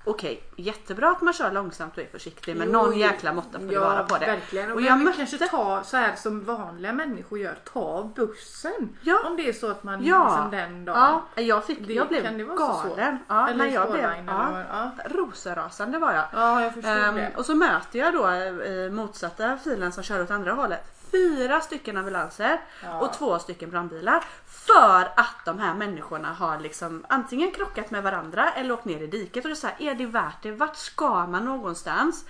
Okej, 0.05 0.43
jättebra 0.55 1.09
att 1.11 1.21
man 1.21 1.33
kör 1.33 1.51
långsamt 1.51 1.97
och 1.97 2.03
är 2.03 2.07
försiktig 2.07 2.57
men 2.57 2.67
Jo, 2.67 2.73
någon 2.73 2.97
jäkla 2.99 3.33
måtta 3.33 3.59
får 3.59 3.67
det 3.67 3.73
ja, 3.73 3.79
vara 3.81 4.03
på 4.03 4.17
det. 4.17 4.25
Verkligen. 4.25 4.69
Och, 4.71 4.75
Och 4.75 4.81
jag 4.81 4.99
mötte- 4.99 5.17
kanske 5.17 5.37
ta 5.47 5.83
så 5.83 5.97
här 5.97 6.15
som 6.15 6.43
vanliga 6.45 6.93
människor 6.93 7.39
gör, 7.39 7.55
ta 7.73 8.11
bussen. 8.15 8.97
Ja. 9.01 9.19
Om 9.25 9.37
det 9.37 9.49
är 9.49 9.53
så 9.53 9.71
att 9.71 9.83
man 9.83 10.05
Ja. 10.05 10.25
liksom 10.27 10.51
den 10.51 10.85
dagen. 10.85 11.21
Ja, 11.35 11.41
jag, 11.43 11.65
fick, 11.65 11.87
Det- 11.87 11.93
jag 11.93 12.07
blev 12.07 12.23
kan 12.23 12.37
det 12.37 12.43
vara 12.43 12.57
galen. 12.57 12.95
så? 12.95 13.23
Ja, 13.27 13.47
Eller 13.49 13.57
när 13.65 13.73
jag 13.73 13.91
blev, 13.91 14.03
ja, 14.27 14.63
ja. 14.69 14.91
rosenrasande 15.05 15.97
var 15.99 16.13
jag. 16.13 16.25
ja, 16.33 16.63
jag 16.63 16.73
förstår 16.73 16.89
Ehm, 16.91 17.15
det. 17.15 17.31
och 17.37 17.45
så 17.45 17.55
möter 17.55 17.99
jag 17.99 18.13
då 18.13 18.31
i 18.65 18.89
motsatta 18.89 19.57
filen 19.57 19.91
som 19.91 20.03
kör 20.03 20.21
åt 20.21 20.31
andra 20.31 20.53
hållet 20.53 20.85
fyra 21.14 21.61
stycken 21.61 21.97
ambulanser 21.97 22.61
Ja. 22.84 22.99
och 22.99 23.14
två 23.14 23.39
stycken 23.39 23.70
brandbilar. 23.70 24.24
För 24.45 25.01
att 25.16 25.45
de 25.45 25.59
här 25.59 25.74
människorna 25.74 26.34
har 26.34 26.59
liksom 26.59 27.05
antingen 27.09 27.51
krockat 27.51 27.91
med 27.91 28.03
varandra 28.03 28.51
eller 28.51 28.72
åkt 28.74 28.86
ner 28.86 28.99
i 29.01 29.07
diket. 29.07 29.45
Och 29.45 29.49
det 29.49 29.53
är 29.53 29.55
så 29.55 29.68
här, 29.68 29.76
är 29.80 29.95
det 29.95 30.05
värt 30.05 30.41
det? 30.41 30.51
Vart 30.51 30.76
ska 30.76 31.28
man 31.28 31.45
någonstans? 31.45 32.26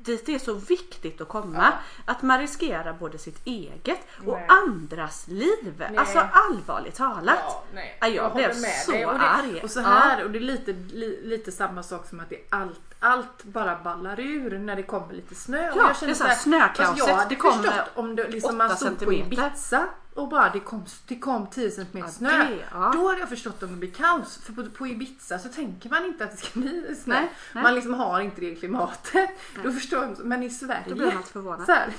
Dit 0.00 0.26
det 0.26 0.34
är 0.34 0.38
så 0.38 0.54
viktigt 0.54 1.20
att 1.20 1.28
komma. 1.28 1.72
Att 2.04 2.22
man 2.22 2.40
riskerar 2.40 2.92
både 2.92 3.18
sitt 3.18 3.46
eget 3.46 4.00
och 4.26 4.32
Nej. 4.32 4.46
andras 4.48 5.28
liv. 5.28 5.74
Nej. 5.78 5.96
Alltså 5.96 6.18
allvarligt 6.32 6.94
talat. 6.94 7.38
Ja, 7.44 7.64
nej. 7.74 7.98
Ja, 8.00 8.06
jag 8.06 8.34
blev 8.34 8.52
så 8.84 8.92
dig. 8.92 9.06
och 9.06 9.14
det, 9.14 9.20
arg. 9.20 9.60
Och 9.62 9.70
så 9.70 9.80
här, 9.80 10.24
och 10.24 10.30
det 10.30 10.38
är 10.38 10.40
lite, 10.40 10.72
li, 10.72 11.20
lite 11.24 11.52
samma 11.52 11.82
sak 11.82 12.08
som 12.08 12.20
att 12.20 12.30
det 12.30 12.46
allt, 12.50 12.80
allt 13.00 13.44
bara 13.44 13.76
ballar 13.76 14.20
ur 14.20 14.58
när 14.58 14.76
det 14.76 14.82
kommer 14.82 15.14
lite 15.14 15.34
snö. 15.34 15.70
och 15.70 15.76
Ja, 15.76 15.86
jag 15.86 15.96
känner 15.96 16.06
det 16.06 16.12
är 16.12 16.14
så 16.14 16.24
här 16.24 16.34
snökaoset, 16.34 16.98
jag 16.98 17.14
hade 17.14 17.28
det 17.28 17.36
kom, 17.36 17.62
förstått 17.62 17.90
om 17.94 18.16
det 18.16 18.28
liksom 18.28 18.56
man 18.56 18.76
stod 18.76 18.98
på. 18.98 19.12
Ibiza 19.12 19.86
och 20.18 20.28
bara 20.28 20.50
det 20.50 20.60
kom, 20.60 20.84
det 21.06 21.18
kom 21.18 21.46
10 21.46 21.70
cm 21.70 21.86
Ja, 21.92 22.08
snö. 22.08 22.38
det, 22.38 22.64
ja. 22.72 22.90
Då 22.94 23.08
hade 23.08 23.20
jag 23.20 23.28
förstått 23.28 23.62
om 23.62 23.70
det 23.70 23.76
blir 23.76 23.90
kaos. 23.90 24.38
För 24.38 24.52
på, 24.52 24.70
på 24.70 24.86
Ibiza 24.86 25.38
så 25.38 25.48
tänker 25.48 25.90
man 25.90 26.04
inte 26.04 26.24
att 26.24 26.30
det 26.30 26.36
ska 26.36 26.60
bli 26.60 26.94
snö. 27.04 27.14
Nej, 27.14 27.32
nej. 27.52 27.62
Man 27.62 27.74
liksom 27.74 27.94
har 27.94 28.20
inte 28.20 28.40
det 28.40 28.54
klimatet. 28.54 29.30
Då 29.64 29.72
förstår 29.72 30.02
jag, 30.04 30.26
men 30.26 30.42
i 30.42 30.50
Sverige. 30.50 30.84
Då 30.88 30.94
blir 30.94 31.12
man 31.12 31.22
förvånad. 31.22 31.66
Så 31.66 31.72
här, 31.72 31.92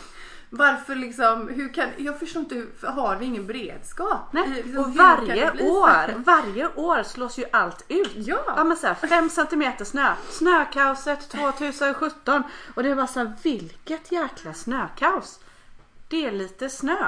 varför 0.49 0.95
liksom, 0.95 1.47
hur 1.47 1.73
kan, 1.73 1.89
jag 1.97 2.19
förstår 2.19 2.39
inte, 2.39 2.55
hur, 2.55 2.87
har 2.87 3.15
vi 3.15 3.25
ingen 3.25 3.47
beredskap? 3.47 4.33
Nej, 4.33 4.49
liksom, 4.49 4.77
och 4.83 4.95
varje 4.95 5.57
så? 5.57 5.79
år, 5.79 6.23
varje 6.23 6.67
år 6.75 7.03
slås 7.03 7.39
ju 7.39 7.45
allt 7.51 7.85
ut. 7.87 8.11
Ja. 8.15 8.43
Ja 8.47 8.63
men 8.63 8.77
såhär 8.77 8.93
5 8.95 9.29
cm 9.29 9.85
snö. 9.85 10.13
Snökaoset 10.29 11.29
2017. 11.29 12.43
Och 12.75 12.83
det 12.83 12.95
var 12.95 13.07
så 13.07 13.19
här, 13.19 13.33
vilket 13.43 14.11
jäkla 14.11 14.53
snökaos. 14.53 15.39
Det 16.07 16.25
är 16.25 16.31
lite 16.31 16.69
snö. 16.69 17.07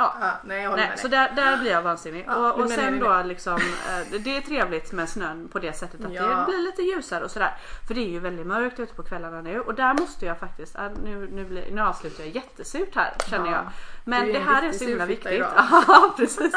Ja. 0.00 0.14
Ja, 0.20 0.30
nej 0.44 0.62
jag 0.62 0.70
håller 0.70 0.82
Nej, 0.82 0.90
med 0.90 0.98
så 0.98 1.08
dig. 1.08 1.18
där, 1.34 1.42
där 1.46 1.56
blir 1.56 1.70
jag 1.70 1.82
vansinnig. 1.82 2.24
Ja, 2.26 2.52
och, 2.52 2.60
och 2.60 2.70
sen 2.70 2.98
då 2.98 3.22
liksom, 3.24 3.54
eh, 3.56 4.20
det 4.20 4.36
är 4.36 4.40
trevligt 4.40 4.92
med 4.92 5.08
snön 5.08 5.48
på 5.48 5.58
det 5.58 5.72
sättet 5.72 6.04
att 6.04 6.12
Ja. 6.12 6.22
det 6.26 6.44
blir 6.46 6.58
lite 6.62 6.82
ljusare 6.82 7.24
och 7.24 7.30
sådär. 7.30 7.56
För 7.88 7.94
det 7.94 8.00
är 8.00 8.08
ju 8.10 8.18
väldigt 8.18 8.46
mörkt 8.46 8.80
ute 8.80 8.94
på 8.94 9.02
kvällarna 9.02 9.40
nu 9.40 9.60
och 9.60 9.74
där 9.74 9.94
måste 9.94 10.26
jag 10.26 10.38
faktiskt, 10.38 10.76
ah, 10.76 10.88
nu, 11.04 11.28
nu, 11.32 11.44
blir, 11.44 11.70
nu 11.70 11.80
avslutar 11.80 12.24
jag 12.24 12.34
jättesurt 12.34 12.94
här 12.94 13.14
känner 13.30 13.46
Ja. 13.46 13.52
jag. 13.52 13.66
Men 14.08 14.26
det 14.26 14.38
en 14.38 14.46
här 14.46 14.62
är 14.62 14.72
så 14.72 14.84
himla 14.84 15.06
viktigt. 15.06 15.44
Ja 15.88 16.14
precis. 16.16 16.54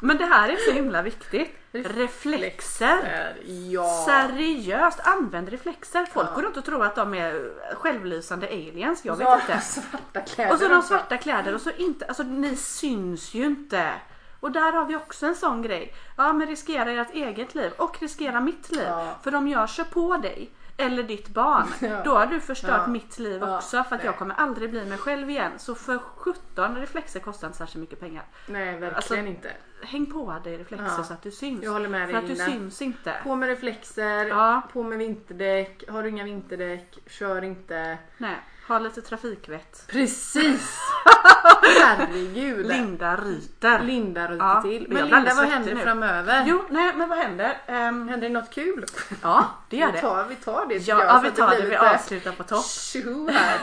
Men 0.00 0.16
det 0.16 0.24
här 0.24 0.48
är 0.48 0.56
så 0.56 0.72
himla 0.72 1.02
viktigt. 1.02 1.56
Reflexer. 1.72 3.34
Ja. 3.70 4.04
Seriöst, 4.06 5.00
använd 5.04 5.48
reflexer. 5.48 6.06
Folk 6.12 6.28
Ja. 6.30 6.34
går 6.34 6.42
runt 6.42 6.56
och 6.56 6.64
tror 6.64 6.84
att 6.84 6.96
de 6.96 7.14
är 7.14 7.50
självlysande 7.74 8.46
aliens. 8.48 9.04
Jag 9.04 9.16
vet 9.16 9.26
Ja, 9.28 9.40
inte. 9.40 9.60
Svarta 9.60 10.20
kläder 10.20 10.52
Och 10.52 10.58
så 10.58 10.68
de 10.68 10.82
svarta 10.82 11.16
kläder 11.16 11.54
och 11.54 11.60
så 11.60 11.70
inte, 11.70 12.06
alltså 12.06 12.22
ni 12.22 12.56
syns 12.56 13.34
ju 13.34 13.44
inte. 13.44 13.92
Och 14.40 14.50
där 14.52 14.72
har 14.72 14.84
vi 14.84 14.96
också 14.96 15.26
en 15.26 15.36
sån 15.36 15.62
grej. 15.62 15.94
Ja 16.16 16.32
men 16.32 16.46
riskera 16.46 16.90
ert 16.92 17.14
eget 17.14 17.54
liv 17.54 17.72
och 17.76 17.96
riskera 18.02 18.40
mitt 18.40 18.70
liv. 18.72 18.84
Ja. 18.88 19.18
För 19.22 19.34
om 19.34 19.48
jag 19.48 19.68
kör 19.70 19.84
på 19.84 20.16
dig 20.16 20.50
eller 20.80 21.02
ditt 21.02 21.28
barn, 21.28 21.66
Ja. 21.80 22.02
då 22.04 22.14
har 22.14 22.26
du 22.26 22.40
förstört 22.40 22.82
Ja. 22.86 22.86
mitt 22.86 23.18
liv 23.18 23.40
Ja, 23.40 23.56
också 23.56 23.84
för 23.84 23.96
att 23.96 24.04
jag 24.04 24.16
kommer 24.18 24.34
aldrig 24.34 24.70
bli 24.70 24.84
mig 24.84 24.98
själv 24.98 25.30
igen. 25.30 25.52
Så 25.56 25.74
för 25.74 25.98
17 25.98 26.76
reflexer 26.76 27.20
kostar 27.20 27.46
inte 27.48 27.58
särskilt 27.58 27.80
mycket 27.80 28.00
pengar. 28.00 28.24
Nej 28.46 28.64
verkligen 28.64 28.94
Alltså, 28.94 29.16
inte. 29.16 29.52
Häng 29.82 30.06
på 30.06 30.36
dig 30.44 30.58
reflexer 30.58 31.02
så 31.02 31.12
att 31.12 31.22
du 31.22 31.30
syns. 31.30 31.64
Jag 31.64 31.72
håller 31.72 31.88
med 31.88 32.00
dig 32.00 32.08
för 32.10 32.18
att 32.18 32.26
du 32.28 32.36
syns 32.36 32.82
inte. 32.82 33.14
På 33.24 33.36
med 33.36 33.48
reflexer, 33.48 34.60
på 34.72 34.82
med 34.82 34.98
vinterdäck. 34.98 35.84
Har 35.88 36.02
du 36.02 36.08
inga 36.08 36.24
vinterdäck, 36.24 36.98
kör 37.06 37.42
inte. 37.44 37.98
Nej, 38.18 38.36
ha 38.74 38.78
lite 38.78 39.02
trafikvett. 39.02 39.84
Precis! 39.88 40.78
Herregud. 41.80 42.66
Linda 42.66 43.16
ryter. 43.16 43.78
Linda 43.80 44.26
ryter 44.28 44.44
Ja, 44.44 44.62
till. 44.62 44.86
Men 44.88 45.08
Linda 45.08 45.34
vad 45.34 45.44
händer 45.46 45.74
nu. 45.74 45.80
framöver? 45.82 46.44
Jo, 46.46 46.62
nej 46.70 46.92
men 46.96 47.08
vad 47.08 47.18
händer? 47.18 47.58
Ehm, 47.66 48.08
Händer 48.08 48.28
det 48.28 48.34
något 48.34 48.50
kul? 48.50 48.86
ja, 49.22 49.46
det 49.70 49.76
gör 49.76 49.86
vi, 49.86 49.92
det. 49.92 50.00
tar, 50.00 50.24
vi 50.28 50.34
tar 50.36 50.66
det 50.68 50.74
Ja, 50.74 50.98
jag, 50.98 51.06
ja 51.08 51.20
vi 51.24 51.30
tar 51.30 51.48
blir 51.48 51.60
det. 51.62 51.66
Vi 51.68 51.76
avslutar 51.76 52.32
på 52.32 52.42
topp. 52.42 52.64
tjoho 52.66 53.30
här. 53.30 53.58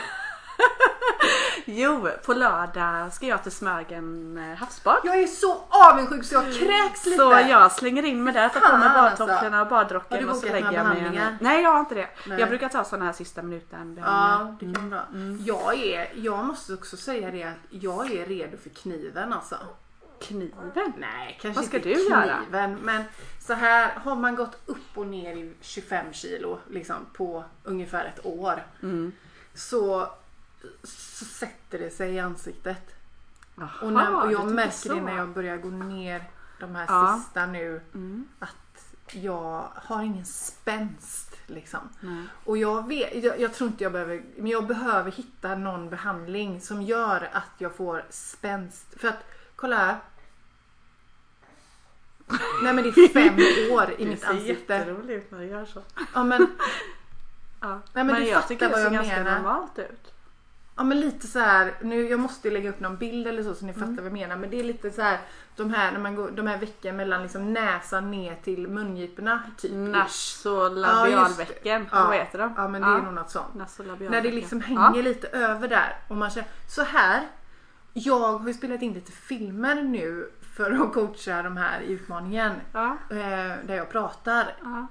Jo, 1.66 2.10
på 2.26 2.34
lördag 2.34 3.14
ska 3.14 3.26
jag 3.26 3.44
till 3.44 3.52
Smögen 3.52 4.38
eh, 4.38 4.58
havsbad. 4.58 4.98
Jag 5.04 5.18
är 5.20 5.28
så 5.28 5.64
avundsjuk 5.70 6.24
så 6.26 6.36
jag 6.36 6.44
kräks 6.54 7.06
lite. 7.06 7.18
Så 7.18 7.32
jag 7.50 7.72
slänger 7.72 8.04
in 8.06 8.24
mig 8.24 8.34
där, 8.34 8.50
tar 8.50 8.60
på 8.60 8.78
mig 8.78 8.90
badtofflorna 8.90 9.62
och 9.62 9.68
badrocken 9.68 10.24
du 10.24 10.30
och 10.30 10.36
så 10.38 10.46
lägger 10.46 10.72
jag 10.72 10.88
mig. 10.88 11.36
Nej 11.40 11.64
jag 11.64 11.72
har 11.72 11.80
inte 11.80 11.96
det. 11.96 12.10
Nej. 12.28 12.40
Jag 12.40 12.50
brukar 12.50 12.70
ta 12.70 12.84
sådana 12.84 13.06
här 13.06 13.14
sista 13.14 13.42
minuten 13.42 13.96
Ja, 13.98 14.04
behandlingar. 14.04 14.74
det 14.74 14.80
kan 14.80 14.90
vara 14.90 15.06
bra. 15.12 15.38
Jag, 15.46 15.84
är, 15.84 16.12
jag 16.16 16.46
måste 16.46 16.74
också 16.74 16.98
säga 16.98 17.32
det 17.32 17.44
att 17.44 17.56
jag 17.70 18.12
är 18.12 18.26
redo 18.26 18.58
för 18.58 18.70
kniven 18.70 19.34
alltså. 19.34 19.56
Kniven? 20.22 20.94
Nej, 20.98 21.38
kanske 21.42 21.60
Vad 21.62 21.68
ska 21.68 21.78
inte 21.78 21.90
du 21.90 22.10
göra? 22.10 22.38
kniven. 22.38 22.76
Men 22.82 23.04
så 23.48 23.54
här 23.54 23.92
har 24.04 24.16
man 24.16 24.36
gått 24.36 24.58
upp 24.66 24.98
och 24.98 25.08
ner 25.08 25.36
i 25.36 25.54
25 25.62 26.14
kilo 26.14 26.60
liksom, 26.70 26.96
på 27.14 27.44
ungefär 27.64 28.06
ett 28.06 28.26
år. 28.26 28.64
Mm. 28.84 29.12
Så 29.54 30.08
sätter 30.84 31.80
det 31.80 31.90
sig 31.90 32.14
i 32.14 32.20
ansiktet. 32.20 32.96
Och, 33.82 33.94
när, 33.94 34.26
och 34.26 34.32
jag 34.32 34.52
märker 34.52 34.72
så. 34.72 34.94
det 34.94 35.02
när 35.02 35.18
jag 35.18 35.30
börjar 35.30 35.58
gå 35.58 35.70
ner 35.70 36.24
de 36.60 36.76
här 36.76 36.86
Ja. 36.88 37.20
sista 37.24 37.46
nu. 37.46 37.82
Mm. 37.94 38.28
Att 38.40 38.56
jag 39.12 39.68
har 39.76 40.04
ingen 40.04 40.26
spänst 40.26 41.36
liksom. 41.46 41.80
Nej. 42.00 42.24
Och 42.46 42.58
jag, 42.58 42.88
vet, 42.88 43.24
jag, 43.24 43.40
jag 43.40 43.54
tror 43.54 43.68
inte 43.70 43.84
jag 43.84 43.92
behöver, 43.94 44.24
men 44.38 44.48
jag 44.48 44.68
behöver 44.68 45.12
hitta 45.12 45.56
någon 45.56 45.90
behandling 45.90 46.62
som 46.62 46.82
gör 46.82 47.30
att 47.34 47.52
jag 47.58 47.76
får 47.76 48.06
spänst. 48.10 48.86
För 49.00 49.08
att, 49.08 49.24
kolla 49.56 49.76
här. 49.78 49.98
Nej 52.64 52.74
men 52.74 52.84
det 52.84 52.90
är 52.90 53.08
fem 53.08 53.72
år 53.78 53.96
i 54.02 54.06
mitt 54.06 54.20
ser 54.22 54.28
ansikte. 54.28 54.74
jätterolig 54.76 55.14
ut 55.14 55.32
när 55.32 55.40
du 55.40 55.46
gör 55.46 55.66
så. 55.66 55.82
Ja 56.14 56.24
men, 56.24 56.48
Ja. 57.62 57.82
men 57.94 58.08
du 58.08 58.24
jag 58.24 58.34
fattar 58.36 58.48
tycker 58.48 58.66
det 58.66 58.72
vad 58.72 58.80
ser 58.80 58.86
jag 58.86 58.94
ganska 58.94 59.24
menar. 59.24 59.38
normalt 59.38 59.80
ut. 59.80 60.14
Ja 60.78 60.84
men 60.84 61.00
lite 61.00 61.28
så 61.28 61.40
här. 61.40 61.74
nu 61.82 62.10
jag 62.10 62.20
måste 62.20 62.50
lägga 62.52 62.70
upp 62.70 62.80
någon 62.80 62.98
bild 62.98 63.28
eller 63.28 63.44
så 63.44 63.56
så 63.56 63.66
ni 63.66 63.72
Mm. 63.74 63.82
fattar 63.82 63.96
vad 64.04 64.06
jag 64.06 64.14
menar. 64.14 64.36
Men 64.36 64.50
det 64.50 64.60
är 64.60 64.64
lite 64.64 64.92
så 64.92 65.02
här, 65.02 65.20
de 65.56 65.74
här, 65.74 65.92
när 65.92 66.00
man 66.00 66.16
går, 66.16 66.32
de 66.32 66.48
här 66.48 66.58
veckorna 66.58 66.98
mellan 66.98 67.22
liksom 67.24 67.54
näsan 67.54 68.12
ner 68.12 68.36
till 68.44 68.68
mungiporna. 68.68 69.42
Typ. 69.58 69.72
Nasolabialvecken. 69.72 71.88
Ja. 71.92 72.04
Vad 72.08 72.16
heter 72.16 72.40
de? 72.40 72.54
Ja 72.58 72.68
men 72.68 72.82
det 72.82 72.88
är 72.88 73.02
nog 73.02 73.14
något 73.14 73.30
sånt. 73.32 73.56
När 74.00 74.22
det 74.22 74.32
liksom 74.32 74.62
hänger 74.62 75.04
lite 75.04 75.28
över 75.28 75.68
där 75.68 75.96
och 76.08 76.16
man 76.16 76.30
känner 76.30 76.50
så 76.68 76.84
här. 76.84 77.28
Jag 77.94 78.20
har 78.38 78.48
ju 78.48 78.54
spelat 78.54 78.82
in 78.82 78.94
lite 78.94 79.12
filmer 79.12 79.76
nu 79.84 80.32
för 80.56 80.72
att 80.72 80.94
coacha 80.94 81.42
de 81.44 81.58
här 81.58 81.82
i 81.82 81.92
utmaningen. 81.92 82.52
Ja. 82.74 82.98
Eh, 83.10 83.18
där 83.68 83.76
jag 83.76 83.90
pratar 83.90 84.56
Ja. 84.64 84.88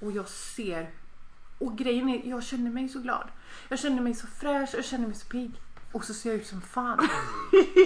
och 0.00 0.12
jag 0.12 0.28
ser 0.28 0.90
och 1.58 1.78
grejen 1.78 2.08
är 2.08 2.28
jag 2.28 2.42
känner 2.42 2.70
mig 2.70 2.88
så 2.88 2.98
glad. 2.98 3.28
Jag 3.68 3.78
känner 3.78 4.02
mig 4.02 4.14
så 4.14 4.26
fräsch, 4.26 4.70
jag 4.74 4.84
känner 4.84 5.06
mig 5.06 5.16
så 5.16 5.26
pigg. 5.26 5.50
Och 5.92 6.04
så 6.04 6.14
ser 6.14 6.30
jag 6.30 6.38
ut 6.40 6.46
som 6.46 6.60
fan. 6.62 7.08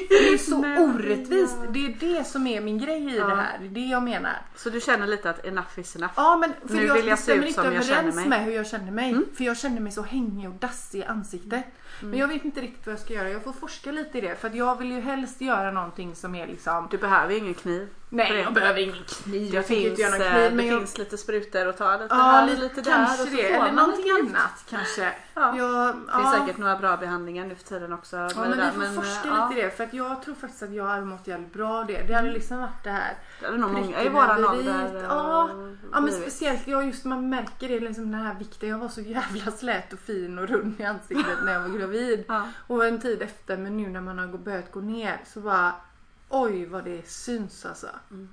Det 0.09 0.29
är 0.33 0.39
så 0.39 0.59
Nej, 0.59 0.79
orättvist. 0.79 1.57
ja. 1.65 1.71
Det 1.71 1.87
är 1.87 1.97
det 2.01 2.25
som 2.25 2.47
är 2.47 2.61
min 2.61 2.79
grej 2.79 3.05
i 3.15 3.17
Ja. 3.17 3.27
det 3.27 3.37
här. 3.37 3.59
Det 3.59 3.65
är 3.67 3.71
det 3.71 3.81
jag 3.81 4.03
menar. 4.03 4.33
Så 4.57 4.71
du 4.71 4.81
känner 4.81 5.07
lite 5.07 5.31
att 5.31 5.45
enough 5.45 5.79
is 5.79 5.97
enough? 5.97 6.13
Ja 6.17 6.37
men 6.37 6.53
för 6.69 6.75
Nu 6.75 6.85
jag, 6.87 6.95
vill 6.95 7.07
jag 7.07 7.19
se 7.19 7.33
ut 7.33 7.47
inte 7.47 7.63
som 7.63 7.75
jag 7.75 7.85
känner 7.85 7.99
överens 7.99 8.15
mig. 8.15 8.25
Mm. 8.27 8.39
med 8.39 8.45
hur 8.45 8.53
jag 8.53 8.67
känner 8.67 8.93
mig. 8.93 9.17
För 9.37 9.45
jag 9.45 9.59
känner 9.59 9.81
mig 9.81 9.93
så 9.93 10.03
hängig 10.03 10.49
och 10.49 10.55
dassig 10.55 10.99
i 10.99 11.05
ansiktet. 11.05 11.65
Mm. 12.01 12.11
Men 12.11 12.19
jag 12.21 12.29
vet 12.29 12.45
inte 12.45 12.61
riktigt 12.61 12.87
vad 12.87 12.93
jag 12.93 13.01
ska 13.01 13.15
göra. 13.15 13.31
Jag 13.31 13.45
får 13.45 13.53
forska 13.53 13.93
lite 13.93 14.19
i 14.19 14.21
det. 14.21 14.37
För 14.41 14.49
att 14.49 14.55
jag 14.55 14.79
vill 14.79 14.91
ju 14.93 15.01
helst 15.01 15.41
göra 15.41 15.71
någonting 15.71 16.15
som 16.17 16.35
är 16.35 16.47
liksom... 16.47 16.89
Du 16.91 16.99
behöver 16.99 17.35
ingen 17.39 17.55
kniv. 17.55 17.89
Nej 18.09 18.33
det. 18.33 18.41
jag 18.41 18.55
behöver 18.55 18.81
ingen 18.81 19.05
kniv. 19.09 19.51
Det 19.51 19.57
Jag 19.57 19.67
tänker 19.67 19.91
inte 19.91 20.03
göra 20.03 20.11
någon 20.19 20.21
eh, 20.27 20.33
kniv. 20.33 20.43
det 20.51 20.57
Men 20.57 20.67
jag... 20.67 20.79
finns 20.79 20.99
lite 20.99 21.19
sprutor 21.19 21.67
och 21.69 21.77
ta 21.77 21.93
lite 21.93 22.07
Ja, 22.11 22.15
här 22.17 22.47
lite, 22.47 22.63
lite 22.63 22.81
där. 22.83 22.93
kanske 22.93 23.25
det. 23.37 23.53
Eller 23.53 23.73
någonting 23.73 24.05
annat 24.21 24.65
kanske. 24.71 25.13
Ja. 25.35 25.57
Jag, 25.59 25.95
Det 25.95 26.01
ja. 26.13 26.19
finns 26.19 26.35
säkert 26.35 26.59
några 26.59 26.77
bra 26.77 26.97
behandlingar 26.97 27.47
nu 27.47 27.55
för 27.55 27.65
tiden 27.65 27.93
också. 27.93 28.17
Ja 28.17 28.29
men 28.37 28.51
det 28.51 28.73
vi 28.79 28.87
får 28.87 28.95
forska 29.03 29.29
eh, 29.29 29.49
lite 29.49 29.61
i 29.61 29.65
det 29.65 29.71
för 29.77 29.85
att 29.85 29.95
jag 29.95 30.23
tror 30.23 30.35
faktiskt 30.35 30.63
att 30.63 30.73
jag 30.75 30.85
hade 30.85 31.05
mått 31.05 31.27
jävligt 31.27 31.53
bra 31.53 31.69
av 31.79 31.87
det. 31.87 32.03
Det 32.09 32.15
hade 32.15 32.31
liksom 32.31 32.59
varit 32.61 32.85
det 32.85 32.91
här. 32.91 33.15
Det 33.41 33.47
är 33.47 33.53
nog 33.53 33.71
många 33.73 34.03
i 34.03 34.09
våran 34.09 34.45
ålder. 34.45 34.95
eh, 34.97 35.03
Ja, 35.03 35.51
Ja 35.93 36.01
men 36.01 36.13
speciellt, 36.13 36.67
ja 36.67 36.83
just 36.83 37.05
man 37.05 37.29
märker 37.31 37.69
det 37.69 37.81
liksom 37.81 38.13
den 38.13 38.21
här 38.21 38.35
vikten. 38.35 38.69
Jag 38.69 38.79
var 38.79 38.89
så 38.89 39.01
jävla 39.01 39.53
slät 39.53 39.93
och 39.93 39.99
fin 39.99 40.39
och 40.39 40.49
rund 40.49 40.81
i 40.81 40.85
ansiktet 40.85 41.39
när 41.45 41.53
jag 41.53 41.61
var 41.61 41.69
gravid. 41.69 41.86
Ja. 42.29 42.49
Och 42.67 42.87
en 42.87 43.01
tid 43.01 43.23
efter 43.23 43.57
men 43.57 43.77
nu 43.77 43.89
när 43.89 44.01
man 44.01 44.19
har 44.19 44.27
börjat 44.27 44.73
gå 44.73 44.81
ner 44.81 45.21
så 45.27 45.41
bara 45.41 45.75
oj 46.29 46.67
vad 46.67 46.85
det 46.85 47.09
syns 47.09 47.67
alltså. 47.67 47.87
Mm. 48.11 48.29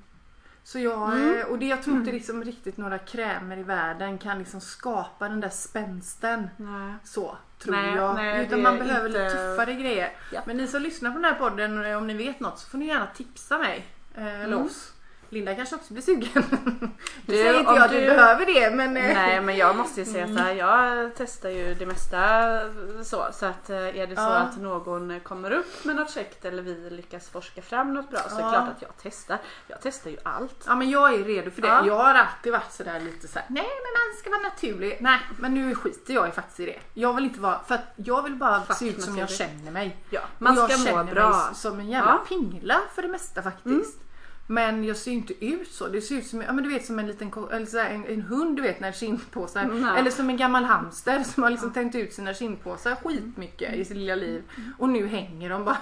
Så 0.65 0.79
jag, 0.79 1.37
eh, 1.39 1.45
och 1.45 1.59
det, 1.59 1.65
jag 1.65 1.83
tror 1.83 1.95
inte 1.97 2.11
liksom 2.11 2.43
riktigt 2.43 2.77
några 2.77 2.97
krämer 2.97 3.57
i 3.57 3.63
världen 3.63 4.17
kan 4.17 4.39
liksom 4.39 4.61
skapa 4.61 5.29
den 5.29 5.39
där 5.39 5.49
spänsten. 5.49 6.49
Nej. 6.57 6.93
Så 7.03 7.37
tror 7.59 7.75
Nej, 7.75 7.95
jag. 7.95 8.15
nej, 8.15 8.45
Utan 8.45 8.61
man 8.61 8.77
behöver 8.77 9.07
inte- 9.07 9.23
lite 9.23 9.35
tuffare 9.35 9.73
grejer. 9.73 10.11
Ja. 10.31 10.41
Men 10.45 10.57
ni 10.57 10.67
som 10.67 10.81
lyssnar 10.81 11.11
på 11.11 11.15
den 11.15 11.25
här 11.25 11.35
podden, 11.39 11.85
eh, 11.85 11.97
om 11.97 12.07
ni 12.07 12.13
vet 12.13 12.39
något 12.39 12.59
så 12.59 12.69
får 12.69 12.77
ni 12.77 12.87
gärna 12.87 13.07
tipsa 13.07 13.57
mig. 13.57 13.87
Eh, 14.15 14.41
eller 14.41 14.53
Mm. 14.55 14.65
oss. 14.65 14.93
Linda 15.33 15.55
kanske 15.55 15.75
också 15.75 15.93
blir 15.93 16.03
sugen. 16.03 16.43
Du, 17.25 17.33
säger 17.33 17.59
inte 17.59 17.71
jag 17.73 17.83
att 17.83 17.91
du 17.91 17.99
du- 17.99 18.05
behöver 18.07 18.45
det 18.45 18.71
men... 18.75 18.97
eh, 18.97 19.13
Nej 19.13 19.41
men 19.41 19.57
jag 19.57 19.75
måste 19.75 19.99
ju 19.99 20.05
säga 20.05 20.25
så 20.25 20.31
Mm. 20.31 20.43
här, 20.43 20.53
jag 20.53 21.11
testar 21.17 21.49
ju 21.49 21.73
det 21.73 21.85
mesta 21.85 22.59
så. 23.03 23.25
Så 23.33 23.45
att 23.45 23.69
eh, 23.69 23.77
är 23.77 24.07
det 24.07 24.15
så 24.15 24.21
Ja. 24.21 24.35
att 24.35 24.57
någon 24.57 25.19
kommer 25.19 25.51
upp 25.51 25.85
med 25.85 25.95
något 25.95 26.11
käckt 26.11 26.45
eller 26.45 26.61
vi 26.63 26.89
lyckas 26.89 27.29
forska 27.29 27.61
fram 27.61 27.93
något 27.93 28.09
bra 28.09 28.19
så 28.29 28.35
är 28.35 28.39
det 28.39 28.43
Ja. 28.43 28.49
klart 28.51 28.69
att 28.75 28.81
jag 28.81 28.91
testar. 29.01 29.37
Jag 29.67 29.77
testar 29.81 30.09
ju 30.09 30.17
allt. 30.23 30.63
Ja 30.67 30.75
men 30.75 30.89
jag 30.89 31.13
är 31.13 31.23
redo 31.23 31.51
för 31.51 31.61
det. 31.61 31.67
Ja. 31.67 31.85
Jag 31.87 31.95
har 31.97 32.13
alltid 32.15 32.51
varit 32.51 32.71
sådär 32.71 32.99
lite 32.99 33.27
såhär, 33.27 33.45
nej 33.49 33.63
men 33.83 33.93
man 33.93 34.17
ska 34.19 34.29
vara 34.29 34.41
naturlig. 34.41 34.97
Nej 35.01 35.19
men 35.39 35.53
nu 35.53 35.75
skiter 35.75 36.13
jag 36.13 36.29
i 36.29 36.31
faktiskt 36.31 36.59
i 36.59 36.65
det. 36.65 36.79
Jag 36.93 37.13
vill 37.13 37.23
inte 37.23 37.39
vara, 37.39 37.59
för 37.67 37.75
att 37.75 37.93
jag 37.95 38.23
vill 38.23 38.35
bara 38.35 38.61
Fuck 38.61 38.77
se 38.77 38.89
ut 38.89 39.01
som 39.03 39.17
jag 39.17 39.29
känner 39.29 39.71
mig. 39.71 39.97
Ja, 40.09 40.21
man 40.37 40.55
ska 40.55 40.77
må 40.95 41.03
bra. 41.03 41.29
mig 41.29 41.55
som 41.55 41.79
en 41.79 41.89
jävla 41.89 42.11
Ja. 42.11 42.35
Mm. 42.35 42.49
pingla 42.49 42.75
för 42.95 43.01
det 43.01 43.07
mesta 43.07 43.41
faktiskt. 43.41 43.99
Men 44.47 44.83
jag 44.83 44.97
ser 44.97 45.11
inte 45.11 45.45
ut 45.45 45.71
så. 45.71 45.87
Det 45.87 46.01
ser 46.01 46.15
ut 46.15 46.27
som, 46.27 46.41
ja, 46.41 46.53
men 46.53 46.63
du 46.63 46.69
vet, 46.69 46.85
som 46.85 46.99
en 46.99 47.07
liten 47.07 47.31
eller 47.51 47.65
så 47.65 47.77
här, 47.77 47.89
en, 47.89 48.05
en 48.05 48.21
hund 48.21 48.55
du 48.55 48.61
vet 48.61 48.79
när 48.79 48.91
kindpåsar. 48.91 49.65
Nej. 49.65 49.99
Eller 49.99 50.11
som 50.11 50.29
en 50.29 50.37
gammal 50.37 50.63
hamster 50.65 51.23
som 51.23 51.43
har 51.43 51.49
liksom 51.49 51.73
tänkt 51.73 51.95
ut 51.95 52.13
sina 52.13 52.33
kindpåsar 52.33 52.95
skitmycket 52.95 53.73
i 53.73 53.85
sitt 53.85 53.97
lilla 53.97 54.15
liv. 54.15 54.43
Och 54.77 54.89
nu 54.89 55.07
hänger 55.07 55.49
de 55.49 55.65
bara. 55.65 55.77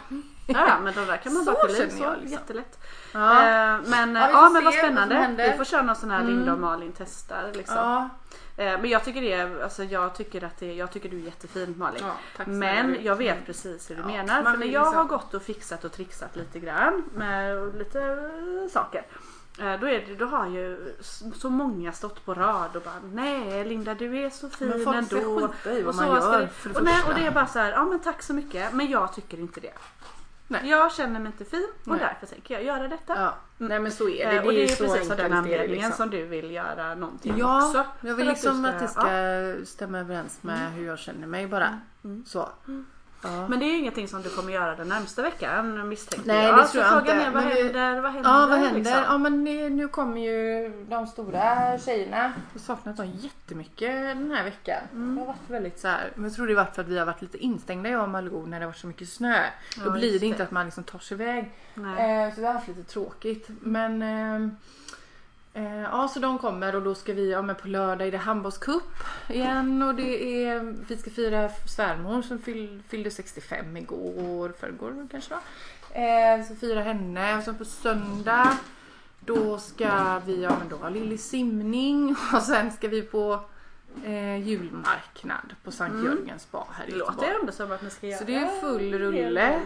Ja, 0.47 0.79
men 0.83 0.93
de 0.93 1.05
där 1.05 1.17
kan 1.17 1.33
man 1.33 1.43
Så 1.45 1.51
bara 1.51 1.67
fylla 1.67 1.85
i 1.85 1.89
så 1.89 2.11
liksom. 2.15 2.27
jättelätt. 2.31 2.79
Ja. 3.13 3.39
Eh, 3.39 3.79
men 3.87 4.15
Ja, 4.15 4.29
ja, 4.29 4.49
men 4.49 4.53
vad 4.53 4.63
vad 4.63 4.73
spännande. 4.73 5.15
händer. 5.15 5.51
Vi 5.51 5.57
får 5.57 5.65
köra 5.65 5.81
någon 5.81 5.95
sån 5.95 6.11
här 6.11 6.21
Mm. 6.21 6.35
Linda 6.35 6.53
och 6.53 6.59
Malin 6.59 6.93
testar 6.97 7.51
liksom. 7.53 7.77
Ja. 7.77 8.09
Eh, 8.57 8.65
men 8.81 8.89
jag 8.89 9.03
tycker 9.03 9.21
det 9.21 9.63
alltså 9.63 9.83
jag 9.83 10.15
tycker 10.15 10.43
att 10.43 10.57
det, 10.59 10.73
jag 10.73 10.91
tycker 10.91 11.09
du 11.09 11.17
är 11.17 11.21
jättefin 11.25 11.73
Malin. 11.77 12.03
Ja, 12.37 12.43
Men 12.45 12.97
jag 13.03 13.15
vet 13.15 13.45
precis 13.45 13.89
hur 13.89 13.95
du 13.95 14.01
Ja, 14.01 14.07
menar. 14.07 14.43
För 14.43 14.57
när 14.57 14.65
jag 14.67 14.81
liksom- 14.81 14.95
har 14.97 15.03
gått 15.03 15.33
och 15.33 15.41
fixat 15.43 15.83
och 15.83 15.91
trixat 15.91 16.35
lite 16.35 16.59
grann 16.59 17.03
med 17.15 17.75
lite 17.77 18.01
eh, 18.01 18.71
saker. 18.71 19.05
eh, 19.59 19.79
Då, 19.79 19.87
är 19.87 20.05
det, 20.07 20.15
då 20.15 20.25
har 20.25 20.47
ju 20.49 20.93
så 21.35 21.49
många 21.49 21.91
stått 21.91 22.25
på 22.25 22.33
rad 22.33 22.75
och 22.75 22.81
bara 22.81 22.99
Nej 23.13 23.65
Linda 23.65 23.93
du 23.93 24.17
är 24.25 24.29
så 24.29 24.49
fin 24.49 24.67
Men 24.67 24.83
folk 24.85 25.05
ska 25.07 25.17
ändå. 25.17 25.47
skita 25.47 25.73
i 25.73 25.81
vad 25.81 25.89
Och 25.89 25.95
man 26.01 26.07
gör 26.15 26.21
ska 26.21 26.37
det- 26.69 26.77
och, 26.79 26.83
nej, 26.83 27.01
och 27.07 27.15
det 27.15 27.25
är 27.25 27.31
bara 27.31 27.47
så 27.47 27.59
här, 27.59 27.71
ja 27.71 27.85
men 27.85 27.99
tack 27.99 28.21
så 28.21 28.33
mycket. 28.33 28.73
Men 28.73 28.89
jag 28.89 29.13
tycker 29.13 29.39
inte 29.39 29.59
det. 29.59 29.73
Nej. 30.51 30.69
Jag 30.69 30.93
känner 30.93 31.19
mig 31.19 31.31
inte 31.31 31.45
fin 31.45 31.67
och 31.79 31.87
Nej. 31.87 31.99
därför 31.99 32.35
tänker 32.35 32.53
jag 32.53 32.63
göra 32.63 32.87
detta. 32.87 33.13
Ja. 33.15 33.33
Nej 33.57 33.79
men 33.79 33.91
så 33.91 34.09
är 34.09 34.31
det. 34.31 34.37
Eh, 34.37 34.45
och 34.45 34.51
det 34.53 34.63
är 34.63 34.67
så 34.67 34.83
precis 34.83 35.11
av 35.11 35.17
den 35.17 35.25
är 35.25 35.29
det, 35.29 35.35
anledningen 35.37 35.69
liksom. 35.89 35.91
som 35.91 36.09
du 36.09 36.25
vill 36.25 36.51
göra 36.51 36.95
någonting 36.95 37.33
Ja, 37.37 37.65
också. 37.67 37.85
jag 38.01 38.15
vill 38.15 38.27
liksom 38.27 38.61
du 38.63 38.69
att 38.69 38.79
det 38.79 38.87
ska 38.87 39.65
stämma 39.65 39.99
överens 39.99 40.43
med 40.43 40.59
Mm. 40.61 40.71
hur 40.71 40.85
jag 40.87 40.99
känner 40.99 41.27
mig 41.27 41.47
bara. 41.47 41.79
Så. 42.25 42.49
Ja. 43.23 43.47
Men 43.47 43.59
det 43.59 43.65
är 43.65 43.77
ingenting 43.79 44.07
som 44.07 44.21
du 44.21 44.29
kommer 44.29 44.53
göra 44.53 44.75
den 44.75 44.87
närmsta 44.87 45.21
veckan 45.21 45.89
misstänker 45.89 46.27
Nej, 46.27 46.45
jag. 46.47 46.57
det 46.57 46.65
Så 46.65 46.71
tror 46.71 46.83
jag 46.83 46.99
inte. 46.99 47.11
är 47.13 47.31
vad 47.31 47.43
Men 47.43 47.51
händer? 47.53 48.01
Vad 48.01 48.11
händer? 48.11 48.29
Ja 48.29 48.47
vad 48.49 48.59
händer? 48.59 48.73
liksom? 48.79 48.97
Ja 49.07 49.17
men 49.17 49.43
nu, 49.43 49.69
nu 49.69 49.87
kommer 49.87 50.21
ju 50.21 50.69
de 50.89 51.07
stora 51.07 51.77
tjejerna. 51.79 52.17
Jag 52.17 52.59
har 52.59 52.59
saknat 52.59 52.97
dem 52.97 53.11
jättemycket 53.19 53.91
den 54.17 54.31
här 54.31 54.43
veckan. 54.43 54.81
Mm. 54.93 55.15
Det 55.15 55.21
har 55.21 55.27
varit 55.27 55.49
väldigt 55.49 55.79
så 55.79 55.87
här. 55.87 56.11
Men 56.15 56.23
jag 56.23 56.33
tror 56.33 56.47
det 56.47 56.55
varit 56.55 56.75
för 56.75 56.81
att 56.81 56.87
vi 56.87 56.97
har 56.99 57.05
varit 57.05 57.21
lite 57.21 57.37
instängda 57.37 57.89
jag 57.89 58.03
och 58.03 58.09
Malou 58.09 58.45
när 58.47 58.59
det 58.59 58.65
har 58.65 58.71
varit 58.71 58.77
så 58.79 58.87
mycket 58.87 59.09
snö. 59.09 59.43
Då 59.77 59.85
Ja, 59.85 59.89
blir 59.89 60.07
just 60.09 60.19
det 60.19 60.25
inte 60.25 60.37
det. 60.37 60.43
att 60.43 60.51
man 60.51 60.65
liksom 60.65 60.83
tar 60.83 60.99
sig 60.99 61.15
iväg. 61.15 61.51
Nej. 61.73 62.25
Eh, 62.27 62.33
så 62.35 62.41
vi 62.41 62.47
har 62.47 62.53
haft 62.53 62.67
lite 62.67 62.83
tråkigt. 62.83 63.47
Men 63.61 64.01
ehm, 64.01 64.55
eh, 65.53 65.81
ja 65.81 66.07
så 66.07 66.19
de 66.19 66.37
kommer 66.39 66.75
och 66.75 66.81
då 66.81 66.95
ska 66.95 67.13
vi, 67.13 67.31
ja 67.31 67.41
men 67.41 67.55
på 67.55 67.67
lördag 67.67 68.07
är 68.07 68.11
det 68.11 68.17
handbollscup 68.17 68.83
igen 69.29 69.81
och 69.83 69.95
det 69.95 70.43
är, 70.45 70.75
vi 70.87 70.97
ska 70.97 71.09
fira 71.11 71.49
svärmor 71.49 72.21
som 72.21 72.39
fyll, 72.39 72.81
fyllde 72.89 73.11
65 73.11 73.77
igår, 73.77 74.53
förrgår 74.59 75.07
kanske 75.11 75.33
va? 75.33 75.39
Eh, 76.01 76.45
så 76.47 76.55
fira 76.55 76.81
henne 76.81 77.37
och 77.37 77.43
sen 77.43 77.55
på 77.57 77.65
söndag 77.65 78.57
då 79.19 79.57
ska 79.57 80.19
vi, 80.25 80.43
ja 80.43 80.55
men 80.59 80.69
då 80.69 80.75
ha 80.75 80.89
lillig 80.89 81.19
simning 81.19 82.15
och 82.33 82.41
sen 82.41 82.71
ska 82.71 82.87
vi 82.87 83.01
på 83.01 83.39
eh, 84.05 84.37
julmarknad 84.47 85.55
på 85.63 85.71
Sankt 85.71 85.93
Mm. 85.93 86.05
Jörgens 86.05 86.41
spa 86.41 86.67
här 86.71 86.85
i 86.87 86.91
Det 86.91 86.97
Göteborg. 86.97 87.15
låter 87.27 87.39
ändå 87.39 87.51
som 87.51 87.71
att 87.71 87.81
ni 87.83 87.89
ska 87.89 88.07
göra 88.07 88.19
Så 88.19 88.25
det 88.25 88.35
är 88.35 88.61
full 88.61 88.93
rulle. 88.93 89.59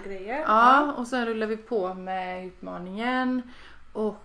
Ja, 0.47 0.91
och 0.97 1.07
sen 1.07 1.25
rullar 1.25 1.47
vi 1.47 1.57
på 1.57 1.93
med 1.93 2.47
utmaningen. 2.47 3.41
Och 3.93 4.24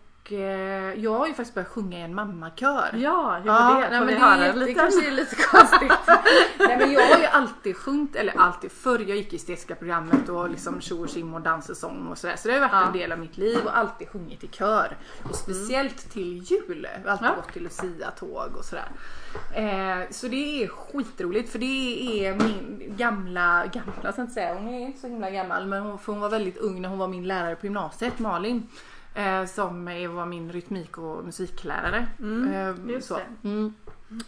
jag 0.97 1.15
har 1.19 1.27
ju 1.27 1.35
faktiskt 1.35 1.55
börjat 1.55 1.69
sjunga 1.69 1.99
i 1.99 2.03
en 2.03 2.15
mammakör. 2.15 2.89
Ja, 2.95 3.39
hur 3.43 3.51
var 3.51 3.81
det? 3.81 3.89
nej, 3.91 4.01
men 4.01 4.07
det, 4.07 4.15
är 4.15 4.47
jätte, 4.47 4.59
det 4.59 4.75
kanske 4.75 5.07
är 5.07 5.11
lite 5.11 5.37
konstigt. 5.37 5.93
nej, 6.59 6.77
men 6.79 6.93
jag 6.93 7.01
har 7.07 7.19
ju 7.19 7.27
alltid 7.27 7.77
sjungit, 7.77 8.17
eller 8.17 8.39
alltid 8.39 8.73
förr, 8.73 8.99
jag 8.99 9.17
gick 9.17 9.33
i 9.33 9.37
estetiska 9.37 9.75
programmet 9.75 10.29
och 10.29 10.51
liksom 10.51 10.81
tjo 10.81 11.03
och 11.03 11.09
tjim 11.09 11.35
och 11.35 11.41
dans 11.41 11.69
och 11.69 11.77
sång 11.77 12.07
och 12.07 12.19
sådär. 12.19 12.37
Så 12.37 12.49
det 12.49 12.55
har 12.55 12.61
varit 12.61 12.73
Ja. 12.73 12.87
en 12.87 12.93
del 12.93 13.13
av 13.13 13.19
mitt 13.19 13.39
liv 13.39 13.59
och 13.65 13.79
alltid 13.79 14.09
sjungit 14.09 14.45
i 14.45 14.49
kör. 14.49 14.97
Och 15.29 15.35
speciellt 15.35 16.11
till 16.13 16.39
jul. 16.39 16.89
Jag 16.93 17.01
har 17.03 17.11
alltid 17.11 17.29
Ja. 17.29 17.35
gått 17.37 17.53
till 17.53 17.63
Lucia-tåg 17.63 18.57
och 18.57 18.65
sådär. 18.65 18.89
Eh, 19.55 20.11
så 20.11 20.29
det 20.29 20.63
är 20.65 20.69
skitroligt 20.69 21.53
för 21.53 21.59
det 21.59 22.27
är 22.27 22.35
min 22.35 22.83
gamla, 22.97 23.65
gamla 23.73 23.93
ska 23.99 24.07
jag 24.17 24.19
inte 24.19 24.33
säga, 24.35 24.55
hon 24.55 24.69
är 24.69 24.81
inte 24.81 25.01
så 25.01 25.07
himla 25.07 25.31
gammal 25.31 25.67
men 25.67 25.83
hon, 25.83 25.99
för 25.99 26.13
hon 26.13 26.21
var 26.21 26.29
väldigt 26.31 26.57
ung 26.57 26.83
när 26.83 26.89
hon 26.89 26.99
var 26.99 27.09
min 27.09 27.29
lärare 27.29 27.57
på 27.57 27.67
gymnasiet, 27.67 28.19
Malin. 28.19 28.69
Eh, 29.15 29.45
som 29.45 29.85
var 30.15 30.27
min 30.27 30.53
rytmik 30.53 30.99
och 30.99 31.25
musiklärare. 31.25 32.09
Mm, 32.19 32.91
Eh, 32.91 33.01
så. 33.01 33.21
Mm. 33.45 33.75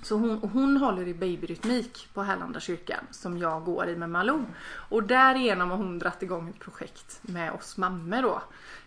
Så 0.03 0.17
hon, 0.17 0.51
hon 0.53 0.77
håller 0.77 1.09
i 1.09 1.15
babyrytmik 1.15 2.09
på 2.15 2.23
Härlanda 2.23 2.61
kyrkan 2.61 3.05
som 3.11 3.39
jag 3.39 3.65
går 3.65 3.89
i 3.89 3.97
med 3.97 4.11
Malou. 4.11 4.45
Och 4.65 5.03
därigenom 5.03 5.71
har 5.71 5.77
hon 5.77 5.99
dratt 5.99 6.23
igång 6.23 6.49
ett 6.49 6.61
projekt 6.61 7.19
med 7.23 7.53
oss 7.53 7.77
mammor 7.77 8.23
då. 8.23 8.43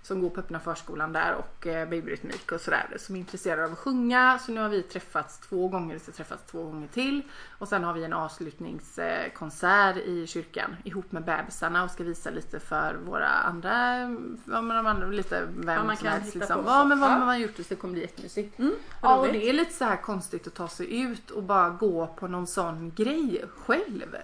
Som 0.06 0.22
går 0.22 0.30
på 0.30 0.40
öppna 0.40 0.60
förskolan 0.60 1.14
där 1.14 1.34
och 1.36 1.68
eh, 1.68 1.90
babyrytmik 1.90 2.52
och 2.52 2.61
sådär. 2.61 2.88
Som 2.98 3.15
är 3.15 3.19
intresserade 3.19 3.65
av 3.65 3.72
att 3.72 3.77
sjunga. 3.77 4.40
Så 4.40 4.52
nu 4.52 4.61
har 4.61 4.69
vi 4.69 4.84
träffats 4.84 5.40
två 5.40 5.68
gånger, 5.68 5.94
vi 5.94 5.99
ska 5.99 6.11
träffas 6.11 6.40
två 6.52 6.64
gånger 6.64 6.88
till. 6.88 7.22
Och 7.57 7.68
sen 7.68 7.84
har 7.84 7.94
vi 7.94 8.03
en 8.03 8.14
avslutningskonsert 8.14 9.98
i 9.98 10.27
kyrkan 10.27 10.76
ihop 10.84 11.11
med 11.11 11.23
bebisarna 11.23 11.84
och 11.84 11.91
ska 11.91 12.03
visa 12.03 12.30
lite 12.30 12.60
för 12.60 12.95
våra 13.06 13.27
andra, 13.27 13.99
ja 14.45 14.61
men 14.61 14.68
de 14.77 14.88
andra, 14.88 15.07
lite 15.07 15.48
vem 15.57 15.88
man 15.88 15.98
som 15.98 16.06
kan 16.07 16.19
helst 16.19 16.36
liksom. 16.36 16.64
Ja 16.65 16.84
men 16.84 16.99
vad 16.99 17.11
Ja. 17.11 17.18
man 17.19 17.27
har 17.27 17.38
gjort 17.38 17.56
så 17.57 17.64
det 17.69 17.76
kommer 17.76 17.91
bli 17.94 18.02
jättemysigt. 18.02 18.60
Mm, 18.60 18.73
Ja, 19.02 19.15
och 19.15 19.27
det 19.27 19.49
är 19.49 19.53
lite 19.53 19.73
så 19.73 19.86
här 19.86 19.95
konstigt 19.98 20.48
att 20.48 20.53
ta 20.53 20.68
sig 20.68 21.02
ut 21.02 21.32
och 21.32 21.44
bara 21.44 21.69
gå 21.69 22.07
på 22.07 22.27
någon 22.27 22.48
sån 22.48 22.91
grej 22.95 23.45
själv. 23.57 24.15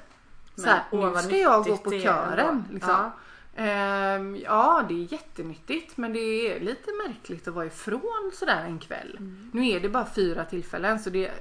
Så 0.55 0.67
här, 0.67 0.83
nu 0.91 1.17
ska 1.21 1.37
jag 1.37 1.63
gå 1.65 1.77
på 1.77 1.91
kören. 1.91 2.65
Liksom. 2.71 2.91
Ja. 2.91 3.11
Ehm, 3.55 4.35
ja, 4.35 4.85
det 4.89 4.93
är 4.93 5.13
jättenyttigt 5.13 5.97
men 5.97 6.13
det 6.13 6.19
är 6.19 6.59
lite 6.59 6.91
märkligt 7.07 7.47
att 7.47 7.53
vara 7.53 7.65
ifrån 7.65 8.31
sådär 8.33 8.65
en 8.65 8.79
kväll. 8.79 9.15
Mm. 9.19 9.49
Nu 9.53 9.69
är 9.69 9.79
det 9.79 9.89
bara 9.89 10.05
fyra 10.05 10.45
tillfällen 10.45 10.99
så 10.99 11.09
det 11.09 11.31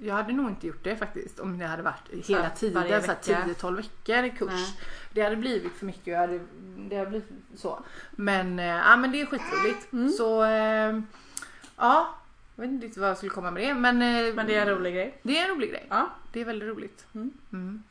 jag 0.00 0.14
hade 0.14 0.32
nog 0.32 0.48
inte 0.48 0.66
gjort 0.66 0.84
det 0.84 0.96
faktiskt 0.96 1.40
om 1.40 1.58
det 1.58 1.66
hade 1.66 1.82
varit 1.82 2.26
hela 2.26 2.50
tiden, 2.50 2.82
så 2.82 2.88
här 2.88 3.00
vecka. 3.00 3.44
10-12 3.60 3.76
veckor 3.76 4.24
i 4.24 4.30
kurs. 4.30 4.50
Nej. 4.50 4.74
Det 5.12 5.22
hade 5.22 5.36
blivit 5.36 5.72
för 5.72 5.86
mycket. 5.86 6.06
Jag 6.06 6.18
hade, 6.18 6.40
det 6.88 6.96
hade 6.96 7.10
blivit 7.10 7.28
så. 7.56 7.82
Men, 8.10 8.58
eh, 8.58 8.66
ja, 8.66 8.96
men 8.96 9.12
det 9.12 9.20
är 9.20 9.26
skitroligt. 9.26 9.92
Mm. 9.92 10.08
Så 10.08 10.44
eh, 10.44 11.00
ja, 11.76 12.14
jag 12.56 12.62
vet 12.62 12.70
inte 12.70 12.86
riktigt 12.86 13.00
vad 13.00 13.10
jag 13.10 13.16
skulle 13.16 13.30
komma 13.30 13.50
med 13.50 13.62
det. 13.62 13.74
Men, 13.74 14.02
eh, 14.02 14.34
Men 14.34 14.46
det 14.46 14.54
är 14.54 14.62
en 14.62 14.68
rolig 14.68 14.94
grej. 14.94 15.20
det 15.22 15.38
är 15.38 15.44
en 15.44 15.56
rolig 15.56 15.70
grej. 15.70 15.86
Ja. 15.90 16.10
Det 16.32 16.40
är 16.40 16.44
väldigt 16.44 16.68
roligt. 16.68 17.06
Mm. 17.14 17.82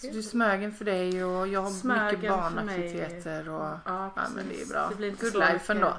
Så 0.00 0.06
det 0.06 0.18
är 0.18 0.22
Smögen 0.22 0.72
för 0.72 0.84
dig 0.84 1.24
och 1.24 1.48
jag 1.48 1.62
har 1.62 1.70
Smögen 1.70 2.14
mycket 2.20 2.30
barnaktiviteter. 2.30 3.48
Och, 3.48 3.62
Ja, 3.84 4.10
ja, 4.16 4.22
men 4.34 4.48
det 4.48 4.62
är 4.62 4.66
bra. 4.66 4.88
Det 4.88 4.94
blir 4.94 5.10
Good 5.10 5.34
life 5.34 5.72
ändå. 5.72 5.92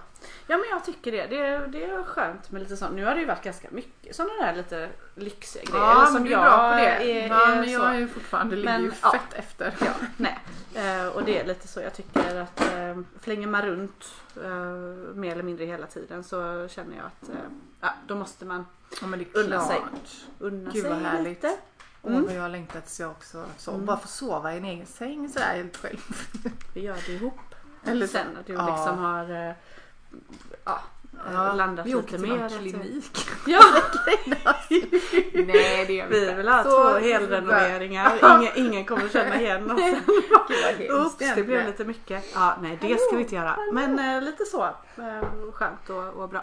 Ja 0.48 0.58
men 0.58 0.66
jag 0.70 0.86
tycker 0.86 1.12
det. 1.12 1.28
Det 1.28 1.38
är, 1.38 1.68
det 1.68 1.84
är 1.84 2.04
skönt 2.04 2.52
med 2.52 2.62
lite 2.62 2.78
sånt. 2.78 2.96
Nu 2.96 3.06
har 3.06 3.14
det 3.16 3.20
ju 3.22 3.28
varit 3.28 3.44
ganska 3.44 3.68
mycket 3.72 4.16
sådana 4.16 4.34
där 4.42 4.56
lite 4.56 4.90
lyxiga 5.16 5.64
grejer. 5.64 5.80
Ja, 5.86 6.06
som 6.06 6.14
men 6.14 6.24
du 6.24 6.30
är 6.30 6.34
jag 6.34 6.42
bra 6.44 6.72
på 6.72 6.78
det. 6.78 7.12
Är, 7.22 7.28
ja, 7.28 7.48
är 7.52 7.56
men 7.56 7.72
jag 7.72 7.96
är 7.96 8.00
ju 8.00 8.08
fortfarande 8.08 8.56
ligger 8.56 8.72
Men, 8.72 8.84
ju 8.84 8.92
ja. 9.02 9.12
fett 9.12 9.34
efter. 9.40 9.76
Ja, 9.80 9.94
nej. 10.18 10.40
Eh, 10.76 11.08
och 11.08 11.24
det 11.24 11.40
är 11.40 11.46
lite 11.46 11.68
så 11.68 11.80
jag 11.82 11.94
tycker 11.94 12.36
att 12.36 12.62
eh, 12.62 12.98
flänger 13.22 13.48
man 13.48 13.62
runt 13.66 14.06
eh, 14.44 14.52
mer 15.16 15.32
eller 15.32 15.44
mindre 15.44 15.66
hela 15.66 15.88
tiden 15.88 16.24
så 16.24 16.68
känner 16.68 16.98
jag 16.98 17.06
att 17.06 17.30
eh, 17.30 17.36
ja, 17.82 17.90
då 18.08 18.16
måste 18.16 18.46
man 18.46 18.66
Ja, 19.02 19.08
men 19.08 19.20
det 19.20 19.26
är 19.40 19.40
Unna 19.44 19.56
klart. 19.56 19.68
sig. 19.68 19.82
unna 20.40 20.72
Gud 20.72 20.82
sig 20.82 20.92
vad 20.92 21.00
härligt. 21.02 21.44
lite. 21.44 21.58
Åh 22.02 22.12
Mm. 22.12 22.26
vad 22.26 22.34
jag 22.36 22.42
har 22.42 22.50
längtat 22.50 22.86
tills 22.86 23.00
jag 23.00 23.12
också 23.12 23.46
så. 23.58 23.72
Mm. 23.74 23.86
Bara 23.86 23.98
få 23.98 24.08
sova 24.08 24.54
i 24.54 24.58
en 24.58 24.66
egen 24.66 24.86
säng 24.86 25.30
sådär 25.30 25.54
helt 25.56 25.78
själv. 25.78 25.98
Vi 26.74 26.82
gör 26.82 26.98
det 27.06 27.12
ihop. 27.14 27.34
Eller 27.86 28.08
så. 28.08 28.12
Sen 28.14 28.38
att 28.40 28.46
du 28.48 28.54
Ja. 28.54 28.76
liksom 28.76 28.98
har 28.98 29.32
eh, 29.50 29.54
ja, 30.66 30.80
Ja, 31.34 31.54
landat 31.54 31.86
vi 31.86 31.96
åker 31.96 32.12
lite 32.12 32.24
till 32.24 32.30
mer. 32.32 32.38
någon 32.38 32.46
att- 32.46 32.52
klinik. 32.58 33.18
Ja, 33.46 33.62
Nej 35.34 35.86
det 35.88 35.94
gör 35.94 36.08
vi 36.08 36.34
vill 36.34 36.48
ha 36.48 36.64
två 36.64 36.88
helrenoveringar. 37.00 38.38
Ingen, 38.40 38.52
ingen 38.56 38.86
kommer 38.86 39.10
känna 39.10 39.42
igen 39.42 39.72
oss. 39.72 39.82
Oops, 40.90 41.18
det 41.36 41.44
blev 41.44 41.66
lite 41.66 41.86
mycket. 41.86 42.24
Ja, 42.34 42.58
nej 42.62 42.78
det 42.82 43.00
ska 43.00 43.16
vi 43.16 43.22
inte 43.24 43.36
göra. 43.36 43.58
Men 43.74 44.00
eh, 44.00 44.22
lite 44.22 44.46
så. 44.46 44.64
Eh, 44.64 45.52
skönt 45.54 45.90
och, 45.90 46.24
och 46.24 46.30
bra. 46.30 46.40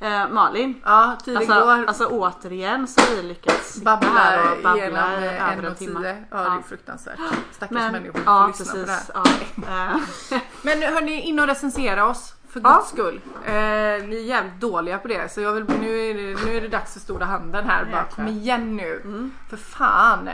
Eh, 0.00 0.28
Malin. 0.28 0.80
Ja, 0.84 1.16
Alltså, 1.26 1.54
går. 1.54 1.84
alltså 1.86 2.06
återigen 2.06 2.86
så 2.88 3.00
har 3.00 3.16
vi 3.16 3.22
lyckats 3.22 3.72
sitta 3.72 3.90
här 3.90 4.52
och 4.52 4.62
babbla 4.62 4.84
genom 4.84 4.98
eh, 4.98 5.52
över 5.52 5.58
en 5.58 5.64
en 5.64 5.74
timme. 5.74 6.24
Ja, 6.30 6.36
det 6.38 6.44
är 6.44 6.62
fruktansvärt. 6.68 7.18
Stackars 7.52 7.70
Men, 7.74 7.92
människor 7.92 8.12
som 8.18 8.22
ja 8.26 8.40
får 8.42 8.64
lyssna 8.64 8.84
precis. 8.84 9.06
på 9.06 9.20
det 9.64 9.66
här. 9.66 9.86
Ja. 9.86 10.00
Eh, 10.36 10.40
Men 10.62 10.82
hörni, 10.82 11.20
in 11.22 11.38
och 11.40 11.46
recensera 11.46 12.06
oss. 12.06 12.34
För 12.54 12.60
Ja. 12.64 12.74
guds 12.74 12.88
skull. 12.88 13.20
Eh, 13.46 13.52
ni 13.52 14.16
är 14.16 14.24
jävligt 14.24 14.60
dåliga 14.60 14.98
på 14.98 15.08
det. 15.08 15.32
Så 15.32 15.40
jag 15.40 15.52
vill, 15.52 15.64
nu, 15.80 15.98
är 16.10 16.14
det, 16.14 16.44
nu 16.44 16.56
är 16.56 16.60
det 16.60 16.68
dags 16.68 16.92
för 16.92 17.00
stora 17.00 17.24
handen 17.24 17.64
här. 17.68 17.84
Bara, 17.84 18.04
kom 18.04 18.26
igen 18.28 18.76
nu. 18.76 19.00
Mm. 19.04 19.32
För 19.50 19.56
fan. 19.56 20.30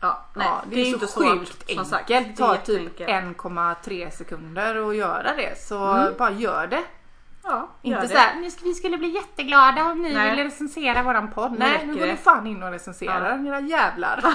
Ja, 0.00 0.24
nej, 0.34 0.46
ja, 0.46 0.62
det, 0.70 0.80
är, 0.80 0.84
inte 0.86 1.06
så 1.06 1.20
sjukt 1.24 1.70
som 1.76 1.84
sagt. 1.84 2.10
enkelt. 2.10 2.36
Det 2.36 2.42
Det 2.42 2.44
är 2.44 2.46
tar 2.46 2.56
typ 2.56 3.00
jätteenkelt. 3.00 3.38
1,3 3.38 4.10
sekunder 4.10 4.88
att 4.90 4.96
göra 4.96 5.36
det. 5.36 5.58
Så 5.60 5.84
Mm. 5.84 6.12
bara 6.18 6.30
gör 6.30 6.66
det. 6.66 6.82
Ja, 7.42 7.68
Inte 7.82 8.00
det. 8.00 8.08
såhär, 8.08 8.34
nu 8.40 8.50
ska, 8.50 8.64
vi 8.64 8.74
skulle 8.74 8.98
bli 8.98 9.08
jätteglada 9.08 9.84
om 9.84 10.02
ni 10.02 10.14
Nej. 10.14 10.30
ville 10.30 10.44
recensera 10.44 11.02
våran 11.02 11.30
podd. 11.30 11.56
Nej, 11.58 11.86
nu 11.86 11.94
går 11.94 12.00
det. 12.06 12.12
ni 12.12 12.16
fan 12.16 12.46
in 12.46 12.62
och 12.62 12.70
recenserar 12.70 13.38
Ja. 13.44 13.48
era 13.48 13.60
jävlar. 13.60 14.20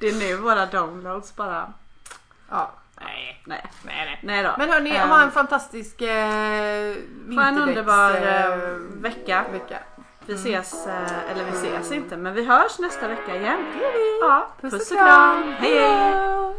Det 0.00 0.08
är 0.08 0.14
nu 0.18 0.36
våra 0.36 0.66
downloads 0.66 1.36
bara. 1.36 1.72
ja, 2.50 2.70
nej, 3.04 3.42
Nej, 3.46 3.62
nej, 3.84 3.94
nej. 4.06 4.18
nej 4.22 4.42
då. 4.42 4.54
Men 4.58 4.70
hörni, 4.70 4.96
Ehm, 4.96 5.08
ha 5.08 5.22
en 5.22 5.30
fantastisk 5.30 6.02
eh, 6.02 6.94
ha 7.36 7.46
en 7.48 7.58
underbar 7.58 8.10
eh, 8.10 8.44
eh, 8.46 8.56
vecka. 9.00 9.44
vecka. 9.52 9.78
Vi 10.26 10.34
ses, 10.34 10.86
eh, 10.86 11.30
eller 11.30 11.44
vi 11.44 11.50
ses 11.50 11.92
inte, 11.92 12.16
men 12.16 12.34
vi 12.34 12.44
hörs 12.44 12.78
nästa 12.78 13.08
vecka 13.08 13.36
igen. 13.36 13.58
Ja, 14.20 14.48
Puss 14.60 14.70
puss 14.72 14.90
och 14.90 14.96
kram. 14.98 15.52
Hej. 15.58 16.54